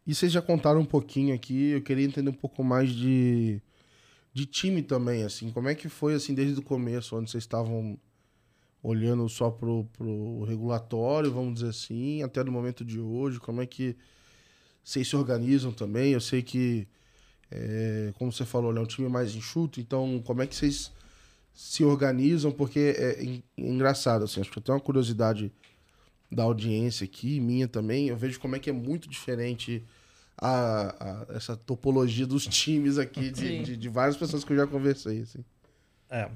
E 0.06 0.14
vocês 0.14 0.32
já 0.32 0.42
contaram 0.42 0.82
um 0.82 0.86
pouquinho 0.86 1.34
aqui, 1.34 1.70
eu 1.70 1.82
queria 1.82 2.06
entender 2.06 2.30
um 2.30 2.34
pouco 2.34 2.64
mais 2.64 2.92
de, 2.92 3.62
de 4.34 4.46
time 4.46 4.82
também, 4.82 5.24
assim. 5.24 5.50
Como 5.52 5.70
é 5.70 5.76
que 5.76 5.88
foi, 5.88 6.14
assim, 6.14 6.34
desde 6.34 6.60
o 6.60 6.64
começo, 6.64 7.16
onde 7.16 7.32
vocês 7.32 7.44
estavam 7.44 7.98
olhando 8.84 9.28
só 9.30 9.50
pro, 9.50 9.86
pro 9.94 10.44
regulatório, 10.44 11.32
vamos 11.32 11.56
dizer 11.56 11.70
assim, 11.70 12.22
até 12.22 12.44
no 12.44 12.52
momento 12.52 12.84
de 12.84 13.00
hoje, 13.00 13.40
como 13.40 13.62
é 13.62 13.66
que 13.66 13.96
vocês 14.84 15.08
se 15.08 15.16
organizam 15.16 15.72
também? 15.72 16.12
Eu 16.12 16.20
sei 16.20 16.42
que, 16.42 16.86
é, 17.50 18.12
como 18.18 18.30
você 18.30 18.44
falou, 18.44 18.76
é 18.76 18.80
um 18.82 18.86
time 18.86 19.08
mais 19.08 19.34
enxuto, 19.36 19.80
então 19.80 20.22
como 20.26 20.42
é 20.42 20.48
que 20.48 20.54
vocês 20.54 20.92
se 21.54 21.86
organizam? 21.86 22.52
Porque 22.52 22.94
é, 22.98 23.24
é 23.24 23.42
engraçado, 23.58 24.26
assim, 24.26 24.42
acho 24.42 24.52
que 24.52 24.58
eu 24.58 24.64
tenho 24.64 24.78
uma 24.78 24.84
curiosidade 24.84 25.50
da 26.34 26.44
audiência 26.44 27.06
aqui, 27.06 27.40
minha 27.40 27.68
também, 27.68 28.08
eu 28.08 28.18
vejo 28.18 28.40
como 28.40 28.56
é 28.56 28.60
que 28.60 28.70
é 28.70 28.74
muito 28.74 29.08
diferente 29.10 29.84
a, 30.38 31.26
a 31.30 31.36
essa 31.36 31.56
topologia 31.56 32.26
dos 32.26 32.46
times 32.48 32.98
aqui, 32.98 33.30
de, 33.32 33.64
de, 33.64 33.78
de, 33.78 33.90
várias 33.90 34.18
pessoas 34.18 34.44
que 34.44 34.52
eu 34.52 34.58
já 34.58 34.68
conversei. 34.68 35.22
Assim. 35.22 35.44
É. 36.10 36.30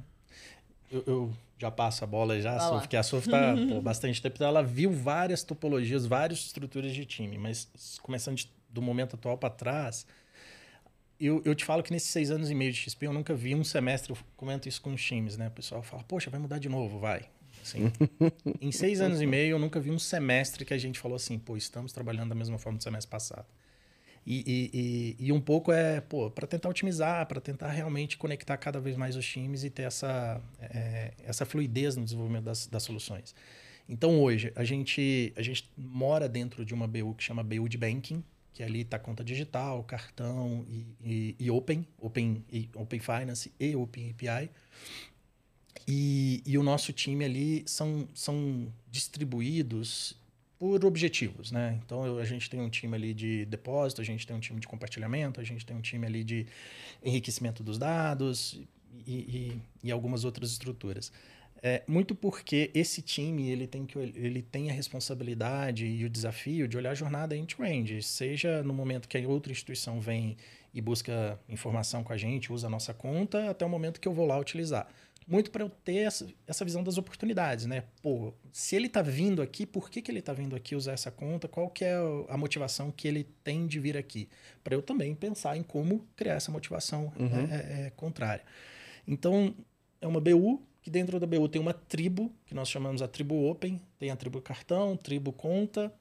Eu, 0.92 1.04
eu 1.06 1.34
já 1.58 1.72
passo 1.72 2.04
a 2.04 2.08
bola 2.08 2.40
já, 2.40 2.60
Sof, 2.60 2.82
porque 2.82 2.96
a 2.96 3.04
Sof 3.04 3.28
tá 3.28 3.56
pô, 3.68 3.82
bastante 3.82 4.22
tempo, 4.22 4.36
então 4.36 4.48
ela 4.48 4.64
viu 4.64 4.92
várias 4.92 5.44
topologias, 5.44 6.06
várias 6.06 6.40
estruturas 6.40 6.94
de 6.94 7.06
time, 7.06 7.38
mas 7.38 7.68
começando 8.02 8.38
de, 8.38 8.52
do 8.70 8.82
momento 8.82 9.16
atual 9.16 9.38
para 9.38 9.50
trás, 9.50 10.06
eu, 11.20 11.42
eu 11.44 11.56
te 11.56 11.66
falo 11.66 11.82
que 11.82 11.92
nesses 11.92 12.10
seis 12.10 12.30
anos 12.30 12.52
e 12.52 12.56
meio 12.56 12.72
de 12.72 12.78
XP 12.78 13.08
eu 13.08 13.14
nunca 13.14 13.34
vi 13.34 13.56
um 13.56 13.64
semestre, 13.64 14.12
eu 14.12 14.18
comento 14.36 14.70
isso 14.70 14.82
com 14.82 14.94
os 14.94 15.04
times, 15.04 15.36
né? 15.36 15.48
O 15.48 15.52
pessoal 15.52 15.82
fala, 15.82 16.04
poxa, 16.04 16.30
vai 16.30 16.40
mudar 16.40 16.60
de 16.60 16.70
novo, 16.70 17.00
vai. 17.00 17.28
Em 18.62 18.72
seis 18.72 19.02
anos 19.02 19.22
e 19.22 19.26
meio, 19.26 19.52
eu 19.52 19.60
nunca 19.60 19.80
vi 19.80 19.92
um 19.92 20.00
semestre 20.00 20.64
que 20.64 20.74
a 20.74 20.78
gente 20.78 21.00
falou 21.00 21.16
assim, 21.16 21.38
pô, 21.38 21.58
estamos 21.58 21.92
trabalhando 21.92 22.30
da 22.30 22.36
mesma 22.36 22.58
forma 22.58 22.78
do 22.78 22.84
semestre 22.84 23.10
passado. 23.10 23.46
E, 24.26 24.44
e, 24.46 25.18
e, 25.22 25.28
e 25.28 25.32
um 25.32 25.40
pouco 25.40 25.72
é, 25.72 26.02
pô, 26.02 26.30
para 26.30 26.46
tentar 26.46 26.68
otimizar, 26.68 27.26
para 27.28 27.40
tentar 27.40 27.70
realmente 27.70 28.18
conectar 28.18 28.58
cada 28.58 28.78
vez 28.78 28.98
mais 28.98 29.16
os 29.16 29.26
times 29.26 29.64
e 29.64 29.70
ter 29.70 29.84
essa, 29.84 30.42
é, 30.60 31.14
essa 31.24 31.46
fluidez 31.46 31.96
no 31.96 32.04
desenvolvimento 32.04 32.44
das, 32.44 32.68
das 32.68 32.84
soluções. 32.84 33.34
Então, 33.88 34.22
hoje, 34.22 34.52
a 34.54 34.66
gente, 34.66 35.32
a 35.38 35.42
gente 35.42 35.70
mora 35.78 36.28
dentro 36.28 36.66
de 36.66 36.74
uma 36.74 36.86
BU 36.86 37.16
que 37.16 37.24
chama 37.24 37.42
BU 37.42 37.70
de 37.70 37.78
Banking, 37.78 38.22
que 38.54 38.64
ali 38.64 38.82
está 38.82 39.00
conta 39.00 39.24
digital, 39.24 39.84
cartão 39.84 40.66
e, 40.68 40.86
e, 41.02 41.36
e, 41.40 41.52
Open, 41.52 41.88
Open, 41.98 42.44
e 42.52 42.70
Open 42.76 43.00
Finance 43.00 43.54
e 43.58 43.76
Open 43.76 44.10
API. 44.10 44.50
E, 45.88 46.42
e 46.46 46.58
o 46.58 46.64
nosso 46.64 46.94
time 46.94 47.26
ali 47.26 47.64
são, 47.66 48.08
são 48.14 48.72
distribuídos 48.90 50.16
por 50.60 50.84
objetivos, 50.86 51.52
né? 51.52 51.80
Então 51.86 52.18
a 52.18 52.26
gente 52.26 52.50
tem 52.50 52.60
um 52.60 52.70
time 52.70 52.96
ali 52.96 53.14
de 53.14 53.46
depósito, 53.46 54.02
a 54.02 54.04
gente 54.04 54.26
tem 54.26 54.36
um 54.36 54.40
time 54.40 54.60
de 54.60 54.68
compartilhamento, 54.68 55.40
a 55.40 55.44
gente 55.44 55.66
tem 55.66 55.76
um 55.76 55.82
time 55.82 56.06
ali 56.06 56.24
de 56.24 56.48
enriquecimento 57.04 57.64
dos 57.64 57.78
dados 57.78 58.60
e, 59.06 59.14
e, 59.14 59.62
e 59.84 59.92
algumas 59.92 60.26
outras 60.26 60.52
estruturas. 60.52 61.12
É, 61.62 61.84
muito 61.88 62.14
porque 62.14 62.70
esse 62.74 63.02
time 63.02 63.50
ele 63.50 63.66
tem, 63.66 63.86
que, 63.86 63.98
ele 63.98 64.42
tem 64.42 64.70
a 64.70 64.74
responsabilidade 64.74 65.86
e 65.86 66.06
o 66.06 66.10
desafio 66.10 66.68
de 66.68 66.78
olhar 66.78 66.92
a 66.92 66.96
jornada 66.96 67.36
end-to-end, 67.36 68.02
seja 68.04 68.62
no 68.64 68.74
momento 68.74 69.08
que 69.08 69.18
a 69.18 69.28
outra 69.28 69.52
instituição 69.52 70.00
vem 70.00 70.38
e 70.74 70.82
busca 70.82 71.40
informação 71.50 72.04
com 72.04 72.14
a 72.14 72.18
gente, 72.18 72.54
usa 72.54 72.68
a 72.68 72.70
nossa 72.70 72.94
conta, 72.94 73.50
até 73.50 73.66
o 73.66 73.70
momento 73.70 74.00
que 74.00 74.08
eu 74.08 74.14
vou 74.14 74.28
lá 74.28 74.38
utilizar 74.38 74.88
muito 75.28 75.52
para 75.52 75.64
eu 75.64 75.70
ter 75.70 75.98
essa, 75.98 76.26
essa 76.48 76.64
visão 76.64 76.82
das 76.82 76.98
oportunidades, 76.98 77.66
né? 77.66 77.84
Pô, 78.02 78.34
se 78.52 78.76
ele 78.76 78.88
está 78.88 79.02
vindo 79.02 79.42
aqui, 79.42 79.66
por 79.66 79.90
que, 79.90 80.02
que 80.02 80.10
ele 80.10 80.20
está 80.20 80.32
vindo 80.32 80.56
aqui 80.56 80.74
usar 80.74 80.94
essa 80.94 81.12
conta? 81.12 81.48
Qual 81.48 81.70
que 81.70 81.84
é 81.84 81.96
a 82.30 82.38
motivação 82.38 82.90
que 82.90 83.08
ele 83.08 83.28
tem 83.44 83.68
de 83.68 83.78
vir 83.80 83.98
aqui? 83.98 84.30
Para 84.64 84.74
eu 84.74 84.82
também 84.82 85.14
pensar 85.14 85.58
em 85.58 85.64
como 85.64 86.08
criar 86.16 86.36
essa 86.36 86.50
motivação 86.50 87.12
uhum. 87.20 87.48
é, 87.52 87.56
é, 87.56 87.88
é, 87.88 87.90
contrária. 87.96 88.44
Então, 89.06 89.54
é 90.00 90.08
uma 90.08 90.22
BU, 90.22 90.62
que 90.82 90.90
dentro 90.90 91.20
da 91.20 91.28
BU 91.28 91.50
tem 91.50 91.62
uma 91.62 91.74
tribo, 91.74 92.32
que 92.46 92.54
nós 92.54 92.70
chamamos 92.70 93.02
a 93.02 93.08
tribo 93.08 93.50
Open, 93.50 93.82
tem 94.00 94.10
a 94.10 94.16
tribo 94.16 94.42
cartão, 94.42 94.96
tribo 94.96 95.34
conta, 95.34 95.94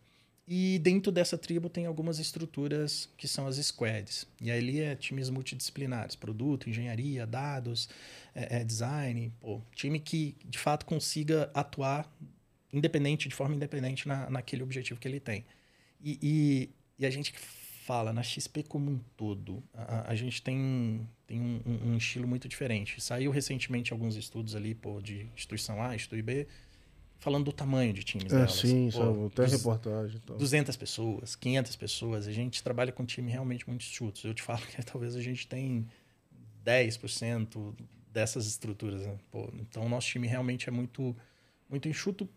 e 0.49 0.79
dentro 0.79 1.11
dessa 1.11 1.37
tribo 1.37 1.69
tem 1.69 1.87
algumas 1.87 2.21
estruturas 2.21 3.09
que 3.17 3.27
são 3.27 3.49
as 3.49 3.57
squads. 3.57 4.27
E 4.41 4.51
ali 4.51 4.81
é 4.81 4.95
times 4.95 5.29
multidisciplinares, 5.29 6.15
produto, 6.15 6.71
engenharia, 6.71 7.27
dados, 7.27 7.89
é, 8.35 8.61
é 8.61 8.65
design, 8.65 9.33
pô, 9.41 9.61
time 9.75 9.99
que 9.99 10.37
de 10.45 10.59
fato 10.59 10.87
consiga 10.87 11.51
atuar 11.53 12.09
independente, 12.73 13.29
de 13.29 13.35
forma 13.35 13.57
independente 13.57 14.07
na, 14.07 14.31
naquele 14.31 14.63
objetivo 14.63 15.01
que 15.01 15.09
ele 15.09 15.19
tem. 15.19 15.45
E, 16.01 16.19
e, 16.23 16.71
e, 16.99 17.07
a 17.07 17.11
gente 17.11 17.33
fala 17.87 18.13
na 18.13 18.23
XP 18.23 18.65
como 18.65 18.91
um 18.91 18.99
todo, 19.17 19.63
a, 19.73 20.11
a 20.11 20.15
gente 20.15 20.43
tem, 20.43 21.09
tem 21.27 21.41
um, 21.41 21.63
um, 21.93 21.97
estilo 21.97 22.27
muito 22.29 22.49
diferente. 22.49 23.01
Saiu 23.01 23.31
recentemente 23.31 23.93
alguns 23.93 24.15
estudos 24.15 24.55
ali, 24.55 24.75
pô, 24.75 25.01
de 25.01 25.27
instituição 25.35 25.83
A, 25.83 25.95
instituição 25.95 26.25
B, 26.25 26.47
falando 27.19 27.45
do 27.47 27.53
tamanho 27.53 27.93
de 27.93 28.05
times 28.05 28.33
é, 28.33 28.37
delas. 28.37 28.55
Sim, 28.55 28.91
Pô, 28.93 29.31
tem 29.31 29.49
reportagem. 29.49 30.21
Então. 30.23 30.37
200 30.37 30.77
pessoas, 30.77 31.37
500 31.37 31.77
pessoas. 31.77 32.27
A 32.27 32.33
gente 32.33 32.62
trabalha 32.62 32.93
com 32.93 33.05
time 33.05 33.31
realmente 33.31 33.69
muito 33.69 33.85
chutos. 33.85 34.25
Eu 34.25 34.35
te 34.35 34.43
falo 34.43 34.61
que 34.61 34.83
talvez 34.85 35.17
a 35.17 35.21
gente 35.21 35.47
tem 35.47 35.87
10% 36.64 37.75
dessas 38.12 38.47
estruturas. 38.47 39.03
Né? 39.03 39.17
Pô, 39.31 39.51
então, 39.61 39.85
o 39.85 39.89
nosso 39.89 40.09
time 40.09 40.27
realmente 40.27 40.69
é 40.69 40.73
muito 40.73 41.14
muito 41.69 41.89
enxuto, 41.89 42.29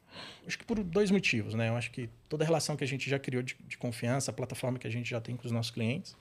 acho 0.46 0.58
que 0.58 0.66
por 0.66 0.84
dois 0.84 1.12
motivos, 1.12 1.54
né? 1.54 1.70
Eu 1.70 1.76
acho 1.76 1.92
que 1.92 2.10
toda 2.28 2.44
a 2.44 2.48
relação 2.48 2.76
que 2.76 2.84
a 2.84 2.88
gente 2.88 3.08
já 3.08 3.20
criou 3.20 3.44
de, 3.44 3.56
de 3.68 3.78
confiança, 3.78 4.32
a 4.32 4.34
plataforma 4.34 4.80
que 4.80 4.88
a 4.88 4.90
gente 4.90 5.08
já 5.10 5.22
tem 5.22 5.36
com 5.36 5.46
os 5.46 5.52
nossos 5.52 5.72
clientes, 5.72 6.16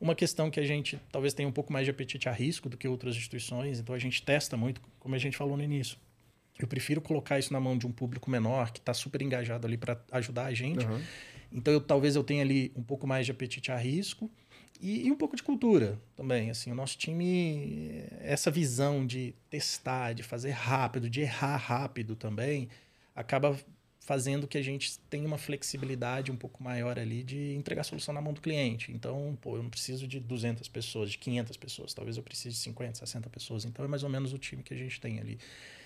uma 0.00 0.14
questão 0.14 0.50
que 0.50 0.58
a 0.58 0.64
gente 0.64 0.98
talvez 1.12 1.34
tenha 1.34 1.48
um 1.48 1.52
pouco 1.52 1.72
mais 1.72 1.84
de 1.84 1.90
apetite 1.90 2.28
a 2.28 2.32
risco 2.32 2.68
do 2.68 2.76
que 2.76 2.88
outras 2.88 3.16
instituições, 3.16 3.80
então 3.80 3.94
a 3.94 3.98
gente 3.98 4.22
testa 4.22 4.56
muito, 4.56 4.80
como 4.98 5.14
a 5.14 5.18
gente 5.18 5.36
falou 5.36 5.56
no 5.56 5.62
início. 5.62 5.98
Eu 6.58 6.66
prefiro 6.66 7.00
colocar 7.00 7.38
isso 7.38 7.52
na 7.52 7.60
mão 7.60 7.78
de 7.78 7.86
um 7.86 7.92
público 7.92 8.30
menor 8.30 8.72
que 8.72 8.80
está 8.80 8.92
super 8.92 9.22
engajado 9.22 9.66
ali 9.66 9.76
para 9.76 10.00
ajudar 10.12 10.46
a 10.46 10.54
gente. 10.54 10.84
Uhum. 10.84 11.00
Então, 11.52 11.72
eu, 11.72 11.80
talvez 11.80 12.16
eu 12.16 12.24
tenha 12.24 12.42
ali 12.42 12.72
um 12.76 12.82
pouco 12.82 13.06
mais 13.06 13.24
de 13.26 13.32
apetite 13.32 13.70
a 13.72 13.76
risco 13.76 14.30
e, 14.80 15.06
e, 15.06 15.10
um 15.10 15.16
pouco 15.16 15.34
de 15.36 15.42
cultura 15.42 15.98
também. 16.16 16.50
Assim, 16.50 16.70
o 16.70 16.74
nosso 16.74 16.96
time, 16.98 18.04
essa 18.20 18.50
visão 18.50 19.06
de 19.06 19.34
testar, 19.48 20.12
de 20.12 20.22
fazer 20.22 20.50
rápido, 20.50 21.08
de 21.08 21.20
errar 21.20 21.56
rápido 21.56 22.14
também, 22.14 22.68
acaba 23.14 23.58
fazendo 24.00 24.46
que 24.46 24.56
a 24.56 24.62
gente 24.62 24.98
tenha 25.10 25.26
uma 25.26 25.36
flexibilidade 25.36 26.32
um 26.32 26.36
pouco 26.36 26.62
maior 26.62 26.98
ali 26.98 27.22
de 27.22 27.54
entregar 27.54 27.82
a 27.82 27.84
solução 27.84 28.14
na 28.14 28.22
mão 28.22 28.32
do 28.32 28.40
cliente. 28.40 28.90
Então, 28.90 29.36
pô, 29.40 29.56
eu 29.56 29.62
não 29.62 29.68
preciso 29.68 30.08
de 30.08 30.18
200 30.18 30.66
pessoas, 30.68 31.10
de 31.10 31.18
500 31.18 31.56
pessoas, 31.58 31.92
talvez 31.92 32.16
eu 32.16 32.22
precise 32.22 32.56
de 32.56 32.62
50, 32.62 32.94
60 33.00 33.28
pessoas. 33.28 33.66
Então, 33.66 33.84
é 33.84 33.88
mais 33.88 34.02
ou 34.02 34.08
menos 34.08 34.32
o 34.32 34.38
time 34.38 34.62
que 34.62 34.72
a 34.72 34.76
gente 34.76 34.98
tem 34.98 35.18
ali 35.20 35.38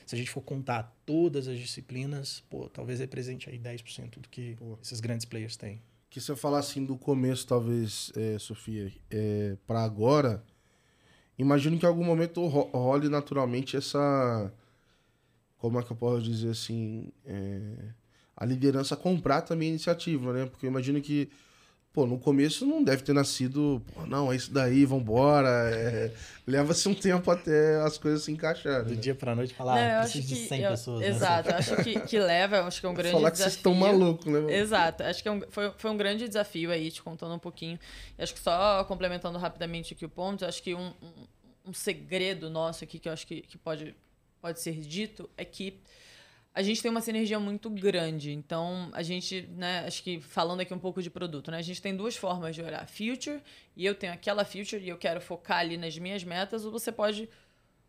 se 0.07 0.15
a 0.15 0.19
gente 0.19 0.31
for 0.31 0.41
contar 0.41 0.95
todas 1.07 1.49
as 1.49 1.59
disciplinas, 1.59 2.41
pô, 2.51 2.69
talvez 2.69 3.01
represente 3.01 3.49
aí 3.49 3.59
10% 3.59 4.19
do 4.19 4.29
que 4.29 4.57
pô. 4.57 4.79
esses 4.83 5.01
grandes 5.01 5.25
players 5.25 5.57
têm. 5.57 5.81
Que 6.11 6.21
se 6.21 6.31
eu 6.31 6.37
falar 6.37 6.59
assim 6.59 6.85
do 6.85 6.97
começo, 6.97 7.47
talvez, 7.47 8.13
é, 8.15 8.39
Sofia, 8.39 8.93
é, 9.11 9.57
para 9.67 9.83
agora, 9.83 10.45
imagino 11.39 11.79
que 11.79 11.87
em 11.87 11.89
algum 11.89 12.05
momento 12.05 12.47
role 12.47 13.09
naturalmente 13.09 13.77
essa. 13.77 14.53
Como 15.57 15.79
é 15.79 15.83
que 15.83 15.93
eu 15.93 15.97
posso 15.97 16.23
dizer 16.23 16.51
assim? 16.51 17.11
É, 17.25 17.95
a 18.37 18.45
liderança 18.45 18.97
comprar 18.97 19.43
também 19.43 19.69
a 19.69 19.71
iniciativa, 19.71 20.33
né? 20.33 20.47
Porque 20.47 20.67
eu 20.67 20.71
imagino 20.71 21.01
que 21.01 21.31
Pô, 21.93 22.07
no 22.07 22.19
começo 22.19 22.65
não 22.65 22.83
deve 22.83 23.03
ter 23.03 23.13
nascido, 23.13 23.83
pô, 23.93 24.07
não, 24.07 24.33
é 24.33 24.37
isso 24.37 24.51
daí, 24.51 24.87
vambora. 24.87 25.71
É... 25.71 26.11
Leva-se 26.47 26.89
um 26.89 26.95
tempo 26.95 27.31
até 27.31 27.77
as 27.83 27.99
coisas 27.99 28.23
se 28.23 28.33
encaixarem. 28.33 28.85
Do 28.85 28.95
né? 28.95 29.01
dia 29.01 29.15
pra 29.15 29.35
noite 29.35 29.53
falar, 29.53 29.75
não, 29.75 29.99
ah, 29.99 30.03
preciso 30.03 30.29
de 30.29 30.37
100 30.37 30.61
eu, 30.63 30.71
pessoas. 30.71 31.01
Né? 31.01 31.09
Exato, 31.09 31.49
né? 31.51 31.55
acho 31.57 31.77
que, 31.77 32.01
que 32.01 32.19
leva, 32.19 32.61
acho 32.63 32.81
que 32.81 32.87
é 32.87 32.89
um 32.89 32.95
grande 32.95 33.13
falar 33.13 33.31
desafio. 33.31 33.45
que 33.45 33.51
vocês 33.51 33.57
estão 33.57 33.75
malucos, 33.75 34.25
né? 34.25 34.57
Exato, 34.57 35.03
acho 35.03 35.23
que 35.23 35.29
é 35.29 35.33
um, 35.33 35.43
foi, 35.51 35.71
foi 35.77 35.91
um 35.91 35.97
grande 35.99 36.27
desafio 36.27 36.71
aí, 36.71 36.91
te 36.91 37.03
contando 37.03 37.35
um 37.35 37.39
pouquinho. 37.39 37.79
acho 38.19 38.33
que 38.33 38.41
só 38.41 38.83
complementando 38.85 39.39
rapidamente 39.39 39.93
aqui 39.93 40.07
o 40.07 40.09
ponto, 40.09 40.47
acho 40.47 40.63
que 40.63 40.75
um, 40.75 40.95
um, 41.03 41.69
um 41.69 41.75
segredo 41.75 42.49
nosso 42.49 42.85
aqui 42.85 42.99
que 42.99 43.09
eu 43.09 43.13
acho 43.13 43.27
que, 43.27 43.43
que 43.43 43.59
pode, 43.59 43.95
pode 44.41 44.61
ser 44.61 44.81
dito 44.81 45.29
é 45.37 45.45
que 45.45 45.79
a 46.55 46.63
gente 46.63 46.83
tem 46.83 46.91
uma 46.91 47.01
sinergia 47.01 47.41
muito 47.41 47.71
grande. 47.71 48.33
Então, 48.33 48.91
a 48.93 49.03
gente, 49.03 49.49
né, 49.53 49.85
acho 49.87 50.03
que 50.03 50.21
falando 50.21 50.61
aqui 50.61 50.73
um 50.75 50.79
pouco 50.79 51.03
de 51.03 51.09
produto, 51.09 51.51
né? 51.51 51.59
A 51.59 51.63
gente 51.63 51.81
tem 51.81 51.97
duas 51.97 52.15
formas 52.15 52.55
de 52.55 52.63
olhar. 52.63 52.87
Future, 52.87 53.41
e 53.75 53.87
eu 53.87 53.95
tenho 53.95 54.13
aquela 54.13 54.45
future 54.45 54.83
e 54.83 54.89
eu 54.89 54.99
quero 54.99 55.21
focar 55.21 55.59
ali 55.59 55.79
nas 55.79 55.97
minhas 55.97 56.23
metas, 56.23 56.65
ou 56.65 56.71
você 56.71 56.93
pode 56.93 57.29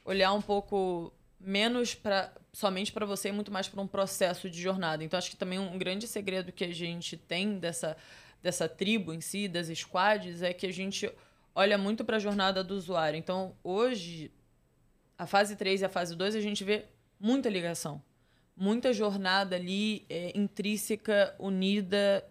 olhar 0.05 0.31
um 0.31 0.41
pouco 0.41 1.13
menos 1.39 1.93
para 1.93 2.33
somente 2.53 2.91
para 2.91 3.05
você 3.05 3.29
e 3.29 3.31
muito 3.31 3.51
mais 3.51 3.67
para 3.67 3.81
um 3.81 3.87
processo 3.87 4.49
de 4.49 4.61
jornada. 4.61 5.03
Então, 5.03 5.17
acho 5.17 5.29
que 5.29 5.35
também 5.35 5.59
um 5.59 5.77
grande 5.77 6.07
segredo 6.07 6.51
que 6.51 6.63
a 6.63 6.73
gente 6.73 7.17
tem 7.17 7.57
dessa, 7.57 7.97
dessa 8.41 8.69
tribo 8.69 9.11
em 9.11 9.19
si, 9.19 9.47
das 9.47 9.67
squads, 9.67 10.41
é 10.41 10.53
que 10.53 10.65
a 10.65 10.71
gente 10.71 11.11
olha 11.53 11.77
muito 11.77 12.05
para 12.05 12.15
a 12.15 12.19
jornada 12.19 12.63
do 12.63 12.75
usuário. 12.75 13.17
Então, 13.17 13.57
hoje, 13.61 14.31
a 15.17 15.25
fase 15.25 15.55
3 15.57 15.81
e 15.81 15.85
a 15.85 15.89
fase 15.89 16.15
2, 16.15 16.35
a 16.35 16.41
gente 16.41 16.63
vê 16.63 16.85
muita 17.19 17.49
ligação. 17.49 18.01
Muita 18.55 18.93
jornada 18.93 19.55
ali 19.55 20.05
é, 20.09 20.31
intrínseca, 20.37 21.35
unida, 21.39 22.23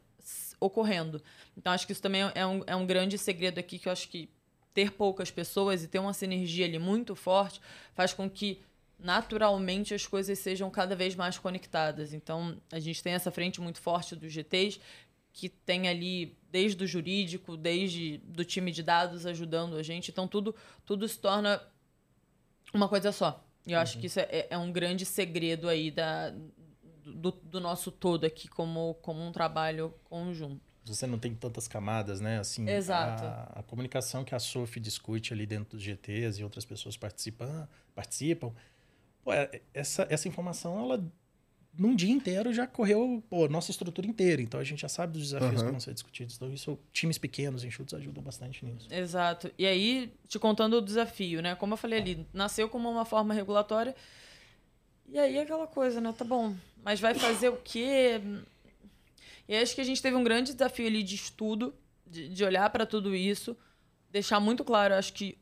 ocorrendo. 0.61 1.23
Então, 1.57 1.73
acho 1.73 1.87
que 1.87 1.93
isso 1.93 2.03
também 2.03 2.23
é 2.35 2.47
um, 2.47 2.63
é 2.67 2.77
um 2.77 2.87
grande 2.87 3.19
segredo 3.19 3.59
aqui, 3.59 3.79
que 3.79 3.89
eu 3.89 3.93
acho 3.93 4.09
que 4.09 4.31
ter 4.73 4.93
poucas 4.93 5.31
pessoas 5.31 5.83
e 5.83 5.89
ter 5.89 5.99
uma 5.99 6.15
sinergia 6.15 6.65
ali 6.65 6.79
muito 6.79 7.15
forte 7.15 7.61
faz 7.95 8.15
com 8.15 8.31
que 8.31 8.63
naturalmente 8.99 9.93
as 9.93 10.07
coisas 10.07 10.39
sejam 10.39 10.71
cada 10.71 10.95
vez 10.95 11.15
mais 11.15 11.37
conectadas. 11.37 12.15
Então, 12.15 12.57
a 12.71 12.79
gente 12.79 13.03
tem 13.03 13.13
essa 13.13 13.31
frente 13.31 13.61
muito 13.61 13.81
forte 13.81 14.15
dos 14.15 14.33
GTs, 14.33 14.81
que 15.33 15.49
tem 15.49 15.89
ali 15.89 16.37
desde 16.51 16.85
o 16.85 16.87
jurídico, 16.87 17.57
desde 17.57 18.19
do 18.19 18.45
time 18.45 18.71
de 18.71 18.83
dados 18.83 19.27
ajudando 19.27 19.77
a 19.77 19.83
gente. 19.83 20.11
Então, 20.11 20.29
tudo, 20.29 20.55
tudo 20.87 21.09
se 21.09 21.19
torna 21.19 21.61
uma 22.73 22.89
coisa 22.89 23.11
só. 23.11 23.45
E 23.67 23.73
eu 23.73 23.77
uhum. 23.77 23.83
acho 23.83 23.99
que 23.99 24.07
isso 24.07 24.21
é, 24.21 24.47
é, 24.51 24.59
um 24.59 24.73
grande 24.73 25.05
segredo 25.05 25.69
aí 25.69 25.91
da, 25.91 26.33
do, 27.05 27.31
do 27.31 27.61
nosso 27.61 27.91
todo 27.91 28.25
aqui 28.25 28.49
como, 28.49 28.95
como 29.03 29.21
um 29.21 29.33
trabalho 29.33 29.95
conjunto. 30.05 30.61
Você 30.85 31.07
não 31.07 31.19
tem 31.19 31.33
tantas 31.33 31.69
camadas, 31.69 32.21
né? 32.21 32.41
Assim, 32.41 32.69
Exato. 32.69 33.25
A, 33.25 33.61
a 33.61 33.63
comunicação 33.63 34.25
que 34.25 34.35
a 34.35 34.39
SOF 34.41 34.81
discute 34.81 35.33
ali 35.33 35.47
dentro 35.47 35.77
dos 35.77 35.83
GTs 35.83 36.41
e 36.41 36.45
outras 36.45 36.65
pessoas 36.65 36.97
participam, 36.97 37.69
participam 37.95 38.53
Pô, 39.25 39.33
é, 39.33 39.61
essa, 39.73 40.07
essa 40.11 40.27
informação, 40.27 40.79
ela 40.81 41.05
num 41.79 41.97
dia 41.97 42.11
inteiro 42.11 42.53
já 42.53 42.67
correu 42.67 43.23
pô, 43.31 43.49
nossa 43.49 43.71
estrutura 43.71 44.07
inteira. 44.07 44.43
Então 44.43 44.61
a 44.61 44.65
gente 44.65 44.83
já 44.83 44.89
sabe 44.89 45.15
dos 45.15 45.23
desafios 45.23 45.61
uhum. 45.61 45.67
que 45.67 45.71
vão 45.71 45.81
ser 45.81 45.95
discutidos. 45.95 46.37
Então, 46.37 46.53
isso, 46.53 46.79
times 46.93 47.19
pequenos, 47.19 47.65
enxutos, 47.65 47.95
ajudam 47.95 48.23
bastante 48.23 48.65
nisso. 48.65 48.87
Exato. 48.91 49.51
E 49.59 49.67
aí, 49.67 50.13
te 50.29 50.39
contando 50.39 50.75
o 50.75 50.83
desafio, 50.83 51.41
né? 51.41 51.55
Como 51.55 51.75
eu 51.75 51.79
falei 51.79 52.01
ali, 52.01 52.27
nasceu 52.33 52.69
como 52.69 52.91
uma 52.91 53.05
forma 53.05 53.33
regulatória. 53.33 53.95
E 55.09 55.19
aí 55.19 55.39
aquela 55.39 55.67
coisa, 55.67 56.01
né? 56.01 56.15
Tá 56.17 56.25
bom, 56.25 56.55
mas 56.83 57.01
vai 57.01 57.15
fazer 57.15 57.49
o 57.49 57.57
quê? 57.57 58.21
E 59.49 59.57
acho 59.57 59.75
que 59.75 59.81
a 59.81 59.85
gente 59.85 60.01
teve 60.01 60.17
um 60.17 60.25
grande 60.25 60.53
desafio 60.53 60.87
ali 60.87 61.03
de 61.03 61.15
estudo, 61.15 61.75
de, 62.07 62.29
de 62.29 62.45
olhar 62.45 62.69
para 62.71 62.87
tudo 62.87 63.15
isso, 63.15 63.57
deixar 64.11 64.41
muito 64.41 64.65
claro, 64.65 64.95
acho 64.95 65.13
que 65.13 65.37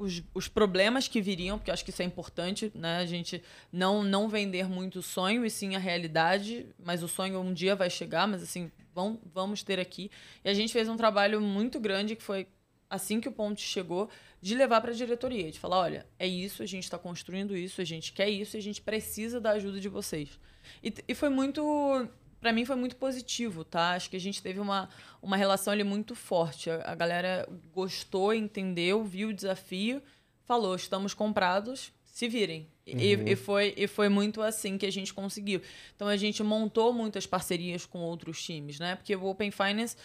os, 0.00 0.22
os 0.32 0.48
problemas 0.48 1.06
que 1.06 1.20
viriam, 1.20 1.58
porque 1.58 1.70
acho 1.70 1.84
que 1.84 1.90
isso 1.90 2.00
é 2.00 2.04
importante, 2.04 2.72
né? 2.74 2.96
A 2.96 3.06
gente 3.06 3.42
não, 3.70 4.02
não 4.02 4.28
vender 4.28 4.66
muito 4.66 5.00
o 5.00 5.02
sonho 5.02 5.44
e 5.44 5.50
sim 5.50 5.76
a 5.76 5.78
realidade, 5.78 6.66
mas 6.82 7.02
o 7.02 7.08
sonho 7.08 7.38
um 7.38 7.52
dia 7.52 7.76
vai 7.76 7.90
chegar, 7.90 8.26
mas 8.26 8.42
assim, 8.42 8.72
vão, 8.94 9.20
vamos 9.34 9.62
ter 9.62 9.78
aqui. 9.78 10.10
E 10.42 10.48
a 10.48 10.54
gente 10.54 10.72
fez 10.72 10.88
um 10.88 10.96
trabalho 10.96 11.40
muito 11.40 11.78
grande 11.78 12.16
que 12.16 12.22
foi 12.22 12.46
assim 12.88 13.20
que 13.20 13.28
o 13.28 13.32
ponto 13.32 13.60
chegou, 13.60 14.08
de 14.42 14.54
levar 14.56 14.80
para 14.80 14.90
a 14.90 14.94
diretoria, 14.94 15.50
de 15.52 15.60
falar, 15.60 15.78
olha, 15.78 16.06
é 16.18 16.26
isso, 16.26 16.62
a 16.62 16.66
gente 16.66 16.84
está 16.84 16.98
construindo 16.98 17.56
isso, 17.56 17.80
a 17.80 17.84
gente 17.84 18.12
quer 18.12 18.28
isso 18.28 18.56
a 18.56 18.60
gente 18.60 18.82
precisa 18.82 19.40
da 19.40 19.50
ajuda 19.50 19.78
de 19.78 19.88
vocês. 19.88 20.40
E, 20.82 20.92
e 21.06 21.14
foi 21.14 21.28
muito 21.28 22.08
para 22.40 22.52
mim 22.52 22.64
foi 22.64 22.76
muito 22.76 22.96
positivo, 22.96 23.64
tá? 23.64 23.92
Acho 23.92 24.08
que 24.08 24.16
a 24.16 24.20
gente 24.20 24.42
teve 24.42 24.58
uma, 24.58 24.88
uma 25.20 25.36
relação 25.36 25.72
ali 25.72 25.84
muito 25.84 26.14
forte. 26.14 26.70
A, 26.70 26.92
a 26.92 26.94
galera 26.94 27.46
gostou, 27.72 28.32
entendeu, 28.32 29.04
viu 29.04 29.28
o 29.28 29.34
desafio, 29.34 30.02
falou: 30.44 30.74
estamos 30.74 31.12
comprados, 31.12 31.92
se 32.04 32.28
virem. 32.28 32.66
Uhum. 32.86 32.98
E, 32.98 33.32
e, 33.32 33.36
foi, 33.36 33.74
e 33.76 33.86
foi 33.86 34.08
muito 34.08 34.42
assim 34.42 34.78
que 34.78 34.86
a 34.86 34.90
gente 34.90 35.12
conseguiu. 35.12 35.60
Então 35.94 36.08
a 36.08 36.16
gente 36.16 36.42
montou 36.42 36.92
muitas 36.92 37.26
parcerias 37.26 37.84
com 37.84 37.98
outros 38.00 38.42
times, 38.42 38.78
né? 38.78 38.96
Porque 38.96 39.14
o 39.14 39.24
Open 39.26 39.50
Finance. 39.50 39.96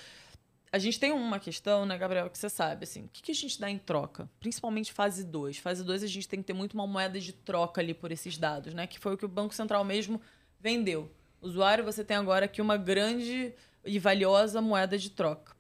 A 0.72 0.78
gente 0.78 1.00
tem 1.00 1.14
uma 1.14 1.40
questão, 1.40 1.86
né, 1.86 1.98
Gabriel, 1.98 2.30
que 2.30 2.38
você 2.38 2.50
sabe, 2.50 2.84
assim, 2.84 3.06
o 3.06 3.08
que, 3.08 3.22
que 3.22 3.32
a 3.32 3.36
gente 3.36 3.58
dá 3.58 3.72
em 3.72 3.78
troca? 3.78 4.30
Principalmente 4.42 4.92
fase 4.92 5.24
2. 5.24 5.58
Fase 5.60 5.86
2 5.86 6.04
a 6.04 6.08
gente 6.08 6.28
tem 6.28 6.42
que 6.42 6.46
ter 6.46 6.54
muito 6.54 6.74
uma 6.74 6.86
moeda 6.86 7.18
de 7.18 7.32
troca 7.32 7.80
ali 7.80 7.94
por 7.94 8.12
esses 8.12 8.38
dados, 8.38 8.74
né? 8.74 8.86
Que 8.86 9.00
foi 9.00 9.14
o 9.14 9.18
que 9.18 9.24
o 9.24 9.30
Banco 9.30 9.56
Central 9.56 9.86
mesmo 9.86 10.20
vendeu 10.60 11.10
usuário, 11.46 11.84
você 11.84 12.04
tem 12.04 12.18
agora 12.18 12.46
aqui 12.46 12.62
uma 12.62 12.78
grande 12.78 13.54
e 13.86 14.00
valiosa 14.00 14.62
moeda 14.62 14.98
de 14.98 15.12
troca. 15.12 15.56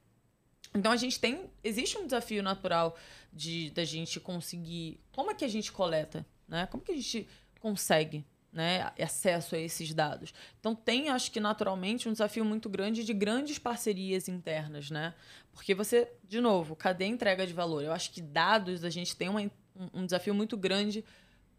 Então 0.73 0.91
a 0.91 0.97
gente 0.97 1.19
tem. 1.19 1.49
Existe 1.63 1.97
um 1.97 2.05
desafio 2.05 2.43
natural 2.43 2.97
de 3.31 3.69
da 3.69 3.86
gente 3.86 4.19
conseguir. 4.19 4.99
Como 5.13 5.31
é 5.31 5.33
que 5.33 5.45
a 5.45 5.47
gente 5.47 5.71
coleta? 5.71 6.25
Né? 6.47 6.65
Como 6.67 6.83
que 6.83 6.91
a 6.91 6.95
gente 6.95 7.27
consegue 7.59 8.25
né, 8.51 8.91
acesso 8.99 9.55
a 9.55 9.59
esses 9.59 9.93
dados? 9.93 10.33
Então 10.59 10.75
tem, 10.75 11.09
acho 11.09 11.31
que 11.31 11.39
naturalmente, 11.39 12.09
um 12.09 12.11
desafio 12.11 12.43
muito 12.43 12.67
grande 12.67 13.03
de 13.03 13.13
grandes 13.13 13.57
parcerias 13.57 14.27
internas, 14.27 14.91
né? 14.91 15.13
Porque 15.53 15.73
você, 15.73 16.11
de 16.27 16.41
novo, 16.41 16.75
cadê 16.75 17.05
a 17.05 17.07
entrega 17.07 17.47
de 17.47 17.53
valor? 17.53 17.83
Eu 17.83 17.93
acho 17.93 18.11
que 18.11 18.21
dados 18.21 18.83
a 18.83 18.89
gente 18.89 19.15
tem 19.15 19.29
uma, 19.29 19.49
um 19.93 20.05
desafio 20.05 20.33
muito 20.33 20.57
grande 20.57 21.05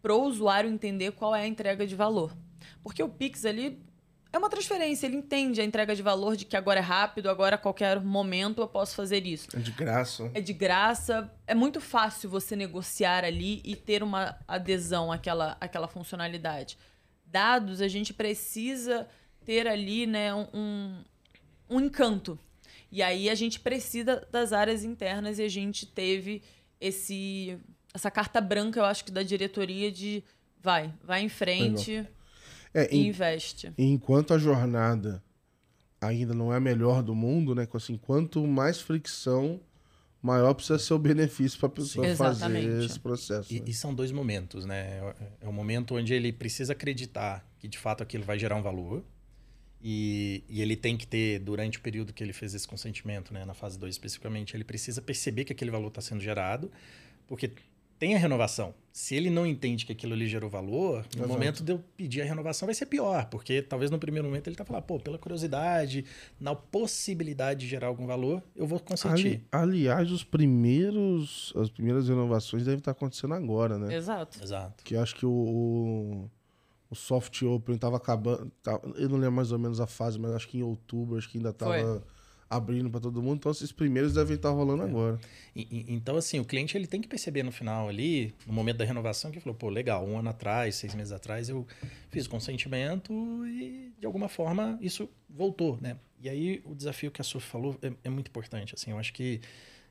para 0.03 0.15
o 0.15 0.23
usuário 0.25 0.71
entender 0.71 1.13
qual 1.13 1.35
é 1.35 1.43
a 1.43 1.47
entrega 1.47 1.87
de 1.87 1.95
valor. 1.95 2.37
Porque 2.83 3.03
o 3.03 3.09
Pix 3.09 3.45
ali 3.45 3.83
é 4.33 4.39
uma 4.39 4.51
transferência, 4.51 5.07
ele 5.07 5.17
entende 5.17 5.61
a 5.61 5.65
entrega 5.65 5.95
de 5.95 6.03
valor 6.03 6.37
de 6.37 6.45
que 6.45 6.57
agora 6.57 6.81
é 6.81 6.83
rápido, 6.83 7.31
agora 7.31 7.57
a 7.57 7.59
qualquer 7.59 8.01
momento 8.01 8.61
eu 8.61 8.69
posso 8.69 8.95
fazer 8.95 9.27
isso. 9.27 9.49
É 9.55 9.61
de 9.61 9.71
graça. 9.71 10.31
É 10.35 10.41
de 10.41 10.53
graça. 10.53 11.33
É 11.47 11.55
muito 11.55 11.81
fácil 11.81 12.29
você 12.29 12.55
negociar 12.55 13.25
ali 13.25 13.63
e 13.65 13.75
ter 13.75 14.03
uma 14.03 14.39
adesão 14.47 15.11
àquela, 15.11 15.57
àquela 15.61 15.89
funcionalidade. 15.89 16.77
Dados, 17.25 17.81
a 17.81 17.89
gente 17.89 18.13
precisa 18.13 19.09
ter 19.45 19.67
ali 19.67 20.07
né, 20.07 20.35
um, 20.35 21.03
um 21.71 21.81
encanto. 21.81 22.39
E 22.91 23.03
aí 23.03 23.31
a 23.31 23.35
gente 23.35 23.61
precisa 23.61 24.27
das 24.31 24.53
áreas 24.53 24.85
internas 24.85 25.39
e 25.39 25.43
a 25.43 25.49
gente 25.49 25.87
teve 25.87 26.43
esse 26.81 27.59
essa 27.95 28.11
carta 28.11 28.43
branca, 28.43 28.79
eu 28.79 28.85
acho 28.85 29.03
que 29.07 29.11
da 29.11 29.23
diretoria 29.23 29.91
de 29.91 30.23
vai, 30.61 30.93
vai 31.03 31.23
em 31.23 31.31
frente. 31.31 31.93
Legal. 31.93 32.16
É, 32.77 32.95
e 32.95 33.07
investe. 33.07 33.73
Enquanto 33.79 34.35
a 34.35 34.39
jornada 34.39 35.23
ainda 35.99 36.35
não 36.35 36.53
é 36.53 36.59
a 36.59 36.61
melhor 36.61 37.03
do 37.03 37.15
mundo, 37.15 37.55
né? 37.55 37.67
Assim, 37.73 37.97
quanto 37.97 38.47
mais 38.47 38.81
fricção, 38.81 39.59
maior 40.21 40.53
precisa 40.53 40.79
ser 40.79 40.93
o 40.93 40.99
benefício 40.99 41.59
para 41.59 41.69
a 41.69 41.71
pessoa 41.71 42.07
Sim. 42.07 42.17
fazer 42.17 42.85
esse 42.85 43.01
processo. 43.01 43.51
E, 43.51 43.61
né? 43.61 43.67
e, 43.69 43.73
são 43.73 43.95
dois 43.95 44.13
momentos, 44.13 44.67
né? 44.67 45.01
É, 45.41 45.47
é 45.47 45.49
o 45.49 45.53
momento 45.53 45.97
onde 45.97 46.13
ele 46.13 46.33
precisa 46.33 46.75
acreditar 46.75 47.47
que 47.59 47.67
de 47.67 47.79
fato 47.79 48.03
aquilo 48.03 48.25
vai 48.25 48.39
gerar 48.39 48.57
um 48.57 48.63
valor. 48.63 49.03
E, 49.81 50.43
e, 50.49 50.61
ele 50.61 50.77
tem 50.77 50.97
que 50.97 51.07
ter, 51.07 51.39
durante 51.39 51.79
o 51.79 51.81
período 51.81 52.13
que 52.13 52.23
ele 52.23 52.33
fez 52.33 52.55
esse 52.55 52.67
consentimento, 52.67 53.33
né, 53.33 53.45
na 53.45 53.55
fase 53.55 53.79
2 53.79 53.95
especificamente, 53.95 54.57
ele 54.57 54.65
precisa 54.65 55.01
perceber 55.01 55.45
que 55.45 55.53
aquele 55.53 55.71
valor 55.71 55.89
está 55.89 56.01
sendo 56.01 56.21
gerado, 56.21 56.73
porque 57.27 57.53
tem 57.99 58.15
a 58.15 58.19
renovação. 58.19 58.75
Se 58.93 59.15
ele 59.15 59.29
não 59.29 59.47
entende 59.47 59.85
que 59.85 59.93
aquilo 59.93 60.15
ali 60.15 60.27
gerou 60.27 60.49
valor, 60.49 61.05
no 61.15 61.19
Exato. 61.19 61.29
momento 61.29 61.63
de 61.63 61.73
eu 61.73 61.85
pedir 61.99 62.23
a 62.23 62.25
renovação 62.25 62.65
vai 62.65 62.75
ser 62.75 62.87
pior, 62.87 63.27
porque 63.27 63.61
talvez 63.61 63.91
no 63.91 63.99
primeiro 63.99 64.27
momento 64.27 64.47
ele 64.47 64.55
está 64.55 64.65
falando, 64.65 64.85
pô, 64.85 64.99
pela 64.99 65.19
curiosidade, 65.19 66.03
na 66.41 66.55
possibilidade 66.55 67.61
de 67.61 67.67
gerar 67.67 67.89
algum 67.89 68.07
valor, 68.07 68.43
eu 68.55 68.67
vou 68.67 68.81
consentir. 68.81 69.45
Ali, 69.53 69.87
aliás, 69.87 70.11
os 70.11 70.25
primeiros, 70.25 71.53
as 71.57 71.69
primeiras 71.69 72.09
renovações 72.09 72.65
devem 72.65 72.79
estar 72.79 72.93
acontecendo 72.93 73.35
agora, 73.35 73.79
né? 73.79 73.95
Exato. 73.95 74.43
Exato. 74.43 74.83
Que 74.83 74.97
acho 74.97 75.15
que 75.15 75.27
o, 75.27 76.31
o 76.89 76.95
Soft 76.95 77.43
Open 77.43 77.75
estava 77.75 77.99
acabando, 77.99 78.51
tava, 78.63 78.81
eu 78.97 79.11
não 79.11 79.19
lembro 79.19 79.37
mais 79.37 79.53
ou 79.53 79.59
menos 79.59 79.79
a 79.79 79.87
fase, 79.87 80.19
mas 80.19 80.33
acho 80.33 80.49
que 80.49 80.57
em 80.57 80.63
outubro, 80.63 81.19
acho 81.19 81.29
que 81.29 81.37
ainda 81.37 81.51
estava 81.51 82.03
abrindo 82.49 82.89
para 82.89 83.01
todo 83.01 83.23
mundo. 83.23 83.39
Então, 83.39 83.53
esses 83.53 83.73
primeiros 83.73 84.15
devem 84.15 84.37
estar 84.37 84.51
rolando 84.51 84.83
é. 84.83 84.87
agora. 84.87 85.19
E, 85.55 85.87
então, 85.89 86.17
assim, 86.17 86.39
o 86.39 86.45
cliente 86.45 86.77
ele 86.77 86.87
tem 86.87 87.01
que 87.01 87.09
perceber 87.09 87.43
no 87.43 87.53
final 87.53 87.89
ali, 87.89 88.35
no 88.47 88.53
momento 88.53 88.79
da 88.79 88.85
renovação, 88.85 89.31
que 89.31 89.41
falou, 89.41 89.55
pô, 89.55 89.69
legal, 89.69 90.07
um 90.07 90.19
ano 90.19 90.31
atrás, 90.31 90.77
seis 90.77 90.95
meses 90.95 91.13
atrás, 91.13 91.49
eu 91.49 91.67
fiz 92.11 92.27
o 92.27 92.31
consentimento 92.31 93.13
e, 93.47 93.93
de 93.99 94.07
alguma 94.07 94.29
forma, 94.29 94.79
isso 94.81 95.09
voltou, 95.29 95.79
né? 95.81 95.97
E 96.21 96.29
aí, 96.29 96.63
o 96.65 96.75
desafio 96.75 97.11
que 97.11 97.21
a 97.21 97.25
Sophie 97.25 97.49
falou 97.49 97.77
é, 97.83 97.93
é 98.05 98.11
muito 98.11 98.29
importante, 98.29 98.75
assim, 98.75 98.91
eu 98.91 98.99
acho 98.99 99.13
que 99.13 99.41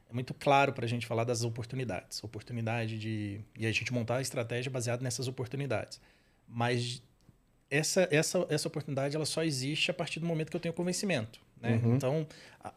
é 0.10 0.14
muito 0.14 0.34
claro 0.34 0.72
para 0.72 0.86
a 0.86 0.88
gente 0.88 1.06
falar 1.06 1.24
das 1.24 1.44
oportunidades. 1.44 2.24
Oportunidade 2.24 2.98
de... 2.98 3.42
E 3.58 3.66
a 3.66 3.72
gente 3.72 3.92
montar 3.92 4.18
a 4.18 4.22
estratégia 4.22 4.72
baseada 4.72 5.04
nessas 5.04 5.28
oportunidades. 5.28 6.00
Mas 6.48 7.02
essa, 7.70 8.08
essa, 8.12 8.46
essa 8.50 8.68
oportunidade 8.68 9.16
ela 9.16 9.26
só 9.26 9.44
existe 9.44 9.90
a 9.90 9.94
partir 9.94 10.20
do 10.20 10.26
momento 10.26 10.50
que 10.50 10.56
eu 10.56 10.62
tenho 10.62 10.74
convencimento. 10.74 11.40
Né? 11.62 11.80
Uhum. 11.84 11.96
Então, 11.96 12.28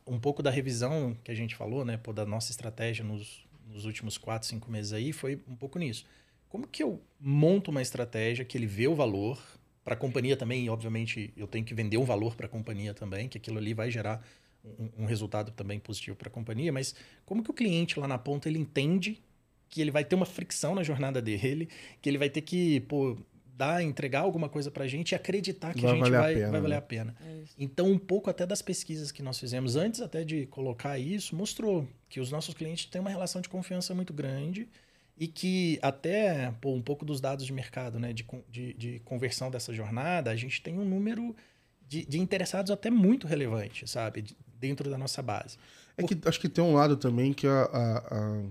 um 0.07 0.19
pouco 0.19 0.43
da 0.43 0.51
revisão 0.51 1.17
que 1.25 1.31
a 1.31 1.35
gente 1.35 1.55
falou, 1.55 1.85
né, 1.85 1.97
pô, 1.97 2.13
da 2.13 2.25
nossa 2.25 2.51
estratégia 2.51 3.05
nos, 3.05 3.47
nos 3.67 3.85
últimos 3.85 4.17
quatro, 4.17 4.49
cinco 4.49 4.71
meses 4.71 4.93
aí, 4.93 5.13
foi 5.13 5.41
um 5.49 5.57
pouco 5.57 5.79
nisso. 5.79 6.05
Como 6.49 6.67
que 6.67 6.83
eu 6.83 7.03
monto 7.21 7.71
uma 7.71 7.83
estratégia 7.83 8.45
que 8.45 8.57
ele 8.57 8.67
vê 8.67 8.89
o 8.89 8.95
valor 8.95 9.39
para 9.85 9.95
a 9.95 9.97
companhia 9.97 10.37
também, 10.37 10.67
e 10.67 10.71
obviamente 10.71 11.33
eu 11.37 11.47
tenho 11.47 11.65
que 11.65 11.75
vender 11.75 11.97
um 11.97 12.05
valor 12.05 12.35
para 12.35 12.47
a 12.47 12.49
companhia 12.49 12.93
também, 12.93 13.29
que 13.29 13.39
aquilo 13.39 13.59
ali 13.59 13.73
vai 13.73 13.91
gerar 13.91 14.23
um, 14.65 15.05
um 15.05 15.07
resultado 15.07 15.51
também 15.53 15.79
positivo 15.79 16.17
para 16.17 16.29
a 16.29 16.31
companhia, 16.31 16.73
mas 16.73 16.95
como 17.25 17.43
que 17.43 17.51
o 17.51 17.55
cliente 17.55 17.99
lá 17.99 18.07
na 18.07 18.19
ponta 18.19 18.49
ele 18.49 18.59
entende 18.59 19.23
que 19.69 19.81
ele 19.81 19.91
vai 19.91 20.05
ter 20.05 20.15
uma 20.15 20.27
fricção 20.27 20.75
na 20.75 20.83
jornada 20.83 21.21
dele, 21.21 21.69
que 22.01 22.09
ele 22.09 22.19
vai 22.19 22.31
ter 22.31 22.41
que 22.41 22.81
pô, 22.81 23.17
dar, 23.59 23.83
entregar 23.83 24.21
alguma 24.21 24.49
coisa 24.49 24.71
para 24.71 24.85
a 24.85 24.87
gente 24.87 25.11
e 25.11 25.15
acreditar 25.17 25.75
que 25.75 25.83
vai 25.83 25.91
a 25.91 25.95
gente 25.97 26.11
vai, 26.11 26.35
pena, 26.35 26.51
vai 26.53 26.61
valer 26.61 26.75
né? 26.75 26.79
a 26.79 26.83
pena. 26.83 27.17
É. 27.21 27.43
Então, 27.59 27.91
um 27.91 27.99
pouco 27.99 28.31
até 28.31 28.47
das 28.47 28.63
pesquisas 28.63 29.11
que 29.11 29.21
nós 29.21 29.39
fizemos 29.39 29.75
antes 29.75 30.01
até 30.01 30.23
de 30.23 30.47
colocar 30.47 30.97
isso, 30.97 31.35
mostrou 31.35 31.87
que 32.09 32.21
os 32.21 32.31
nossos 32.31 32.55
clientes 32.55 32.87
têm 32.87 33.01
uma 33.01 33.11
relação 33.11 33.41
de 33.41 33.49
confiança 33.49 33.93
muito 33.97 34.13
grande 34.13 34.69
e 35.19 35.27
que 35.27 35.77
até 35.83 36.55
pô, 36.61 36.73
um 36.73 36.81
pouco 36.81 37.05
dos 37.05 37.21
dados 37.21 37.45
de 37.45 37.53
mercado, 37.53 37.99
né, 37.99 38.13
de, 38.13 38.25
de, 38.49 38.75
de 38.75 38.99
conversão 39.01 39.51
dessa 39.51 39.75
jornada, 39.75 40.31
a 40.31 40.37
gente 40.37 40.63
tem 40.63 40.79
um 40.79 40.85
número 40.85 41.35
de, 41.89 42.07
de 42.07 42.21
interessados 42.21 42.71
até 42.71 42.91
muito 42.91 43.27
relevante, 43.27 43.89
sabe, 43.91 44.25
dentro 44.61 44.89
da 44.89 44.97
nossa 44.97 45.21
base. 45.21 45.59
É 45.97 46.05
que 46.05 46.17
acho 46.25 46.39
que 46.39 46.49
tem 46.49 46.63
um 46.63 46.75
lado 46.75 46.97
também 46.97 47.33
que 47.33 47.49
a, 47.49 47.63
a, 47.63 47.99
a, 47.99 48.43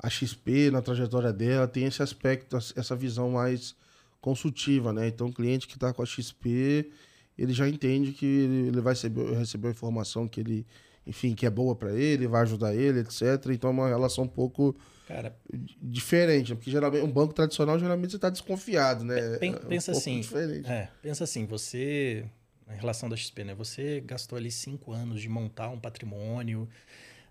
a 0.00 0.10
XP, 0.10 0.70
na 0.70 0.82
trajetória 0.82 1.32
dela, 1.32 1.66
tem 1.66 1.84
esse 1.84 2.02
aspecto, 2.02 2.58
essa 2.76 2.94
visão 2.94 3.30
mais 3.30 3.74
consultiva, 4.22 4.92
né? 4.92 5.08
Então, 5.08 5.26
o 5.26 5.32
cliente 5.32 5.66
que 5.66 5.74
está 5.74 5.92
com 5.92 6.00
a 6.00 6.06
XP, 6.06 6.90
ele 7.36 7.52
já 7.52 7.68
entende 7.68 8.12
que 8.12 8.24
ele 8.24 8.80
vai 8.80 8.94
receber, 8.94 9.34
receber 9.34 9.68
a 9.68 9.70
informação 9.72 10.28
que 10.28 10.40
ele, 10.40 10.66
enfim, 11.04 11.34
que 11.34 11.44
é 11.44 11.50
boa 11.50 11.74
para 11.74 11.92
ele, 11.92 12.28
vai 12.28 12.42
ajudar 12.42 12.74
ele, 12.74 13.00
etc. 13.00 13.22
Então, 13.50 13.68
é 13.68 13.72
uma 13.72 13.88
relação 13.88 14.24
um 14.24 14.28
pouco 14.28 14.74
Cara, 15.08 15.36
diferente, 15.82 16.54
porque 16.54 16.70
geralmente 16.70 17.02
um 17.04 17.10
banco 17.10 17.34
tradicional 17.34 17.78
geralmente 17.78 18.12
você 18.12 18.16
está 18.16 18.30
desconfiado, 18.30 19.04
né? 19.04 19.36
Pensa 19.68 19.90
é 19.90 19.94
um 19.94 19.98
assim, 19.98 20.22
é, 20.64 20.88
pensa 21.02 21.24
assim, 21.24 21.44
você 21.44 22.24
em 22.70 22.76
relação 22.76 23.08
da 23.08 23.16
XP, 23.16 23.44
né? 23.44 23.54
Você 23.56 24.00
gastou 24.00 24.38
ali 24.38 24.50
cinco 24.50 24.92
anos 24.92 25.20
de 25.20 25.28
montar 25.28 25.68
um 25.68 25.80
patrimônio, 25.80 26.68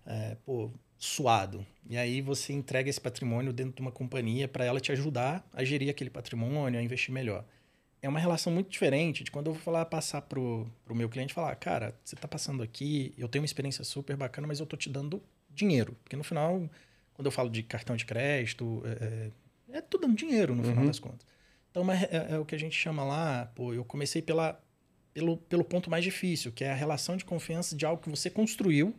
é, 0.06 0.36
pô, 0.44 0.70
suado. 1.04 1.66
E 1.90 1.96
aí 1.96 2.20
você 2.20 2.52
entrega 2.52 2.88
esse 2.88 3.00
patrimônio 3.00 3.52
dentro 3.52 3.74
de 3.74 3.82
uma 3.82 3.90
companhia 3.90 4.46
para 4.46 4.64
ela 4.64 4.78
te 4.78 4.92
ajudar 4.92 5.44
a 5.52 5.64
gerir 5.64 5.90
aquele 5.90 6.08
patrimônio, 6.08 6.78
a 6.78 6.82
investir 6.82 7.12
melhor. 7.12 7.44
É 8.00 8.08
uma 8.08 8.20
relação 8.20 8.52
muito 8.52 8.70
diferente 8.70 9.24
de 9.24 9.30
quando 9.32 9.48
eu 9.48 9.52
vou 9.52 9.60
falar 9.60 9.84
passar 9.86 10.22
pro, 10.22 10.64
pro 10.84 10.94
meu 10.94 11.08
cliente 11.08 11.34
falar, 11.34 11.56
cara, 11.56 11.92
você 12.04 12.14
está 12.14 12.28
passando 12.28 12.62
aqui, 12.62 13.12
eu 13.18 13.28
tenho 13.28 13.42
uma 13.42 13.46
experiência 13.46 13.82
super 13.82 14.16
bacana, 14.16 14.46
mas 14.46 14.60
eu 14.60 14.66
tô 14.66 14.76
te 14.76 14.88
dando 14.88 15.20
dinheiro, 15.50 15.96
porque 16.04 16.14
no 16.14 16.22
final, 16.22 16.70
quando 17.14 17.26
eu 17.26 17.32
falo 17.32 17.50
de 17.50 17.64
cartão 17.64 17.96
de 17.96 18.06
crédito, 18.06 18.80
é, 18.84 19.30
é, 19.72 19.80
tudo 19.80 20.02
dando 20.02 20.16
dinheiro 20.16 20.54
no 20.54 20.62
final 20.62 20.82
uhum. 20.82 20.86
das 20.86 21.00
contas. 21.00 21.26
Então 21.72 21.90
é, 21.90 22.08
é, 22.12 22.34
é, 22.34 22.38
o 22.38 22.44
que 22.44 22.54
a 22.54 22.58
gente 22.58 22.76
chama 22.76 23.02
lá, 23.02 23.50
pô, 23.56 23.74
eu 23.74 23.84
comecei 23.84 24.22
pela 24.22 24.60
pelo, 25.12 25.36
pelo 25.36 25.64
ponto 25.64 25.90
mais 25.90 26.04
difícil, 26.04 26.52
que 26.52 26.62
é 26.62 26.70
a 26.70 26.74
relação 26.76 27.16
de 27.16 27.24
confiança 27.24 27.76
de 27.76 27.84
algo 27.84 28.00
que 28.00 28.08
você 28.08 28.30
construiu 28.30 28.94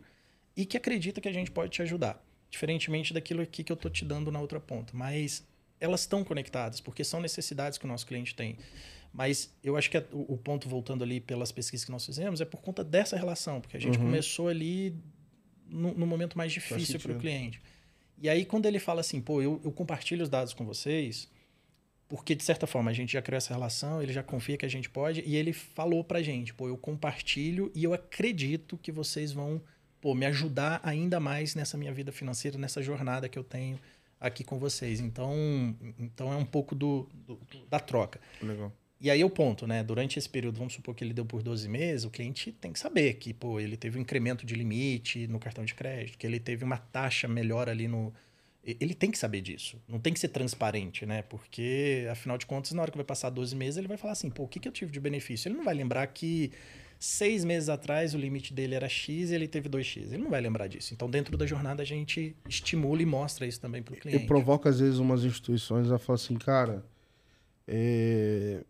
e 0.56 0.64
que 0.64 0.76
acredita 0.76 1.20
que 1.20 1.28
a 1.28 1.32
gente 1.32 1.50
pode 1.50 1.70
te 1.70 1.82
ajudar. 1.82 2.24
Diferentemente 2.50 3.12
daquilo 3.12 3.42
aqui 3.42 3.64
que 3.64 3.72
eu 3.72 3.74
estou 3.74 3.90
te 3.90 4.04
dando 4.04 4.30
na 4.30 4.40
outra 4.40 4.60
ponta. 4.60 4.92
Mas 4.96 5.46
elas 5.80 6.00
estão 6.00 6.22
conectadas, 6.24 6.80
porque 6.80 7.02
são 7.02 7.20
necessidades 7.20 7.78
que 7.78 7.84
o 7.84 7.88
nosso 7.88 8.06
cliente 8.06 8.34
tem. 8.34 8.56
Mas 9.12 9.54
eu 9.62 9.76
acho 9.76 9.90
que 9.90 9.98
o, 10.12 10.34
o, 10.34 10.36
ponto, 10.36 10.68
voltando 10.68 11.04
ali 11.04 11.20
pelas 11.20 11.52
pesquisas 11.52 11.84
que 11.84 11.92
nós 11.92 12.04
fizemos, 12.04 12.40
é 12.40 12.44
por 12.44 12.60
conta 12.60 12.82
dessa 12.82 13.16
relação, 13.16 13.60
porque 13.60 13.76
a 13.76 13.80
gente 13.80 13.98
uhum. 13.98 14.06
começou 14.06 14.48
ali 14.48 14.96
no, 15.68 15.94
no, 15.94 16.06
momento 16.06 16.36
mais 16.36 16.52
difícil 16.52 16.98
para 16.98 17.12
o 17.12 17.18
cliente. 17.18 17.60
E 18.20 18.28
aí, 18.28 18.44
quando 18.44 18.66
ele 18.66 18.78
fala 18.78 19.00
assim, 19.00 19.20
pô, 19.20 19.40
eu, 19.40 19.60
eu 19.64 19.70
compartilho 19.70 20.22
os 20.22 20.28
dados 20.28 20.52
com 20.52 20.64
vocês, 20.64 21.28
porque, 22.08 22.34
de 22.34 22.42
certa 22.42 22.66
forma, 22.66 22.90
a 22.90 22.94
gente 22.94 23.12
já 23.12 23.22
criou 23.22 23.38
essa 23.38 23.54
relação, 23.54 24.02
ele 24.02 24.12
já 24.12 24.22
confia 24.22 24.56
que 24.56 24.66
a 24.66 24.68
gente 24.68 24.90
pode, 24.90 25.22
e 25.26 25.36
ele 25.36 25.52
falou 25.52 26.02
pra 26.02 26.22
gente, 26.22 26.52
pô, 26.52 26.68
eu 26.68 26.76
compartilho 26.76 27.70
e 27.74 27.84
eu 27.84 27.94
acredito 27.94 28.76
que 28.76 28.92
vocês 28.92 29.32
vão, 29.32 29.62
pô, 30.04 30.14
me 30.14 30.26
ajudar 30.26 30.82
ainda 30.82 31.18
mais 31.18 31.54
nessa 31.54 31.78
minha 31.78 31.90
vida 31.90 32.12
financeira, 32.12 32.58
nessa 32.58 32.82
jornada 32.82 33.26
que 33.26 33.38
eu 33.38 33.42
tenho 33.42 33.80
aqui 34.20 34.44
com 34.44 34.58
vocês. 34.58 35.00
Então, 35.00 35.34
então 35.98 36.30
é 36.30 36.36
um 36.36 36.44
pouco 36.44 36.74
do, 36.74 37.08
do 37.26 37.40
da 37.70 37.80
troca. 37.80 38.20
Legal. 38.42 38.70
E 39.00 39.10
aí 39.10 39.24
o 39.24 39.30
ponto, 39.30 39.66
né? 39.66 39.82
Durante 39.82 40.18
esse 40.18 40.28
período, 40.28 40.58
vamos 40.58 40.74
supor 40.74 40.94
que 40.94 41.02
ele 41.02 41.14
deu 41.14 41.24
por 41.24 41.42
12 41.42 41.66
meses, 41.70 42.04
o 42.04 42.10
cliente 42.10 42.52
tem 42.52 42.70
que 42.70 42.78
saber 42.78 43.14
que, 43.14 43.32
pô, 43.32 43.58
ele 43.58 43.78
teve 43.78 43.98
um 43.98 44.02
incremento 44.02 44.44
de 44.44 44.54
limite 44.54 45.26
no 45.26 45.38
cartão 45.38 45.64
de 45.64 45.74
crédito, 45.74 46.18
que 46.18 46.26
ele 46.26 46.38
teve 46.38 46.64
uma 46.64 46.76
taxa 46.76 47.26
melhor 47.26 47.70
ali 47.70 47.88
no, 47.88 48.12
ele 48.62 48.92
tem 48.92 49.10
que 49.10 49.16
saber 49.16 49.40
disso. 49.40 49.80
Não 49.88 49.98
tem 49.98 50.12
que 50.12 50.20
ser 50.20 50.28
transparente, 50.28 51.06
né? 51.06 51.22
Porque, 51.22 52.06
afinal 52.10 52.36
de 52.36 52.44
contas, 52.44 52.72
na 52.72 52.82
hora 52.82 52.90
que 52.90 52.98
vai 52.98 53.06
passar 53.06 53.30
12 53.30 53.56
meses, 53.56 53.78
ele 53.78 53.88
vai 53.88 53.96
falar 53.96 54.12
assim: 54.12 54.28
pô, 54.28 54.42
o 54.42 54.48
que, 54.48 54.60
que 54.60 54.68
eu 54.68 54.72
tive 54.72 54.92
de 54.92 55.00
benefício? 55.00 55.48
Ele 55.48 55.56
não 55.56 55.64
vai 55.64 55.74
lembrar 55.74 56.06
que 56.08 56.52
seis 56.98 57.44
meses 57.44 57.68
atrás 57.68 58.14
o 58.14 58.18
limite 58.18 58.52
dele 58.52 58.74
era 58.74 58.88
X 58.88 59.30
e 59.30 59.34
ele 59.34 59.48
teve 59.48 59.68
2X. 59.68 60.12
Ele 60.12 60.22
não 60.22 60.30
vai 60.30 60.40
lembrar 60.40 60.66
disso. 60.66 60.94
Então, 60.94 61.08
dentro 61.08 61.36
da 61.36 61.46
jornada, 61.46 61.82
a 61.82 61.86
gente 61.86 62.36
estimula 62.48 63.02
e 63.02 63.06
mostra 63.06 63.46
isso 63.46 63.60
também 63.60 63.82
para 63.82 63.94
o 63.94 63.96
cliente. 63.96 64.24
E 64.24 64.26
provoca, 64.26 64.68
às 64.68 64.80
vezes, 64.80 64.98
umas 64.98 65.24
instituições 65.24 65.90
a 65.90 65.98
falar 65.98 66.16
assim: 66.16 66.36
cara, 66.36 66.84
é... 67.66 68.64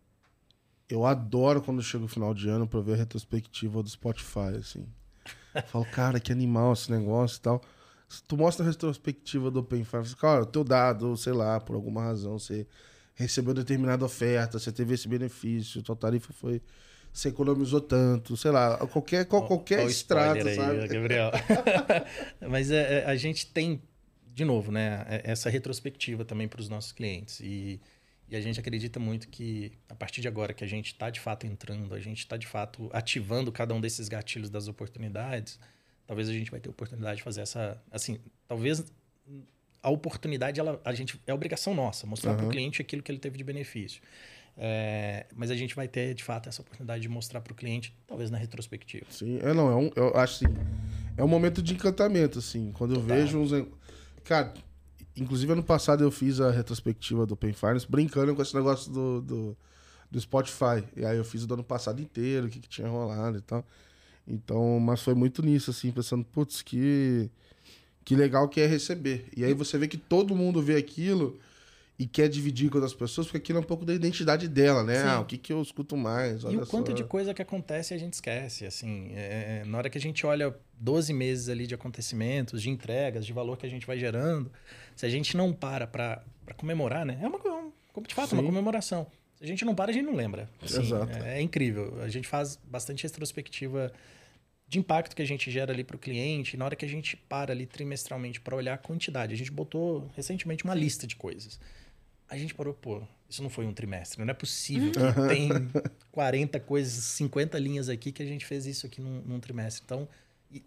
eu 0.88 1.04
adoro 1.04 1.62
quando 1.62 1.82
chega 1.82 2.04
o 2.04 2.08
final 2.08 2.34
de 2.34 2.48
ano 2.48 2.66
para 2.66 2.80
ver 2.80 2.94
a 2.94 2.96
retrospectiva 2.96 3.82
do 3.82 3.88
Spotify, 3.88 4.56
assim. 4.58 4.86
Eu 5.54 5.62
falo, 5.62 5.84
cara, 5.86 6.18
que 6.18 6.32
animal 6.32 6.72
esse 6.72 6.90
negócio 6.90 7.38
e 7.38 7.40
tal 7.40 7.62
tu 8.28 8.36
mostra 8.36 8.64
a 8.64 8.68
retrospectiva 8.68 9.50
do 9.50 9.60
Open 9.60 9.84
Five, 9.84 10.14
cara, 10.16 10.42
o 10.42 10.46
teu 10.46 10.62
dado, 10.62 11.16
sei 11.16 11.32
lá, 11.32 11.60
por 11.60 11.74
alguma 11.74 12.02
razão, 12.02 12.38
você 12.38 12.66
recebeu 13.14 13.54
determinada 13.54 14.04
oferta, 14.04 14.58
você 14.58 14.72
teve 14.72 14.94
esse 14.94 15.08
benefício, 15.08 15.82
tua 15.82 15.96
tarifa 15.96 16.32
foi. 16.32 16.60
Você 17.14 17.28
economizou 17.28 17.80
tanto, 17.80 18.36
sei 18.36 18.50
lá, 18.50 18.76
qualquer, 18.88 19.24
qual, 19.26 19.46
qualquer 19.46 19.86
extrato, 19.86 20.48
aí, 20.48 20.56
sabe? 20.56 20.88
Gabriel. 20.88 21.30
Mas 22.50 22.72
é, 22.72 23.02
é, 23.02 23.04
a 23.06 23.14
gente 23.14 23.46
tem, 23.46 23.80
de 24.32 24.44
novo, 24.44 24.72
né, 24.72 25.06
é, 25.08 25.30
essa 25.30 25.48
retrospectiva 25.48 26.24
também 26.24 26.48
para 26.48 26.60
os 26.60 26.68
nossos 26.68 26.90
clientes. 26.90 27.38
E, 27.38 27.80
e 28.28 28.34
a 28.34 28.40
gente 28.40 28.58
acredita 28.58 28.98
muito 28.98 29.28
que, 29.28 29.70
a 29.88 29.94
partir 29.94 30.22
de 30.22 30.26
agora 30.26 30.52
que 30.52 30.64
a 30.64 30.66
gente 30.66 30.86
está 30.86 31.08
de 31.08 31.20
fato 31.20 31.46
entrando, 31.46 31.94
a 31.94 32.00
gente 32.00 32.18
está 32.18 32.36
de 32.36 32.48
fato 32.48 32.90
ativando 32.92 33.52
cada 33.52 33.72
um 33.72 33.80
desses 33.80 34.08
gatilhos 34.08 34.50
das 34.50 34.66
oportunidades, 34.66 35.60
talvez 36.08 36.28
a 36.28 36.32
gente 36.32 36.50
vai 36.50 36.58
ter 36.58 36.68
oportunidade 36.68 37.18
de 37.18 37.22
fazer 37.22 37.42
essa, 37.42 37.80
assim, 37.92 38.18
talvez 38.48 38.84
a 39.80 39.88
oportunidade 39.88 40.58
ela 40.58 40.80
a 40.84 40.92
gente 40.92 41.20
é 41.26 41.32
obrigação 41.32 41.74
nossa 41.74 42.06
mostrar 42.06 42.32
uhum. 42.32 42.38
para 42.38 42.46
o 42.46 42.50
cliente 42.50 42.82
aquilo 42.82 43.02
que 43.02 43.12
ele 43.12 43.20
teve 43.20 43.38
de 43.38 43.44
benefício. 43.44 44.02
É, 44.56 45.26
mas 45.34 45.50
a 45.50 45.56
gente 45.56 45.74
vai 45.74 45.88
ter 45.88 46.14
de 46.14 46.22
fato 46.22 46.48
essa 46.48 46.62
oportunidade 46.62 47.02
de 47.02 47.08
mostrar 47.08 47.40
para 47.40 47.52
o 47.52 47.56
cliente, 47.56 47.92
talvez 48.06 48.30
na 48.30 48.38
retrospectiva. 48.38 49.06
Sim, 49.10 49.38
é 49.42 49.52
não, 49.52 49.70
é 49.70 49.76
um, 49.76 49.90
eu 49.96 50.16
acho 50.16 50.44
assim, 50.44 50.54
é 51.16 51.24
um 51.24 51.28
momento 51.28 51.60
de 51.60 51.74
encantamento 51.74 52.38
assim, 52.38 52.70
quando 52.72 52.94
Total. 52.94 53.16
eu 53.16 53.22
vejo 53.22 53.38
uns 53.38 53.50
cara, 54.22 54.54
inclusive 55.16 55.52
ano 55.52 55.62
passado 55.62 56.02
eu 56.02 56.10
fiz 56.10 56.40
a 56.40 56.50
retrospectiva 56.50 57.26
do 57.26 57.36
Pen 57.36 57.52
Finance 57.52 57.86
brincando 57.88 58.34
com 58.34 58.42
esse 58.42 58.54
negócio 58.54 58.92
do, 58.92 59.20
do, 59.20 59.56
do 60.10 60.20
Spotify. 60.20 60.82
E 60.96 61.04
aí 61.04 61.16
eu 61.16 61.24
fiz 61.24 61.42
o 61.44 61.46
do 61.46 61.54
ano 61.54 61.64
passado 61.64 62.00
inteiro, 62.00 62.46
o 62.46 62.50
que, 62.50 62.58
que 62.58 62.68
tinha 62.68 62.88
rolado 62.88 63.38
e 63.38 63.42
tal. 63.42 63.64
Então, 64.26 64.80
mas 64.80 65.02
foi 65.02 65.14
muito 65.14 65.42
nisso, 65.42 65.70
assim, 65.70 65.90
pensando, 65.90 66.24
putz, 66.24 66.62
que, 66.62 67.30
que 68.04 68.16
legal 68.16 68.48
que 68.48 68.60
é 68.60 68.66
receber. 68.66 69.26
E 69.36 69.44
aí 69.44 69.52
você 69.52 69.76
vê 69.76 69.86
que 69.86 69.98
todo 69.98 70.34
mundo 70.34 70.62
vê 70.62 70.76
aquilo 70.76 71.38
e 71.96 72.06
quer 72.06 72.28
dividir 72.28 72.70
com 72.70 72.78
outras 72.78 72.94
pessoas, 72.94 73.26
porque 73.26 73.38
aquilo 73.38 73.58
é 73.58 73.60
um 73.60 73.64
pouco 73.64 73.84
da 73.84 73.94
identidade 73.94 74.48
dela, 74.48 74.82
né? 74.82 75.02
Ah, 75.02 75.20
o 75.20 75.24
que, 75.24 75.38
que 75.38 75.52
eu 75.52 75.62
escuto 75.62 75.96
mais? 75.96 76.42
e 76.42 76.56
o 76.56 76.66
quanto 76.66 76.92
de 76.92 77.04
coisa 77.04 77.32
que 77.32 77.40
acontece 77.40 77.94
a 77.94 77.98
gente 77.98 78.14
esquece, 78.14 78.66
assim. 78.66 79.12
É, 79.14 79.60
é, 79.62 79.64
na 79.64 79.78
hora 79.78 79.88
que 79.88 79.96
a 79.96 80.00
gente 80.00 80.26
olha 80.26 80.54
12 80.78 81.12
meses 81.12 81.48
ali 81.48 81.66
de 81.66 81.74
acontecimentos, 81.74 82.60
de 82.60 82.68
entregas, 82.68 83.24
de 83.24 83.32
valor 83.32 83.56
que 83.56 83.64
a 83.64 83.70
gente 83.70 83.86
vai 83.86 83.98
gerando, 83.98 84.50
se 84.96 85.06
a 85.06 85.08
gente 85.08 85.36
não 85.36 85.52
para 85.52 85.86
para 85.86 86.22
comemorar, 86.56 87.06
né? 87.06 87.18
É 87.22 87.26
uma, 87.26 87.38
como 87.38 88.06
de 88.06 88.14
fato, 88.14 88.30
Sim. 88.30 88.36
uma 88.36 88.44
comemoração. 88.44 89.06
Se 89.36 89.44
a 89.44 89.46
gente 89.46 89.64
não 89.64 89.74
para, 89.74 89.90
a 89.90 89.94
gente 89.94 90.04
não 90.04 90.14
lembra. 90.14 90.48
Assim, 90.62 90.80
Exato. 90.80 91.16
É, 91.18 91.38
é, 91.38 91.40
incrível. 91.40 92.00
A 92.02 92.08
gente 92.08 92.26
faz 92.26 92.58
bastante 92.64 93.04
retrospectiva 93.04 93.92
de 94.66 94.78
impacto 94.78 95.14
que 95.14 95.22
a 95.22 95.24
gente 95.24 95.50
gera 95.50 95.72
ali 95.72 95.84
para 95.84 95.96
o 95.96 95.98
cliente. 95.98 96.56
Na 96.56 96.64
hora 96.64 96.76
que 96.76 96.84
a 96.84 96.88
gente 96.88 97.16
para 97.16 97.52
ali 97.52 97.66
trimestralmente 97.66 98.40
para 98.40 98.56
olhar 98.56 98.74
a 98.74 98.78
quantidade, 98.78 99.32
a 99.32 99.36
gente 99.36 99.52
botou 99.52 100.10
recentemente 100.14 100.64
uma 100.64 100.74
lista 100.74 101.06
de 101.06 101.16
coisas. 101.16 101.60
A 102.34 102.38
gente 102.38 102.54
parou, 102.54 102.74
pô, 102.74 103.02
isso 103.28 103.42
não 103.42 103.50
foi 103.50 103.66
um 103.66 103.72
trimestre. 103.72 104.24
Não 104.24 104.30
é 104.30 104.34
possível 104.34 104.90
que 104.90 105.28
tem 105.28 105.48
40 106.10 106.58
coisas, 106.60 106.92
50 106.92 107.58
linhas 107.58 107.88
aqui 107.88 108.12
que 108.12 108.22
a 108.22 108.26
gente 108.26 108.44
fez 108.44 108.66
isso 108.66 108.86
aqui 108.86 109.00
num, 109.00 109.22
num 109.22 109.40
trimestre. 109.40 109.82
Então, 109.84 110.08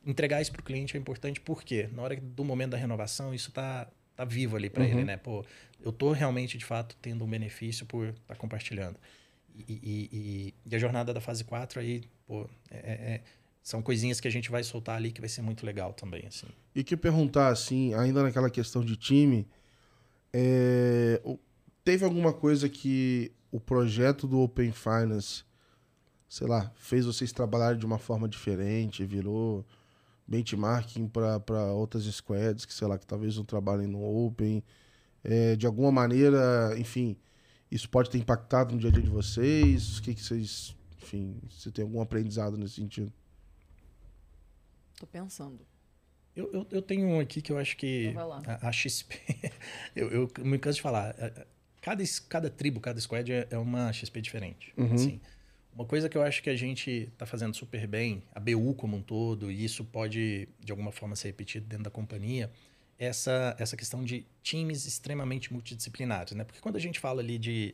entregar 0.06 0.42
isso 0.42 0.52
para 0.52 0.62
o 0.62 0.64
cliente 0.64 0.96
é 0.96 1.00
importante 1.00 1.40
porque 1.40 1.90
na 1.94 2.02
hora 2.02 2.16
do 2.16 2.44
momento 2.44 2.72
da 2.72 2.78
renovação, 2.78 3.34
isso 3.34 3.50
está 3.50 3.88
tá 4.16 4.26
vivo 4.26 4.56
ali 4.56 4.70
para 4.70 4.84
uhum. 4.84 4.90
ele, 4.90 5.04
né? 5.04 5.18
Pô, 5.18 5.46
eu 5.82 5.92
tô 5.92 6.12
realmente, 6.12 6.58
de 6.58 6.66
fato, 6.66 6.96
tendo 7.02 7.24
um 7.24 7.28
benefício 7.28 7.86
por 7.86 8.08
estar 8.08 8.22
tá 8.28 8.36
compartilhando. 8.36 8.98
E, 9.56 9.74
e, 9.74 10.10
e, 10.12 10.54
e, 10.66 10.76
a 10.76 10.80
jornada 10.80 11.14
da 11.14 11.22
fase 11.22 11.44
4 11.44 11.80
aí, 11.80 12.04
pô, 12.28 12.48
é, 12.70 12.78
é, 12.78 12.92
é, 12.92 13.22
são 13.62 13.82
coisinhas 13.82 14.20
que 14.20 14.28
a 14.28 14.32
gente 14.32 14.50
vai 14.52 14.64
soltar 14.64 14.98
ali 14.98 15.12
que 15.12 15.20
vai 15.20 15.30
ser 15.30 15.42
muito 15.42 15.66
legal 15.66 15.94
também, 15.94 16.24
assim. 16.28 16.48
E 16.76 16.84
que 16.84 16.96
perguntar, 16.96 17.50
assim, 17.50 17.94
ainda 17.94 18.24
naquela 18.24 18.50
questão 18.50 18.84
de 18.84 18.96
time, 18.96 19.48
é, 20.32 21.22
teve 21.88 22.04
alguma 22.04 22.34
coisa 22.34 22.68
que 22.68 23.32
o 23.50 23.62
projeto 23.62 24.28
do 24.28 24.42
Open 24.42 24.74
Finance, 24.74 25.46
sei 26.28 26.46
lá, 26.46 26.70
fez 26.76 27.06
vocês 27.06 27.32
trabalharem 27.32 27.80
de 27.80 27.86
uma 27.86 27.98
forma 27.98 28.28
diferente, 28.28 29.06
virou 29.06 29.66
benchmarking 30.28 31.08
para 31.08 31.72
outras 31.72 32.04
squads 32.04 32.66
que, 32.66 32.74
sei 32.74 32.86
lá, 32.90 32.98
que 32.98 33.08
talvez 33.08 33.38
não 33.38 33.46
trabalhem 33.46 33.88
no 33.88 34.04
Open, 34.04 34.62
é, 35.24 35.56
de 35.56 35.66
alguma 35.66 35.90
maneira, 35.90 36.76
enfim, 36.78 37.16
isso 37.72 37.90
pode 37.90 38.10
ter 38.10 38.18
impactado 38.18 38.74
no 38.74 38.82
dia 38.82 38.90
a 38.90 38.92
dia 38.92 39.04
de 39.04 39.10
vocês? 39.10 40.00
O 40.00 40.02
que, 40.02 40.14
que 40.14 40.22
vocês 40.22 40.76
enfim, 41.02 41.40
se 41.50 41.72
tem 41.72 41.84
algum 41.84 42.02
aprendizado 42.02 42.58
nesse 42.58 42.74
sentido. 42.74 43.14
Tô 45.00 45.08
pensando. 45.08 45.66
Eu, 46.36 46.52
eu, 46.52 46.68
eu 46.70 46.82
tenho 46.82 47.08
um 47.08 47.20
aqui 47.22 47.42
que 47.42 47.50
eu 47.50 47.58
acho 47.58 47.78
que 47.78 48.08
Então 48.08 48.14
vai 48.16 48.28
lá. 48.28 48.42
a, 48.46 48.68
a 48.68 48.72
XP. 48.74 49.16
eu, 49.96 50.10
eu 50.10 50.32
me 50.40 50.60
canso 50.60 50.76
de 50.76 50.82
falar. 50.82 51.16
é, 51.18 51.28
é, 51.28 51.48
Cada, 51.88 52.04
cada 52.28 52.50
tribo, 52.50 52.82
cada 52.82 53.00
squad 53.00 53.32
é, 53.32 53.48
é 53.50 53.58
uma 53.58 53.94
XP 53.94 54.20
diferente. 54.20 54.74
Uhum. 54.76 54.94
Assim, 54.94 55.22
uma 55.74 55.86
coisa 55.86 56.10
que 56.10 56.18
eu 56.18 56.22
acho 56.22 56.44
que 56.44 56.50
a 56.50 56.56
gente 56.56 57.08
está 57.14 57.26
fazendo 57.26 57.56
super 57.56 57.88
bem, 57.88 58.22
a 58.36 58.42
BU 58.42 58.74
como 58.74 58.98
um 58.98 59.02
todo, 59.02 59.50
e 59.50 59.64
isso 59.64 59.86
pode 59.86 60.50
de 60.60 60.74
alguma 60.74 60.92
forma 60.92 61.16
ser 61.16 61.30
repetido 61.30 61.66
dentro 61.66 61.86
da 61.86 61.90
companhia, 61.90 62.52
é 63.00 63.06
essa, 63.06 63.56
essa 63.58 63.78
questão 63.78 64.04
de 64.04 64.26
times 64.44 64.86
extremamente 64.86 65.54
multidisciplinares. 65.54 66.34
Né? 66.34 66.44
Porque 66.44 66.60
quando 66.60 66.76
a 66.76 66.80
gente 66.80 67.00
fala 67.00 67.22
ali 67.22 67.38
de 67.38 67.74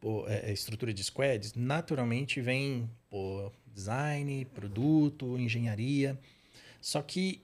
pô, 0.00 0.26
é, 0.26 0.48
é, 0.48 0.52
estrutura 0.54 0.94
de 0.94 1.04
squads, 1.04 1.52
naturalmente 1.52 2.40
vem 2.40 2.88
pô, 3.10 3.52
design, 3.74 4.42
produto, 4.54 5.38
engenharia. 5.38 6.18
Só 6.80 7.02
que, 7.02 7.42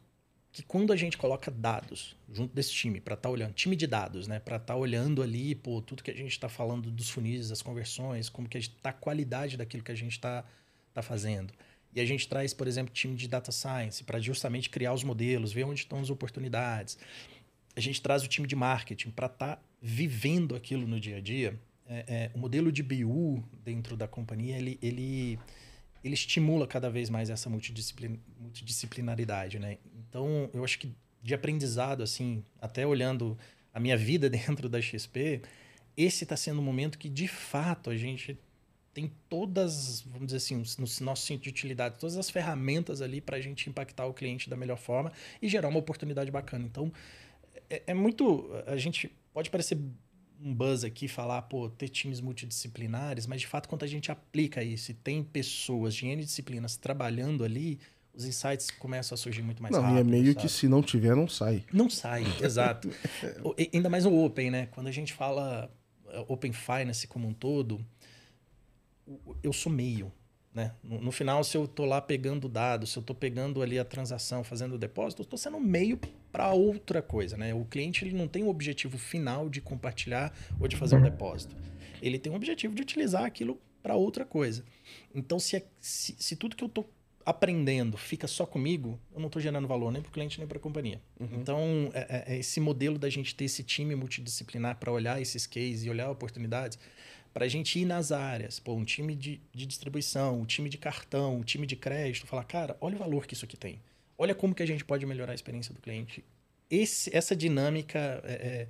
que 0.57 0.62
quando 0.62 0.90
a 0.90 0.96
gente 0.96 1.18
coloca 1.18 1.50
dados 1.50 2.16
junto 2.32 2.54
desse 2.54 2.72
time, 2.72 2.98
para 2.98 3.12
estar 3.12 3.28
olhando, 3.28 3.52
time 3.52 3.76
de 3.76 3.86
dados, 3.86 4.26
né? 4.26 4.38
Para 4.38 4.57
estar 4.57 4.74
olhando 4.74 5.22
ali, 5.22 5.54
pô, 5.54 5.82
tudo 5.82 6.02
que 6.02 6.11
a 6.11 6.14
gente 6.14 6.30
está 6.30 6.48
falando 6.48 6.90
dos 6.90 7.11
funis, 7.11 7.50
das 7.50 7.61
conversões, 7.61 8.30
como 8.30 8.48
que 8.48 8.57
está 8.57 8.88
a 8.88 8.92
qualidade 8.94 9.59
daquilo 9.59 9.82
que 9.82 9.92
a 9.92 9.94
gente 9.94 10.12
está 10.12 10.46
tá 10.94 11.02
fazendo. 11.02 11.52
E 11.94 12.00
a 12.00 12.07
gente 12.07 12.26
traz, 12.26 12.54
por 12.54 12.66
exemplo, 12.66 12.90
time 12.90 13.14
de 13.14 13.28
data 13.28 13.52
science 13.52 14.02
para 14.02 14.18
justamente 14.18 14.70
criar 14.70 14.94
os 14.94 15.04
modelos, 15.04 15.52
ver 15.52 15.64
onde 15.64 15.80
estão 15.80 16.00
as 16.00 16.09
oportunidades. 16.09 16.96
A 17.76 17.80
gente 17.80 18.00
traz 18.00 18.24
o 18.24 18.26
time 18.26 18.48
de 18.48 18.57
marketing 18.57 19.11
para 19.11 19.26
estar 19.26 19.62
vivendo 19.82 20.57
aquilo 20.57 20.86
no 20.86 20.98
dia 20.98 21.18
a 21.18 21.20
dia. 21.20 21.61
É, 21.86 22.04
é, 22.09 22.30
o 22.34 22.38
modelo 22.38 22.72
de 22.72 22.82
BU 22.82 23.44
dentro 23.62 23.94
da 23.94 24.09
companhia, 24.09 24.57
ele, 24.57 24.78
ele, 24.80 25.38
ele 26.02 26.14
estimula 26.14 26.66
cada 26.66 26.88
vez 26.88 27.11
mais 27.11 27.28
essa 27.28 27.50
multidisciplin, 27.50 28.18
multidisciplinaridade, 28.40 29.59
né? 29.59 29.76
Então, 30.09 30.50
eu 30.52 30.64
acho 30.64 30.78
que 30.78 30.94
de 31.22 31.34
aprendizado, 31.34 32.02
assim, 32.02 32.44
até 32.61 32.86
olhando 32.86 33.36
a 33.74 33.80
minha 33.80 33.96
vida 33.96 34.28
dentro 34.30 34.68
da 34.68 34.80
XP, 34.80 35.42
esse 35.96 36.24
está 36.24 36.36
sendo 36.36 36.61
um 36.61 36.64
momento 36.64 36.98
que, 36.98 37.09
de 37.09 37.26
fato, 37.26 37.90
a 37.90 37.96
gente 37.96 38.38
tem 38.94 39.12
todas, 39.28 40.00
vamos 40.02 40.26
dizer 40.26 40.38
assim, 40.38 40.57
no 40.57 41.04
nosso 41.04 41.26
centro 41.26 41.42
de 41.42 41.50
utilidade, 41.50 41.98
todas 41.98 42.16
as 42.16 42.30
ferramentas 42.30 43.02
ali 43.02 43.20
para 43.20 43.36
a 43.36 43.40
gente 43.40 43.68
impactar 43.68 44.07
o 44.07 44.14
cliente 44.14 44.48
da 44.48 44.57
melhor 44.57 44.78
forma 44.78 45.12
e 45.42 45.48
gerar 45.48 45.68
uma 45.68 45.78
oportunidade 45.78 46.30
bacana. 46.30 46.64
Então, 46.64 46.90
é, 47.68 47.82
é 47.88 47.94
muito. 47.94 48.50
A 48.66 48.78
gente 48.78 49.12
pode 49.34 49.50
parecer 49.50 49.78
um 50.40 50.54
buzz 50.54 50.84
aqui 50.84 51.09
falar, 51.09 51.42
pô, 51.42 51.68
ter 51.68 51.88
times 51.88 52.20
multidisciplinares, 52.20 53.26
mas 53.26 53.42
de 53.42 53.46
fato, 53.46 53.68
quando 53.68 53.82
a 53.82 53.86
gente 53.86 54.11
aplica 54.11 54.62
isso 54.62 54.90
e 54.90 54.94
tem 54.94 55.22
pessoas 55.22 55.94
de 55.94 56.07
N 56.07 56.22
disciplinas 56.22 56.76
trabalhando 56.76 57.44
ali, 57.44 57.78
os 58.16 58.24
insights 58.24 58.70
começam 58.70 59.14
a 59.14 59.18
surgir 59.18 59.42
muito 59.42 59.62
mais 59.62 59.74
não, 59.74 59.82
rápido. 59.82 59.98
e 59.98 60.00
é 60.00 60.04
meio 60.04 60.32
sabe? 60.32 60.40
que 60.40 60.48
se 60.48 60.66
não 60.66 60.82
tiver, 60.82 61.14
não 61.14 61.28
sai. 61.28 61.64
Não 61.72 61.90
sai, 61.90 62.24
exato. 62.42 62.90
Ainda 63.72 63.90
mais 63.90 64.06
o 64.06 64.24
Open, 64.24 64.50
né? 64.50 64.66
Quando 64.72 64.86
a 64.86 64.90
gente 64.92 65.12
fala 65.12 65.70
eh, 66.08 66.24
Open 66.26 66.52
Finance 66.52 67.06
como 67.06 67.28
um 67.28 67.34
todo, 67.34 67.84
eu 69.42 69.52
sou 69.52 69.70
meio. 69.70 70.10
Né? 70.54 70.72
No, 70.82 70.98
no 71.02 71.12
final, 71.12 71.44
se 71.44 71.54
eu 71.54 71.68
tô 71.68 71.84
lá 71.84 72.00
pegando 72.00 72.48
dados, 72.48 72.90
se 72.90 72.98
eu 72.98 73.02
tô 73.02 73.14
pegando 73.14 73.60
ali 73.60 73.78
a 73.78 73.84
transação, 73.84 74.42
fazendo 74.42 74.76
o 74.76 74.78
depósito, 74.78 75.20
eu 75.20 75.26
tô 75.26 75.36
sendo 75.36 75.60
meio 75.60 76.00
para 76.32 76.50
outra 76.52 77.02
coisa. 77.02 77.36
Né? 77.36 77.52
O 77.52 77.66
cliente 77.66 78.02
ele 78.06 78.16
não 78.16 78.26
tem 78.26 78.42
o 78.42 78.48
objetivo 78.48 78.96
final 78.96 79.50
de 79.50 79.60
compartilhar 79.60 80.34
ou 80.58 80.66
de 80.66 80.74
fazer 80.74 80.96
um 80.96 81.02
depósito. 81.02 81.54
Ele 82.00 82.18
tem 82.18 82.32
o 82.32 82.36
objetivo 82.36 82.74
de 82.74 82.80
utilizar 82.80 83.24
aquilo 83.24 83.60
para 83.82 83.94
outra 83.96 84.24
coisa. 84.24 84.64
Então, 85.14 85.38
se, 85.38 85.56
é- 85.56 85.66
se, 85.78 86.16
se 86.18 86.34
tudo 86.34 86.56
que 86.56 86.64
eu 86.64 86.68
tô 86.70 86.86
aprendendo 87.26 87.96
fica 87.98 88.28
só 88.28 88.46
comigo, 88.46 88.98
eu 89.12 89.18
não 89.18 89.26
estou 89.26 89.42
gerando 89.42 89.66
valor 89.66 89.90
nem 89.90 90.00
para 90.00 90.08
o 90.08 90.12
cliente 90.12 90.38
nem 90.38 90.46
para 90.46 90.58
a 90.58 90.60
companhia. 90.60 91.02
Então, 91.20 91.90
é, 91.92 92.24
é- 92.30 92.34
é 92.34 92.38
esse 92.38 92.60
modelo 92.60 92.96
da 92.98 93.10
gente 93.10 93.34
ter 93.34 93.46
esse 93.46 93.64
time 93.64 93.96
multidisciplinar 93.96 94.76
para 94.76 94.92
olhar 94.92 95.20
esses 95.20 95.44
cases 95.44 95.84
e 95.84 95.90
olhar 95.90 96.08
oportunidades, 96.08 96.78
para 97.34 97.44
a 97.44 97.48
gente 97.48 97.78
ir 97.80 97.84
nas 97.84 98.12
áreas, 98.12 98.58
pô, 98.60 98.72
um 98.74 98.84
time 98.84 99.14
de, 99.14 99.40
de 99.52 99.66
distribuição, 99.66 100.40
um 100.40 100.46
time 100.46 100.70
de 100.70 100.78
cartão, 100.78 101.36
um 101.36 101.42
time 101.42 101.66
de 101.66 101.76
crédito, 101.76 102.26
falar, 102.26 102.44
cara, 102.44 102.76
olha 102.80 102.94
o 102.94 102.98
valor 102.98 103.26
que 103.26 103.34
isso 103.34 103.44
aqui 103.44 103.56
tem. 103.56 103.80
Olha 104.16 104.34
como 104.34 104.54
que 104.54 104.62
a 104.62 104.66
gente 104.66 104.84
pode 104.84 105.04
melhorar 105.04 105.32
a 105.32 105.34
experiência 105.34 105.74
do 105.74 105.80
cliente. 105.80 106.24
Esse, 106.70 107.14
essa 107.14 107.36
dinâmica, 107.36 107.98
é, 108.24 108.32
é, 108.32 108.68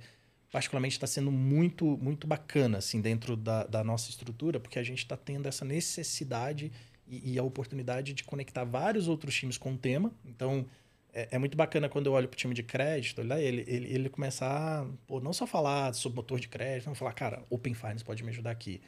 particularmente, 0.51 0.95
está 0.97 1.07
sendo 1.07 1.31
muito, 1.31 1.97
muito 1.97 2.27
bacana 2.27 2.79
assim, 2.79 2.99
dentro 2.99 3.37
da, 3.37 3.65
da 3.65 3.83
nossa 3.83 4.09
estrutura, 4.09 4.59
porque 4.59 4.79
a 4.79 4.83
gente 4.83 4.99
está 4.99 5.15
tendo 5.15 5.47
essa 5.47 5.63
necessidade 5.63 6.71
e, 7.09 7.33
e 7.33 7.39
a 7.39 7.43
oportunidade 7.43 8.13
de 8.13 8.23
conectar 8.23 8.63
vários 8.63 9.07
outros 9.07 9.35
times 9.35 9.57
com 9.57 9.73
o 9.73 9.77
tema. 9.77 10.11
Então, 10.25 10.65
é, 11.13 11.29
é 11.31 11.39
muito 11.39 11.57
bacana 11.57 11.89
quando 11.89 12.05
eu 12.05 12.13
olho 12.13 12.27
para 12.27 12.35
o 12.35 12.37
time 12.37 12.53
de 12.53 12.61
crédito, 12.61 13.21
olha, 13.21 13.41
ele, 13.41 13.63
ele, 13.67 13.93
ele 13.93 14.09
começar 14.09 14.85
pô, 15.07 15.19
não 15.19 15.33
só 15.33 15.47
falar 15.47 15.93
sobre 15.93 16.17
motor 16.17 16.39
de 16.39 16.47
crédito, 16.47 16.89
mas 16.89 16.97
falar, 16.97 17.13
cara, 17.13 17.43
Open 17.49 17.73
Finance 17.73 18.03
pode 18.03 18.23
me 18.23 18.29
ajudar 18.29 18.51
aqui. 18.51 18.79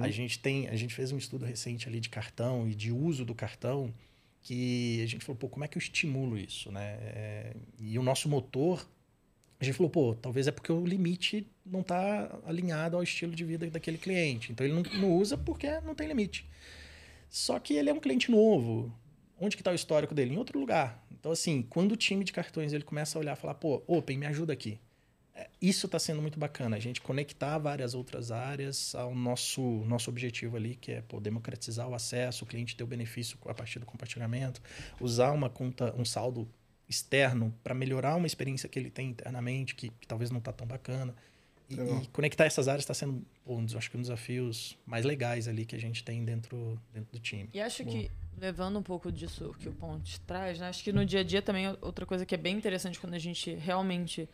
A 0.00 0.08
gente 0.08 0.38
tem, 0.38 0.68
a 0.68 0.76
gente 0.76 0.94
fez 0.94 1.12
um 1.12 1.18
estudo 1.18 1.44
recente 1.44 1.88
ali 1.88 2.00
de 2.00 2.08
cartão 2.08 2.66
e 2.68 2.74
de 2.74 2.90
uso 2.90 3.24
do 3.24 3.34
cartão 3.34 3.92
que 4.40 5.02
a 5.02 5.06
gente 5.06 5.24
falou, 5.24 5.38
pô, 5.38 5.48
como 5.48 5.64
é 5.64 5.68
que 5.68 5.76
eu 5.76 5.80
estimulo 5.80 6.38
isso, 6.38 6.70
né? 6.70 6.98
É, 7.00 7.56
e 7.78 7.98
o 7.98 8.02
nosso 8.02 8.28
motor, 8.28 8.86
a 9.58 9.64
gente 9.64 9.74
falou, 9.74 9.90
pô, 9.90 10.14
talvez 10.14 10.46
é 10.46 10.52
porque 10.52 10.70
o 10.70 10.84
limite 10.84 11.46
não 11.64 11.80
está 11.80 12.30
alinhado 12.46 12.96
ao 12.96 13.02
estilo 13.02 13.34
de 13.34 13.42
vida 13.42 13.66
daquele 13.70 13.96
cliente. 13.96 14.52
Então 14.52 14.66
ele 14.66 14.74
não, 14.74 14.82
não 15.00 15.12
usa 15.16 15.36
porque 15.38 15.80
não 15.80 15.94
tem 15.94 16.06
limite. 16.06 16.46
Só 17.34 17.58
que 17.58 17.74
ele 17.74 17.90
é 17.90 17.92
um 17.92 17.98
cliente 17.98 18.30
novo. 18.30 18.96
Onde 19.40 19.56
que 19.56 19.60
está 19.60 19.72
o 19.72 19.74
histórico 19.74 20.14
dele? 20.14 20.32
Em 20.32 20.38
outro 20.38 20.56
lugar. 20.56 21.04
Então, 21.10 21.32
assim, 21.32 21.62
quando 21.62 21.90
o 21.90 21.96
time 21.96 22.22
de 22.22 22.32
cartões 22.32 22.72
ele 22.72 22.84
começa 22.84 23.18
a 23.18 23.20
olhar 23.20 23.36
e 23.36 23.40
falar, 23.40 23.54
pô, 23.54 23.82
Open, 23.88 24.16
me 24.16 24.24
ajuda 24.24 24.52
aqui. 24.52 24.78
É, 25.34 25.50
Isso 25.60 25.86
está 25.86 25.98
sendo 25.98 26.22
muito 26.22 26.38
bacana, 26.38 26.76
a 26.76 26.78
gente 26.78 27.00
conectar 27.00 27.58
várias 27.58 27.92
outras 27.92 28.30
áreas 28.30 28.94
ao 28.94 29.16
nosso, 29.16 29.60
nosso 29.60 30.10
objetivo 30.10 30.56
ali, 30.56 30.76
que 30.76 30.92
é 30.92 31.00
pô, 31.02 31.18
democratizar 31.18 31.88
o 31.88 31.94
acesso, 31.96 32.44
o 32.44 32.46
cliente 32.46 32.76
ter 32.76 32.84
o 32.84 32.86
benefício 32.86 33.36
a 33.46 33.52
partir 33.52 33.80
do 33.80 33.84
compartilhamento, 33.84 34.62
usar 35.00 35.32
uma 35.32 35.50
conta, 35.50 35.92
um 35.98 36.04
saldo 36.04 36.48
externo 36.88 37.52
para 37.64 37.74
melhorar 37.74 38.14
uma 38.14 38.28
experiência 38.28 38.68
que 38.68 38.78
ele 38.78 38.90
tem 38.90 39.08
internamente, 39.08 39.74
que, 39.74 39.88
que 39.88 40.06
talvez 40.06 40.30
não 40.30 40.38
está 40.38 40.52
tão 40.52 40.68
bacana. 40.68 41.12
E, 41.74 41.80
Legal. 41.80 42.02
e 42.02 42.06
conectar 42.08 42.44
essas 42.44 42.68
áreas 42.68 42.82
está 42.82 42.94
sendo, 42.94 43.24
um 43.46 43.64
dos, 43.64 43.76
acho 43.76 43.90
que 43.90 43.96
um 43.96 44.00
dos 44.00 44.08
desafios 44.08 44.78
mais 44.86 45.04
legais 45.04 45.48
ali 45.48 45.64
que 45.64 45.76
a 45.76 45.80
gente 45.80 46.04
tem 46.04 46.24
dentro, 46.24 46.80
dentro 46.92 47.12
do 47.12 47.18
time. 47.18 47.48
E 47.52 47.60
acho 47.60 47.84
que, 47.84 48.10
levando 48.38 48.78
um 48.78 48.82
pouco 48.82 49.10
disso 49.10 49.54
que 49.58 49.68
o 49.68 49.72
Ponte 49.72 50.20
traz, 50.20 50.58
né? 50.58 50.68
Acho 50.68 50.82
que 50.82 50.92
no 50.92 51.04
dia 51.04 51.20
a 51.20 51.24
dia 51.24 51.42
também, 51.42 51.76
outra 51.80 52.06
coisa 52.06 52.24
que 52.24 52.34
é 52.34 52.38
bem 52.38 52.56
interessante 52.56 52.98
quando 52.98 53.14
a 53.14 53.18
gente 53.18 53.54
realmente 53.54 54.28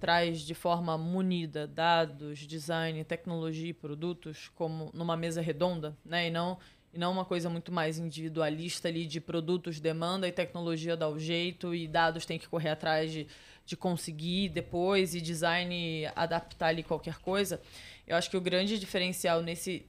traz 0.00 0.40
de 0.40 0.54
forma 0.54 0.98
munida 0.98 1.66
dados, 1.66 2.40
design, 2.40 3.02
tecnologia 3.04 3.70
e 3.70 3.72
produtos 3.72 4.50
como 4.54 4.90
numa 4.92 5.16
mesa 5.16 5.40
redonda, 5.40 5.96
né? 6.04 6.28
E 6.28 6.30
não, 6.30 6.58
e 6.92 6.98
não 6.98 7.12
uma 7.12 7.24
coisa 7.24 7.48
muito 7.48 7.72
mais 7.72 7.98
individualista 7.98 8.88
ali 8.88 9.06
de 9.06 9.20
produtos, 9.20 9.80
demanda 9.80 10.28
e 10.28 10.32
tecnologia 10.32 10.96
dá 10.96 11.08
o 11.08 11.18
jeito 11.18 11.74
e 11.74 11.88
dados 11.88 12.24
tem 12.24 12.38
que 12.38 12.48
correr 12.48 12.70
atrás 12.70 13.10
de, 13.10 13.26
de 13.64 13.76
conseguir 13.76 14.48
depois 14.50 15.14
e 15.14 15.20
design 15.20 16.06
adaptar 16.14 16.68
ali 16.68 16.82
qualquer 16.82 17.18
coisa. 17.18 17.60
Eu 18.06 18.16
acho 18.16 18.30
que 18.30 18.36
o 18.36 18.40
grande 18.40 18.78
diferencial 18.78 19.42
nesse 19.42 19.86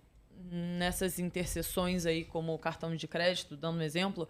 nessas 0.52 1.18
interseções 1.18 2.06
aí, 2.06 2.24
como 2.24 2.54
o 2.54 2.60
cartão 2.60 2.96
de 2.96 3.08
crédito, 3.08 3.56
dando 3.56 3.80
um 3.80 3.82
exemplo, 3.82 4.28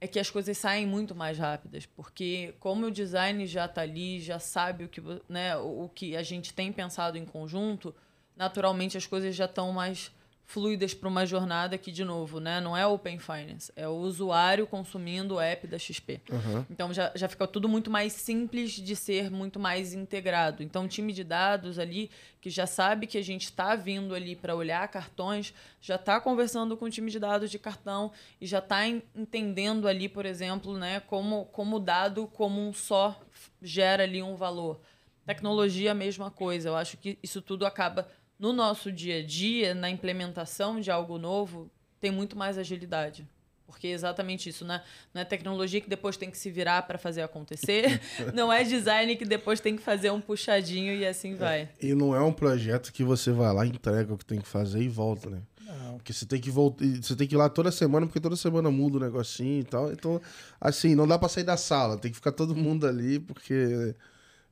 é 0.00 0.06
que 0.06 0.18
as 0.18 0.30
coisas 0.30 0.56
saem 0.58 0.86
muito 0.86 1.14
mais 1.14 1.38
rápidas, 1.38 1.86
porque 1.86 2.54
como 2.60 2.86
o 2.86 2.90
design 2.90 3.46
já 3.46 3.66
está 3.66 3.82
ali, 3.82 4.20
já 4.20 4.38
sabe 4.38 4.84
o 4.84 4.88
que, 4.88 5.00
né, 5.28 5.56
o 5.56 5.88
que 5.88 6.16
a 6.16 6.22
gente 6.22 6.52
tem 6.52 6.72
pensado 6.72 7.16
em 7.16 7.24
conjunto, 7.24 7.94
naturalmente 8.36 8.96
as 8.96 9.06
coisas 9.06 9.34
já 9.34 9.44
estão 9.44 9.72
mais 9.72 10.12
fluidas 10.52 10.92
para 10.92 11.08
uma 11.08 11.24
jornada 11.24 11.78
que, 11.78 11.90
de 11.90 12.04
novo, 12.04 12.38
né, 12.38 12.60
não 12.60 12.76
é 12.76 12.86
Open 12.86 13.18
Finance, 13.18 13.72
é 13.74 13.88
o 13.88 13.92
usuário 13.92 14.66
consumindo 14.66 15.36
o 15.36 15.40
app 15.40 15.66
da 15.66 15.78
XP. 15.78 16.20
Aham. 16.30 16.66
Então 16.70 16.92
já, 16.92 17.10
já 17.14 17.26
fica 17.26 17.46
tudo 17.46 17.70
muito 17.70 17.90
mais 17.90 18.12
simples 18.12 18.72
de 18.72 18.94
ser 18.94 19.30
muito 19.30 19.58
mais 19.58 19.94
integrado. 19.94 20.62
Então, 20.62 20.84
o 20.84 20.88
time 20.88 21.10
de 21.10 21.24
dados 21.24 21.78
ali, 21.78 22.10
que 22.38 22.50
já 22.50 22.66
sabe 22.66 23.06
que 23.06 23.16
a 23.16 23.24
gente 23.24 23.44
está 23.44 23.74
vindo 23.74 24.14
ali 24.14 24.36
para 24.36 24.54
olhar 24.54 24.86
cartões, 24.88 25.54
já 25.80 25.94
está 25.94 26.20
conversando 26.20 26.76
com 26.76 26.84
o 26.84 26.90
time 26.90 27.10
de 27.10 27.18
dados 27.18 27.50
de 27.50 27.58
cartão 27.58 28.12
e 28.38 28.46
já 28.46 28.58
está 28.58 28.86
entendendo 28.86 29.88
ali, 29.88 30.06
por 30.06 30.26
exemplo, 30.26 30.76
né, 30.76 31.00
como, 31.00 31.46
como 31.46 31.76
o 31.76 31.80
dado 31.80 32.26
como 32.26 32.60
um 32.60 32.74
só 32.74 33.18
gera 33.62 34.02
ali 34.02 34.22
um 34.22 34.36
valor. 34.36 34.78
Tecnologia, 35.24 35.92
a 35.92 35.94
mesma 35.94 36.30
coisa. 36.30 36.68
Eu 36.68 36.76
acho 36.76 36.98
que 36.98 37.18
isso 37.22 37.40
tudo 37.40 37.64
acaba 37.64 38.06
no 38.42 38.52
nosso 38.52 38.90
dia 38.90 39.20
a 39.20 39.22
dia, 39.22 39.72
na 39.72 39.88
implementação 39.88 40.80
de 40.80 40.90
algo 40.90 41.16
novo, 41.16 41.70
tem 42.00 42.10
muito 42.10 42.36
mais 42.36 42.58
agilidade. 42.58 43.24
Porque 43.64 43.86
é 43.86 43.90
exatamente 43.92 44.48
isso, 44.48 44.64
né? 44.64 44.82
Não 45.14 45.22
é 45.22 45.24
tecnologia 45.24 45.80
que 45.80 45.88
depois 45.88 46.16
tem 46.16 46.28
que 46.28 46.36
se 46.36 46.50
virar 46.50 46.82
para 46.82 46.98
fazer 46.98 47.22
acontecer, 47.22 48.00
não 48.34 48.52
é 48.52 48.64
design 48.64 49.14
que 49.14 49.24
depois 49.24 49.60
tem 49.60 49.76
que 49.76 49.82
fazer 49.82 50.10
um 50.10 50.20
puxadinho 50.20 50.92
e 50.92 51.06
assim 51.06 51.36
vai. 51.36 51.68
E 51.80 51.94
não 51.94 52.16
é 52.16 52.20
um 52.20 52.32
projeto 52.32 52.92
que 52.92 53.04
você 53.04 53.30
vai 53.30 53.54
lá, 53.54 53.64
entrega 53.64 54.12
o 54.12 54.18
que 54.18 54.24
tem 54.24 54.40
que 54.40 54.48
fazer 54.48 54.82
e 54.82 54.88
volta, 54.88 55.30
né? 55.30 55.40
Não. 55.64 55.98
Porque 55.98 56.12
você 56.12 56.26
tem 56.26 56.40
que 56.40 56.50
voltar. 56.50 56.84
Você 57.00 57.14
tem 57.14 57.28
que 57.28 57.36
ir 57.36 57.38
lá 57.38 57.48
toda 57.48 57.70
semana, 57.70 58.06
porque 58.06 58.20
toda 58.20 58.34
semana 58.34 58.72
muda 58.72 58.96
o 58.96 59.00
negocinho 59.00 59.60
e 59.60 59.64
tal. 59.64 59.92
Então, 59.92 60.20
assim, 60.60 60.96
não 60.96 61.06
dá 61.06 61.16
pra 61.16 61.28
sair 61.28 61.44
da 61.44 61.56
sala. 61.56 61.96
Tem 61.96 62.10
que 62.10 62.16
ficar 62.16 62.32
todo 62.32 62.56
mundo 62.56 62.88
ali, 62.88 63.20
porque. 63.20 63.94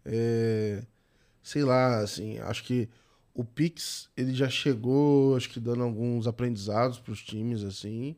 é, 0.07 0.81
sei 1.43 1.65
lá, 1.65 1.99
assim, 1.99 2.39
acho 2.39 2.63
que 2.63 2.89
o 3.35 3.45
Pix, 3.45 4.09
ele 4.17 4.35
já 4.35 4.49
chegou, 4.49 5.37
acho 5.37 5.49
que 5.49 5.61
dando 5.61 5.83
alguns 5.83 6.27
aprendizados 6.27 6.99
pros 6.99 7.23
times, 7.23 7.63
assim, 7.63 8.17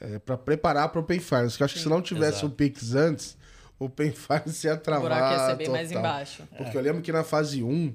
é, 0.00 0.18
para 0.18 0.36
preparar 0.38 0.88
para 0.90 1.00
o 1.00 1.02
Open 1.02 1.18
Finance. 1.20 1.56
Que 1.56 1.62
eu 1.62 1.64
acho 1.64 1.74
que 1.74 1.80
se 1.80 1.88
não 1.88 2.00
tivesse 2.00 2.38
Exato. 2.38 2.46
o 2.46 2.50
Pix 2.50 2.94
antes, 2.94 3.36
o 3.78 3.86
Open 3.86 4.12
Finance 4.12 4.66
ia 4.66 4.74
O 4.74 4.78
travar. 4.78 5.02
buraco 5.02 5.32
ia 5.34 5.46
ser 5.50 5.56
bem 5.56 5.68
mais 5.68 5.88
total. 5.88 6.02
embaixo. 6.02 6.42
Porque 6.56 6.76
eu 6.76 6.80
lembro 6.80 7.02
que 7.02 7.12
na 7.12 7.24
fase 7.24 7.62
1, 7.62 7.94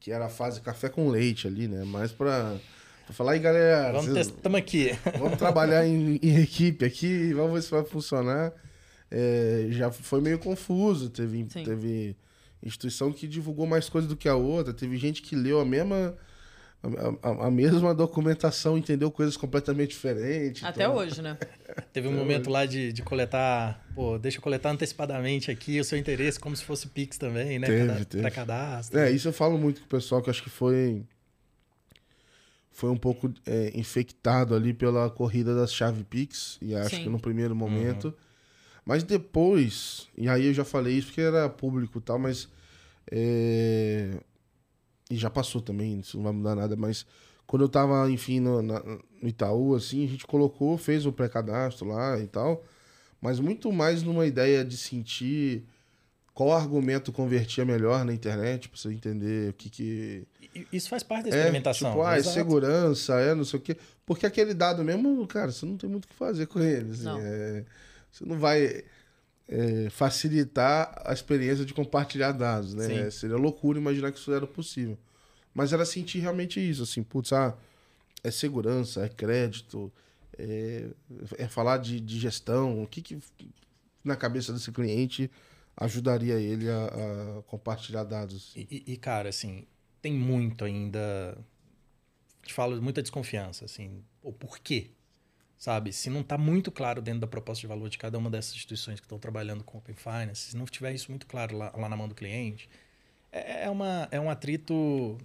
que 0.00 0.10
era 0.12 0.26
a 0.26 0.28
fase 0.28 0.60
café 0.60 0.88
com 0.88 1.08
leite 1.08 1.46
ali, 1.46 1.68
né? 1.68 1.84
Mais 1.84 2.10
pra, 2.12 2.56
pra 3.06 3.14
falar, 3.14 3.32
aí 3.32 3.38
galera, 3.38 3.92
Vamos 3.92 4.16
aqui. 4.58 4.90
vamos 5.18 5.38
trabalhar 5.38 5.86
em, 5.86 6.16
em 6.22 6.36
equipe 6.40 6.84
aqui, 6.84 7.32
vamos 7.34 7.52
ver 7.54 7.62
se 7.62 7.70
vai 7.70 7.84
funcionar. 7.84 8.52
É, 9.10 9.68
já 9.70 9.90
foi 9.90 10.20
meio 10.20 10.38
confuso, 10.38 11.08
teve, 11.08 11.46
Sim. 11.50 11.62
teve 11.64 12.14
instituição 12.62 13.12
que 13.12 13.26
divulgou 13.28 13.66
mais 13.66 13.88
coisas 13.88 14.08
do 14.08 14.16
que 14.16 14.28
a 14.28 14.34
outra, 14.34 14.72
teve 14.74 14.96
gente 14.96 15.22
que 15.22 15.34
leu 15.36 15.60
a 15.60 15.64
mesma. 15.64 16.16
A, 16.80 17.28
a- 17.28 17.46
a 17.48 17.50
mesma 17.50 17.92
documentação 17.92 18.78
entendeu 18.78 19.10
coisas 19.10 19.36
completamente 19.36 19.90
diferentes. 19.90 20.62
Até 20.62 20.84
então- 20.84 20.94
hoje, 20.94 21.20
né? 21.20 21.36
Teve 21.92 22.06
um 22.06 22.12
momento 22.12 22.48
lá 22.48 22.64
de, 22.66 22.92
de 22.92 23.02
coletar, 23.02 23.84
pô, 23.96 24.16
deixa 24.16 24.38
eu 24.38 24.42
coletar 24.42 24.70
antecipadamente 24.70 25.50
aqui 25.50 25.80
o 25.80 25.84
seu 25.84 25.98
interesse, 25.98 26.38
como 26.38 26.54
se 26.56 26.62
fosse 26.64 26.86
Pix 26.86 27.18
também, 27.18 27.58
né? 27.58 27.66
Teve, 27.66 27.86
Cada- 27.88 28.04
teve. 28.04 28.22
Pra 28.22 28.30
cadastro. 28.30 28.98
É, 29.00 29.10
isso 29.10 29.26
eu 29.26 29.32
falo 29.32 29.58
muito 29.58 29.80
com 29.80 29.86
o 29.86 29.88
pessoal, 29.88 30.22
que 30.22 30.30
acho 30.30 30.42
que 30.42 30.50
foi. 30.50 31.02
Foi 32.70 32.90
um 32.90 32.96
pouco 32.96 33.32
é, 33.44 33.72
infectado 33.74 34.54
ali 34.54 34.72
pela 34.72 35.10
corrida 35.10 35.54
das 35.56 35.72
chave 35.74 36.04
Pix, 36.04 36.58
e 36.62 36.76
acho 36.76 36.94
Sim. 36.94 37.02
que 37.04 37.08
no 37.08 37.18
primeiro 37.18 37.56
momento. 37.56 38.14
Mas 38.88 39.02
depois, 39.02 40.08
e 40.16 40.30
aí 40.30 40.46
eu 40.46 40.54
já 40.54 40.64
falei 40.64 40.96
isso 40.96 41.08
porque 41.08 41.20
era 41.20 41.46
público 41.46 41.98
e 41.98 42.00
tal, 42.00 42.18
mas. 42.18 42.48
é, 43.12 44.14
e 45.10 45.16
já 45.16 45.28
passou 45.28 45.60
também, 45.60 46.00
isso 46.00 46.16
não 46.16 46.24
vai 46.24 46.32
mudar 46.32 46.54
nada, 46.54 46.74
mas 46.74 47.04
quando 47.46 47.62
eu 47.62 47.68
tava, 47.68 48.10
enfim, 48.10 48.40
no, 48.40 48.62
na- 48.62 48.80
no 48.80 49.28
Itaú, 49.28 49.74
assim, 49.74 50.04
a 50.04 50.08
gente 50.08 50.26
colocou, 50.26 50.78
fez 50.78 51.04
o 51.04 51.12
pré-cadastro 51.12 51.86
lá 51.88 52.18
e 52.18 52.26
tal, 52.26 52.64
mas 53.20 53.38
muito 53.40 53.70
mais 53.70 54.02
numa 54.02 54.24
ideia 54.26 54.64
de 54.64 54.76
sentir 54.78 55.64
qual 56.32 56.52
argumento 56.52 57.12
convertia 57.12 57.64
melhor 57.64 58.04
na 58.06 58.14
internet, 58.14 58.68
pra 58.70 58.78
você 58.78 58.88
entender 58.90 59.50
o 59.50 59.54
que 59.54 59.68
que... 59.68 60.26
Isso 60.72 60.88
faz 60.88 61.02
parte 61.02 61.24
da 61.24 61.28
É, 61.30 61.38
experimentação. 61.38 61.90
tipo, 61.90 62.02
ah, 62.02 62.16
é 62.16 62.22
segurança, 62.22 63.14
é 63.20 63.34
não 63.34 63.44
sei 63.44 63.58
o 63.58 63.62
quê. 63.62 63.76
Porque 64.06 64.24
aquele 64.24 64.54
dado 64.54 64.82
mesmo, 64.82 65.26
cara, 65.26 65.50
você 65.52 65.66
não 65.66 65.76
tem 65.76 65.90
muito 65.90 66.04
o 66.04 66.08
que 66.08 66.14
fazer 66.14 66.46
com 66.46 66.60
ele. 66.60 66.92
assim, 66.92 67.04
Não. 67.04 67.18
é, 67.20 67.64
você 68.10 68.24
não 68.24 68.38
vai 68.38 68.84
é, 69.48 69.90
facilitar 69.90 71.00
a 71.04 71.12
experiência 71.12 71.64
de 71.64 71.74
compartilhar 71.74 72.32
dados, 72.32 72.74
né? 72.74 73.04
Sim. 73.04 73.10
Seria 73.10 73.36
loucura 73.36 73.78
imaginar 73.78 74.12
que 74.12 74.18
isso 74.18 74.32
era 74.32 74.46
possível. 74.46 74.98
Mas 75.54 75.72
era 75.72 75.84
sentir 75.84 76.20
realmente 76.20 76.60
isso, 76.60 76.82
assim, 76.82 77.02
putz, 77.02 77.32
ah, 77.32 77.56
é 78.22 78.30
segurança, 78.30 79.04
é 79.04 79.08
crédito, 79.08 79.92
é, 80.38 80.88
é 81.36 81.48
falar 81.48 81.78
de, 81.78 81.98
de 82.00 82.18
gestão, 82.18 82.82
o 82.82 82.86
que 82.86 83.02
que 83.02 83.18
na 84.04 84.16
cabeça 84.16 84.52
desse 84.52 84.70
cliente 84.70 85.30
ajudaria 85.76 86.34
ele 86.34 86.68
a, 86.68 86.86
a 87.38 87.42
compartilhar 87.42 88.04
dados. 88.04 88.52
E, 88.56 88.84
e- 88.86 88.96
cara, 88.96 89.28
assim, 89.28 89.66
tem 90.02 90.12
muito 90.12 90.64
ainda. 90.64 91.36
Te 92.42 92.52
falo, 92.52 92.80
muita 92.80 93.02
desconfiança, 93.02 93.64
assim. 93.64 94.02
Pô, 94.20 94.32
por 94.32 94.58
quê? 94.58 94.90
Sabe? 95.58 95.92
Se 95.92 96.08
não 96.08 96.20
está 96.20 96.38
muito 96.38 96.70
claro 96.70 97.02
dentro 97.02 97.20
da 97.20 97.26
proposta 97.26 97.60
de 97.60 97.66
valor 97.66 97.88
de 97.90 97.98
cada 97.98 98.16
uma 98.16 98.30
dessas 98.30 98.54
instituições 98.54 99.00
que 99.00 99.06
estão 99.06 99.18
trabalhando 99.18 99.64
com 99.64 99.78
Open 99.78 99.94
Finance, 99.96 100.50
se 100.50 100.56
não 100.56 100.64
tiver 100.64 100.94
isso 100.94 101.10
muito 101.10 101.26
claro 101.26 101.56
lá, 101.56 101.72
lá 101.76 101.88
na 101.88 101.96
mão 101.96 102.06
do 102.08 102.14
cliente, 102.14 102.68
é, 103.32 103.64
é 103.64 103.70
uma, 103.70 104.06
é 104.12 104.20
um 104.20 104.30
atrito, 104.30 105.18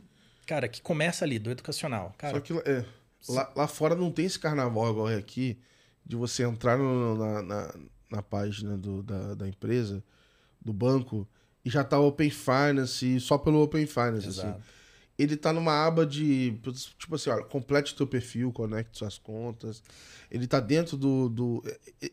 cara, 0.47 0.67
que 0.67 0.81
começa 0.81 1.23
ali, 1.23 1.37
do 1.37 1.51
educacional. 1.51 2.15
Cara, 2.17 2.33
Só 2.33 2.39
que 2.41 2.51
é, 2.67 2.83
lá, 3.29 3.53
lá 3.55 3.67
fora 3.67 3.93
não 3.95 4.11
tem 4.11 4.25
esse 4.25 4.39
carnaval 4.39 4.89
igual 4.89 5.07
é 5.09 5.15
aqui, 5.17 5.59
de 6.03 6.15
você 6.15 6.43
entrar 6.43 6.77
no- 6.79 7.15
na, 7.15 7.41
na, 7.43 7.75
na 8.09 8.21
página 8.23 8.75
do- 8.75 9.03
da, 9.03 9.35
da 9.35 9.47
empresa, 9.47 10.03
do 10.59 10.73
banco, 10.73 11.27
e 11.63 11.69
já 11.69 11.83
tá 11.83 11.99
Open 11.99 12.31
Finance, 12.31 13.19
só 13.19 13.37
pelo 13.37 13.61
Open 13.61 13.85
Finance. 13.85 14.27
Assim. 14.29 14.55
Ele 15.23 15.37
tá 15.37 15.53
numa 15.53 15.85
aba 15.85 16.05
de, 16.05 16.59
tipo 16.97 17.15
assim, 17.15 17.29
olha, 17.29 17.43
complete 17.43 17.95
teu 17.95 18.05
perfil, 18.05 18.51
conecte 18.51 18.97
suas 18.97 19.17
contas. 19.17 19.81
Ele 20.29 20.47
tá 20.47 20.59
dentro 20.59 20.97
do... 20.97 21.29
do 21.29 21.63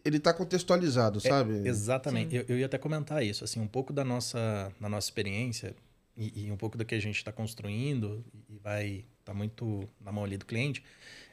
ele 0.05 0.19
tá 0.19 0.33
contextualizado, 0.33 1.21
sabe? 1.21 1.67
Exatamente. 1.67 2.37
Eu, 2.37 2.45
eu 2.49 2.59
ia 2.59 2.67
até 2.67 2.79
comentar 2.79 3.25
isso. 3.25 3.45
Assim, 3.45 3.61
um 3.61 3.69
pouco 3.69 3.93
da 3.93 4.05
nossa, 4.05 4.73
da 4.81 4.89
nossa 4.89 5.07
experiência 5.07 5.75
e, 6.17 6.47
e 6.47 6.53
um 6.53 6.57
pouco 6.57 6.79
do 6.79 6.85
que 6.85 6.95
a 6.95 7.01
gente 7.01 7.17
está 7.17 7.33
construindo 7.33 8.25
e 8.49 8.59
vai 8.59 9.05
estar 9.21 9.35
muito 9.35 9.89
na 10.01 10.13
mão 10.13 10.25
ali 10.25 10.37
do 10.37 10.47
cliente 10.47 10.83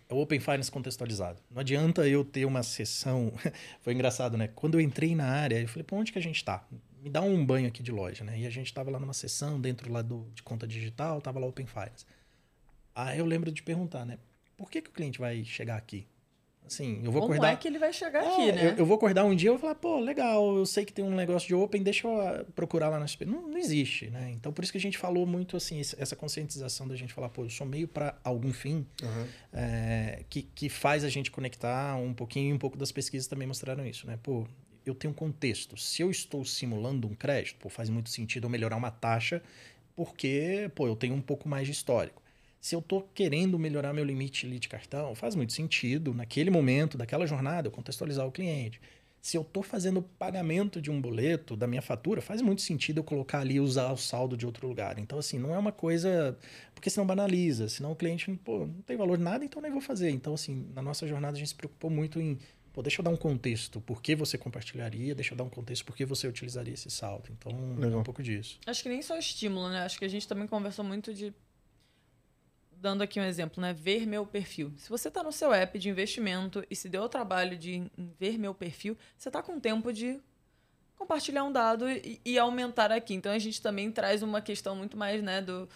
é 0.10 0.14
o 0.14 0.18
Open 0.18 0.40
Finance 0.40 0.72
contextualizado. 0.72 1.42
Não 1.52 1.60
adianta 1.60 2.08
eu 2.08 2.24
ter 2.24 2.46
uma 2.46 2.64
sessão. 2.64 3.34
Foi 3.82 3.94
engraçado, 3.94 4.38
né? 4.38 4.48
Quando 4.56 4.76
eu 4.76 4.82
entrei 4.82 5.16
na 5.16 5.26
área, 5.26 5.60
eu 5.60 5.68
falei, 5.68 5.84
pô, 5.84 5.98
onde 5.98 6.12
que 6.12 6.20
a 6.20 6.22
gente 6.22 6.38
está? 6.38 6.66
Me 7.08 7.14
dá 7.14 7.22
um 7.22 7.46
banho 7.46 7.68
aqui 7.70 7.82
de 7.82 7.90
loja, 7.92 8.26
né? 8.26 8.38
E 8.38 8.46
a 8.46 8.50
gente 8.50 8.66
estava 8.68 8.92
lá 8.92 9.00
numa 9.00 9.14
sessão 9.14 9.62
dentro 9.62 9.90
lá 9.92 10.02
do, 10.02 10.28
de 10.36 10.44
conta 10.44 10.68
digital, 10.68 11.22
tava 11.22 11.40
lá 11.40 11.48
Open 11.48 11.66
Finance. 11.66 12.06
Aí 12.94 13.18
eu 13.20 13.26
lembro 13.26 13.50
de 13.50 13.64
perguntar, 13.64 14.06
né? 14.06 14.18
Por 14.58 14.70
que, 14.70 14.82
que 14.82 14.90
o 14.90 14.94
cliente 14.94 15.18
vai 15.18 15.44
chegar 15.46 15.78
aqui? 15.78 16.06
Assim, 16.66 17.00
eu 17.02 17.14
vou 17.14 17.22
Como 17.22 17.34
acordar. 17.36 17.54
é 17.54 17.56
que 17.56 17.66
ele 17.66 17.80
vai 17.80 17.94
chegar 17.94 18.22
É, 18.22 18.28
aqui, 18.28 18.52
né? 18.52 18.72
eu, 18.72 18.80
eu 18.80 18.86
vou 18.86 18.98
acordar 18.98 19.24
um 19.24 19.34
dia 19.34 19.48
e 19.48 19.52
vou 19.52 19.58
falar, 19.60 19.76
pô, 19.76 20.02
legal, 20.02 20.58
eu 20.58 20.66
sei 20.66 20.84
que 20.84 20.92
tem 20.92 21.06
um 21.06 21.16
negócio 21.16 21.48
de 21.48 21.56
open, 21.56 21.82
deixa 21.82 22.06
eu 22.06 22.20
ah, 22.20 22.44
procurar 22.54 22.90
lá 22.90 23.00
na 23.00 23.08
SP. 23.08 23.24
Não, 23.24 23.48
não 23.48 23.58
existe, 23.58 24.10
né? 24.10 24.32
Então, 24.34 24.52
por 24.52 24.64
isso 24.66 24.74
que 24.74 24.78
a 24.78 24.82
gente 24.82 24.98
falou 24.98 25.26
muito, 25.26 25.56
assim, 25.56 25.80
essa 25.80 26.14
conscientização 26.14 26.86
da 26.86 26.96
gente 26.98 27.14
falar, 27.14 27.30
pô, 27.30 27.46
eu 27.46 27.50
sou 27.50 27.66
meio 27.66 27.88
para 27.88 28.20
algum 28.22 28.52
fim, 28.52 28.86
Aham. 29.02 29.28
é, 29.54 30.26
que, 30.30 30.42
que 30.42 30.68
faz 30.68 31.06
a 31.06 31.10
gente 31.10 31.32
conectar 31.32 31.96
um 31.96 32.14
pouquinho, 32.14 32.50
e 32.50 32.54
um 32.54 32.60
pouco 32.60 32.78
das 32.78 32.92
pesquisas 32.92 33.28
também 33.28 33.48
mostraram 33.48 33.86
isso, 33.88 34.06
né? 34.06 34.20
Pô, 34.22 34.46
eu 34.90 34.96
tenho 34.96 35.12
um 35.12 35.16
contexto. 35.16 35.78
Se 35.78 36.02
eu 36.02 36.12
estou 36.12 36.44
simulando 36.46 37.08
um 37.08 37.16
crédito, 37.16 37.58
pô, 37.60 37.70
faz 37.70 37.90
muito 37.90 38.10
sentido 38.10 38.46
eu 38.46 38.50
melhorar 38.50 38.76
uma 38.78 38.92
taxa, 38.92 39.42
porque, 39.96 40.70
pô, 40.76 40.88
eu 40.88 40.96
tenho 40.96 41.16
um 41.16 41.22
pouco 41.22 41.50
mais 41.50 41.66
de 41.66 41.74
histórico. 41.74 42.22
Se 42.60 42.76
eu 42.76 42.80
estou 42.80 43.10
querendo 43.14 43.58
melhorar 43.58 43.94
meu 43.94 44.04
limite 44.04 44.48
de 44.60 44.68
cartão, 44.68 45.16
faz 45.16 45.36
muito 45.36 45.54
sentido, 45.54 46.14
naquele 46.14 46.50
momento, 46.50 46.98
daquela 46.98 47.26
jornada, 47.26 47.68
eu 47.68 47.72
contextualizar 47.72 48.26
o 48.26 48.32
cliente. 48.32 48.82
Se 49.22 49.36
eu 49.36 49.42
estou 49.42 49.62
fazendo 49.62 50.02
pagamento 50.02 50.82
de 50.82 50.90
um 50.90 51.02
boleto 51.02 51.58
da 51.58 51.68
minha 51.68 51.82
fatura, 51.82 52.22
faz 52.22 52.42
muito 52.42 52.62
sentido 52.62 53.00
eu 53.00 53.04
colocar 53.04 53.40
ali 53.40 53.60
usar 53.60 53.92
o 53.92 53.98
saldo 53.98 54.38
de 54.38 54.46
outro 54.46 54.68
lugar. 54.68 54.98
Então, 55.00 55.20
assim, 55.20 55.38
não 55.38 55.54
é 55.54 55.58
uma 55.58 55.72
coisa. 55.72 56.38
Porque 56.74 56.90
senão 56.90 57.06
banaliza, 57.06 57.68
senão 57.68 57.92
o 57.92 57.96
cliente, 57.96 58.32
pô, 58.44 58.60
não 58.60 58.82
tem 58.84 58.96
valor 58.96 59.18
nada, 59.18 59.44
então 59.44 59.62
nem 59.62 59.72
vou 59.72 59.82
fazer. 59.82 60.12
Então, 60.12 60.34
assim, 60.34 60.68
na 60.74 60.82
nossa 60.82 61.06
jornada 61.08 61.36
a 61.36 61.40
gente 61.40 61.50
se 61.50 61.56
preocupou 61.56 61.90
muito 61.90 62.22
em. 62.22 62.38
Pô, 62.78 62.84
deixa 62.84 63.02
eu 63.02 63.04
dar 63.04 63.10
um 63.10 63.18
contexto 63.18 63.82
por 63.82 64.04
que 64.04 64.16
você 64.16 64.38
compartilharia, 64.38 65.16
deixa 65.16 65.34
eu 65.34 65.36
dar 65.36 65.44
um 65.44 65.50
contexto 65.50 65.84
por 65.84 65.96
que 65.96 66.06
você 66.06 66.28
utilizaria 66.28 66.76
esse 66.76 66.92
saldo. 66.92 67.28
Então, 67.32 67.52
é 67.82 67.98
um 67.98 68.04
pouco 68.04 68.22
disso. 68.22 68.60
Acho 68.68 68.84
que 68.84 68.90
nem 68.90 69.02
só 69.02 69.18
estímulo, 69.18 69.68
né? 69.70 69.80
Acho 69.80 69.98
que 69.98 70.06
a 70.06 70.08
gente 70.08 70.28
também 70.28 70.46
conversou 70.46 70.86
muito 70.86 71.12
de. 71.12 71.34
Dando 72.74 73.02
aqui 73.02 73.20
um 73.20 73.24
exemplo, 73.24 73.60
né? 73.60 73.74
Ver 73.74 74.06
meu 74.06 74.28
perfil. 74.28 74.72
Se 74.78 74.92
você 74.92 75.08
está 75.08 75.24
no 75.24 75.32
seu 75.32 75.52
app 75.52 75.80
de 75.80 75.90
investimento 75.90 76.64
e 76.70 76.76
se 76.76 76.88
deu 76.88 77.02
o 77.02 77.10
trabalho 77.10 77.58
de 77.58 77.90
ver 78.20 78.38
meu 78.38 78.54
perfil, 78.54 78.96
você 79.18 79.30
está 79.30 79.42
com 79.42 79.60
tempo 79.60 79.92
de 79.92 80.20
compartilhar 80.96 81.46
um 81.46 81.52
dado 81.52 81.90
e, 81.90 82.22
e 82.24 82.38
aumentar 82.38 82.92
aqui. 82.92 83.16
Então 83.16 83.32
a 83.32 83.40
gente 83.40 83.60
também 83.60 83.92
traz 83.92 84.22
uma 84.22 84.40
questão 84.40 84.76
muito 84.76 84.96
mais, 84.96 85.24
né, 85.24 85.42
do, 85.42 85.68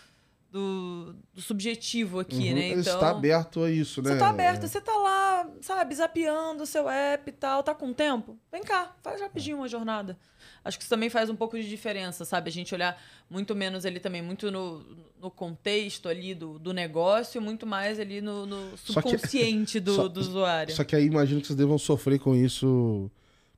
do, 0.52 1.16
do 1.34 1.41
subjetivo 1.41 2.20
aqui, 2.20 2.49
Uhum. 2.49 2.56
né? 2.56 2.70
Ele 2.72 2.82
Então, 2.82 2.93
está 2.95 3.10
aberto 3.10 3.64
a 3.64 3.72
isso, 3.72 4.02
né? 4.02 4.12
você 4.12 4.18
tá 4.20 4.30
aberto, 4.30 4.68
você 4.68 4.82
tá 4.82 4.95
lá, 4.97 5.49
sabe, 5.62 5.95
zapeando 5.95 6.64
o 6.64 6.66
seu 6.66 6.89
app 6.89 7.30
e 7.30 7.32
tal, 7.34 7.64
tá 7.64 7.74
com 7.74 7.93
tempo? 7.93 8.38
Vem 8.52 8.62
cá, 8.62 8.93
faz 9.02 9.22
rapidinho 9.22 9.58
uma 9.58 9.68
jornada. 9.70 10.18
Acho 10.64 10.78
que 10.78 10.84
isso 10.84 10.89
também 10.89 11.10
faz 11.10 11.30
um 11.30 11.36
pouco 11.36 11.58
de 11.58 11.68
diferença, 11.68 12.26
sabe? 12.26 12.49
A 12.49 12.52
gente 12.52 12.76
olhar 12.76 13.02
muito 13.30 13.56
menos 13.56 13.86
ali 13.86 13.99
também, 13.99 14.22
muito 14.22 14.52
no, 14.52 14.84
no 15.22 15.32
contexto 15.32 16.10
ali 16.10 16.36
do, 16.36 16.60
do 16.60 16.74
negócio, 16.74 17.41
muito 17.41 17.66
mais 17.66 17.97
ali 17.99 18.20
no, 18.22 18.45
no 18.45 18.78
Só 18.78 19.02
que- 19.02 19.10
subconsciente 19.10 19.80
do, 19.80 19.95
só- 19.95 20.08
do 20.10 20.20
usuário. 20.20 20.76
Só 20.76 20.84
que 20.84 20.95
aí 20.95 21.06
imagino 21.06 21.39
que 21.39 21.47
vocês 21.47 21.58
devam 21.58 21.78
sofrer 21.78 22.20
com 22.20 22.36
isso, 22.36 23.10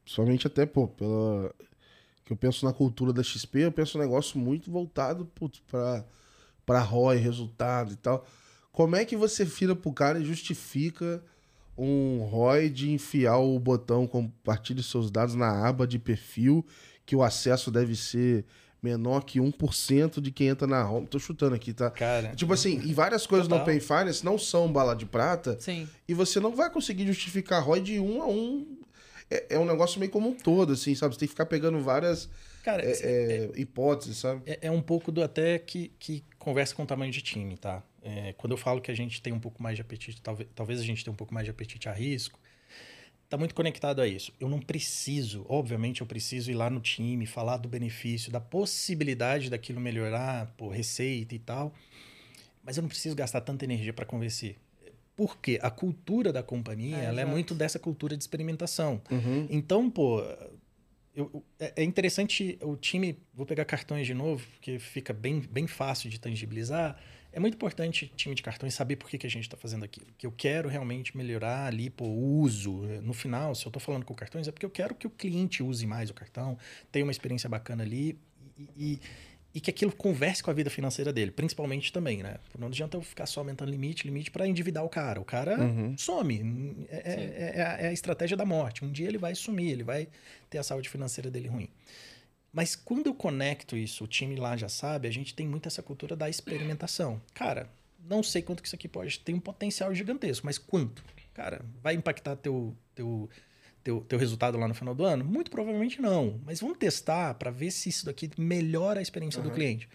principalmente 0.03 0.45
até, 0.45 0.65
pô, 0.65 0.87
pela. 0.87 1.51
Que 2.23 2.31
eu 2.31 2.37
penso 2.37 2.63
na 2.65 2.71
cultura 2.71 3.11
da 3.11 3.21
XP, 3.23 3.59
eu 3.65 3.71
penso 3.71 3.97
um 3.97 4.01
negócio 4.01 4.39
muito 4.39 4.71
voltado 4.71 5.25
putz, 5.35 5.59
pra 6.65 6.79
ROI, 6.79 7.17
resultado 7.17 7.93
e 7.93 7.95
tal. 7.95 8.25
Como 8.71 8.95
é 8.95 9.05
que 9.05 9.15
você 9.15 9.45
vira 9.45 9.75
pro 9.75 9.93
cara 9.93 10.19
e 10.19 10.25
justifica 10.25 11.23
um 11.77 12.19
ROI 12.23 12.69
de 12.69 12.91
enfiar 12.91 13.37
o 13.37 13.59
botão 13.59 14.05
compartilhe 14.07 14.83
seus 14.83 15.09
dados 15.09 15.35
na 15.35 15.67
aba 15.67 15.87
de 15.87 15.97
perfil, 15.97 16.65
que 17.05 17.15
o 17.15 17.23
acesso 17.23 17.71
deve 17.71 17.95
ser 17.95 18.45
menor 18.81 19.21
que 19.23 19.39
1% 19.39 20.19
de 20.19 20.29
quem 20.29 20.47
entra 20.49 20.67
na 20.67 20.87
home. 20.89 21.07
Tô 21.07 21.17
chutando 21.17 21.55
aqui, 21.55 21.71
tá? 21.73 21.89
Cara, 21.89 22.35
Tipo 22.35 22.53
assim, 22.53 22.81
e 22.83 22.93
várias 22.93 23.25
coisas 23.25 23.47
Total. 23.47 23.65
no 23.65 23.71
Open 23.71 23.79
Finance 23.79 24.25
não 24.25 24.37
são 24.37 24.71
bala 24.71 24.93
de 24.93 25.05
prata 25.05 25.57
Sim. 25.59 25.87
e 26.07 26.13
você 26.13 26.39
não 26.39 26.53
vai 26.53 26.69
conseguir 26.69 27.07
justificar 27.07 27.63
ROI 27.63 27.81
de 27.81 27.99
um 27.99 28.21
a 28.21 28.27
um. 28.27 28.77
É, 29.31 29.55
é 29.55 29.59
um 29.59 29.65
negócio 29.65 29.99
meio 29.99 30.11
como 30.11 30.29
um 30.29 30.33
todo, 30.35 30.73
assim, 30.73 30.93
sabe? 30.95 31.13
Você 31.15 31.19
tem 31.21 31.27
que 31.27 31.33
ficar 31.33 31.45
pegando 31.45 31.79
várias 31.79 32.29
cara, 32.63 32.81
é, 32.83 32.91
é, 32.91 33.51
hipóteses, 33.55 34.17
sabe? 34.17 34.41
É, 34.45 34.59
é 34.63 34.71
um 34.71 34.81
pouco 34.81 35.11
do 35.11 35.21
até 35.21 35.59
que, 35.59 35.91
que 35.99 36.23
conversa 36.39 36.73
com 36.73 36.83
o 36.83 36.85
tamanho 36.85 37.11
de 37.11 37.21
time, 37.21 37.57
tá? 37.57 37.83
É, 38.01 38.33
quando 38.33 38.51
eu 38.51 38.57
falo 38.57 38.81
que 38.81 38.89
a 38.89 38.95
gente 38.95 39.21
tem 39.21 39.31
um 39.31 39.39
pouco 39.39 39.61
mais 39.61 39.75
de 39.75 39.81
apetite, 39.81 40.21
talvez, 40.21 40.49
talvez 40.55 40.79
a 40.79 40.83
gente 40.83 41.03
tenha 41.03 41.13
um 41.13 41.17
pouco 41.17 41.33
mais 41.33 41.45
de 41.45 41.51
apetite 41.51 41.87
a 41.87 41.91
risco, 41.91 42.39
tá 43.29 43.37
muito 43.37 43.53
conectado 43.53 44.01
a 44.01 44.07
isso. 44.07 44.33
Eu 44.39 44.49
não 44.49 44.59
preciso, 44.59 45.45
obviamente 45.47 46.01
eu 46.01 46.07
preciso 46.07 46.49
ir 46.49 46.55
lá 46.55 46.69
no 46.69 46.79
time, 46.79 47.25
falar 47.25 47.57
do 47.57 47.67
benefício, 47.67 48.31
da 48.31 48.39
possibilidade 48.39 49.49
daquilo 49.49 49.79
melhorar, 49.79 50.53
pô, 50.57 50.69
receita 50.69 51.35
e 51.35 51.39
tal, 51.39 51.73
mas 52.63 52.77
eu 52.77 52.81
não 52.81 52.89
preciso 52.89 53.15
gastar 53.15 53.41
tanta 53.41 53.65
energia 53.65 53.93
para 53.93 54.05
convencer. 54.05 54.55
Porque 55.15 55.59
a 55.61 55.69
cultura 55.69 56.33
da 56.33 56.41
companhia, 56.41 56.97
É, 56.97 57.05
ela 57.05 57.21
é 57.21 57.25
muito 57.25 57.53
dessa 57.53 57.77
cultura 57.77 58.17
de 58.17 58.23
experimentação. 58.23 58.99
Uhum. 59.11 59.47
Então, 59.49 59.87
pô, 59.89 60.23
eu- 61.15 61.43
é 61.59 61.73
é 61.77 61.83
interessante 61.83 62.57
o 62.61 62.75
time. 62.75 63.17
Vou 63.33 63.45
pegar 63.45 63.65
cartões 63.65 64.05
de 64.07 64.13
novo, 64.13 64.45
porque 64.53 64.79
fica 64.79 65.13
bem, 65.13 65.39
bem 65.41 65.67
fácil 65.67 66.09
de 66.09 66.19
tangibilizar. 66.19 66.97
É 67.31 67.39
muito 67.39 67.55
importante, 67.55 68.11
time 68.15 68.35
de 68.35 68.43
cartões, 68.43 68.75
saber 68.75 68.95
por 68.95 69.09
que, 69.09 69.17
que 69.17 69.25
a 69.25 69.29
gente 69.29 69.43
está 69.45 69.57
fazendo 69.57 69.83
aquilo. 69.83 70.07
Que 70.17 70.27
eu 70.27 70.31
quero 70.31 70.69
realmente 70.69 71.17
melhorar 71.17 71.65
ali, 71.65 71.91
o 71.99 72.05
uso. 72.41 72.83
No 73.01 73.13
final, 73.13 73.55
se 73.55 73.65
eu 73.65 73.69
estou 73.69 73.81
falando 73.81 74.05
com 74.05 74.13
cartões, 74.13 74.47
é 74.47 74.51
porque 74.51 74.65
eu 74.65 74.69
quero 74.69 74.93
que 74.93 75.07
o 75.07 75.09
cliente 75.09 75.63
use 75.63 75.85
mais 75.87 76.09
o 76.11 76.13
cartão, 76.13 76.57
tenha 76.91 77.03
uma 77.03 77.11
experiência 77.11 77.49
bacana 77.49 77.83
ali 77.83 78.19
e, 78.57 78.69
e, 78.77 78.99
e 79.55 79.61
que 79.61 79.69
aquilo 79.69 79.91
converse 79.95 80.41
com 80.41 80.49
a 80.49 80.53
vida 80.53 80.69
financeira 80.69 81.13
dele, 81.13 81.29
principalmente 81.31 81.93
também, 81.93 82.23
né? 82.23 82.37
Não 82.57 82.67
adianta 82.67 82.97
eu 82.97 83.01
ficar 83.01 83.25
só 83.27 83.41
aumentando 83.41 83.69
limite, 83.69 84.05
limite 84.07 84.31
para 84.31 84.47
endividar 84.47 84.83
o 84.83 84.89
cara. 84.89 85.21
O 85.21 85.25
cara 85.25 85.61
Uhum. 85.61 85.95
some. 85.97 86.85
É, 86.89 86.97
é- 86.97 87.51
é 87.59 87.61
a- 87.61 87.77
é 87.81 87.87
a 87.89 87.93
estratégia 87.93 88.35
da 88.35 88.45
morte. 88.45 88.83
Um 88.83 88.91
dia 88.91 89.07
ele 89.07 89.17
vai 89.19 89.35
sumir, 89.35 89.71
ele 89.71 89.83
vai 89.83 90.07
ter 90.49 90.57
a 90.57 90.63
saúde 90.63 90.89
financeira 90.89 91.29
dele 91.29 91.47
ruim. 91.49 91.69
Mas 92.51 92.75
quando 92.75 93.07
eu 93.07 93.13
conecto 93.15 93.75
isso, 93.77 94.03
o 94.03 94.07
time 94.07 94.35
lá 94.35 94.55
já 94.57 94.69
sabe, 94.69 95.07
a 95.07 95.11
gente 95.11 95.33
tem 95.33 95.47
muito 95.47 95.67
essa 95.67 95.81
cultura 95.83 96.15
da 96.15 96.29
experimentação. 96.29 97.21
Cara, 97.33 97.69
não 98.07 98.21
sei 98.23 98.41
quanto 98.41 98.61
que 98.61 98.67
isso 98.67 98.75
aqui 98.75 98.87
pode 98.87 99.19
ter 99.19 99.33
um 99.33 99.39
potencial 99.39 99.93
gigantesco, 99.93 100.45
mas 100.45 100.57
quanto? 100.57 101.03
Cara, 101.33 101.61
vai 101.81 101.95
impactar 101.95 102.35
teu, 102.35 102.75
teu, 102.93 103.27
teu, 103.83 104.01
teu 104.01 104.17
resultado 104.17 104.57
lá 104.57 104.67
no 104.67 104.73
final 104.73 104.95
do 104.95 105.03
ano? 105.03 105.23
Muito 105.25 105.51
provavelmente 105.51 106.01
não. 106.01 106.39
Mas 106.45 106.59
vamos 106.61 106.77
testar 106.77 107.33
para 107.35 107.51
ver 107.51 107.71
se 107.71 107.89
isso 107.89 108.05
daqui 108.05 108.29
melhora 108.37 108.99
a 108.99 109.01
experiência 109.01 109.41
do 109.41 109.49
Uhum. 109.49 109.55
cliente. 109.55 109.89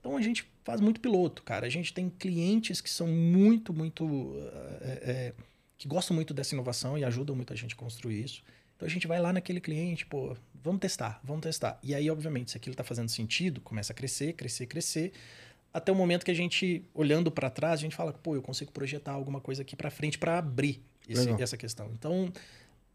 Então 0.00 0.16
a 0.16 0.22
gente 0.22 0.46
faz 0.64 0.80
muito 0.80 1.00
piloto, 1.00 1.42
cara. 1.42 1.66
A 1.66 1.70
gente 1.70 1.92
tem 1.92 2.08
clientes 2.10 2.80
que 2.80 2.88
são 2.90 3.06
muito, 3.06 3.72
muito. 3.72 4.32
é, 4.82 5.10
é, 5.10 5.34
que 5.78 5.88
gostam 5.88 6.14
muito 6.14 6.34
dessa 6.34 6.54
inovação 6.54 6.98
e 6.98 7.04
ajudam 7.04 7.34
muito 7.34 7.52
a 7.52 7.56
gente 7.56 7.74
a 7.74 7.76
construir 7.76 8.22
isso. 8.22 8.42
Então 8.76 8.86
a 8.86 8.90
gente 8.90 9.06
vai 9.06 9.18
lá 9.20 9.32
naquele 9.32 9.60
cliente, 9.60 10.04
pô, 10.06 10.36
vamos 10.62 10.80
testar, 10.80 11.20
vamos 11.24 11.42
testar. 11.42 11.78
E 11.82 11.94
aí, 11.94 12.10
obviamente, 12.10 12.50
se 12.50 12.56
aquilo 12.56 12.72
está 12.74 12.84
fazendo 12.84 13.08
sentido, 13.08 13.60
começa 13.62 13.92
a 13.92 13.96
crescer, 13.96 14.32
crescer, 14.34 14.66
crescer, 14.66 15.12
até 15.72 15.90
o 15.92 15.94
momento 15.94 16.24
que 16.24 16.30
a 16.30 16.34
gente, 16.34 16.84
olhando 16.92 17.30
para 17.30 17.48
trás, 17.48 17.80
a 17.80 17.82
gente 17.82 17.94
fala, 17.94 18.12
pô, 18.12 18.34
eu 18.34 18.42
consigo 18.42 18.72
projetar 18.72 19.12
alguma 19.12 19.40
coisa 19.40 19.62
aqui 19.62 19.74
para 19.76 19.90
frente 19.90 20.18
para 20.18 20.36
abrir 20.38 20.82
esse- 21.08 21.30
essa 21.42 21.56
questão. 21.56 21.90
Então, 21.94 22.30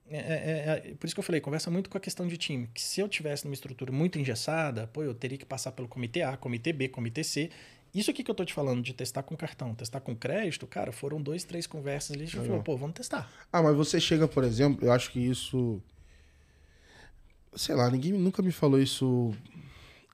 é, 0.09 0.17
é- 0.17 0.89
é- 0.91 0.93
por 0.95 1.05
isso 1.05 1.15
que 1.15 1.19
eu 1.19 1.23
falei, 1.23 1.41
conversa 1.41 1.71
muito 1.71 1.89
com 1.89 1.97
a 1.97 2.01
questão 2.01 2.27
de 2.27 2.37
time. 2.37 2.69
Que 2.73 2.81
se 2.81 2.99
eu 3.01 3.07
tivesse 3.09 3.45
numa 3.45 3.53
estrutura 3.53 3.91
muito 3.91 4.19
engessada, 4.19 4.87
pô, 4.87 5.03
eu 5.03 5.13
teria 5.13 5.37
que 5.37 5.45
passar 5.45 5.71
pelo 5.71 5.87
comitê 5.87 6.21
A, 6.21 6.37
comitê 6.37 6.71
B, 6.71 6.89
comitê 6.89 7.23
C. 7.23 7.49
Isso 7.93 8.11
aqui 8.11 8.23
que 8.23 8.29
eu 8.29 8.35
tô 8.35 8.43
te 8.43 8.53
falando 8.53 8.81
de 8.81 8.93
testar 8.93 9.23
com 9.23 9.37
cartão, 9.37 9.73
testar 9.73 10.01
com 10.01 10.13
crédito, 10.15 10.67
cara, 10.67 10.91
foram 10.91 11.21
dois, 11.21 11.43
três 11.43 11.65
conversas 11.65 12.11
ali. 12.11 12.25
A 12.25 12.27
gente 12.27 12.35
falou, 12.45 12.61
pô, 12.61 12.75
vamos 12.77 12.95
testar. 12.95 13.31
Ah, 13.51 13.63
mas 13.63 13.75
você 13.75 13.99
chega, 13.99 14.27
por 14.27 14.43
exemplo, 14.43 14.85
eu 14.85 14.91
acho 14.91 15.09
que 15.11 15.19
isso. 15.19 15.81
Sei 17.55 17.73
lá, 17.73 17.89
ninguém 17.89 18.11
nunca 18.11 18.41
me 18.43 18.51
falou 18.51 18.81
isso 18.81 19.33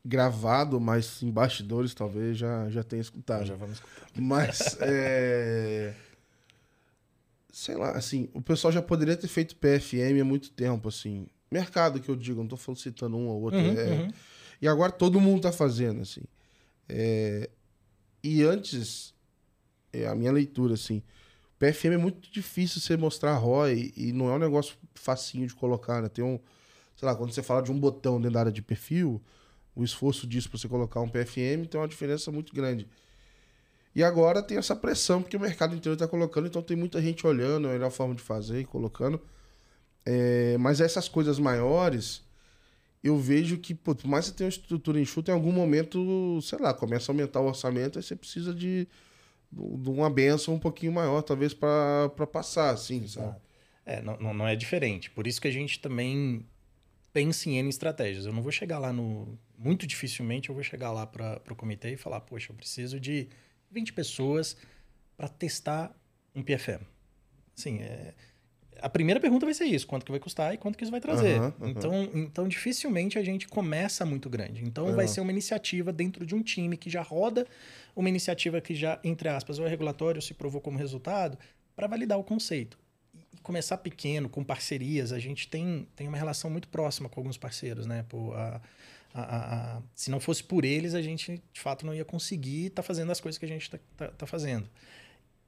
gravado, 0.06 0.80
mas 0.80 1.22
em 1.24 1.32
bastidores 1.32 1.94
talvez 1.94 2.38
já, 2.38 2.70
já 2.70 2.84
tenha 2.84 3.02
escutado. 3.02 3.46
já 3.46 3.56
vamos 3.56 3.76
escutar. 3.76 4.08
Mas, 4.16 4.78
é... 4.82 5.94
Sei 7.62 7.76
lá, 7.76 7.92
assim, 7.92 8.28
o 8.34 8.42
pessoal 8.42 8.72
já 8.72 8.82
poderia 8.82 9.16
ter 9.16 9.28
feito 9.28 9.56
PFM 9.56 10.20
há 10.20 10.26
muito 10.26 10.50
tempo, 10.50 10.90
assim. 10.90 11.28
Mercado 11.52 12.00
que 12.02 12.10
eu 12.10 12.16
digo, 12.16 12.42
não 12.42 12.48
tô 12.48 12.58
falando 12.58 12.80
citando 12.80 13.16
um 13.16 13.28
ou 13.28 13.40
outro. 13.40 13.60
Uhum, 13.60 13.78
é... 13.78 13.86
uhum. 13.86 14.12
E 14.60 14.68
agora 14.68 14.92
todo 14.92 15.22
mundo 15.22 15.44
tá 15.44 15.52
fazendo, 15.52 16.02
assim. 16.02 16.24
É, 16.90 17.52
E 18.24 18.42
antes, 18.42 19.14
é 19.94 20.08
a 20.08 20.16
minha 20.16 20.32
leitura, 20.32 20.74
assim, 20.74 21.04
PFM 21.60 21.94
é 21.94 21.98
muito 21.98 22.32
difícil 22.32 22.82
você 22.82 22.98
mostrar 22.98 23.36
ROI 23.38 23.94
e 23.96 24.12
não 24.12 24.28
é 24.32 24.34
um 24.34 24.40
negócio 24.40 24.76
facinho 24.96 25.46
de 25.46 25.54
colocar, 25.54 26.02
né? 26.02 26.10
Tem 26.10 26.26
um, 26.26 26.40
sei 26.96 27.06
lá, 27.08 27.16
quando 27.16 27.32
você 27.32 27.44
fala 27.44 27.62
de 27.62 27.72
um 27.72 27.80
botão 27.80 28.18
dentro 28.20 28.34
da 28.34 28.40
área 28.40 28.52
de 28.52 28.64
perfil, 28.64 29.22
o 29.76 29.84
esforço 29.84 30.26
disso 30.26 30.50
para 30.50 30.58
você 30.58 30.68
colocar 30.68 31.00
um 31.00 31.08
PFM 31.08 31.68
tem 31.70 31.80
uma 31.80 31.88
diferença 31.88 32.32
muito 32.32 32.56
grande. 32.56 32.88
E 33.94 34.04
agora 34.04 34.42
tem 34.42 34.58
essa 34.58 34.76
pressão, 34.76 35.22
porque 35.22 35.36
o 35.36 35.40
mercado 35.40 35.76
inteiro 35.76 35.94
está 35.94 36.08
colocando, 36.08 36.48
então 36.48 36.62
tem 36.62 36.78
muita 36.78 37.02
gente 37.02 37.28
olhando 37.28 37.68
a 37.68 37.72
melhor 37.72 37.92
forma 37.92 38.16
de 38.16 38.22
fazer 38.22 38.62
e 38.62 38.66
colocando. 38.66 39.22
É, 40.06 40.58
mas 40.58 40.80
essas 40.80 41.10
coisas 41.10 41.38
maiores, 41.38 42.24
eu 43.04 43.18
vejo 43.18 43.58
que, 43.58 43.76
por 43.76 43.98
mais 44.06 44.26
que 44.26 44.32
você 44.32 44.38
tenha 44.38 44.46
uma 44.46 44.52
estrutura 44.52 45.00
enxuta, 45.00 45.32
em 45.32 45.34
algum 45.34 45.52
momento, 45.52 46.40
sei 46.42 46.60
lá, 46.60 46.74
começa 46.74 47.12
a 47.12 47.14
aumentar 47.14 47.42
o 47.42 47.48
orçamento, 47.48 48.00
aí 48.00 48.04
você 48.04 48.16
precisa 48.16 48.54
de, 48.54 48.88
de 49.52 49.90
uma 49.90 50.10
benção 50.10 50.54
um 50.54 50.60
pouquinho 50.60 50.94
maior, 50.94 51.22
talvez, 51.22 51.54
para 51.54 52.10
passar, 52.32 52.70
assim, 52.72 53.06
sabe? 53.08 53.36
É, 53.86 54.02
não, 54.02 54.18
não, 54.18 54.34
não 54.34 54.48
é 54.48 54.56
diferente. 54.56 55.10
Por 55.10 55.28
isso 55.28 55.42
que 55.42 55.48
a 55.48 55.52
gente 55.52 55.80
também 55.80 56.46
pensa 57.12 57.50
em 57.50 57.58
N 57.58 57.70
estratégias. 57.70 58.26
Eu 58.26 58.34
não 58.34 58.42
vou 58.42 58.52
chegar 58.52 58.80
lá 58.80 58.94
no. 58.94 59.38
Muito 59.58 59.86
dificilmente 59.86 60.50
eu 60.50 60.56
vou 60.56 60.64
chegar 60.64 60.92
lá 60.92 61.06
para 61.06 61.42
o 61.50 61.56
comitê 61.56 61.94
e 61.94 61.98
falar, 61.98 62.22
poxa, 62.22 62.52
eu 62.52 62.56
preciso 62.56 63.00
de 63.00 63.28
20 63.72 63.94
pessoas 63.94 64.58
para 65.18 65.28
testar 65.28 65.96
um 66.36 66.44
PFM. 66.44 66.84
Assim, 67.58 67.80
é, 67.80 68.14
a 68.82 68.90
primeira 68.90 69.20
pergunta 69.20 69.46
vai 69.46 69.54
ser 69.54 69.66
isso: 69.66 69.86
quanto 69.88 70.06
que 70.06 70.12
vai 70.12 70.20
custar 70.20 70.54
e 70.54 70.58
quanto 70.58 70.78
que 70.78 70.84
isso 70.84 70.92
vai 70.92 71.00
trazer. 71.00 71.38
Aham, 71.38 71.54
aham. 71.60 71.70
Então, 71.70 72.10
então, 72.14 72.48
dificilmente 72.48 73.18
a 73.18 73.24
gente 73.24 73.48
começa 73.48 74.06
muito 74.06 74.30
grande. 74.30 74.64
Então, 74.64 74.86
vai 74.86 74.96
Legal. 74.96 75.08
ser 75.08 75.22
uma 75.22 75.32
iniciativa 75.32 75.94
dentro 75.94 76.26
de 76.26 76.34
um 76.36 76.42
time 76.42 76.76
que 76.76 76.90
já 76.90 77.02
roda, 77.02 77.46
uma 77.96 78.10
iniciativa 78.10 78.60
que 78.60 78.74
já, 78.74 79.00
entre 79.04 79.30
aspas, 79.30 79.60
o 79.60 79.66
regulatório 79.66 80.22
se 80.22 80.34
provou 80.34 80.60
como 80.60 80.78
resultado, 80.78 81.38
para 81.76 81.88
validar 81.88 82.18
o 82.18 82.24
conceito. 82.24 82.78
E 83.14 83.38
começar 83.42 83.78
pequeno, 83.78 84.28
com 84.30 84.44
parcerias. 84.44 85.12
A 85.12 85.20
gente 85.20 85.48
tem, 85.48 85.88
tem 85.96 86.08
uma 86.08 86.18
relação 86.18 86.50
muito 86.50 86.68
próxima 86.68 87.08
com 87.10 87.20
alguns 87.20 87.38
parceiros, 87.38 87.86
né? 87.86 88.04
Pô, 88.10 88.34
a, 88.34 88.62
a- 89.14 89.78
a- 89.78 89.82
se 89.94 90.10
não 90.12 90.20
fosse 90.20 90.44
por 90.44 90.64
eles, 90.66 90.94
a 90.94 91.02
gente 91.02 91.42
de 91.54 91.60
fato 91.60 91.86
não 91.86 91.94
ia 91.94 92.06
conseguir 92.06 92.68
estar 92.68 92.84
fazendo 92.84 93.12
as 93.12 93.20
coisas 93.20 93.38
que 93.38 93.46
a 93.46 93.48
gente 93.48 93.64
está 93.74 94.26
fazendo. 94.26 94.70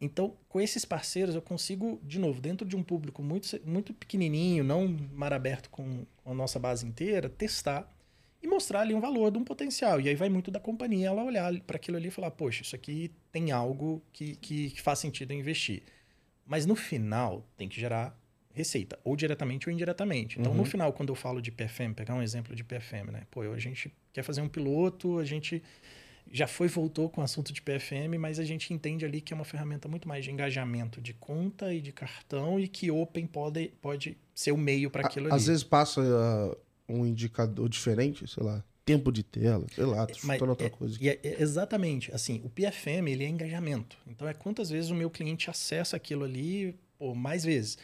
Então, 0.01 0.35
com 0.49 0.59
esses 0.59 0.83
parceiros, 0.83 1.33
eu 1.33 1.41
consigo, 1.41 1.99
de 2.03 2.19
novo, 2.19 2.41
dentro 2.41 2.67
de 2.67 2.75
um 2.75 2.83
público 2.83 3.23
muito, 3.23 3.47
muito 3.65 3.93
pequenininho, 3.93 4.63
não 4.63 4.87
mar 5.13 5.31
aberto 5.31 5.69
com 5.69 6.05
a 6.25 6.33
nossa 6.33 6.59
base 6.59 6.85
inteira, 6.85 7.29
testar 7.29 7.89
e 8.41 8.47
mostrar 8.47 8.81
ali 8.81 8.93
um 8.93 8.99
valor 8.99 9.31
de 9.31 9.37
um 9.37 9.45
potencial. 9.45 10.01
E 10.01 10.09
aí 10.09 10.15
vai 10.15 10.27
muito 10.27 10.51
da 10.51 10.59
companhia 10.59 11.07
ela 11.07 11.23
olhar 11.23 11.57
para 11.61 11.77
aquilo 11.77 11.95
ali 11.95 12.09
e 12.09 12.11
falar: 12.11 12.31
poxa, 12.31 12.63
isso 12.63 12.75
aqui 12.75 13.11
tem 13.31 13.51
algo 13.51 14.03
que, 14.11 14.35
que, 14.35 14.71
que 14.71 14.81
faz 14.81 14.99
sentido 14.99 15.31
eu 15.31 15.39
investir. 15.39 15.83
Mas 16.45 16.65
no 16.65 16.75
final, 16.75 17.47
tem 17.55 17.69
que 17.69 17.79
gerar 17.79 18.13
receita, 18.53 18.97
ou 19.03 19.15
diretamente 19.15 19.67
ou 19.67 19.73
indiretamente. 19.73 20.39
Então, 20.39 20.53
no 20.53 20.59
Uhum. 20.59 20.65
final, 20.65 20.93
quando 20.93 21.09
eu 21.09 21.15
falo 21.15 21.41
de 21.41 21.51
PFM, 21.51 21.93
pegar 21.95 22.13
um 22.13 22.21
exemplo 22.21 22.55
de 22.55 22.63
PFM, 22.63 23.11
né? 23.11 23.23
Pô, 23.31 23.41
a 23.41 23.59
gente 23.59 23.91
quer 24.13 24.23
fazer 24.23 24.41
um 24.41 24.47
piloto, 24.47 25.17
a 25.17 25.25
gente 25.25 25.61
já 26.31 26.47
foi 26.47 26.67
voltou 26.67 27.09
com 27.09 27.21
o 27.21 27.23
assunto 27.23 27.51
de 27.51 27.61
PFM, 27.61 28.17
mas 28.17 28.39
a 28.39 28.43
gente 28.43 28.73
entende 28.73 29.05
ali 29.05 29.21
que 29.21 29.33
é 29.33 29.35
uma 29.35 29.43
ferramenta 29.43 29.87
muito 29.87 30.07
mais 30.07 30.23
de 30.23 30.31
engajamento 30.31 31.01
de 31.01 31.13
conta 31.13 31.73
e 31.73 31.81
de 31.81 31.91
cartão 31.91 32.59
e 32.59 32.67
que 32.67 32.89
Open 32.89 33.25
pode, 33.27 33.73
pode 33.81 34.17
ser 34.33 34.51
o 34.51 34.57
meio 34.57 34.89
para 34.89 35.05
aquilo 35.05 35.27
ali. 35.27 35.35
Às 35.35 35.47
vezes 35.47 35.63
passa 35.63 36.01
ah, 36.01 36.55
um 36.87 37.05
indicador 37.05 37.67
diferente, 37.67 38.27
sei 38.27 38.43
lá, 38.43 38.63
tempo 38.85 39.11
de 39.11 39.23
tela, 39.23 39.65
sei 39.73 39.85
lá, 39.85 40.05
tô 40.07 40.13
Mas 40.23 40.33
chutando 40.35 40.51
outra 40.51 40.67
é- 40.67 40.69
coisa. 40.69 40.97
é- 41.01 41.19
é 41.23 41.41
exatamente, 41.41 42.13
assim, 42.13 42.41
o 42.43 42.49
PFM 42.49 43.07
ele 43.11 43.23
é 43.23 43.27
engajamento. 43.27 43.97
Então 44.07 44.27
é 44.27 44.33
quantas 44.33 44.69
vezes 44.69 44.89
o 44.91 44.95
meu 44.95 45.09
cliente 45.09 45.49
acessa 45.49 45.97
aquilo 45.97 46.23
ali, 46.23 46.75
pô, 46.97 47.13
mais 47.15 47.43
vezes. 47.43 47.77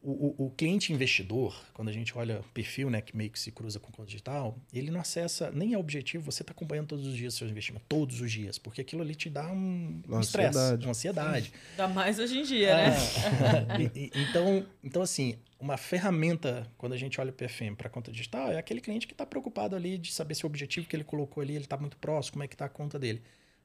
O, 0.00 0.10
o- 0.42 0.46
o 0.46 0.50
cliente 0.50 0.92
investidor, 0.92 1.60
quando 1.74 1.88
a 1.88 1.92
gente 1.92 2.16
olha 2.16 2.38
o 2.40 2.44
perfil, 2.54 2.88
né, 2.88 3.00
que 3.00 3.16
meio 3.16 3.30
que 3.30 3.38
se 3.38 3.50
cruza 3.50 3.80
com 3.80 3.88
o 3.88 3.92
conta 3.92 4.06
digital, 4.06 4.56
ele 4.72 4.90
não 4.92 5.00
acessa, 5.00 5.50
nem 5.50 5.74
é 5.74 5.78
objetivo 5.78 6.24
você 6.30 6.42
estar 6.42 6.52
acompanhando 6.52 6.86
todos 6.86 7.04
os 7.06 7.16
dias 7.16 7.34
seus 7.34 7.50
investimentos, 7.50 7.86
todos 7.88 8.20
os 8.20 8.30
dias, 8.30 8.58
porque 8.58 8.80
aquilo 8.80 9.02
ali 9.02 9.14
te 9.16 9.28
dá 9.28 9.50
um 9.50 10.00
Uma 10.06 10.20
estresse, 10.20 10.56
ansiedade. 10.56 10.84
uma 10.86 10.90
ansiedade. 10.92 11.52
Ainda 11.72 11.88
mais 11.88 12.18
hoje 12.20 12.38
em 12.38 12.42
dia, 12.44 12.76
né? 12.76 12.96
É. 12.96 13.78
E- 13.98 14.06
e- 14.06 14.10
então, 14.22 14.66
então, 14.84 15.02
assim, 15.02 15.36
uma 15.58 15.76
ferramenta, 15.76 16.70
quando 16.78 16.92
a 16.92 16.96
gente 16.96 17.20
olha 17.20 17.30
o 17.30 17.32
PFM 17.34 17.74
para 17.76 17.88
conta 17.90 18.12
digital, 18.12 18.52
é 18.52 18.58
aquele 18.58 18.80
cliente 18.80 19.06
que 19.06 19.12
está 19.14 19.26
preocupado 19.26 19.74
ali 19.74 19.98
de 19.98 20.12
saber 20.12 20.34
se 20.36 20.44
o 20.44 20.46
objetivo 20.46 20.86
que 20.86 20.94
ele 20.94 21.04
colocou 21.04 21.42
ali 21.42 21.54
ele 21.56 21.64
está 21.64 21.76
muito 21.76 21.96
próximo, 21.98 22.34
como 22.34 22.44
é 22.44 22.48
que 22.48 22.54
está 22.54 22.66
a 22.66 22.68
conta 22.68 22.98
dele. 23.00 23.20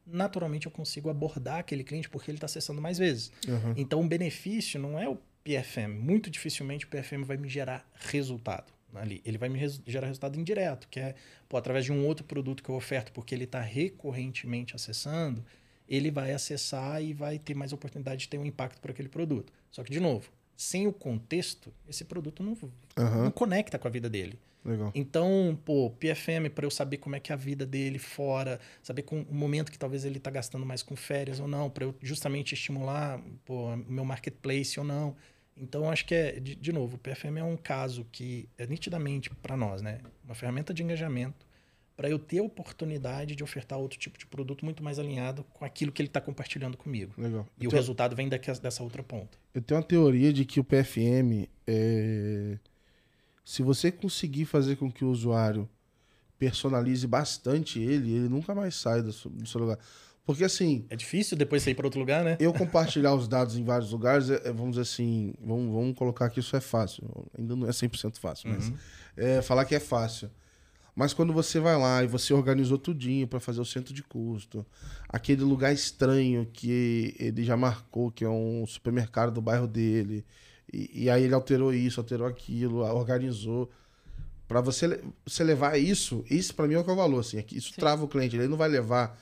Naturalmente 0.06 0.66
eu 0.66 0.72
consigo 0.72 1.10
abordar 1.10 1.60
aquele 1.60 1.84
cliente 1.84 2.10
porque 2.10 2.30
ele 2.30 2.38
está 2.38 2.46
acessando 2.46 2.82
mais 2.82 2.98
vezes. 2.98 3.32
Uhum. 3.48 3.74
Então 3.78 4.02
o 4.02 4.08
benefício 4.08 4.80
não 4.80 5.00
é 5.00 5.08
o 5.08 5.18
PFM. 5.44 5.90
Muito 6.00 6.30
dificilmente 6.30 6.86
o 6.86 6.88
PFM 6.88 7.24
vai 7.26 7.38
me 7.38 7.50
gerar 7.50 7.88
resultado 7.96 8.72
ali. 8.96 9.22
Ele 9.26 9.38
vai 9.38 9.50
me 9.50 9.58
res 9.60 9.82
gerar 9.86 10.08
resultado 10.08 10.40
indireto, 10.40 10.88
que 10.90 11.00
é 11.00 11.16
pô, 11.50 11.58
através 11.58 11.86
de 11.86 11.92
um 11.92 12.06
outro 12.06 12.24
produto 12.26 12.64
que 12.64 12.70
eu 12.70 12.76
oferto, 12.76 13.12
porque 13.12 13.34
ele 13.34 13.46
está 13.46 13.60
recorrentemente 13.60 14.76
acessando, 14.76 15.44
ele 15.88 16.12
vai 16.12 16.32
acessar 16.32 17.02
e 17.02 17.14
vai 17.14 17.38
ter 17.40 17.54
mais 17.56 17.74
oportunidade 17.74 18.22
de 18.22 18.30
ter 18.30 18.38
um 18.38 18.46
impacto 18.46 18.80
para 18.80 18.92
aquele 18.92 19.10
produto. 19.10 19.52
Só 19.72 19.84
que, 19.84 19.92
de 19.92 20.00
novo, 20.00 20.32
sem 20.56 20.88
o 20.88 20.94
contexto, 20.94 21.74
esse 21.88 22.06
produto 22.06 22.44
não, 22.44 22.54
Uhum. 22.54 23.24
não 23.26 23.32
conecta 23.32 23.78
com 23.80 23.88
a 23.88 23.92
vida 23.92 24.10
dele. 24.10 24.38
Legal. 24.64 24.92
Então, 24.96 25.60
pô, 25.66 25.90
PFM 25.90 26.50
para 26.56 26.66
eu 26.66 26.72
saber 26.72 26.98
como 26.98 27.18
é 27.18 27.20
que 27.20 27.34
é 27.34 27.36
a 27.36 27.38
vida 27.38 27.66
dele 27.66 28.00
fora, 28.00 28.62
saber 28.82 29.02
com 29.02 29.22
o 29.24 29.34
momento 29.36 29.70
que 29.70 29.78
talvez 29.78 30.06
ele 30.06 30.18
está 30.20 30.32
gastando 30.32 30.66
mais 30.66 30.82
com 30.82 30.96
férias 30.96 31.42
ou 31.42 31.50
não, 31.50 31.70
para 31.70 31.84
eu 31.84 31.94
justamente 32.02 32.54
estimular 32.54 33.22
pô, 33.44 33.74
o 33.74 33.78
meu 33.78 34.06
marketplace 34.06 34.80
ou 34.80 34.86
não. 34.86 35.16
Então, 35.56 35.90
acho 35.90 36.06
que 36.06 36.16
é, 36.16 36.40
de, 36.40 36.56
de 36.56 36.72
novo, 36.74 36.96
o 36.96 37.00
PFM 37.00 37.38
é 37.38 37.44
um 37.44 37.56
caso 37.58 38.06
que 38.12 38.50
é 38.58 38.66
nitidamente 38.66 39.30
para 39.30 39.56
nós, 39.56 39.82
né? 39.82 40.00
Uma 40.26 40.34
ferramenta 40.36 40.74
de 40.74 40.82
engajamento 40.84 41.46
para 41.96 42.10
eu 42.10 42.18
ter 42.18 42.40
a 42.40 42.44
oportunidade 42.44 43.36
de 43.36 43.44
ofertar 43.44 43.78
outro 43.78 44.00
tipo 44.00 44.18
de 44.18 44.26
produto 44.26 44.66
muito 44.66 44.84
mais 44.84 44.98
alinhado 44.98 45.44
com 45.54 45.64
aquilo 45.64 45.92
que 45.92 46.02
ele 46.02 46.10
está 46.10 46.20
compartilhando 46.20 46.76
comigo. 46.76 47.14
Legal. 47.16 47.46
E 47.60 47.66
Eu 47.66 47.68
o 47.68 47.70
tenho- 47.70 47.80
resultado 47.82 48.16
vem 48.16 48.28
daqui- 48.28 48.52
dessa 48.60 48.82
outra 48.82 49.04
ponta. 49.04 49.38
Eu 49.54 49.62
tenho 49.62 49.80
uma 49.80 49.86
teoria 49.86 50.34
de 50.34 50.44
que 50.44 50.60
o 50.60 50.64
PFM 50.64 51.48
é. 51.68 52.58
Se 53.46 53.62
você 53.62 53.92
conseguir 53.92 54.46
fazer 54.46 54.78
com 54.78 54.92
que 54.92 55.06
o 55.06 55.10
usuário 55.10 55.70
personalize 56.40 57.06
bastante 57.06 57.80
ele, 57.80 58.12
ele 58.12 58.30
nunca 58.30 58.56
mais 58.56 58.74
sai 58.76 59.02
do 59.04 59.14
seu, 59.14 59.30
do 59.30 59.46
seu 59.48 59.62
lugar. 59.62 59.78
Porque 60.26 60.44
assim, 60.44 60.86
É 60.90 60.96
difícil 60.96 61.36
depois 61.38 61.64
sair 61.64 61.76
para 61.76 61.86
outro 61.86 62.00
lugar, 62.00 62.24
né? 62.24 62.38
eu 62.40 62.54
compartilhar 62.54 63.14
os 63.14 63.28
dados 63.28 63.58
em 63.58 63.64
vários 63.64 63.92
lugares, 63.92 64.30
é- 64.30 64.42
é, 64.48 64.52
vamos 64.54 64.72
dizer 64.72 64.82
assim, 64.82 65.34
vamos, 65.40 65.74
vamos 65.74 65.98
colocar 65.98 66.30
que 66.30 66.40
isso 66.40 66.56
é 66.56 66.62
fácil. 66.62 67.04
Ainda 67.38 67.56
não 67.56 67.68
é 67.68 67.74
100% 67.74 68.20
fácil, 68.20 68.50
mas 68.50 68.70
Uhum. 68.70 68.76
é, 69.18 69.42
falar 69.42 69.66
que 69.66 69.76
é 69.76 69.80
fácil. 69.80 70.30
Mas 70.96 71.12
quando 71.14 71.34
você 71.34 71.60
vai 71.60 71.76
lá 71.78 72.04
e 72.04 72.08
você 72.08 72.34
organizou 72.34 72.78
tudinho 72.78 73.28
para 73.28 73.40
fazer 73.40 73.60
o 73.60 73.66
centro 73.66 73.94
de 73.94 74.04
custo, 74.04 74.66
aquele 75.10 75.42
lugar 75.44 75.74
estranho 75.74 76.46
que 76.54 77.16
ele 77.20 77.44
já 77.44 77.58
marcou, 77.58 78.12
que 78.12 78.24
é 78.24 78.30
um 78.30 78.64
supermercado 78.68 79.34
do 79.34 79.42
bairro 79.42 79.68
dele, 79.68 80.24
e, 80.72 81.04
e 81.06 81.10
aí 81.10 81.24
ele 81.24 81.34
alterou 81.34 81.74
isso, 81.74 82.00
alterou 82.00 82.28
aquilo, 82.28 82.78
organizou. 82.78 83.70
Para 84.48 84.62
você, 84.62 85.02
você 85.26 85.44
levar 85.44 85.80
isso, 85.80 86.24
isso 86.30 86.54
para 86.54 86.68
mim 86.68 86.76
é 86.76 86.80
o 86.80 86.84
que 86.84 86.90
é 86.90 86.94
o 86.94 86.96
valor, 86.96 87.22
assim, 87.22 87.38
é 87.38 87.42
que 87.42 87.58
isso 87.58 87.70
Sim. 87.74 87.80
trava 87.82 88.04
o 88.06 88.08
cliente, 88.08 88.36
ele 88.36 88.48
não 88.48 88.58
vai 88.58 88.70
levar, 88.70 89.20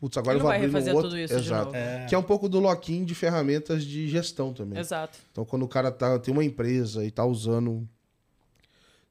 putz, 0.00 0.16
agora 0.16 0.32
Ele 0.34 0.38
eu 0.38 0.42
vou 0.42 0.48
vai 0.48 0.56
abrir 0.58 0.66
no 0.68 0.72
refazer 0.72 0.94
outro, 0.94 1.10
tudo 1.10 1.18
isso 1.20 1.34
de 1.36 1.40
exato. 1.46 1.64
novo. 1.66 1.76
É, 1.76 2.06
Que 2.06 2.14
é 2.14 2.18
um 2.18 2.22
pouco 2.22 2.48
do 2.48 2.58
lock-in 2.58 3.04
de 3.04 3.14
ferramentas 3.14 3.84
de 3.84 4.08
gestão 4.08 4.52
também. 4.54 4.78
Exato. 4.78 5.18
Então, 5.30 5.44
quando 5.44 5.62
o 5.64 5.68
cara 5.68 5.90
tá, 5.92 6.18
tem 6.18 6.32
uma 6.32 6.44
empresa 6.44 7.04
e 7.04 7.10
tá 7.10 7.24
usando, 7.24 7.86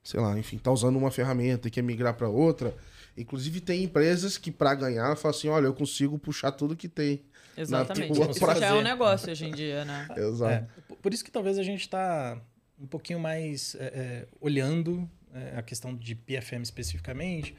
sei 0.03 0.19
lá, 0.19 0.37
enfim, 0.37 0.57
tá 0.57 0.71
usando 0.71 0.97
uma 0.97 1.11
ferramenta 1.11 1.67
e 1.67 1.71
quer 1.71 1.81
migrar 1.83 2.15
para 2.15 2.27
outra, 2.27 2.75
inclusive 3.17 3.61
tem 3.61 3.83
empresas 3.83 4.37
que 4.37 4.51
para 4.51 4.73
ganhar 4.75 5.15
falam 5.15 5.37
assim, 5.37 5.47
olha, 5.49 5.65
eu 5.67 5.73
consigo 5.73 6.17
puxar 6.17 6.51
tudo 6.51 6.75
que 6.75 6.87
tem. 6.87 7.21
Exatamente. 7.55 8.13
tua 8.13 8.25
Isso 8.31 8.59
já 8.59 8.67
é 8.67 8.73
um 8.73 8.81
negócio 8.81 9.29
hoje 9.31 9.45
em 9.45 9.51
dia, 9.51 9.83
né? 9.85 10.07
Exato. 10.17 10.51
É, 10.51 10.67
por- 10.87 10.97
por 10.97 11.13
isso 11.13 11.23
que 11.23 11.31
talvez 11.31 11.57
a 11.59 11.63
gente 11.63 11.81
está 11.81 12.37
um 12.79 12.87
pouquinho 12.87 13.19
mais 13.19 13.75
é, 13.75 13.83
é, 13.83 14.27
olhando 14.39 15.09
é, 15.33 15.57
a 15.57 15.61
questão 15.61 15.93
de 15.95 16.15
PFM 16.15 16.61
especificamente, 16.63 17.53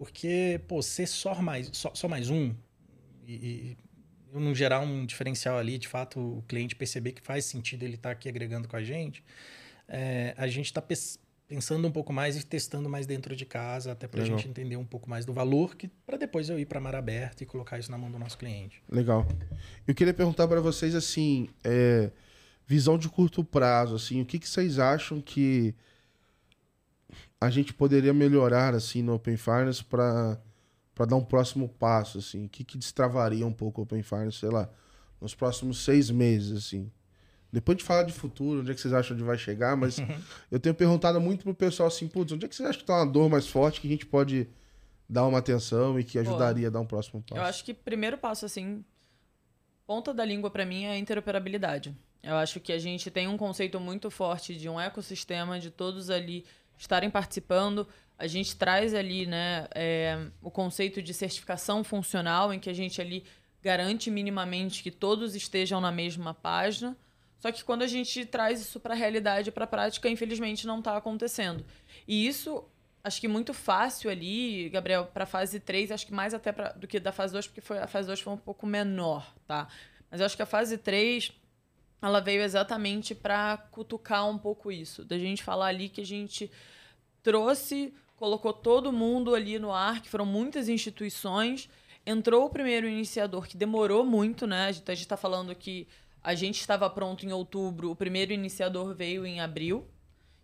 porque, 0.00 0.58
pô, 0.66 0.80
ser 0.80 1.06
só 1.06 1.42
mais, 1.42 1.68
só, 1.74 1.90
só 1.94 2.08
mais 2.08 2.30
um 2.30 2.54
e, 3.26 3.34
e 3.34 3.76
eu 4.32 4.40
não 4.40 4.54
gerar 4.54 4.80
um 4.80 5.04
diferencial 5.04 5.58
ali, 5.58 5.76
de 5.76 5.86
fato, 5.86 6.38
o 6.38 6.42
cliente 6.48 6.74
perceber 6.74 7.12
que 7.12 7.20
faz 7.20 7.44
sentido 7.44 7.82
ele 7.82 7.96
estar 7.96 8.12
aqui 8.12 8.26
agregando 8.26 8.66
com 8.66 8.76
a 8.76 8.82
gente, 8.82 9.22
é, 9.86 10.32
a 10.38 10.46
gente 10.46 10.64
está 10.64 10.82
pensando 11.46 11.86
um 11.86 11.90
pouco 11.90 12.14
mais 12.14 12.34
e 12.34 12.46
testando 12.46 12.88
mais 12.88 13.06
dentro 13.06 13.36
de 13.36 13.44
casa, 13.44 13.92
até 13.92 14.08
para 14.08 14.22
a 14.22 14.24
gente 14.24 14.48
entender 14.48 14.76
um 14.76 14.86
pouco 14.86 15.10
mais 15.10 15.26
do 15.26 15.34
valor, 15.34 15.76
que 15.76 15.86
para 15.86 16.16
depois 16.16 16.48
eu 16.48 16.58
ir 16.58 16.64
para 16.64 16.80
mar 16.80 16.94
aberta 16.94 17.42
e 17.42 17.46
colocar 17.46 17.78
isso 17.78 17.90
na 17.90 17.98
mão 17.98 18.10
do 18.10 18.18
nosso 18.18 18.38
cliente. 18.38 18.82
Legal. 18.88 19.28
Eu 19.86 19.94
queria 19.94 20.14
perguntar 20.14 20.48
para 20.48 20.62
vocês 20.62 20.94
assim, 20.94 21.50
é, 21.62 22.10
visão 22.66 22.96
de 22.96 23.06
curto 23.10 23.44
prazo, 23.44 23.96
assim, 23.96 24.22
o 24.22 24.24
que, 24.24 24.38
que 24.38 24.48
vocês 24.48 24.78
acham 24.78 25.20
que 25.20 25.74
a 27.40 27.48
gente 27.48 27.72
poderia 27.72 28.12
melhorar 28.12 28.74
assim 28.74 29.02
no 29.02 29.14
Open 29.14 29.36
Finance 29.36 29.82
para 29.82 30.38
para 30.94 31.06
dar 31.06 31.16
um 31.16 31.24
próximo 31.24 31.66
passo, 31.66 32.18
assim, 32.18 32.44
o 32.44 32.48
que, 32.50 32.62
que 32.62 32.76
destravaria 32.76 33.46
um 33.46 33.52
pouco 33.52 33.80
o 33.80 33.84
Open 33.84 34.02
Finance, 34.02 34.36
sei 34.36 34.50
lá, 34.50 34.68
nos 35.18 35.34
próximos 35.34 35.82
seis 35.82 36.10
meses, 36.10 36.66
assim. 36.66 36.92
Depois 37.50 37.78
de 37.78 37.84
falar 37.84 38.02
de 38.02 38.12
futuro, 38.12 38.60
onde 38.60 38.70
é 38.70 38.74
que 38.74 38.80
vocês 38.82 38.92
acham 38.92 39.16
que 39.16 39.22
vai 39.22 39.38
chegar, 39.38 39.74
mas 39.76 39.96
eu 40.50 40.60
tenho 40.60 40.74
perguntado 40.74 41.18
muito 41.18 41.42
pro 41.42 41.54
pessoal 41.54 41.86
assim, 41.86 42.06
putz, 42.06 42.32
onde 42.32 42.44
é 42.44 42.48
que 42.48 42.54
vocês 42.54 42.68
acham 42.68 42.80
que 42.80 42.86
tá 42.86 42.98
uma 42.98 43.06
dor 43.06 43.30
mais 43.30 43.46
forte 43.46 43.80
que 43.80 43.88
a 43.88 43.90
gente 43.90 44.04
pode 44.04 44.46
dar 45.08 45.26
uma 45.26 45.38
atenção 45.38 45.98
e 45.98 46.04
que 46.04 46.18
ajudaria 46.18 46.66
a 46.66 46.70
dar 46.70 46.80
um 46.80 46.86
próximo 46.86 47.22
passo? 47.22 47.40
Eu 47.40 47.44
acho 47.44 47.64
que 47.64 47.72
primeiro 47.72 48.18
passo, 48.18 48.44
assim, 48.44 48.84
ponta 49.86 50.12
da 50.12 50.24
língua 50.24 50.50
para 50.50 50.66
mim 50.66 50.84
é 50.84 50.90
a 50.90 50.98
interoperabilidade. 50.98 51.96
Eu 52.22 52.36
acho 52.36 52.60
que 52.60 52.72
a 52.72 52.78
gente 52.78 53.10
tem 53.10 53.26
um 53.26 53.38
conceito 53.38 53.80
muito 53.80 54.10
forte 54.10 54.54
de 54.54 54.68
um 54.68 54.78
ecossistema, 54.78 55.58
de 55.58 55.70
todos 55.70 56.10
ali 56.10 56.44
estarem 56.80 57.10
participando. 57.10 57.86
A 58.18 58.26
gente 58.26 58.56
traz 58.56 58.94
ali, 58.94 59.26
né, 59.26 59.68
é, 59.74 60.26
o 60.42 60.50
conceito 60.50 61.02
de 61.02 61.14
certificação 61.14 61.84
funcional, 61.84 62.52
em 62.52 62.58
que 62.58 62.70
a 62.70 62.74
gente 62.74 63.00
ali 63.00 63.24
garante 63.62 64.10
minimamente 64.10 64.82
que 64.82 64.90
todos 64.90 65.34
estejam 65.34 65.80
na 65.80 65.92
mesma 65.92 66.32
página. 66.32 66.96
Só 67.38 67.52
que 67.52 67.62
quando 67.64 67.82
a 67.82 67.86
gente 67.86 68.24
traz 68.24 68.60
isso 68.60 68.80
para 68.80 68.94
a 68.94 68.96
realidade, 68.96 69.50
para 69.50 69.64
a 69.64 69.66
prática, 69.66 70.08
infelizmente 70.08 70.66
não 70.66 70.78
está 70.78 70.96
acontecendo. 70.96 71.64
E 72.06 72.26
isso, 72.26 72.64
acho 73.02 73.20
que 73.20 73.28
muito 73.28 73.54
fácil 73.54 74.10
ali, 74.10 74.68
Gabriel, 74.70 75.06
para 75.06 75.24
a 75.24 75.26
fase 75.26 75.60
3, 75.60 75.92
acho 75.92 76.06
que 76.06 76.12
mais 76.12 76.34
até 76.34 76.52
pra, 76.52 76.72
do 76.72 76.86
que 76.86 77.00
da 77.00 77.12
fase 77.12 77.32
2, 77.32 77.46
porque 77.46 77.60
foi, 77.60 77.78
a 77.78 77.86
fase 77.86 78.08
2 78.08 78.20
foi 78.20 78.32
um 78.32 78.38
pouco 78.38 78.66
menor, 78.66 79.34
tá? 79.46 79.68
Mas 80.10 80.20
acho 80.20 80.36
que 80.36 80.42
a 80.42 80.46
fase 80.46 80.76
3, 80.76 81.32
ela 82.02 82.20
veio 82.20 82.42
exatamente 82.42 83.14
para 83.14 83.56
cutucar 83.70 84.28
um 84.28 84.38
pouco 84.38 84.72
isso. 84.72 85.04
Da 85.04 85.18
gente 85.18 85.42
falar 85.42 85.66
ali 85.66 85.88
que 85.88 86.00
a 86.00 86.06
gente 86.06 86.50
trouxe, 87.22 87.92
colocou 88.16 88.52
todo 88.52 88.92
mundo 88.92 89.34
ali 89.34 89.58
no 89.58 89.72
ar, 89.72 90.00
que 90.00 90.08
foram 90.08 90.26
muitas 90.26 90.68
instituições. 90.68 91.68
Entrou 92.04 92.46
o 92.46 92.50
primeiro 92.50 92.88
iniciador, 92.88 93.46
que 93.46 93.56
demorou 93.56 94.04
muito, 94.04 94.46
né? 94.46 94.68
A 94.68 94.72
gente 94.72 95.00
está 95.00 95.16
falando 95.16 95.54
que 95.54 95.86
a 96.22 96.34
gente 96.34 96.60
estava 96.60 96.88
pronto 96.88 97.24
em 97.24 97.32
outubro, 97.32 97.90
o 97.90 97.96
primeiro 97.96 98.32
iniciador 98.32 98.94
veio 98.94 99.26
em 99.26 99.40
abril. 99.40 99.86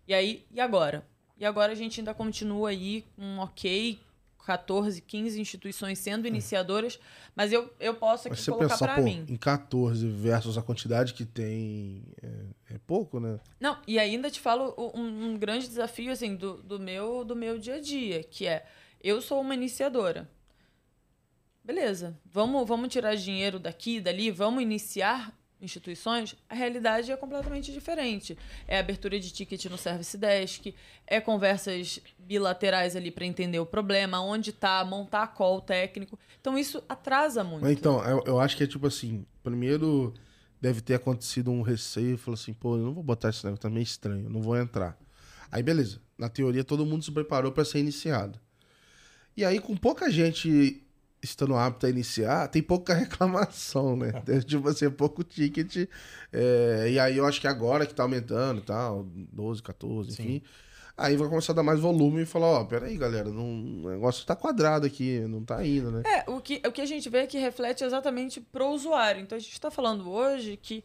E 0.07 0.13
aí, 0.13 0.45
e 0.51 0.59
agora? 0.59 1.07
E 1.37 1.45
agora 1.45 1.71
a 1.71 1.75
gente 1.75 1.99
ainda 1.99 2.13
continua 2.13 2.69
aí 2.69 3.03
um 3.17 3.39
ok, 3.39 3.99
14, 4.47 5.01
15 5.01 5.41
instituições 5.41 5.99
sendo 5.99 6.25
iniciadoras, 6.25 6.97
mas 7.35 7.51
eu, 7.51 7.69
eu 7.81 7.93
posso 7.95 8.29
aqui 8.29 8.45
colocar 8.45 8.77
para 8.77 9.01
mim. 9.01 9.25
em 9.27 9.35
14 9.35 10.07
versus 10.07 10.57
a 10.57 10.61
quantidade 10.61 11.13
que 11.13 11.25
tem, 11.25 12.01
é, 12.23 12.75
é 12.75 12.77
pouco, 12.87 13.19
né? 13.19 13.41
Não, 13.59 13.77
e 13.85 13.99
ainda 13.99 14.31
te 14.31 14.39
falo 14.39 14.73
um, 14.95 15.31
um 15.31 15.37
grande 15.37 15.67
desafio 15.67 16.13
assim 16.13 16.33
do, 16.33 16.63
do 16.63 16.79
meu 16.79 17.25
do 17.25 17.35
meu 17.35 17.59
dia 17.59 17.75
a 17.75 17.81
dia, 17.81 18.23
que 18.23 18.47
é 18.47 18.65
eu 19.03 19.21
sou 19.21 19.41
uma 19.41 19.53
iniciadora. 19.53 20.29
Beleza, 21.61 22.17
vamos, 22.23 22.65
vamos 22.65 22.87
tirar 22.87 23.15
dinheiro 23.15 23.59
daqui, 23.59 23.99
dali, 23.99 24.31
vamos 24.31 24.63
iniciar 24.63 25.37
instituições, 25.61 26.35
a 26.49 26.55
realidade 26.55 27.11
é 27.11 27.17
completamente 27.17 27.71
diferente. 27.71 28.37
É 28.67 28.79
abertura 28.79 29.19
de 29.19 29.31
ticket 29.31 29.65
no 29.65 29.77
Service 29.77 30.17
Desk, 30.17 30.73
é 31.05 31.19
conversas 31.19 31.99
bilaterais 32.19 32.95
ali 32.95 33.11
para 33.11 33.25
entender 33.25 33.59
o 33.59 33.65
problema, 33.65 34.21
onde 34.21 34.51
está, 34.51 34.83
montar 34.85 35.27
call 35.27 35.61
técnico. 35.61 36.17
Então 36.39 36.57
isso 36.57 36.83
atrasa 36.87 37.43
muito. 37.43 37.67
Então, 37.67 38.03
eu, 38.05 38.23
eu 38.25 38.39
acho 38.39 38.55
que 38.55 38.63
é 38.63 38.67
tipo 38.67 38.87
assim, 38.87 39.25
primeiro 39.43 40.13
deve 40.61 40.81
ter 40.81 40.95
acontecido 40.95 41.51
um 41.51 41.61
receio, 41.61 42.17
falou 42.17 42.35
assim, 42.35 42.53
pô, 42.53 42.77
eu 42.77 42.83
não 42.83 42.93
vou 42.93 43.03
botar 43.03 43.29
esse 43.29 43.43
negócio, 43.43 43.61
tá 43.61 43.69
meio 43.69 43.83
estranho, 43.83 44.29
não 44.29 44.41
vou 44.41 44.57
entrar. 44.57 44.97
Aí 45.51 45.63
beleza, 45.63 45.99
na 46.17 46.29
teoria 46.29 46.63
todo 46.63 46.85
mundo 46.85 47.03
se 47.03 47.11
preparou 47.11 47.51
para 47.51 47.65
ser 47.65 47.79
iniciado. 47.79 48.39
E 49.35 49.45
aí 49.45 49.59
com 49.59 49.75
pouca 49.75 50.09
gente 50.09 50.86
estando 51.29 51.55
apto 51.55 51.85
a 51.85 51.89
iniciar, 51.89 52.47
tem 52.47 52.61
pouca 52.61 52.93
reclamação, 52.95 53.95
né? 53.95 54.11
Tem, 54.25 54.39
tipo 54.39 54.67
assim, 54.67 54.89
pouco 54.89 55.23
ticket. 55.23 55.87
é, 56.31 56.87
e 56.91 56.99
aí 56.99 57.17
eu 57.17 57.25
acho 57.25 57.39
que 57.41 57.47
agora 57.47 57.85
que 57.85 57.93
tá 57.93 58.03
aumentando 58.03 58.59
e 58.61 58.63
tal, 58.63 59.03
12, 59.33 59.61
14, 59.61 60.11
Sim. 60.11 60.23
enfim. 60.23 60.43
Aí 60.97 61.15
vai 61.15 61.29
começar 61.29 61.53
a 61.53 61.55
dar 61.55 61.61
mais 61.61 61.79
volume 61.79 62.23
e 62.23 62.25
falar, 62.25 62.47
ó, 62.47 62.63
peraí, 62.65 62.97
galera, 62.97 63.29
não, 63.29 63.83
o 63.83 63.89
negócio 63.91 64.25
tá 64.25 64.35
quadrado 64.35 64.87
aqui, 64.87 65.19
não 65.27 65.43
tá 65.45 65.63
indo, 65.63 65.91
né? 65.91 66.01
É, 66.03 66.29
o 66.29 66.41
que, 66.41 66.59
o 66.65 66.71
que 66.71 66.81
a 66.81 66.87
gente 66.87 67.07
vê 67.07 67.19
é 67.19 67.27
que 67.27 67.37
reflete 67.37 67.83
exatamente 67.83 68.41
pro 68.41 68.69
usuário. 68.69 69.21
Então 69.21 69.35
a 69.35 69.39
gente 69.39 69.53
está 69.53 69.69
falando 69.69 70.09
hoje 70.09 70.57
que 70.57 70.83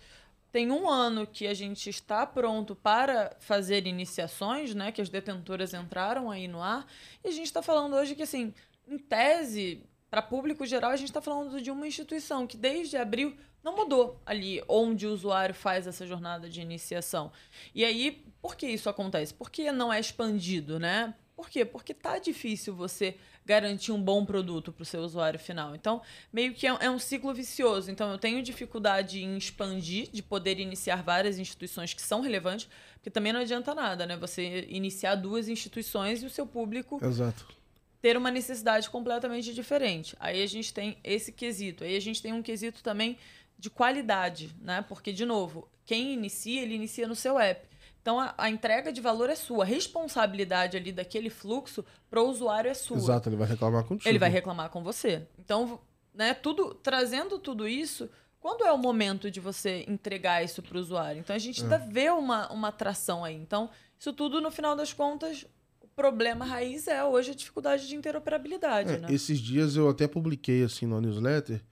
tem 0.53 0.71
um 0.71 0.87
ano 0.87 1.27
que 1.27 1.47
a 1.47 1.55
gente 1.55 1.89
está 1.89 2.27
pronto 2.27 2.77
para 2.77 3.35
fazer 3.41 3.87
iniciações, 3.87 4.75
né? 4.75 4.93
Que 4.93 5.01
as 5.01 5.09
detentoras 5.09 5.73
entraram 5.73 6.31
aí 6.31 6.47
no 6.47 6.63
ar. 6.63 6.87
E 7.25 7.29
a 7.29 7.33
gente 7.33 7.47
está 7.47 7.63
falando 7.63 7.95
hoje 7.97 8.15
que, 8.15 8.23
assim, 8.23 8.53
em 8.87 8.99
tese, 8.99 9.83
para 10.13 10.21
público 10.21 10.67
geral, 10.67 10.91
a 10.91 10.97
gente 10.97 11.09
está 11.09 11.23
falando 11.23 11.59
de 11.59 11.71
uma 11.71 11.87
instituição 11.87 12.47
que 12.47 12.55
desde 12.55 12.99
abril 12.99 13.35
não 13.65 13.75
mudou 13.75 14.21
ali 14.27 14.63
onde 14.69 15.07
o 15.07 15.11
usuário 15.11 15.55
faz 15.55 15.87
essa 15.87 16.07
jornada 16.07 16.51
de 16.51 16.61
iniciação. 16.61 17.33
E 17.75 17.83
aí, 17.83 18.23
por 18.43 18.55
que 18.55 18.67
isso 18.67 18.91
acontece? 18.91 19.33
Por 19.33 19.51
que 19.51 19.73
não 19.73 19.91
é 19.91 19.99
expandido, 19.99 20.79
né? 20.79 21.15
Por 21.35 21.49
quê? 21.49 21.65
Porque 21.65 21.95
tá 21.95 22.19
difícil 22.19 22.75
você 22.75 23.17
garantir 23.47 23.91
um 23.91 24.03
bom 24.03 24.23
produto 24.23 24.71
para 24.71 24.83
o 24.83 24.85
seu 24.85 25.01
usuário 25.01 25.41
final. 25.41 25.75
Então, 25.75 26.03
meio 26.31 26.53
que 26.53 26.67
é, 26.67 26.77
é, 26.79 26.91
um 26.91 26.99
ciclo 26.99 27.33
vicioso. 27.33 27.91
Então, 27.91 28.13
eu 28.13 28.19
tenho 28.19 28.43
dificuldade 28.43 29.23
em 29.23 29.39
expandir, 29.39 30.11
de 30.13 30.23
poder 30.23 30.61
iniciar 30.61 31.03
várias 31.03 31.39
instituições 31.39 31.95
que 31.95 32.03
são 32.03 32.21
relevantes, 32.21 32.69
porque 32.97 33.09
também 33.09 33.33
não 33.33 33.41
adianta 33.41 33.75
nada, 33.75 34.05
né? 34.05 34.19
Você 34.19 34.67
iniciar 34.69 35.15
duas 35.15 35.49
instituições 35.49 36.23
e 36.23 36.27
o 36.27 36.31
seu 36.31 36.47
público 36.47 37.01
Exato. 37.03 37.62
Ter 38.03 38.17
uma 38.17 38.33
necessidade 38.33 38.91
completamente 38.91 39.55
diferente. 39.55 40.17
Aí 40.19 40.43
a 40.43 40.47
gente 40.47 40.75
tem 40.75 40.99
esse 41.05 41.31
quesito. 41.31 41.85
Aí 41.85 41.97
a 41.97 42.01
gente 42.01 42.21
tem 42.21 42.33
um 42.33 42.43
quesito 42.43 42.83
também 42.83 43.17
de 43.57 43.71
qualidade, 43.71 44.55
né? 44.61 44.85
Porque, 44.89 45.13
de 45.13 45.25
novo, 45.25 45.69
quem 45.87 46.13
inicia, 46.13 46.61
ele 46.61 46.75
inicia 46.75 47.07
no 47.07 47.15
seu 47.15 47.39
app. 47.39 47.65
Então 48.03 48.19
a, 48.19 48.35
a, 48.37 48.51
entrega 48.51 48.93
de 48.93 49.01
valor 49.01 49.31
é 49.31 49.37
sua, 49.37 49.63
a 49.63 49.67
responsabilidade 49.67 50.77
ali 50.77 50.91
daquele 50.91 51.31
fluxo 51.31 51.85
para 52.11 52.21
o 52.21 52.29
usuário 52.29 52.69
é 52.69 52.75
sua. 52.75 52.97
Exato, 52.97 53.29
ele 53.29 53.37
vai 53.37 53.47
reclamar 53.47 53.85
contigo. 53.85 54.09
Ele 54.09 54.19
vai 54.19 54.29
reclamar 54.29 54.69
com 54.71 54.83
você. 54.83 55.25
Então, 55.39 55.79
né, 56.13 56.35
tudo 56.35 56.75
trazendo 56.75 57.39
tudo 57.39 57.69
isso, 57.69 58.11
quando 58.41 58.65
é 58.65 58.73
o 58.73 58.79
momento 58.79 59.31
de 59.31 59.39
você 59.39 59.85
entregar 59.87 60.43
isso 60.43 60.61
para 60.61 60.77
o 60.77 60.81
usuário? 60.81 61.21
Então 61.21 61.37
a 61.37 61.39
gente 61.39 61.63
é. 61.65 61.79
vê 61.79 62.11
uma, 62.11 62.53
uma 62.53 62.69
atração 62.69 63.25
aí. 63.25 63.37
Então, 63.37 63.71
isso 63.97 64.13
tudo, 64.13 64.41
no 64.41 64.51
final 64.51 64.75
das 64.75 64.93
contas, 64.93 65.47
problema 65.95 66.45
raiz 66.45 66.87
é 66.89 67.05
hoje 67.05 67.31
a 67.31 67.35
dificuldade 67.35 67.89
de 67.89 67.95
interoperabilidade. 67.95 68.93
É, 68.93 68.99
né? 68.99 69.09
Esses 69.11 69.39
dias 69.39 69.77
eu 69.77 69.89
até 69.89 70.07
publiquei 70.07 70.63
assim 70.63 70.87
no 70.87 71.01
newsletter 71.01 71.63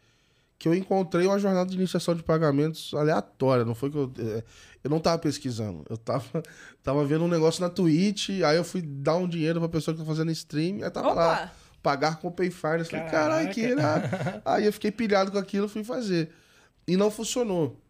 que 0.61 0.69
eu 0.69 0.75
encontrei 0.75 1.27
uma 1.27 1.39
jornada 1.39 1.71
de 1.71 1.75
iniciação 1.75 2.15
de 2.15 2.23
pagamentos 2.23 2.93
aleatória. 2.93 3.65
Não 3.65 3.75
foi 3.75 3.91
que 3.91 3.97
eu. 3.97 4.13
É, 4.19 4.45
eu 4.85 4.91
não 4.91 5.01
tava 5.01 5.19
pesquisando. 5.19 5.85
Eu 5.89 5.97
tava, 5.97 6.43
tava 6.85 7.03
vendo 7.07 7.25
um 7.25 7.29
negócio 7.29 7.63
na 7.63 7.71
Twitch, 7.71 8.29
aí 8.45 8.59
eu 8.59 8.63
fui 8.63 8.83
dar 8.83 9.17
um 9.17 9.27
dinheiro 9.27 9.59
pra 9.59 9.71
pessoa 9.71 9.95
que 9.95 10.01
tá 10.01 10.07
fazendo 10.07 10.31
stream, 10.31 10.85
aí 10.85 10.91
tava 10.91 11.09
Opa! 11.09 11.15
lá. 11.15 11.53
Pagar 11.83 12.21
com 12.21 12.29
o 12.29 12.31
Payfire. 12.31 12.81
Eu 12.81 12.85
falei, 12.85 13.07
caralho, 13.07 13.51
que 13.51 13.63
irado. 13.63 14.07
aí 14.45 14.67
eu 14.67 14.73
fiquei 14.73 14.91
pilhado 14.91 15.33
com 15.33 15.39
aquilo 15.39 15.67
fui 15.67 15.83
fazer. 15.83 16.31
E 16.87 16.95
não 16.95 17.11
funcionou. 17.11 17.81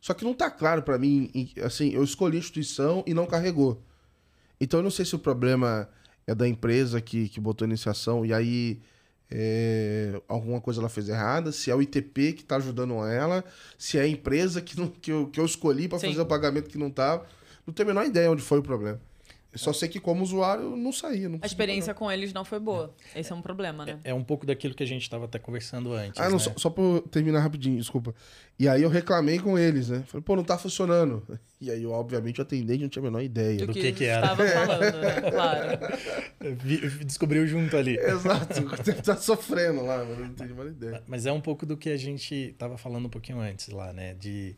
Só 0.00 0.14
que 0.14 0.24
não 0.24 0.32
tá 0.32 0.48
claro 0.48 0.84
para 0.84 0.96
mim, 0.96 1.28
assim, 1.64 1.90
eu 1.90 2.04
escolhi 2.04 2.36
a 2.36 2.38
instituição 2.38 3.02
e 3.08 3.12
não 3.12 3.26
carregou. 3.26 3.82
Então 4.60 4.80
eu 4.80 4.84
não 4.84 4.90
sei 4.90 5.04
se 5.04 5.14
o 5.14 5.18
problema 5.18 5.88
é 6.26 6.34
da 6.34 6.46
empresa 6.46 7.00
que, 7.00 7.28
que 7.28 7.40
botou 7.40 7.64
a 7.64 7.68
iniciação 7.68 8.24
e 8.24 8.32
aí 8.32 8.80
é, 9.30 10.20
alguma 10.26 10.60
coisa 10.60 10.80
ela 10.80 10.88
fez 10.88 11.08
errada, 11.08 11.52
se 11.52 11.70
é 11.70 11.74
o 11.74 11.82
ITP 11.82 12.32
que 12.32 12.42
está 12.42 12.56
ajudando 12.56 12.94
ela, 13.06 13.44
se 13.76 13.98
é 13.98 14.02
a 14.02 14.08
empresa 14.08 14.60
que, 14.60 14.78
não, 14.78 14.88
que, 14.88 15.12
eu, 15.12 15.26
que 15.28 15.38
eu 15.38 15.44
escolhi 15.44 15.88
para 15.88 15.98
fazer 15.98 16.20
o 16.20 16.26
pagamento 16.26 16.68
que 16.68 16.78
não 16.78 16.88
estava. 16.88 17.26
Não 17.66 17.74
tenho 17.74 17.90
a 17.90 17.92
menor 17.94 18.06
ideia 18.06 18.30
onde 18.30 18.42
foi 18.42 18.58
o 18.58 18.62
problema. 18.62 19.00
Eu 19.50 19.58
só 19.58 19.72
sei 19.72 19.88
que 19.88 19.98
como 19.98 20.22
usuário 20.22 20.76
não 20.76 20.92
saía. 20.92 21.28
Não 21.28 21.38
a 21.40 21.46
experiência 21.46 21.94
com 21.94 22.10
eles 22.10 22.32
não 22.34 22.44
foi 22.44 22.60
boa. 22.60 22.94
Esse 23.16 23.32
é 23.32 23.34
um 23.34 23.40
problema, 23.40 23.86
né? 23.86 23.98
É, 24.04 24.10
é 24.10 24.14
um 24.14 24.22
pouco 24.22 24.44
daquilo 24.44 24.74
que 24.74 24.82
a 24.82 24.86
gente 24.86 25.02
estava 25.02 25.24
até 25.24 25.38
conversando 25.38 25.94
antes. 25.94 26.20
Ah, 26.20 26.24
não, 26.24 26.32
né? 26.32 26.38
só, 26.38 26.52
só 26.56 26.68
para 26.68 27.00
terminar 27.10 27.40
rapidinho, 27.40 27.78
desculpa. 27.78 28.14
E 28.58 28.68
aí 28.68 28.82
eu 28.82 28.90
reclamei 28.90 29.38
com 29.38 29.58
eles, 29.58 29.88
né? 29.88 30.04
Falei, 30.06 30.22
pô, 30.22 30.36
não 30.36 30.44
tá 30.44 30.58
funcionando. 30.58 31.26
E 31.60 31.72
aí, 31.72 31.84
obviamente, 31.84 32.38
o 32.38 32.42
atendente 32.42 32.82
não 32.82 32.88
tinha 32.88 33.02
a 33.02 33.10
menor 33.10 33.20
ideia 33.20 33.58
do, 33.58 33.66
do 33.66 33.72
que, 33.72 33.80
que, 33.80 33.92
que 33.92 34.04
era. 34.04 34.32
estava 34.32 34.46
falando, 34.46 34.98
né? 35.00 35.30
Claro. 35.32 35.78
Descobriu 37.04 37.44
junto 37.48 37.76
ali. 37.76 37.98
Exato. 37.98 38.62
tá 39.02 39.16
sofrendo 39.16 39.84
lá, 39.84 40.04
mas 40.04 40.18
não 40.20 40.34
tenho 40.34 40.52
a 40.52 40.54
menor 40.54 40.70
ideia. 40.70 41.02
Mas 41.08 41.26
é 41.26 41.32
um 41.32 41.40
pouco 41.40 41.66
do 41.66 41.76
que 41.76 41.90
a 41.90 41.96
gente 41.96 42.32
estava 42.32 42.78
falando 42.78 43.06
um 43.06 43.10
pouquinho 43.10 43.40
antes 43.40 43.70
lá, 43.70 43.92
né? 43.92 44.14
De, 44.14 44.54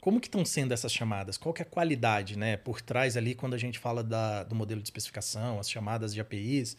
como 0.00 0.20
que 0.20 0.26
estão 0.26 0.44
sendo 0.44 0.72
essas 0.72 0.92
chamadas? 0.92 1.36
Qual 1.36 1.52
que 1.52 1.62
é 1.62 1.64
a 1.64 1.68
qualidade 1.68 2.36
né, 2.36 2.56
por 2.56 2.80
trás 2.80 3.16
ali 3.16 3.34
quando 3.34 3.54
a 3.54 3.58
gente 3.58 3.78
fala 3.78 4.02
da, 4.02 4.42
do 4.42 4.54
modelo 4.54 4.80
de 4.80 4.86
especificação, 4.86 5.60
as 5.60 5.70
chamadas 5.70 6.12
de 6.12 6.20
APIs? 6.20 6.76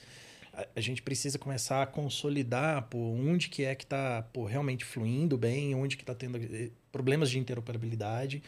A, 0.54 0.68
a 0.76 0.82
gente 0.82 1.02
precisa 1.02 1.40
começar 1.40 1.82
a 1.82 1.86
consolidar 1.86 2.84
por 2.84 3.00
onde 3.00 3.50
que 3.50 3.64
é 3.64 3.74
que 3.74 3.86
está 3.86 4.28
realmente 4.48 4.84
fluindo 4.84 5.38
bem, 5.38 5.74
onde 5.76 5.96
que 5.96 6.04
está 6.04 6.14
tendo 6.14 6.38
eh, 6.38 6.72
problemas 6.92 7.30
de 7.30 7.40
interoperabilidade, 7.40 8.44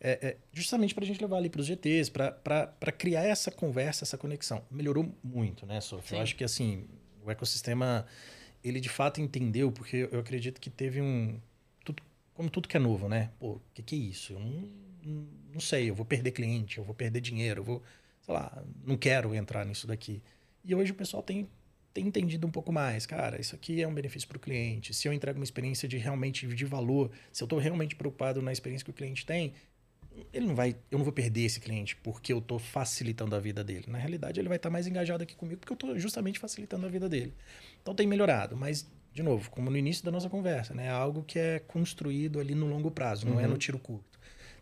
é, 0.00 0.18
é, 0.20 0.36
justamente 0.52 0.94
para 0.94 1.04
a 1.04 1.06
gente 1.06 1.20
levar 1.20 1.36
ali 1.36 1.48
para 1.48 1.60
os 1.60 1.66
GTs, 1.66 2.10
para 2.10 2.92
criar 2.92 3.22
essa 3.22 3.52
conversa, 3.52 4.02
essa 4.04 4.18
conexão. 4.18 4.64
Melhorou 4.68 5.14
muito, 5.22 5.64
né, 5.64 5.80
Sofia? 5.80 6.18
Eu 6.18 6.22
acho 6.22 6.34
que 6.34 6.42
assim, 6.42 6.88
o 7.24 7.30
ecossistema, 7.30 8.04
ele 8.64 8.80
de 8.80 8.88
fato 8.88 9.20
entendeu, 9.20 9.70
porque 9.70 10.08
eu 10.10 10.18
acredito 10.18 10.60
que 10.60 10.68
teve 10.68 11.00
um 11.00 11.40
como 12.34 12.50
tudo 12.50 12.68
que 12.68 12.76
é 12.76 12.80
novo, 12.80 13.08
né? 13.08 13.30
Pô, 13.38 13.52
o 13.52 13.62
que, 13.74 13.82
que 13.82 13.94
é 13.94 13.98
isso? 13.98 14.32
Eu 14.32 14.40
não, 14.40 14.68
não 15.52 15.60
sei, 15.60 15.90
eu 15.90 15.94
vou 15.94 16.04
perder 16.04 16.32
cliente, 16.32 16.78
eu 16.78 16.84
vou 16.84 16.94
perder 16.94 17.20
dinheiro, 17.20 17.60
eu 17.60 17.64
vou, 17.64 17.82
sei 18.22 18.34
lá, 18.34 18.62
não 18.84 18.96
quero 18.96 19.34
entrar 19.34 19.64
nisso 19.66 19.86
daqui. 19.86 20.22
E 20.64 20.74
hoje 20.74 20.92
o 20.92 20.94
pessoal 20.94 21.22
tem, 21.22 21.48
tem 21.92 22.06
entendido 22.06 22.46
um 22.46 22.50
pouco 22.50 22.72
mais. 22.72 23.06
Cara, 23.06 23.40
isso 23.40 23.54
aqui 23.54 23.82
é 23.82 23.88
um 23.88 23.94
benefício 23.94 24.28
para 24.28 24.36
o 24.36 24.40
cliente. 24.40 24.94
Se 24.94 25.08
eu 25.08 25.12
entrego 25.12 25.38
uma 25.38 25.44
experiência 25.44 25.88
de 25.88 25.98
realmente 25.98 26.46
de 26.46 26.64
valor, 26.64 27.10
se 27.32 27.42
eu 27.42 27.46
estou 27.46 27.58
realmente 27.58 27.94
preocupado 27.96 28.40
na 28.40 28.52
experiência 28.52 28.84
que 28.84 28.90
o 28.90 28.94
cliente 28.94 29.26
tem, 29.26 29.52
ele 30.32 30.46
não 30.46 30.54
vai, 30.54 30.76
eu 30.90 30.98
não 30.98 31.04
vou 31.04 31.12
perder 31.12 31.42
esse 31.42 31.58
cliente 31.60 31.96
porque 31.96 32.32
eu 32.32 32.38
estou 32.38 32.58
facilitando 32.58 33.34
a 33.34 33.40
vida 33.40 33.64
dele. 33.64 33.84
Na 33.88 33.98
realidade, 33.98 34.40
ele 34.40 34.48
vai 34.48 34.56
estar 34.56 34.68
tá 34.68 34.72
mais 34.72 34.86
engajado 34.86 35.22
aqui 35.22 35.34
comigo 35.34 35.60
porque 35.60 35.72
eu 35.72 35.74
estou 35.74 35.98
justamente 35.98 36.38
facilitando 36.38 36.86
a 36.86 36.88
vida 36.88 37.08
dele. 37.08 37.34
Então 37.80 37.94
tem 37.94 38.06
melhorado, 38.06 38.56
mas 38.56 38.86
de 39.12 39.22
novo, 39.22 39.50
como 39.50 39.70
no 39.70 39.76
início 39.76 40.04
da 40.04 40.10
nossa 40.10 40.28
conversa, 40.28 40.74
né? 40.74 40.86
É 40.86 40.90
algo 40.90 41.22
que 41.22 41.38
é 41.38 41.58
construído 41.58 42.40
ali 42.40 42.54
no 42.54 42.66
longo 42.66 42.90
prazo, 42.90 43.26
não 43.26 43.34
uhum. 43.34 43.40
é 43.40 43.46
no 43.46 43.52
uhum. 43.52 43.58
tiro 43.58 43.78
curto. 43.78 44.18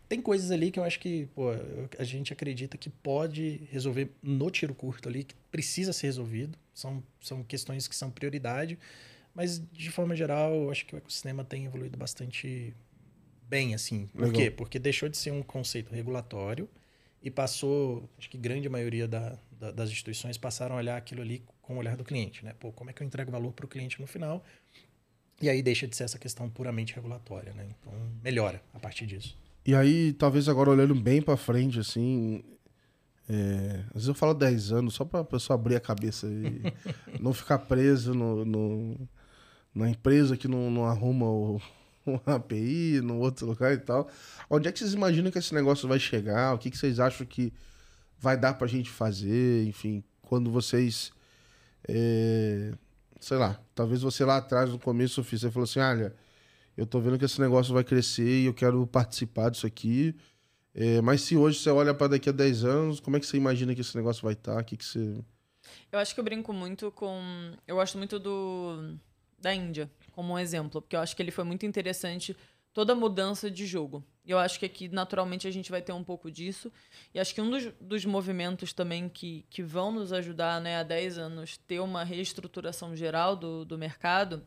Tem 0.09 0.21
coisas 0.21 0.51
ali 0.51 0.71
que 0.71 0.77
eu 0.77 0.83
acho 0.83 0.99
que 0.99 1.27
pô, 1.33 1.51
a 1.97 2.03
gente 2.03 2.33
acredita 2.33 2.77
que 2.77 2.89
pode 2.89 3.61
resolver 3.71 4.11
no 4.21 4.51
tiro 4.51 4.75
curto 4.75 5.07
ali, 5.07 5.23
que 5.23 5.35
precisa 5.49 5.93
ser 5.93 6.07
resolvido. 6.07 6.57
São, 6.73 7.01
são 7.21 7.43
questões 7.43 7.87
que 7.87 7.95
são 7.95 8.11
prioridade, 8.11 8.77
mas 9.33 9.61
de 9.71 9.89
forma 9.89 10.13
geral, 10.13 10.53
eu 10.53 10.69
acho 10.69 10.85
que 10.85 10.95
o 10.95 10.97
ecossistema 10.97 11.45
tem 11.45 11.65
evoluído 11.65 11.97
bastante 11.97 12.73
bem, 13.47 13.73
assim. 13.73 14.07
Por 14.07 14.23
Legal. 14.23 14.33
quê? 14.33 14.51
Porque 14.51 14.77
deixou 14.77 15.07
de 15.07 15.17
ser 15.17 15.31
um 15.31 15.41
conceito 15.41 15.93
regulatório 15.93 16.67
e 17.23 17.31
passou, 17.31 18.09
acho 18.17 18.29
que 18.29 18.37
grande 18.37 18.67
maioria 18.67 19.07
da, 19.07 19.37
da, 19.51 19.71
das 19.71 19.89
instituições 19.91 20.37
passaram 20.37 20.75
a 20.75 20.79
olhar 20.79 20.97
aquilo 20.97 21.21
ali 21.21 21.41
com 21.71 21.77
o 21.77 21.79
olhar 21.79 21.95
do 21.95 22.03
cliente, 22.03 22.43
né? 22.43 22.53
Pô, 22.59 22.71
como 22.73 22.89
é 22.89 22.93
que 22.93 23.01
eu 23.01 23.07
entrego 23.07 23.31
valor 23.31 23.53
para 23.53 23.65
o 23.65 23.67
cliente 23.67 24.01
no 24.01 24.05
final? 24.05 24.43
E 25.41 25.49
aí 25.49 25.61
deixa 25.61 25.87
de 25.87 25.95
ser 25.95 26.03
essa 26.03 26.19
questão 26.19 26.49
puramente 26.49 26.93
regulatória, 26.93 27.53
né? 27.53 27.65
Então 27.69 27.93
melhora 28.21 28.61
a 28.73 28.79
partir 28.79 29.05
disso. 29.05 29.37
E 29.65 29.73
aí, 29.73 30.11
talvez 30.13 30.49
agora 30.49 30.71
olhando 30.71 30.93
bem 30.93 31.21
para 31.21 31.37
frente, 31.37 31.79
assim, 31.79 32.43
é, 33.29 33.83
às 33.87 33.93
vezes 33.93 34.07
eu 34.09 34.13
falo 34.13 34.33
10 34.33 34.71
anos 34.73 34.95
só 34.95 35.05
para 35.05 35.21
a 35.21 35.23
pessoa 35.23 35.55
abrir 35.55 35.75
a 35.75 35.79
cabeça 35.79 36.27
e 36.27 36.61
não 37.21 37.33
ficar 37.33 37.59
preso 37.59 38.13
no, 38.13 38.43
no, 38.43 39.09
na 39.73 39.89
empresa 39.89 40.35
que 40.35 40.47
não, 40.47 40.69
não 40.69 40.85
arruma 40.85 41.27
o, 41.27 41.61
API, 42.25 42.99
no 43.01 43.19
outro 43.19 43.45
lugar 43.45 43.73
e 43.73 43.77
tal. 43.77 44.09
Onde 44.49 44.67
é 44.67 44.71
que 44.71 44.79
vocês 44.79 44.93
imaginam 44.93 45.31
que 45.31 45.37
esse 45.37 45.53
negócio 45.53 45.87
vai 45.87 45.99
chegar? 45.99 46.53
O 46.53 46.57
que, 46.57 46.69
que 46.69 46.77
vocês 46.77 46.99
acham 46.99 47.25
que 47.25 47.53
vai 48.19 48.35
dar 48.35 48.55
para 48.55 48.65
a 48.65 48.69
gente 48.69 48.89
fazer? 48.89 49.65
Enfim, 49.65 50.03
quando 50.21 50.51
vocês 50.51 51.13
é, 51.87 52.73
sei 53.19 53.37
lá, 53.37 53.59
talvez 53.75 54.01
você 54.01 54.25
lá 54.25 54.37
atrás, 54.37 54.69
no 54.69 54.79
começo, 54.79 55.23
você 55.23 55.51
falou 55.51 55.63
assim: 55.63 55.79
olha, 55.79 56.15
eu 56.75 56.85
tô 56.85 56.99
vendo 56.99 57.17
que 57.17 57.25
esse 57.25 57.39
negócio 57.39 57.73
vai 57.73 57.83
crescer 57.83 58.41
e 58.41 58.45
eu 58.45 58.53
quero 58.53 58.85
participar 58.87 59.49
disso 59.49 59.67
aqui. 59.67 60.15
É, 60.73 61.01
mas 61.01 61.21
se 61.21 61.35
hoje 61.35 61.59
você 61.59 61.69
olha 61.69 61.93
para 61.93 62.09
daqui 62.09 62.29
a 62.29 62.31
10 62.31 62.63
anos, 62.63 62.99
como 62.99 63.17
é 63.17 63.19
que 63.19 63.25
você 63.25 63.35
imagina 63.37 63.75
que 63.75 63.81
esse 63.81 63.95
negócio 63.95 64.23
vai 64.23 64.33
estar? 64.33 64.55
Tá? 64.55 64.63
que, 64.63 64.77
que 64.77 64.85
você. 64.85 65.17
Eu 65.91 65.99
acho 65.99 66.13
que 66.13 66.19
eu 66.19 66.23
brinco 66.23 66.53
muito 66.53 66.91
com. 66.91 67.53
Eu 67.67 67.75
gosto 67.75 67.97
muito 67.97 68.17
do 68.19 68.97
da 69.37 69.53
Índia 69.53 69.89
como 70.11 70.33
um 70.33 70.39
exemplo, 70.39 70.81
porque 70.81 70.95
eu 70.95 70.99
acho 70.99 71.15
que 71.15 71.21
ele 71.21 71.31
foi 71.31 71.43
muito 71.43 71.65
interessante 71.65 72.35
toda 72.73 72.95
mudança 72.95 73.49
de 73.49 73.65
jogo. 73.65 74.03
Eu 74.25 74.37
acho 74.37 74.59
que 74.59 74.65
aqui, 74.65 74.87
naturalmente, 74.87 75.47
a 75.47 75.51
gente 75.51 75.71
vai 75.71 75.81
ter 75.81 75.91
um 75.91 76.03
pouco 76.03 76.29
disso. 76.29 76.71
E 77.13 77.19
acho 77.19 77.33
que 77.33 77.41
um 77.41 77.49
dos, 77.49 77.73
dos 77.81 78.05
movimentos 78.05 78.71
também 78.71 79.09
que, 79.09 79.45
que 79.49 79.63
vão 79.63 79.91
nos 79.91 80.13
ajudar 80.13 80.61
né, 80.61 80.77
há 80.77 80.83
10 80.83 81.17
anos 81.17 81.57
ter 81.57 81.79
uma 81.79 82.03
reestruturação 82.03 82.95
geral 82.95 83.35
do, 83.35 83.65
do 83.65 83.77
mercado 83.77 84.45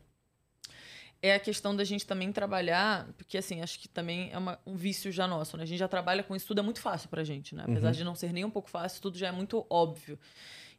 é 1.21 1.33
a 1.33 1.39
questão 1.39 1.75
da 1.75 1.83
gente 1.83 2.05
também 2.05 2.31
trabalhar, 2.31 3.07
porque 3.17 3.37
assim, 3.37 3.61
acho 3.61 3.79
que 3.79 3.87
também 3.87 4.29
é 4.31 4.37
uma, 4.37 4.59
um 4.65 4.75
vício 4.75 5.11
já 5.11 5.27
nosso, 5.27 5.57
né? 5.57 5.63
A 5.63 5.65
gente 5.65 5.79
já 5.79 5.87
trabalha 5.87 6.21
com 6.21 6.35
isso, 6.35 6.45
tudo 6.45 6.59
é 6.59 6.61
muito 6.61 6.79
fácil 6.79 7.09
pra 7.09 7.23
gente, 7.23 7.55
né? 7.55 7.63
Apesar 7.63 7.87
uhum. 7.87 7.93
de 7.93 8.03
não 8.03 8.15
ser 8.15 8.31
nem 8.31 8.45
um 8.45 8.49
pouco 8.49 8.69
fácil, 8.69 9.01
tudo 9.01 9.17
já 9.17 9.29
é 9.29 9.31
muito 9.31 9.65
óbvio. 9.69 10.19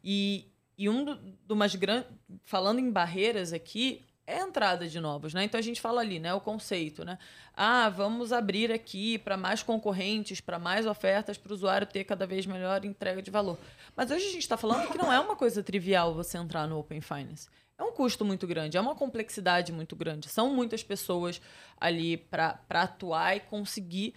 E, 0.04 0.46
e 0.78 0.88
um 0.88 1.04
do, 1.04 1.16
do 1.46 1.56
mais 1.56 1.74
grandes. 1.74 2.10
Falando 2.44 2.78
em 2.78 2.90
barreiras 2.90 3.52
aqui, 3.52 4.04
é 4.26 4.40
entrada 4.40 4.88
de 4.88 4.98
novos, 4.98 5.32
né? 5.32 5.44
Então 5.44 5.58
a 5.58 5.62
gente 5.62 5.80
fala 5.80 6.00
ali, 6.00 6.18
né, 6.18 6.34
o 6.34 6.40
conceito, 6.40 7.04
né? 7.04 7.18
Ah, 7.54 7.88
vamos 7.88 8.32
abrir 8.32 8.72
aqui 8.72 9.18
para 9.18 9.36
mais 9.36 9.62
concorrentes, 9.62 10.40
para 10.40 10.58
mais 10.58 10.84
ofertas, 10.86 11.38
para 11.38 11.52
o 11.52 11.54
usuário 11.54 11.86
ter 11.86 12.04
cada 12.04 12.26
vez 12.26 12.44
melhor 12.44 12.84
entrega 12.84 13.22
de 13.22 13.30
valor. 13.30 13.58
Mas 13.94 14.10
hoje 14.10 14.26
a 14.26 14.30
gente 14.32 14.42
está 14.42 14.56
falando 14.56 14.90
que 14.90 14.98
não 14.98 15.12
é 15.12 15.20
uma 15.20 15.36
coisa 15.36 15.62
trivial 15.62 16.12
você 16.14 16.36
entrar 16.38 16.66
no 16.66 16.78
Open 16.78 17.00
Finance. 17.00 17.48
É 17.78 17.82
um 17.82 17.92
custo 17.92 18.24
muito 18.24 18.46
grande, 18.46 18.76
é 18.76 18.80
uma 18.80 18.94
complexidade 18.94 19.72
muito 19.72 19.94
grande. 19.94 20.28
São 20.28 20.52
muitas 20.52 20.82
pessoas 20.82 21.40
ali 21.78 22.16
para 22.16 22.58
atuar 22.70 23.36
e 23.36 23.40
conseguir 23.40 24.14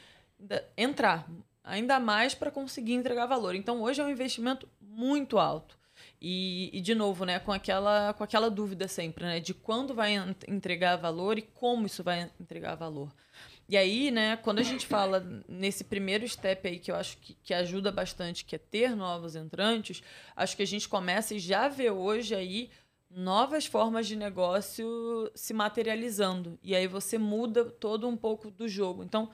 entrar, 0.78 1.30
ainda 1.64 2.00
mais 2.00 2.34
para 2.34 2.50
conseguir 2.50 2.94
entregar 2.94 3.26
valor. 3.26 3.54
Então 3.54 3.82
hoje 3.82 4.02
é 4.02 4.04
um 4.04 4.10
investimento 4.10 4.68
muito 4.82 5.38
alto. 5.38 5.79
E, 6.22 6.70
e, 6.74 6.82
de 6.82 6.94
novo, 6.94 7.24
né, 7.24 7.40
com 7.40 7.52
aquela, 7.52 8.14
com 8.14 8.24
aquela 8.24 8.50
dúvida 8.50 8.88
sempre, 8.90 9.24
né, 9.24 9.40
de 9.40 9.54
quando 9.54 9.94
vai 9.94 10.16
entregar 10.48 10.98
valor 10.98 11.38
e 11.38 11.42
como 11.42 11.86
isso 11.86 12.04
vai 12.04 12.30
entregar 12.40 12.76
valor. 12.76 13.10
E 13.70 13.78
aí, 13.78 14.12
né, 14.12 14.36
quando 14.36 14.60
a 14.60 14.64
gente 14.64 14.86
fala 14.86 15.24
nesse 15.48 15.84
primeiro 15.84 16.28
step 16.28 16.68
aí 16.68 16.80
que 16.80 16.92
eu 16.92 16.96
acho 16.96 17.18
que, 17.20 17.36
que 17.36 17.54
ajuda 17.54 17.92
bastante, 17.92 18.44
que 18.44 18.56
é 18.56 18.60
ter 18.60 18.96
novos 18.96 19.36
entrantes, 19.36 20.04
acho 20.36 20.58
que 20.58 20.64
a 20.64 20.68
gente 20.68 20.90
começa 20.90 21.36
e 21.36 21.40
já 21.40 21.68
vê 21.68 21.90
hoje 21.90 22.36
aí 22.36 22.70
novas 23.10 23.66
formas 23.66 24.08
de 24.08 24.16
negócio 24.16 25.32
se 25.36 25.54
materializando. 25.54 26.60
E 26.64 26.76
aí 26.76 26.88
você 26.88 27.18
muda 27.18 27.66
todo 27.66 28.08
um 28.08 28.18
pouco 28.18 28.52
do 28.52 28.68
jogo. 28.68 29.04
Então, 29.04 29.30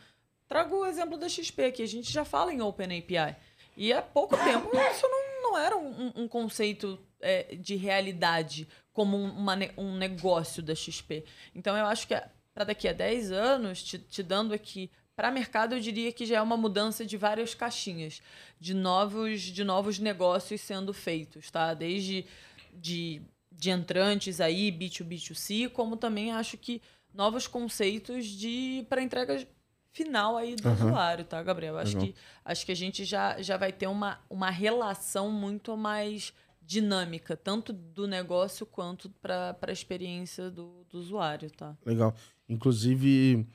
trago 0.48 0.78
o 0.78 0.86
exemplo 0.86 1.18
da 1.18 1.28
XP 1.28 1.66
aqui. 1.66 1.82
A 1.82 1.88
gente 1.88 2.12
já 2.12 2.24
fala 2.24 2.54
em 2.54 2.62
Open 2.62 2.98
API. 2.98 3.36
E 3.76 3.92
há 3.92 4.02
pouco 4.02 4.38
tempo 4.38 4.70
isso 4.92 5.08
não 5.08 5.25
era 5.58 5.78
um, 5.78 6.12
um 6.16 6.28
conceito 6.28 7.00
é, 7.20 7.56
de 7.56 7.76
realidade 7.76 8.68
como 8.94 9.18
um, 9.18 9.30
uma, 9.30 9.58
um 9.78 9.96
negócio 9.96 10.64
da 10.64 10.74
XP. 10.74 11.26
Então, 11.54 11.76
eu 11.78 11.86
acho 11.86 12.08
que 12.08 12.16
para 12.54 12.64
daqui 12.64 12.88
a 12.88 12.94
10 12.94 13.32
anos, 13.32 13.84
te, 13.84 14.00
te 14.00 14.24
dando 14.24 14.54
aqui 14.54 14.90
para 15.16 15.32
mercado, 15.32 15.76
eu 15.76 15.80
diria 15.80 16.12
que 16.12 16.26
já 16.26 16.38
é 16.38 16.42
uma 16.42 16.58
mudança 16.58 17.06
de 17.06 17.18
várias 17.18 17.54
caixinhas, 17.54 18.22
de 18.60 18.74
novos, 18.74 19.42
de 19.42 19.64
novos 19.64 20.00
negócios 20.00 20.62
sendo 20.62 20.94
feitos, 20.94 21.50
tá? 21.50 21.74
Desde 21.74 22.26
de, 22.74 23.22
de 23.52 23.70
entrantes 23.70 24.42
aí, 24.42 24.72
B2B2C, 24.72 25.70
como 25.70 25.96
também 25.96 26.32
acho 26.32 26.58
que 26.58 26.82
novos 27.14 27.48
conceitos 27.48 28.26
de 28.26 28.86
para 28.90 29.02
entregas 29.02 29.48
final 29.96 30.36
aí 30.36 30.58
do 30.58 30.68
uhum. 30.68 30.74
usuário, 30.74 31.24
tá, 31.24 31.42
Gabriel? 31.42 31.78
Acho 31.78 31.98
que, 31.98 32.14
acho 32.44 32.66
que 32.66 32.72
a 32.74 32.76
gente 32.76 33.06
já, 33.06 33.42
já 33.42 33.56
vai 33.56 33.72
ter 33.72 33.88
uma, 33.88 34.20
uma 34.30 34.50
relação 34.50 35.32
muito 35.32 35.78
mais 35.78 36.34
dinâmica, 36.62 37.38
tanto 37.38 37.72
do 37.72 38.06
negócio 38.06 38.66
quanto 38.66 39.10
para 39.22 39.56
a 39.62 39.72
experiência 39.72 40.52
do, 40.52 40.86
do 40.90 41.00
usuário, 41.00 41.50
tá? 41.50 41.78
Legal. 41.86 42.14
Inclusive, 42.50 43.48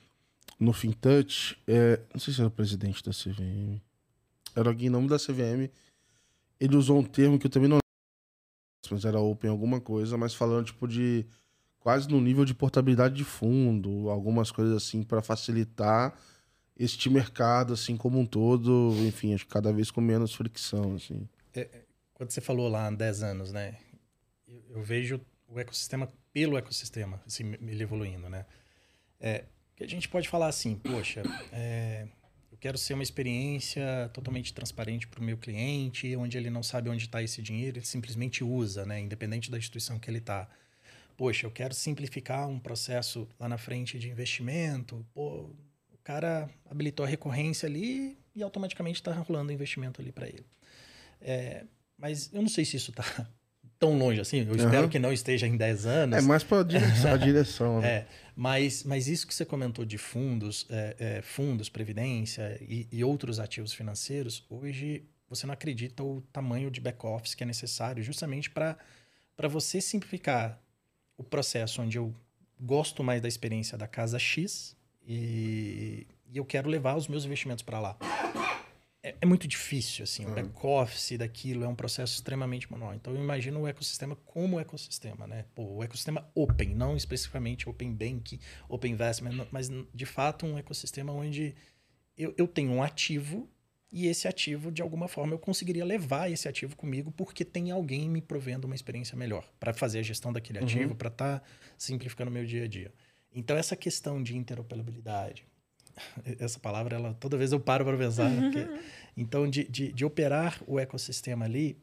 no 0.59 0.73
FinTouch, 0.73 1.61
é, 1.67 1.99
não 2.11 2.19
sei 2.19 2.33
se 2.33 2.39
era 2.39 2.47
o 2.47 2.51
presidente 2.51 3.03
da 3.03 3.11
CVM, 3.11 3.79
era 4.55 4.67
alguém 4.67 4.87
em 4.87 4.91
nome 4.91 5.07
da 5.07 5.17
CVM, 5.17 5.69
ele 6.59 6.75
usou 6.75 6.97
um 6.97 7.03
termo 7.03 7.37
que 7.37 7.45
eu 7.45 7.51
também 7.51 7.69
não 7.69 7.79
mas 8.89 9.05
era 9.05 9.19
open 9.19 9.49
alguma 9.49 9.79
coisa, 9.79 10.17
mas 10.17 10.33
falando 10.33 10.65
tipo 10.65 10.85
de 10.85 11.25
quase 11.79 12.09
no 12.09 12.19
nível 12.19 12.43
de 12.43 12.53
portabilidade 12.53 13.15
de 13.15 13.23
fundo, 13.23 14.09
algumas 14.09 14.51
coisas 14.51 14.75
assim 14.75 15.01
para 15.01 15.21
facilitar 15.21 16.13
este 16.83 17.09
mercado 17.09 17.73
assim 17.73 17.95
como 17.95 18.19
um 18.19 18.25
todo, 18.25 18.95
enfim, 19.05 19.33
acho 19.33 19.45
que 19.45 19.51
cada 19.51 19.71
vez 19.71 19.91
com 19.91 20.01
menos 20.01 20.33
fricção 20.33 20.95
assim. 20.95 21.27
É, 21.53 21.61
é 21.61 21.81
quando 22.13 22.31
você 22.31 22.41
falou 22.41 22.67
lá 22.67 22.87
há 22.87 22.91
10 22.91 23.23
anos, 23.23 23.51
né? 23.51 23.77
Eu, 24.47 24.63
eu, 24.75 24.81
vejo 24.83 25.19
o 25.47 25.59
ecossistema 25.59 26.11
pelo 26.31 26.57
ecossistema, 26.57 27.21
assim, 27.25 27.55
ele 27.61 27.83
evoluindo, 27.83 28.29
né? 28.29 28.45
É, 29.19 29.45
que 29.75 29.83
a 29.83 29.87
gente 29.87 30.07
pode 30.07 30.29
falar 30.29 30.47
assim, 30.47 30.75
poxa, 30.75 31.23
é, 31.51 32.07
eu 32.51 32.57
quero 32.57 32.77
ser 32.77 32.93
uma 32.93 33.03
experiência 33.03 34.09
totalmente 34.13 34.53
transparente 34.53 35.07
para 35.07 35.19
o 35.19 35.23
meu 35.23 35.37
cliente, 35.37 36.15
onde 36.15 36.37
ele 36.37 36.49
não 36.49 36.61
sabe 36.61 36.89
onde 36.89 37.05
está 37.05 37.23
esse 37.23 37.41
dinheiro, 37.41 37.79
ele 37.79 37.85
simplesmente 37.85 38.43
usa, 38.43 38.85
né? 38.85 38.99
Independente 38.99 39.49
da 39.49 39.57
instituição 39.57 39.97
que 39.97 40.09
ele 40.09 40.19
está 40.19 40.47
poxa, 41.21 41.45
eu 41.45 41.51
quero 41.51 41.71
simplificar 41.73 42.47
um 42.47 42.59
processo 42.59 43.27
lá 43.39 43.47
na 43.47 43.57
frente 43.57 43.99
de 43.99 44.09
investimento, 44.09 45.05
pô, 45.13 45.51
cara 46.03 46.49
habilitou 46.69 47.05
a 47.05 47.09
recorrência 47.09 47.67
ali 47.67 48.17
e 48.35 48.43
automaticamente 48.43 48.99
está 48.99 49.13
rolando 49.13 49.51
o 49.51 49.53
investimento 49.53 50.01
ali 50.01 50.11
para 50.11 50.27
ele. 50.27 50.45
É, 51.21 51.65
mas 51.97 52.31
eu 52.33 52.41
não 52.41 52.49
sei 52.49 52.65
se 52.65 52.77
isso 52.77 52.91
está 52.91 53.03
tão 53.77 53.97
longe 53.97 54.19
assim, 54.19 54.39
eu 54.41 54.47
uhum. 54.47 54.55
espero 54.55 54.89
que 54.89 54.99
não 54.99 55.11
esteja 55.11 55.47
em 55.47 55.57
10 55.57 55.85
anos. 55.85 56.17
É 56.17 56.21
mais 56.21 56.43
para 56.43 56.59
a 56.59 56.63
direção. 57.17 57.81
né? 57.81 57.87
É, 58.01 58.07
mas, 58.35 58.83
mas 58.83 59.07
isso 59.07 59.27
que 59.27 59.33
você 59.33 59.45
comentou 59.45 59.85
de 59.85 59.97
fundos, 59.97 60.65
é, 60.69 60.95
é, 60.99 61.21
fundos, 61.21 61.69
previdência 61.69 62.57
e, 62.61 62.87
e 62.91 63.03
outros 63.03 63.39
ativos 63.39 63.73
financeiros, 63.73 64.45
hoje 64.49 65.03
você 65.27 65.45
não 65.45 65.53
acredita 65.53 66.03
o 66.03 66.21
tamanho 66.33 66.69
de 66.69 66.81
back-office 66.81 67.35
que 67.35 67.43
é 67.43 67.45
necessário 67.45 68.03
justamente 68.03 68.49
para 68.49 68.77
você 69.47 69.79
simplificar 69.79 70.61
o 71.17 71.23
processo 71.23 71.81
onde 71.81 71.97
eu 71.97 72.13
gosto 72.59 73.03
mais 73.03 73.21
da 73.21 73.27
experiência 73.27 73.77
da 73.77 73.87
casa 73.87 74.19
X 74.19 74.75
e, 75.03 76.07
e 76.29 76.37
eu 76.37 76.45
quero 76.45 76.69
levar 76.69 76.95
os 76.95 77.07
meus 77.07 77.25
investimentos 77.25 77.63
para 77.63 77.79
lá. 77.79 77.97
É, 79.03 79.15
é, 79.19 79.25
muito 79.25 79.47
difícil, 79.47 80.03
assim, 80.03 80.25
uhum. 80.25 80.31
o 80.31 80.35
back-office 80.35 81.17
daquilo 81.17 81.63
é 81.63 81.67
um 81.67 81.73
processo 81.73 82.13
extremamente 82.13 82.71
manual. 82.71 82.93
Então, 82.93 83.13
eu 83.15 83.21
imagino 83.21 83.59
o 83.61 83.67
ecossistema 83.67 84.15
como 84.15 84.59
ecossistema, 84.59 85.25
né? 85.25 85.45
Pô, 85.55 85.63
o 85.63 85.83
ecossistema 85.83 86.29
open, 86.35 86.75
não 86.75 86.95
especificamente 86.95 87.67
open 87.67 87.93
bank, 87.93 88.39
open 88.69 88.93
investment, 88.93 89.47
mas 89.51 89.69
de 89.93 90.05
fato 90.05 90.45
um 90.45 90.55
ecossistema 90.55 91.11
onde 91.11 91.55
eu, 92.15 92.33
eu 92.37 92.47
tenho 92.47 92.71
um 92.71 92.83
ativo 92.83 93.49
e 93.91 94.07
esse 94.07 94.25
ativo, 94.27 94.71
de 94.71 94.81
alguma 94.81 95.07
forma, 95.07 95.33
eu 95.33 95.39
conseguiria 95.39 95.83
levar 95.83 96.31
esse 96.31 96.47
ativo 96.47 96.77
comigo 96.77 97.11
porque 97.11 97.43
tem 97.43 97.71
alguém 97.71 98.07
me 98.07 98.21
provendo 98.21 98.65
uma 98.65 98.75
experiência 98.75 99.17
melhor 99.17 99.45
para 99.59 99.73
fazer 99.73 99.99
a 99.99 100.03
gestão 100.03 100.31
daquele 100.31 100.59
uhum. 100.59 100.65
ativo, 100.65 100.95
para 100.95 101.09
estar 101.09 101.39
tá 101.39 101.45
simplificando 101.77 102.31
o 102.31 102.33
meu 102.33 102.45
dia 102.45 102.63
a 102.63 102.67
dia. 102.67 102.93
Então, 103.33 103.55
essa 103.55 103.75
questão 103.75 104.21
de 104.21 104.35
interoperabilidade, 104.35 105.45
essa 106.39 106.59
palavra, 106.59 106.95
ela 106.95 107.13
toda 107.13 107.37
vez 107.37 107.51
eu 107.51 107.59
paro 107.59 107.85
para 107.85 107.97
pensar. 107.97 108.29
Né? 108.29 108.41
Porque, 108.41 108.83
então, 109.15 109.49
de, 109.49 109.63
de, 109.63 109.91
de, 109.91 110.05
operar 110.05 110.61
o 110.67 110.79
ecossistema 110.79 111.45
ali, 111.45 111.77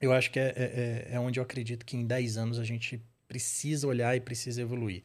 eu 0.00 0.12
acho 0.12 0.30
que 0.30 0.38
é, 0.38 0.48
é, 0.48 1.08
é, 1.10 1.14
é 1.14 1.20
onde 1.20 1.38
eu 1.38 1.42
acredito 1.42 1.84
que 1.84 1.96
em 1.96 2.06
10 2.06 2.36
anos 2.36 2.58
a 2.58 2.64
gente 2.64 3.02
precisa 3.28 3.86
olhar 3.86 4.16
e 4.16 4.20
precisa 4.20 4.60
evoluir. 4.60 5.02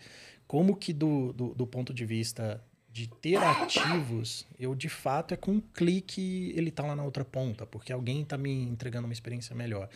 Como 0.48 0.76
que 0.76 0.94
do, 0.94 1.34
do, 1.34 1.54
do 1.54 1.68
ponto 1.68 1.94
de 1.94 2.06
vista 2.06 2.64
de 2.96 3.08
ter 3.08 3.36
ativos, 3.36 4.48
eu 4.58 4.74
de 4.74 4.88
fato 4.88 5.34
é 5.34 5.38
com 5.38 5.52
um 5.52 5.60
clique 5.60 6.54
ele 6.56 6.72
tá 6.72 6.82
lá 6.82 6.96
na 6.96 7.04
outra 7.04 7.26
ponta, 7.26 7.66
porque 7.66 7.92
alguém 7.92 8.22
está 8.22 8.38
me 8.38 8.50
entregando 8.50 9.06
uma 9.06 9.12
experiência 9.12 9.54
melhor. 9.54 9.90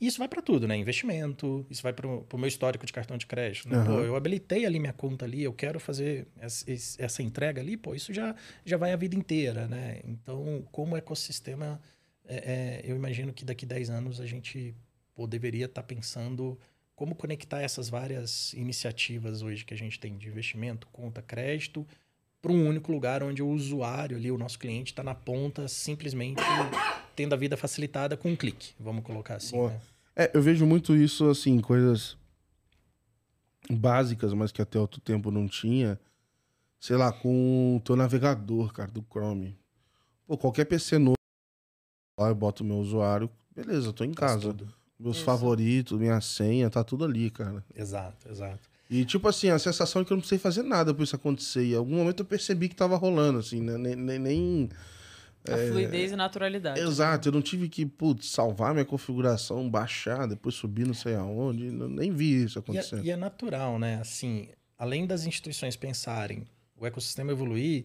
E 0.00 0.06
isso 0.06 0.18
vai 0.18 0.26
para 0.26 0.40
tudo, 0.40 0.66
né? 0.66 0.74
Investimento, 0.74 1.66
isso 1.68 1.82
vai 1.82 1.92
para 1.92 2.06
o 2.06 2.38
meu 2.38 2.48
histórico 2.48 2.86
de 2.86 2.94
cartão 2.94 3.18
de 3.18 3.26
crédito. 3.26 3.68
Né? 3.68 3.76
Uhum. 3.76 3.84
Pô, 3.84 3.92
eu 4.00 4.16
habilitei 4.16 4.64
ali 4.64 4.80
minha 4.80 4.94
conta 4.94 5.26
ali, 5.26 5.42
eu 5.42 5.52
quero 5.52 5.78
fazer 5.78 6.28
essa, 6.40 6.64
essa 6.98 7.22
entrega 7.22 7.60
ali, 7.60 7.76
pô, 7.76 7.94
isso 7.94 8.10
já, 8.14 8.34
já 8.64 8.78
vai 8.78 8.90
a 8.90 8.96
vida 8.96 9.14
inteira, 9.14 9.68
né? 9.68 10.00
Então, 10.02 10.66
como 10.72 10.96
ecossistema, 10.96 11.78
é, 12.26 12.36
é, 12.36 12.90
eu 12.90 12.96
imagino 12.96 13.34
que 13.34 13.44
daqui 13.44 13.66
10 13.66 13.90
anos 13.90 14.18
a 14.18 14.24
gente 14.24 14.74
pô, 15.14 15.26
deveria 15.26 15.66
estar 15.66 15.82
tá 15.82 15.86
pensando 15.86 16.58
como 16.94 17.14
conectar 17.14 17.60
essas 17.60 17.90
várias 17.90 18.54
iniciativas 18.54 19.42
hoje 19.42 19.62
que 19.62 19.74
a 19.74 19.76
gente 19.76 20.00
tem 20.00 20.16
de 20.16 20.26
investimento, 20.26 20.86
conta, 20.86 21.20
crédito, 21.20 21.86
para 22.46 22.52
um 22.52 22.68
único 22.68 22.92
lugar 22.92 23.24
onde 23.24 23.42
o 23.42 23.48
usuário 23.48 24.16
ali, 24.16 24.30
o 24.30 24.38
nosso 24.38 24.56
cliente, 24.56 24.92
está 24.92 25.02
na 25.02 25.16
ponta, 25.16 25.66
simplesmente 25.66 26.40
tendo 27.16 27.32
a 27.32 27.36
vida 27.36 27.56
facilitada 27.56 28.16
com 28.16 28.30
um 28.30 28.36
clique, 28.36 28.72
vamos 28.78 29.02
colocar 29.02 29.34
assim. 29.34 29.60
Né? 29.60 29.80
É, 30.14 30.30
eu 30.32 30.40
vejo 30.40 30.64
muito 30.64 30.94
isso, 30.94 31.28
assim, 31.28 31.58
coisas 31.58 32.16
básicas, 33.68 34.32
mas 34.32 34.52
que 34.52 34.62
até 34.62 34.78
outro 34.78 35.00
tempo 35.00 35.32
não 35.32 35.48
tinha. 35.48 35.98
Sei 36.78 36.96
lá, 36.96 37.10
com 37.10 37.78
o 37.78 37.80
teu 37.80 37.96
navegador, 37.96 38.72
cara, 38.72 38.92
do 38.92 39.04
Chrome. 39.10 39.58
Pô, 40.24 40.38
qualquer 40.38 40.66
PC 40.66 40.98
novo, 40.98 41.16
lá 42.16 42.28
eu 42.28 42.34
boto 42.36 42.62
o 42.62 42.66
meu 42.66 42.76
usuário, 42.76 43.28
beleza, 43.56 43.88
eu 43.88 43.92
tô 43.92 44.04
em 44.04 44.14
casa. 44.14 44.54
Meus 44.96 45.16
Isso. 45.16 45.24
favoritos, 45.24 45.98
minha 45.98 46.20
senha, 46.20 46.70
tá 46.70 46.84
tudo 46.84 47.04
ali, 47.04 47.28
cara. 47.28 47.64
Exato, 47.74 48.28
exato. 48.30 48.75
E, 48.88 49.04
tipo 49.04 49.26
assim, 49.28 49.50
a 49.50 49.58
sensação 49.58 50.02
é 50.02 50.04
que 50.04 50.12
eu 50.12 50.16
não 50.16 50.20
precisei 50.20 50.38
fazer 50.38 50.62
nada 50.62 50.94
pra 50.94 51.02
isso 51.02 51.16
acontecer. 51.16 51.64
E 51.64 51.72
em 51.72 51.76
algum 51.76 51.96
momento 51.96 52.20
eu 52.20 52.26
percebi 52.26 52.68
que 52.68 52.76
tava 52.76 52.96
rolando, 52.96 53.38
assim, 53.38 53.60
né? 53.60 53.76
Nem. 53.76 53.96
nem, 53.96 54.18
nem 54.18 54.68
a 55.48 55.58
é... 55.58 55.68
fluidez 55.68 56.12
e 56.12 56.16
naturalidade. 56.16 56.80
Exato, 56.80 57.28
eu 57.28 57.32
não 57.32 57.42
tive 57.42 57.68
que, 57.68 57.86
putz, 57.86 58.30
salvar 58.30 58.72
minha 58.72 58.84
configuração, 58.84 59.68
baixar, 59.68 60.26
depois 60.26 60.54
subir 60.54 60.86
não 60.86 60.94
sei 60.94 61.14
aonde. 61.14 61.70
Nem 61.70 62.10
vi 62.10 62.44
isso 62.44 62.58
acontecendo. 62.58 63.04
E 63.04 63.10
é, 63.10 63.12
e 63.12 63.12
é 63.12 63.16
natural, 63.16 63.78
né? 63.78 64.00
Assim, 64.00 64.48
além 64.78 65.06
das 65.06 65.24
instituições 65.24 65.76
pensarem 65.76 66.44
o 66.76 66.86
ecossistema 66.86 67.32
evoluir, 67.32 67.84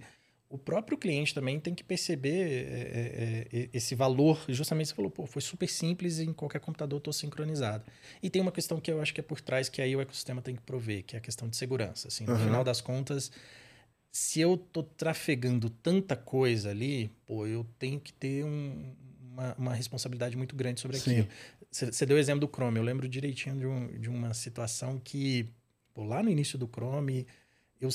o 0.51 0.57
próprio 0.57 0.97
cliente 0.97 1.33
também 1.33 1.59
tem 1.59 1.73
que 1.73 1.83
perceber 1.83 2.29
é, 2.29 3.47
é, 3.51 3.69
esse 3.73 3.95
valor. 3.95 4.43
Justamente 4.49 4.89
você 4.89 4.95
falou, 4.95 5.09
pô, 5.09 5.25
foi 5.25 5.41
super 5.41 5.67
simples 5.67 6.19
e 6.19 6.25
em 6.25 6.33
qualquer 6.33 6.59
computador 6.59 6.97
estou 6.97 7.13
sincronizado. 7.13 7.85
E 8.21 8.29
tem 8.29 8.41
uma 8.41 8.51
questão 8.51 8.79
que 8.79 8.91
eu 8.91 9.01
acho 9.01 9.13
que 9.13 9.21
é 9.21 9.23
por 9.23 9.39
trás 9.39 9.69
que 9.69 9.81
aí 9.81 9.95
o 9.95 10.01
ecossistema 10.01 10.41
tem 10.41 10.53
que 10.55 10.61
prover, 10.61 11.03
que 11.05 11.15
é 11.15 11.19
a 11.19 11.21
questão 11.21 11.47
de 11.47 11.55
segurança. 11.55 12.09
Assim, 12.09 12.25
no 12.25 12.33
uhum. 12.33 12.39
final 12.39 12.63
das 12.65 12.81
contas, 12.81 13.31
se 14.11 14.41
eu 14.41 14.55
estou 14.55 14.83
trafegando 14.83 15.69
tanta 15.69 16.17
coisa 16.17 16.69
ali, 16.69 17.09
pô, 17.25 17.47
eu 17.47 17.65
tenho 17.79 17.99
que 17.99 18.11
ter 18.11 18.43
um, 18.43 18.93
uma, 19.31 19.55
uma, 19.57 19.73
responsabilidade 19.73 20.35
muito 20.35 20.53
grande 20.53 20.81
sobre 20.81 20.97
aquilo. 20.97 21.27
Você 21.71 22.05
deu 22.05 22.17
o 22.17 22.19
exemplo 22.19 22.41
do 22.41 22.53
Chrome. 22.53 22.77
Eu 22.77 22.83
lembro 22.83 23.07
direitinho 23.07 23.57
de, 23.57 23.65
um, 23.65 23.99
de 23.99 24.09
uma 24.09 24.33
situação 24.33 24.99
que, 24.99 25.49
pô, 25.93 26.03
lá 26.03 26.21
no 26.21 26.29
início 26.29 26.59
do 26.59 26.67
Chrome 26.67 27.25
eu 27.81 27.89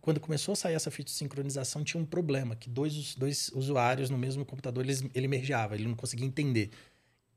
quando 0.00 0.18
começou 0.18 0.54
a 0.54 0.56
sair 0.56 0.74
essa 0.74 0.90
feature 0.90 1.12
de 1.12 1.18
sincronização, 1.18 1.84
tinha 1.84 2.02
um 2.02 2.06
problema, 2.06 2.56
que 2.56 2.70
dois, 2.70 3.14
dois 3.14 3.50
usuários 3.54 4.08
no 4.08 4.16
mesmo 4.16 4.46
computador, 4.46 4.82
eles, 4.82 5.04
ele 5.14 5.28
ele 5.76 5.88
não 5.88 5.94
conseguia 5.94 6.26
entender. 6.26 6.70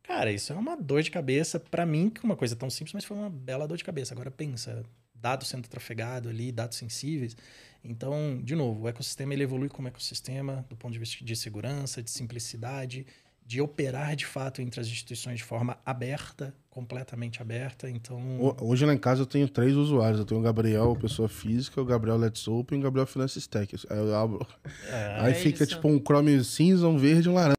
Cara, 0.01 0.31
isso 0.31 0.53
é 0.53 0.55
uma 0.55 0.75
dor 0.77 1.03
de 1.03 1.11
cabeça 1.11 1.59
para 1.59 1.85
mim, 1.85 2.09
que 2.09 2.23
uma 2.23 2.37
coisa 2.37 2.55
tão 2.55 2.69
simples, 2.69 2.93
mas 2.93 3.03
foi 3.03 3.17
uma 3.17 3.29
bela 3.29 3.67
dor 3.67 3.77
de 3.77 3.83
cabeça. 3.83 4.13
Agora 4.13 4.31
pensa, 4.31 4.81
dados 5.13 5.49
sendo 5.49 5.67
trafegado 5.67 6.29
ali, 6.29 6.51
dados 6.51 6.77
sensíveis. 6.77 7.35
Então, 7.83 8.41
de 8.41 8.55
novo, 8.55 8.83
o 8.83 8.87
ecossistema 8.87 9.33
ele 9.33 9.43
evolui 9.43 9.69
como 9.69 9.87
ecossistema 9.87 10.65
do 10.69 10.75
ponto 10.75 10.93
de 10.93 10.99
vista 10.99 11.23
de 11.23 11.35
segurança, 11.35 12.01
de 12.01 12.09
simplicidade, 12.09 13.05
de 13.49 13.59
operar 13.59 14.15
de 14.15 14.27
fato 14.27 14.61
entre 14.61 14.79
as 14.79 14.85
instituições 14.85 15.39
de 15.39 15.43
forma 15.43 15.75
aberta, 15.83 16.53
completamente 16.69 17.41
aberta. 17.41 17.89
Então. 17.89 18.55
Hoje 18.61 18.85
lá 18.85 18.93
em 18.93 18.97
casa 18.97 19.23
eu 19.23 19.25
tenho 19.25 19.49
três 19.49 19.75
usuários. 19.75 20.19
Eu 20.19 20.25
tenho 20.25 20.39
o 20.39 20.43
Gabriel, 20.43 20.95
pessoa 20.95 21.27
física, 21.27 21.81
o 21.81 21.85
Gabriel 21.85 22.15
Let's 22.15 22.47
Open 22.47 22.77
e 22.77 22.81
o 22.81 22.83
Gabriel 22.83 23.07
Finance 23.07 23.39
Stack. 23.39 23.75
Aí 23.89 23.97
eu 23.97 24.15
abro. 24.15 24.45
É, 24.87 25.15
Aí 25.19 25.31
é 25.31 25.33
fica 25.33 25.63
isso. 25.63 25.73
tipo 25.73 25.87
um 25.87 25.97
Chrome 25.99 26.43
cinza, 26.43 26.87
um 26.87 26.95
verde 26.95 27.27
um 27.27 27.33
laranja. 27.33 27.55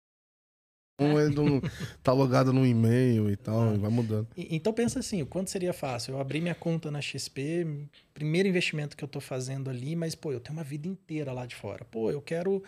Um 1.01 1.19
é 1.19 1.29
do, 1.29 1.61
tá 2.05 2.13
logado 2.13 2.53
no 2.53 2.65
e-mail 2.65 3.29
e 3.29 3.35
tal, 3.35 3.75
e 3.75 3.79
vai 3.79 3.91
mudando. 3.91 4.29
Então 4.37 4.73
pensa 4.73 5.01
assim, 5.01 5.23
o 5.23 5.27
quanto 5.27 5.51
seria 5.51 5.73
fácil? 5.73 6.13
Eu 6.13 6.21
abrir 6.21 6.41
minha 6.41 6.55
conta 6.55 6.89
na 6.89 7.01
XP, 7.01 7.89
primeiro 8.15 8.49
investimento 8.49 8.97
que 8.97 9.03
eu 9.03 9.09
tô 9.09 9.19
fazendo 9.19 9.69
ali, 9.69 9.97
mas 9.97 10.15
pô, 10.15 10.31
eu 10.31 10.39
tenho 10.39 10.57
uma 10.57 10.63
vida 10.63 10.87
inteira 10.87 11.33
lá 11.33 11.47
de 11.47 11.57
fora. 11.57 11.85
Pô, 11.85 12.13
eu 12.13 12.23
quero 12.23 12.63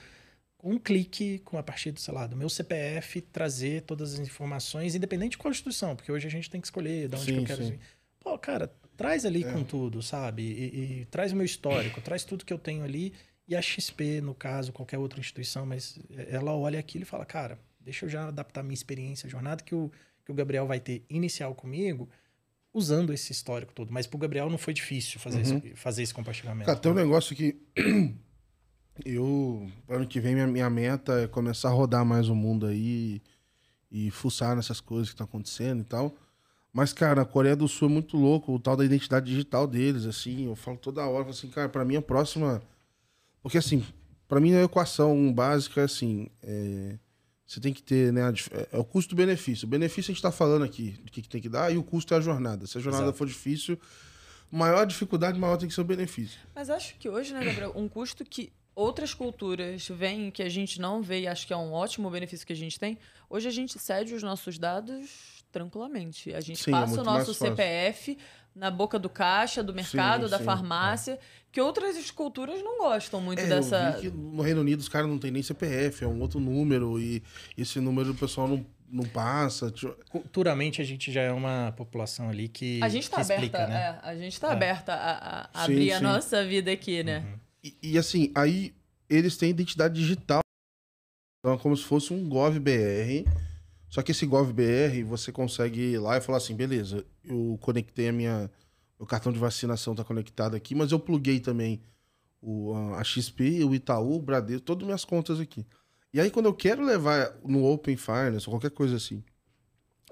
um 0.62 0.78
clique 0.78 1.40
com 1.40 1.58
a 1.58 1.62
partir 1.62 1.90
do, 1.90 1.98
sei 1.98 2.14
lá, 2.14 2.26
do 2.26 2.36
meu 2.36 2.48
CPF, 2.48 3.20
trazer 3.20 3.82
todas 3.82 4.14
as 4.14 4.20
informações, 4.20 4.94
independente 4.94 5.32
de 5.32 5.38
qual 5.38 5.50
instituição, 5.50 5.96
porque 5.96 6.12
hoje 6.12 6.26
a 6.26 6.30
gente 6.30 6.48
tem 6.48 6.60
que 6.60 6.66
escolher 6.66 7.08
de 7.08 7.16
onde 7.16 7.24
sim, 7.24 7.32
que 7.32 7.40
eu 7.40 7.44
quero 7.44 7.64
sim. 7.64 7.72
ir. 7.72 7.80
Pô, 8.20 8.38
cara, 8.38 8.72
traz 8.96 9.24
ali 9.24 9.42
é. 9.42 9.52
com 9.52 9.64
tudo, 9.64 10.00
sabe? 10.00 10.42
E, 10.42 11.00
e, 11.00 11.04
traz 11.06 11.32
o 11.32 11.36
meu 11.36 11.44
histórico, 11.44 12.00
traz 12.00 12.22
tudo 12.22 12.44
que 12.44 12.52
eu 12.52 12.58
tenho 12.58 12.84
ali. 12.84 13.12
E 13.48 13.56
a 13.56 13.60
XP, 13.60 14.20
no 14.20 14.34
caso, 14.34 14.72
qualquer 14.72 14.98
outra 14.98 15.18
instituição, 15.18 15.66
mas 15.66 15.98
ela 16.30 16.54
olha 16.54 16.78
aquilo 16.78 17.02
e 17.02 17.06
fala, 17.06 17.24
cara, 17.26 17.58
deixa 17.80 18.06
eu 18.06 18.08
já 18.08 18.28
adaptar 18.28 18.62
minha 18.62 18.74
experiência, 18.74 19.26
a 19.26 19.30
jornada 19.30 19.64
que 19.64 19.74
o, 19.74 19.90
que 20.24 20.30
o 20.30 20.34
Gabriel 20.34 20.66
vai 20.66 20.78
ter 20.78 21.04
inicial 21.10 21.52
comigo, 21.52 22.08
usando 22.72 23.12
esse 23.12 23.32
histórico 23.32 23.72
todo. 23.72 23.92
Mas 23.92 24.06
pro 24.06 24.16
Gabriel 24.16 24.48
não 24.48 24.58
foi 24.58 24.72
difícil 24.72 25.18
fazer, 25.18 25.44
uhum. 25.44 25.58
esse, 25.58 25.74
fazer 25.74 26.02
esse 26.04 26.14
compartilhamento. 26.14 26.66
Cara, 26.66 26.78
tem 26.78 26.92
um 26.92 26.94
negócio 26.94 27.34
que 27.34 27.60
Eu, 29.04 29.68
ano 29.88 30.06
que 30.06 30.20
vem, 30.20 30.34
minha, 30.34 30.46
minha 30.46 30.70
meta 30.70 31.20
é 31.22 31.26
começar 31.26 31.68
a 31.68 31.72
rodar 31.72 32.04
mais 32.04 32.28
o 32.28 32.34
mundo 32.34 32.66
aí 32.66 33.20
e, 33.90 34.06
e 34.06 34.10
fuçar 34.10 34.54
nessas 34.54 34.80
coisas 34.80 35.08
que 35.08 35.14
estão 35.14 35.24
acontecendo 35.24 35.80
e 35.80 35.84
tal. 35.84 36.14
Mas, 36.72 36.92
cara, 36.92 37.22
a 37.22 37.24
Coreia 37.24 37.54
do 37.54 37.68
Sul 37.68 37.88
é 37.88 37.92
muito 37.92 38.16
louco, 38.16 38.54
o 38.54 38.58
tal 38.58 38.76
da 38.76 38.84
identidade 38.84 39.26
digital 39.26 39.66
deles, 39.66 40.06
assim. 40.06 40.46
Eu 40.46 40.56
falo 40.56 40.78
toda 40.78 41.06
hora, 41.06 41.28
assim, 41.28 41.48
cara, 41.48 41.68
pra 41.68 41.84
mim 41.84 41.96
a 41.96 42.02
próxima. 42.02 42.62
Porque, 43.42 43.58
assim, 43.58 43.84
pra 44.26 44.40
mim 44.40 44.54
a 44.54 44.62
equação 44.62 45.30
básica 45.32 45.82
é 45.82 45.84
assim: 45.84 46.28
é... 46.42 46.98
você 47.44 47.60
tem 47.60 47.74
que 47.74 47.82
ter, 47.82 48.10
né? 48.12 48.22
É 48.72 48.78
o 48.78 48.84
custo-benefício. 48.84 49.66
O 49.66 49.68
benefício 49.68 50.10
a 50.10 50.14
gente 50.14 50.22
tá 50.22 50.32
falando 50.32 50.64
aqui, 50.64 50.92
do 51.04 51.12
que, 51.12 51.20
que 51.20 51.28
tem 51.28 51.42
que 51.42 51.48
dar, 51.48 51.70
e 51.70 51.76
o 51.76 51.82
custo 51.82 52.14
é 52.14 52.16
a 52.16 52.20
jornada. 52.20 52.66
Se 52.66 52.78
a 52.78 52.80
jornada 52.80 53.04
Exato. 53.04 53.18
for 53.18 53.26
difícil, 53.26 53.78
maior 54.50 54.86
dificuldade, 54.86 55.38
maior 55.38 55.58
tem 55.58 55.68
que 55.68 55.74
ser 55.74 55.82
o 55.82 55.84
benefício. 55.84 56.40
Mas 56.54 56.70
acho 56.70 56.94
que 56.96 57.06
hoje, 57.06 57.34
né, 57.34 57.44
Gabriel, 57.44 57.72
um 57.76 57.86
custo 57.86 58.24
que 58.24 58.50
outras 58.74 59.14
culturas 59.14 59.88
vêm 59.88 60.30
que 60.30 60.42
a 60.42 60.48
gente 60.48 60.80
não 60.80 61.02
vê 61.02 61.22
e 61.22 61.28
acho 61.28 61.46
que 61.46 61.52
é 61.52 61.56
um 61.56 61.72
ótimo 61.72 62.10
benefício 62.10 62.46
que 62.46 62.52
a 62.52 62.56
gente 62.56 62.78
tem. 62.78 62.98
Hoje 63.28 63.48
a 63.48 63.50
gente 63.50 63.78
cede 63.78 64.14
os 64.14 64.22
nossos 64.22 64.58
dados 64.58 65.44
tranquilamente. 65.50 66.32
A 66.32 66.40
gente 66.40 66.62
sim, 66.62 66.70
é 66.70 66.72
passa 66.72 66.98
é 66.98 67.00
o 67.00 67.04
nosso 67.04 67.34
CPF 67.34 68.16
na 68.54 68.70
boca 68.70 68.98
do 68.98 69.08
caixa, 69.08 69.62
do 69.62 69.72
mercado, 69.72 70.24
sim, 70.24 70.30
da 70.30 70.38
sim, 70.38 70.44
farmácia, 70.44 71.12
é. 71.12 71.18
que 71.50 71.60
outras 71.60 72.10
culturas 72.10 72.62
não 72.62 72.78
gostam 72.78 73.20
muito 73.20 73.40
é, 73.40 73.46
dessa. 73.46 73.98
no 74.12 74.42
Reino 74.42 74.60
Unido 74.60 74.80
os 74.80 74.88
caras 74.88 75.08
não 75.08 75.18
têm 75.18 75.30
nem 75.30 75.42
CPF, 75.42 76.04
é 76.04 76.06
um 76.06 76.20
outro 76.20 76.38
número, 76.38 77.00
e 77.00 77.22
esse 77.56 77.80
número 77.80 78.10
o 78.10 78.14
pessoal 78.14 78.46
não, 78.48 78.66
não 78.90 79.04
passa. 79.04 79.70
Tipo... 79.70 79.96
Culturalmente 80.10 80.82
a 80.82 80.84
gente 80.84 81.10
já 81.10 81.22
é 81.22 81.32
uma 81.32 81.72
população 81.76 82.28
ali 82.28 82.48
que. 82.48 82.78
A 82.82 82.88
gente 82.88 83.04
está 83.04 83.22
aberta, 83.22 83.66
né? 83.66 83.74
é, 83.74 84.08
a 84.08 84.14
gente 84.16 84.34
está 84.34 84.48
é. 84.48 84.52
aberta 84.52 84.92
a, 84.92 85.48
a 85.52 85.64
abrir 85.64 85.92
a 85.92 86.00
nossa 86.00 86.44
vida 86.44 86.70
aqui, 86.70 87.02
né? 87.02 87.20
Uhum. 87.20 87.41
E, 87.62 87.96
assim, 87.96 88.32
aí 88.34 88.74
eles 89.08 89.36
têm 89.36 89.50
identidade 89.50 89.94
digital. 89.94 90.40
Então 91.38 91.54
é 91.54 91.58
como 91.58 91.76
se 91.76 91.84
fosse 91.84 92.12
um 92.12 92.28
GovBR. 92.28 93.24
Só 93.88 94.02
que 94.02 94.10
esse 94.10 94.26
GovBR, 94.26 95.04
você 95.04 95.30
consegue 95.30 95.80
ir 95.80 95.98
lá 95.98 96.16
e 96.16 96.20
falar 96.20 96.38
assim, 96.38 96.54
beleza, 96.54 97.04
eu 97.24 97.58
conectei 97.60 98.08
a 98.08 98.12
minha... 98.12 98.50
O 98.98 99.06
cartão 99.06 99.32
de 99.32 99.38
vacinação 99.38 99.92
está 99.92 100.04
conectado 100.04 100.54
aqui, 100.54 100.74
mas 100.74 100.92
eu 100.92 100.98
pluguei 100.98 101.40
também 101.40 101.82
o, 102.40 102.72
a 102.94 103.02
XP, 103.02 103.64
o 103.64 103.74
Itaú, 103.74 104.16
o 104.16 104.22
Bradesco, 104.22 104.64
todas 104.64 104.82
as 104.82 104.86
minhas 104.86 105.04
contas 105.04 105.40
aqui. 105.40 105.66
E 106.12 106.20
aí, 106.20 106.30
quando 106.30 106.46
eu 106.46 106.54
quero 106.54 106.84
levar 106.84 107.36
no 107.44 107.64
Open 107.64 107.96
Finance 107.96 108.46
ou 108.46 108.54
qualquer 108.54 108.70
coisa 108.70 108.96
assim, 108.96 109.24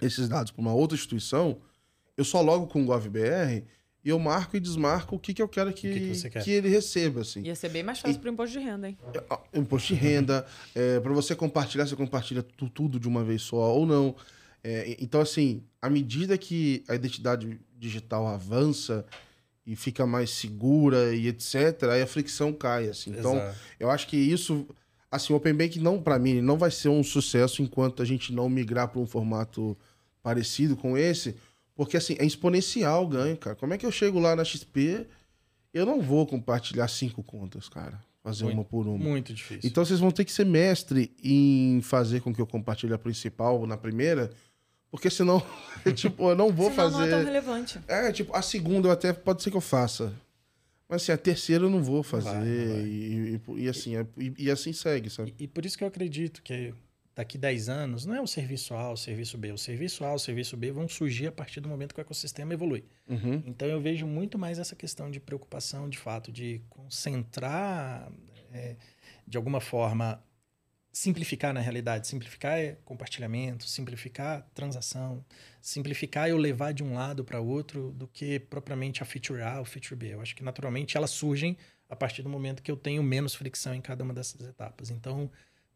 esses 0.00 0.28
dados 0.28 0.50
para 0.50 0.60
uma 0.60 0.72
outra 0.72 0.96
instituição, 0.96 1.60
eu 2.16 2.24
só 2.24 2.40
logo 2.40 2.66
com 2.66 2.82
o 2.82 2.86
GovBR 2.86 3.64
eu 4.04 4.18
marco 4.18 4.56
e 4.56 4.60
desmarco 4.60 5.16
o 5.16 5.18
que, 5.18 5.34
que 5.34 5.42
eu 5.42 5.48
quero 5.48 5.72
que, 5.72 6.12
que, 6.12 6.30
que, 6.30 6.40
que 6.40 6.50
ele 6.50 6.68
receba. 6.68 7.20
Assim. 7.20 7.42
Ia 7.42 7.54
ser 7.54 7.68
bem 7.68 7.82
mais 7.82 8.00
fácil 8.00 8.18
para 8.18 8.30
o 8.30 8.32
imposto 8.32 8.58
de 8.58 8.64
renda, 8.64 8.88
hein? 8.88 8.98
É, 9.52 9.58
imposto 9.58 9.88
de 9.88 9.94
renda, 9.94 10.46
é, 10.74 10.98
para 11.00 11.12
você 11.12 11.36
compartilhar, 11.36 11.86
você 11.86 11.96
compartilha 11.96 12.42
tudo 12.42 12.98
de 12.98 13.06
uma 13.06 13.22
vez 13.22 13.42
só 13.42 13.74
ou 13.74 13.84
não. 13.84 14.16
É, 14.64 14.96
então, 15.00 15.20
assim, 15.20 15.62
à 15.80 15.90
medida 15.90 16.36
que 16.38 16.82
a 16.88 16.94
identidade 16.94 17.60
digital 17.78 18.26
avança 18.26 19.04
e 19.66 19.76
fica 19.76 20.06
mais 20.06 20.30
segura 20.30 21.14
e 21.14 21.28
etc., 21.28 21.84
aí 21.92 22.02
a 22.02 22.06
fricção 22.06 22.52
cai, 22.52 22.88
assim. 22.88 23.10
Então, 23.10 23.36
Exato. 23.36 23.58
eu 23.78 23.90
acho 23.90 24.06
que 24.06 24.16
isso... 24.16 24.66
Assim, 25.10 25.32
o 25.32 25.36
Open 25.36 25.52
Bank, 25.52 25.78
não, 25.80 26.00
para 26.00 26.20
mim, 26.20 26.40
não 26.40 26.56
vai 26.56 26.70
ser 26.70 26.88
um 26.88 27.02
sucesso 27.02 27.62
enquanto 27.62 28.00
a 28.00 28.04
gente 28.04 28.32
não 28.32 28.48
migrar 28.48 28.86
para 28.88 29.00
um 29.00 29.06
formato 29.06 29.76
parecido 30.22 30.76
com 30.76 30.96
esse, 30.96 31.34
porque, 31.80 31.96
assim, 31.96 32.14
é 32.18 32.26
exponencial 32.26 33.04
o 33.04 33.08
ganho, 33.08 33.34
cara. 33.38 33.56
Como 33.56 33.72
é 33.72 33.78
que 33.78 33.86
eu 33.86 33.90
chego 33.90 34.18
lá 34.18 34.36
na 34.36 34.44
XP? 34.44 35.06
Eu 35.72 35.86
não 35.86 36.02
vou 36.02 36.26
compartilhar 36.26 36.86
cinco 36.88 37.22
contas, 37.22 37.70
cara. 37.70 37.98
Fazer 38.22 38.44
muito, 38.44 38.58
uma 38.58 38.64
por 38.66 38.86
uma. 38.86 38.98
Muito 38.98 39.32
difícil. 39.32 39.62
Então 39.64 39.82
vocês 39.82 39.98
vão 39.98 40.10
ter 40.10 40.26
que 40.26 40.30
ser 40.30 40.44
mestre 40.44 41.10
em 41.24 41.80
fazer 41.80 42.20
com 42.20 42.34
que 42.34 42.40
eu 42.42 42.46
compartilhe 42.46 42.92
a 42.92 42.98
principal 42.98 43.66
na 43.66 43.78
primeira. 43.78 44.30
Porque 44.90 45.08
senão, 45.08 45.42
tipo, 45.96 46.28
eu 46.28 46.36
não 46.36 46.52
vou 46.52 46.70
senão 46.70 46.90
fazer. 46.90 46.98
Não 46.98 47.04
é 47.06 47.08
tão 47.08 47.24
relevante. 47.24 47.80
É, 47.88 48.12
tipo, 48.12 48.36
a 48.36 48.42
segunda 48.42 48.88
eu 48.88 48.92
até 48.92 49.14
pode 49.14 49.42
ser 49.42 49.50
que 49.50 49.56
eu 49.56 49.62
faça. 49.62 50.12
Mas 50.86 51.00
assim, 51.00 51.12
a 51.12 51.16
terceira 51.16 51.64
eu 51.64 51.70
não 51.70 51.82
vou 51.82 52.02
fazer. 52.02 52.28
Vai, 52.28 52.40
vai. 52.40 52.82
E, 52.82 53.40
e, 53.56 53.62
e, 53.62 53.68
assim, 53.70 53.94
e, 54.18 54.34
e, 54.36 54.50
assim 54.50 54.74
segue, 54.74 55.08
sabe? 55.08 55.34
E, 55.38 55.48
por 55.48 55.64
isso 55.64 55.78
que 55.78 55.84
eu 55.84 55.88
acredito 55.88 56.42
que 56.42 56.74
daqui 57.20 57.36
10 57.36 57.68
anos, 57.68 58.06
não 58.06 58.14
é 58.14 58.20
o 58.20 58.26
serviço 58.26 58.74
A, 58.74 58.90
o 58.90 58.96
serviço 58.96 59.36
B. 59.36 59.52
O 59.52 59.58
serviço 59.58 60.04
A, 60.04 60.14
o 60.14 60.18
serviço 60.18 60.56
B 60.56 60.72
vão 60.72 60.88
surgir 60.88 61.26
a 61.26 61.32
partir 61.32 61.60
do 61.60 61.68
momento 61.68 61.94
que 61.94 62.00
o 62.00 62.02
ecossistema 62.02 62.54
evolui. 62.54 62.84
Uhum. 63.06 63.42
Então 63.46 63.68
eu 63.68 63.78
vejo 63.80 64.06
muito 64.06 64.38
mais 64.38 64.58
essa 64.58 64.74
questão 64.74 65.10
de 65.10 65.20
preocupação, 65.20 65.88
de 65.88 65.98
fato, 65.98 66.32
de 66.32 66.62
concentrar, 66.70 68.10
é, 68.52 68.76
de 69.26 69.36
alguma 69.36 69.60
forma, 69.60 70.22
simplificar 70.90 71.52
na 71.52 71.60
realidade. 71.60 72.08
Simplificar 72.08 72.58
é 72.58 72.78
compartilhamento, 72.86 73.68
simplificar 73.68 74.48
transação, 74.54 75.22
simplificar 75.60 76.30
eu 76.30 76.38
levar 76.38 76.72
de 76.72 76.82
um 76.82 76.94
lado 76.94 77.22
para 77.22 77.38
outro 77.38 77.92
do 77.92 78.08
que 78.08 78.40
propriamente 78.40 79.02
a 79.02 79.06
feature 79.06 79.42
A 79.42 79.58
ou 79.58 79.66
feature 79.66 79.94
B. 79.94 80.14
Eu 80.14 80.22
acho 80.22 80.34
que 80.34 80.42
naturalmente 80.42 80.96
elas 80.96 81.10
surgem 81.10 81.54
a 81.86 81.94
partir 81.94 82.22
do 82.22 82.30
momento 82.30 82.62
que 82.62 82.70
eu 82.70 82.76
tenho 82.76 83.02
menos 83.02 83.34
fricção 83.34 83.74
em 83.74 83.80
cada 83.82 84.02
uma 84.02 84.14
dessas 84.14 84.40
etapas. 84.40 84.90
Então, 84.90 85.30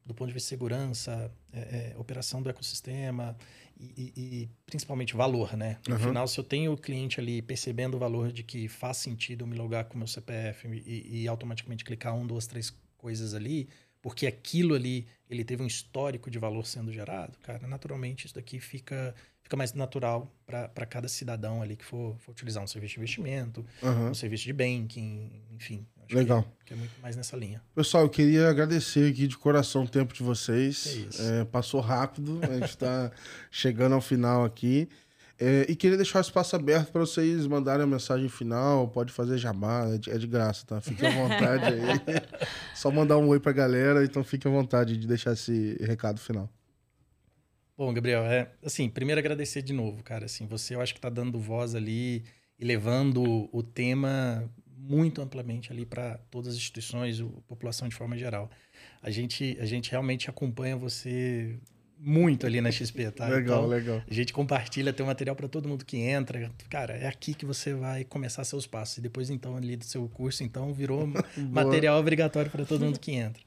do 0.05 0.15
ponto 0.15 0.29
de 0.29 0.35
vista 0.35 0.47
de 0.47 0.51
segurança, 0.51 1.33
é, 1.53 1.93
é, 1.93 1.99
operação 1.99 2.43
do 2.43 2.51
ecossistema 2.51 3.37
e, 3.79 3.85
e, 3.85 4.13
e, 4.17 4.51
principalmente 4.67 5.15
valor, 5.17 5.57
né? 5.57 5.79
No 5.89 5.95
uhum. 5.95 6.01
final, 6.01 6.29
se 6.29 6.39
eu 6.39 6.45
tenho 6.45 6.73
o 6.73 6.77
cliente 6.77 7.19
ali 7.21 7.41
percebendo 7.41 7.97
o 7.97 7.99
valor 7.99 8.31
de 8.31 8.43
que 8.43 8.69
faz 8.69 8.99
sentido 8.99 9.47
me 9.47 9.57
logar 9.57 9.85
com 9.87 9.95
o 9.95 9.99
meu 9.99 10.07
CPF 10.07 10.69
e, 10.69 11.23
e 11.23 11.29
automaticamente 11.29 11.85
clicar 11.85 12.15
um, 12.15 12.27
duas, 12.27 12.47
três 12.47 12.75
coisas 12.99 13.35
ali, 13.35 13.69
porque 14.05 14.27
aquilo 14.27 14.75
ali 14.75 15.07
ele 15.31 15.43
teve 15.43 15.63
um 15.63 15.67
histórico 15.67 16.31
de 16.31 16.39
valor 16.39 16.67
sendo 16.67 16.93
gerado, 16.93 17.39
cara, 17.39 17.67
naturalmente 17.67 18.27
isso 18.27 18.35
daqui 18.35 18.61
fica, 18.61 19.15
fica 19.43 19.57
mais 19.57 19.73
natural 19.73 20.31
para 20.45 20.85
cada 20.85 21.09
cidadão 21.09 21.63
ali 21.63 21.75
que 21.75 21.87
for, 21.87 22.15
for, 22.19 22.33
utilizar 22.33 22.63
um 22.63 22.67
serviço 22.67 22.93
de 22.93 23.01
investimento, 23.01 23.65
Aham. 23.83 24.11
um 24.11 24.15
serviço 24.15 24.45
de 24.45 24.53
banking, 24.53 25.31
enfim. 25.53 25.87
acho 26.05 26.15
Legal. 26.15 26.43
Que, 26.43 26.67
que 26.67 26.75
é 26.75 26.77
muito 26.77 26.93
mais 27.01 27.17
nessa 27.17 27.35
linha. 27.35 27.63
Pessoal, 27.75 28.03
eu 28.03 28.11
queria 28.11 28.51
agradecer 28.51 29.11
aqui 29.11 29.27
de 29.27 29.39
coração 29.39 29.85
o 29.85 29.89
tempo 29.89 30.13
de 30.13 30.23
vocês. 30.23 30.83
Que 30.83 30.99
isso. 31.09 31.23
É, 31.23 31.47
passou 31.47 31.81
rápido, 31.81 32.41
a 32.43 32.59
gente 32.59 32.69
está 32.69 33.11
chegando 33.51 33.95
ao 33.95 34.03
final 34.03 34.45
aqui. 34.45 34.87
É, 35.39 35.67
e 35.69 35.75
queria 35.75 35.97
deixar 35.97 36.19
o 36.19 36.23
espaço 36.23 36.55
aberto 36.55 36.93
para 36.93 37.01
vocês 37.01 37.47
mandarem 37.47 37.83
a 37.83 37.87
mensagem 37.87 38.29
final. 38.29 38.89
Pode 38.89 39.13
fazer 39.13 39.37
jabá, 39.37 39.89
é 39.93 39.99
de, 39.99 40.11
é 40.11 40.19
de 40.19 40.27
graça, 40.27 40.65
tá? 40.67 40.81
Fique 40.81 41.05
à 41.05 41.11
vontade 41.11 41.65
aí. 41.65 41.81
Só 42.75 42.91
mandar 42.91 43.19
um 43.19 43.29
oi 43.29 43.41
pra 43.41 43.53
galera, 43.53 44.05
então 44.05 44.23
fique 44.23 44.47
à 44.47 44.51
vontade 44.51 44.97
de 44.97 45.07
deixar 45.07 45.33
esse 45.33 45.77
recado 45.81 46.21
final. 46.21 46.49
Bom, 47.77 47.93
Gabriel, 47.93 48.23
é 48.25 48.53
assim, 48.65 48.89
primeiro 48.89 49.19
agradecer 49.19 49.61
de 49.61 49.73
novo, 49.73 50.03
cara. 50.05 50.27
Assim, 50.27 50.47
você 50.47 50.77
eu 50.77 50.81
acho 50.81 50.93
que 50.93 50.99
está 50.99 51.11
dando 51.11 51.41
voz 51.41 51.75
ali 51.75 52.25
e 52.57 52.65
levando 52.65 53.49
o 53.53 53.63
tema 53.63 54.49
muito 54.77 55.21
amplamente 55.21 55.73
ali 55.73 55.85
para 55.85 56.19
todas 56.31 56.53
as 56.53 56.57
instituições, 56.57 57.21
a 57.21 57.25
população 57.49 57.89
de 57.89 57.95
forma 57.97 58.17
geral. 58.17 58.49
A 59.03 59.11
gente, 59.11 59.57
a 59.61 59.67
gente 59.67 59.91
realmente 59.91 60.31
acompanha 60.31 60.77
você 60.77 61.59
muito 62.07 62.47
ali 62.47 62.61
na 62.61 62.71
XP, 62.71 63.11
tá? 63.13 63.27
legal, 63.29 63.59
Então, 63.61 63.67
legal. 63.67 64.03
a 64.09 64.13
gente 64.15 64.33
compartilha, 64.33 64.93
tem 64.93 65.05
material 65.07 65.35
para 65.35 65.49
todo 65.49 65.69
mundo 65.69 65.85
que 65.85 65.97
entra. 65.97 66.53
Cara, 66.69 66.95
é 66.97 67.07
aqui 67.07 67.33
que 67.35 67.47
você 67.47 67.73
vai 67.75 68.05
começar 68.05 68.45
seus 68.45 68.67
passos. 68.67 68.99
E 68.99 69.01
depois, 69.01 69.31
então, 69.31 69.57
ali 69.57 69.77
do 69.77 69.85
seu 69.85 70.07
curso, 70.09 70.45
então, 70.45 70.73
virou 70.75 71.07
material 71.51 71.99
obrigatório 71.99 72.51
para 72.51 72.65
todo 72.67 72.85
mundo 72.85 72.99
que 73.01 73.13
entra. 73.13 73.43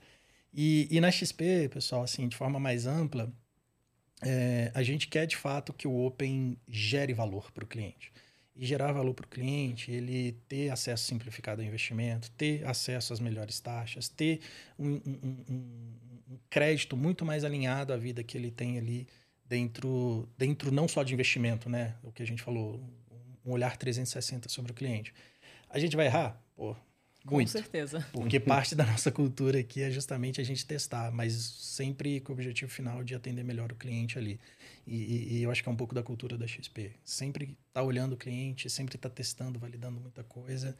E, 0.54 0.88
e 0.90 1.00
na 1.00 1.12
XP, 1.12 1.70
pessoal, 1.70 2.02
assim, 2.04 2.28
de 2.28 2.36
forma 2.36 2.60
mais 2.60 2.88
ampla, 2.88 3.32
é, 4.24 4.72
a 4.74 4.82
gente 4.82 5.08
quer 5.08 5.28
de 5.28 5.38
fato 5.38 5.72
que 5.72 5.88
o 5.88 5.96
Open 6.06 6.58
gere 6.68 7.14
valor 7.14 7.52
para 7.52 7.64
o 7.64 7.68
cliente. 7.68 8.12
E 8.60 8.66
gerar 8.66 8.92
valor 8.92 9.14
para 9.14 9.26
o 9.26 9.30
cliente, 9.30 9.92
ele 9.92 10.32
ter 10.50 10.72
acesso 10.72 11.06
simplificado 11.06 11.62
ao 11.62 11.68
investimento, 11.68 12.32
ter 12.32 12.66
acesso 12.66 13.14
às 13.14 13.20
melhores 13.20 13.60
taxas, 13.60 14.10
ter 14.10 14.40
um, 14.80 14.94
um- 14.94 15.44
um- 15.48 15.94
um 16.30 16.38
crédito 16.50 16.96
muito 16.98 17.26
mais 17.26 17.44
alinhado 17.44 17.94
à 17.94 17.98
vida 17.98 18.24
que 18.24 18.38
ele 18.38 18.52
tem 18.52 18.78
ali 18.78 19.08
dentro, 19.46 20.28
dentro 20.38 20.72
não 20.72 20.88
só 20.88 21.04
de 21.04 21.14
investimento, 21.14 21.70
né? 21.70 21.96
O 22.04 22.12
que 22.12 22.22
a 22.22 22.28
gente 22.28 22.42
falou, 22.42 22.82
um 23.46 23.52
olhar 23.52 23.78
360 23.78 24.50
sobre 24.50 24.72
o 24.72 24.76
cliente. 24.76 25.14
A 25.70 25.80
gente 25.80 25.96
vai 25.96 26.06
errar? 26.08 26.42
Pô, 26.56 26.76
Com 27.26 27.36
muito. 27.36 27.52
certeza. 27.52 28.06
Porque 28.12 28.40
parte 28.42 28.76
da 28.76 28.86
nossa 28.86 29.12
cultura 29.12 29.60
aqui 29.60 29.82
é 29.82 29.90
justamente 29.92 30.42
a 30.42 30.44
gente 30.44 30.66
testar, 30.66 31.12
mas 31.12 31.34
sempre 31.34 32.20
com 32.20 32.32
o 32.32 32.36
objetivo 32.36 32.70
final 32.72 33.04
de 33.04 33.16
atender 33.16 33.44
melhor 33.44 33.72
o 33.72 33.76
cliente 33.76 34.18
ali. 34.18 34.40
E, 34.86 34.96
e- 34.96 35.34
e 35.38 35.44
eu 35.44 35.52
acho 35.52 35.64
que 35.64 35.70
é 35.70 35.72
um 35.72 35.76
pouco 35.78 35.96
da 35.96 36.04
cultura 36.04 36.38
da 36.38 36.46
XP. 36.48 36.92
Sempre 37.06 37.58
tá 37.74 37.82
olhando 37.84 38.14
o 38.14 38.18
cliente, 38.18 38.70
sempre 38.70 38.98
tá 38.98 39.10
testando, 39.10 39.58
validando 39.60 40.00
muita 40.00 40.24
coisa. 40.24 40.76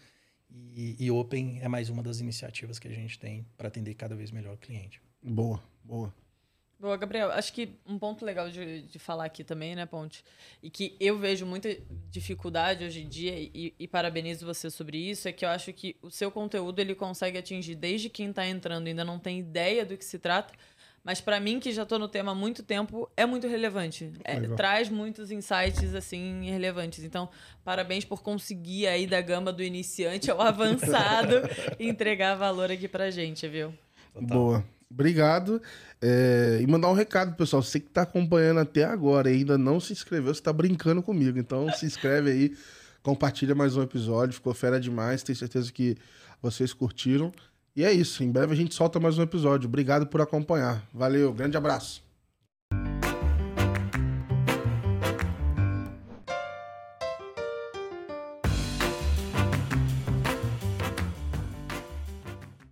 E, 0.50 0.96
e 1.00 1.12
Open 1.12 1.60
é 1.62 1.68
mais 1.68 1.90
uma 1.90 2.02
das 2.02 2.20
iniciativas 2.20 2.80
que 2.80 2.88
a 2.88 2.92
gente 2.94 3.20
tem 3.20 3.46
para 3.58 3.68
atender 3.68 3.94
cada 3.96 4.16
vez 4.16 4.32
melhor 4.32 4.54
o 4.56 4.58
cliente. 4.58 5.02
Boa, 5.28 5.62
boa. 5.84 6.14
Boa, 6.80 6.96
Gabriel, 6.96 7.32
acho 7.32 7.52
que 7.54 7.70
um 7.88 7.98
ponto 7.98 8.24
legal 8.24 8.52
de, 8.52 8.84
de 8.84 9.00
falar 9.00 9.26
aqui 9.26 9.44
também, 9.44 9.76
né, 9.76 9.86
Ponte? 9.88 10.24
E 10.62 10.70
que 10.70 10.96
eu 11.00 11.18
vejo 11.18 11.44
muita 11.44 11.76
dificuldade 12.12 12.86
hoje 12.86 13.02
em 13.02 13.08
dia, 13.08 13.34
e, 13.36 13.74
e 13.80 13.88
parabenizo 13.88 14.46
você 14.46 14.70
sobre 14.70 14.98
isso, 14.98 15.28
é 15.28 15.32
que 15.32 15.44
eu 15.44 15.50
acho 15.50 15.74
que 15.74 15.96
o 16.04 16.12
seu 16.12 16.30
conteúdo 16.30 16.80
ele 16.80 16.94
consegue 16.94 17.36
atingir 17.36 17.74
desde 17.74 18.10
quem 18.10 18.30
está 18.30 18.48
entrando 18.48 18.88
ainda 18.88 19.04
não 19.04 19.18
tem 19.18 19.40
ideia 19.40 19.84
do 19.84 19.98
que 19.98 20.06
se 20.06 20.20
trata, 20.20 20.54
mas 21.04 21.20
para 21.20 21.40
mim, 21.40 21.60
que 21.60 21.72
já 21.72 21.82
estou 21.84 21.98
no 21.98 22.08
tema 22.08 22.34
há 22.34 22.36
muito 22.36 22.62
tempo, 22.62 23.10
é 23.18 23.26
muito 23.26 23.48
relevante. 23.48 24.12
É, 24.24 24.40
traz 24.56 24.90
muitos 24.90 25.32
insights, 25.32 25.96
assim, 25.96 26.50
relevantes. 26.50 27.04
Então, 27.04 27.30
parabéns 27.64 28.04
por 28.04 28.22
conseguir 28.22 28.88
aí 28.88 29.08
da 29.08 29.22
gama 29.22 29.54
do 29.54 29.64
iniciante 29.64 30.30
ao 30.30 30.40
avançado 30.44 31.36
entregar 31.80 32.36
valor 32.36 32.70
aqui 32.70 32.88
pra 32.88 33.10
gente, 33.10 33.48
viu? 33.48 33.74
Boa. 34.14 34.64
Obrigado. 34.90 35.62
É, 36.02 36.60
e 36.62 36.68
mandar 36.68 36.90
um 36.90 36.94
recado, 36.94 37.36
pessoal. 37.36 37.62
Você 37.62 37.80
que 37.80 37.88
está 37.88 38.04
acompanhando 38.04 38.60
até 38.60 38.84
agora 38.84 39.30
e 39.30 39.38
ainda 39.38 39.58
não 39.58 39.80
se 39.80 39.94
inscreveu, 39.94 40.34
você 40.34 40.40
está 40.40 40.54
brincando 40.54 41.04
comigo. 41.04 41.38
Então 41.38 41.72
se 41.72 41.86
inscreve 41.86 42.32
aí, 42.32 42.58
compartilha 43.04 43.54
mais 43.54 43.76
um 43.76 43.82
episódio. 43.82 44.36
Ficou 44.36 44.54
fera 44.54 44.80
demais. 44.80 45.24
Tenho 45.24 45.38
certeza 45.38 45.72
que 45.72 45.98
vocês 46.42 46.74
curtiram. 46.74 47.32
E 47.76 47.84
é 47.84 47.92
isso. 47.92 48.24
Em 48.24 48.32
breve 48.32 48.54
a 48.54 48.56
gente 48.56 48.74
solta 48.74 49.00
mais 49.00 49.18
um 49.18 49.24
episódio. 49.24 49.68
Obrigado 49.68 50.08
por 50.08 50.22
acompanhar. 50.22 50.84
Valeu. 50.94 51.34
Grande 51.34 51.58
abraço. 51.58 52.07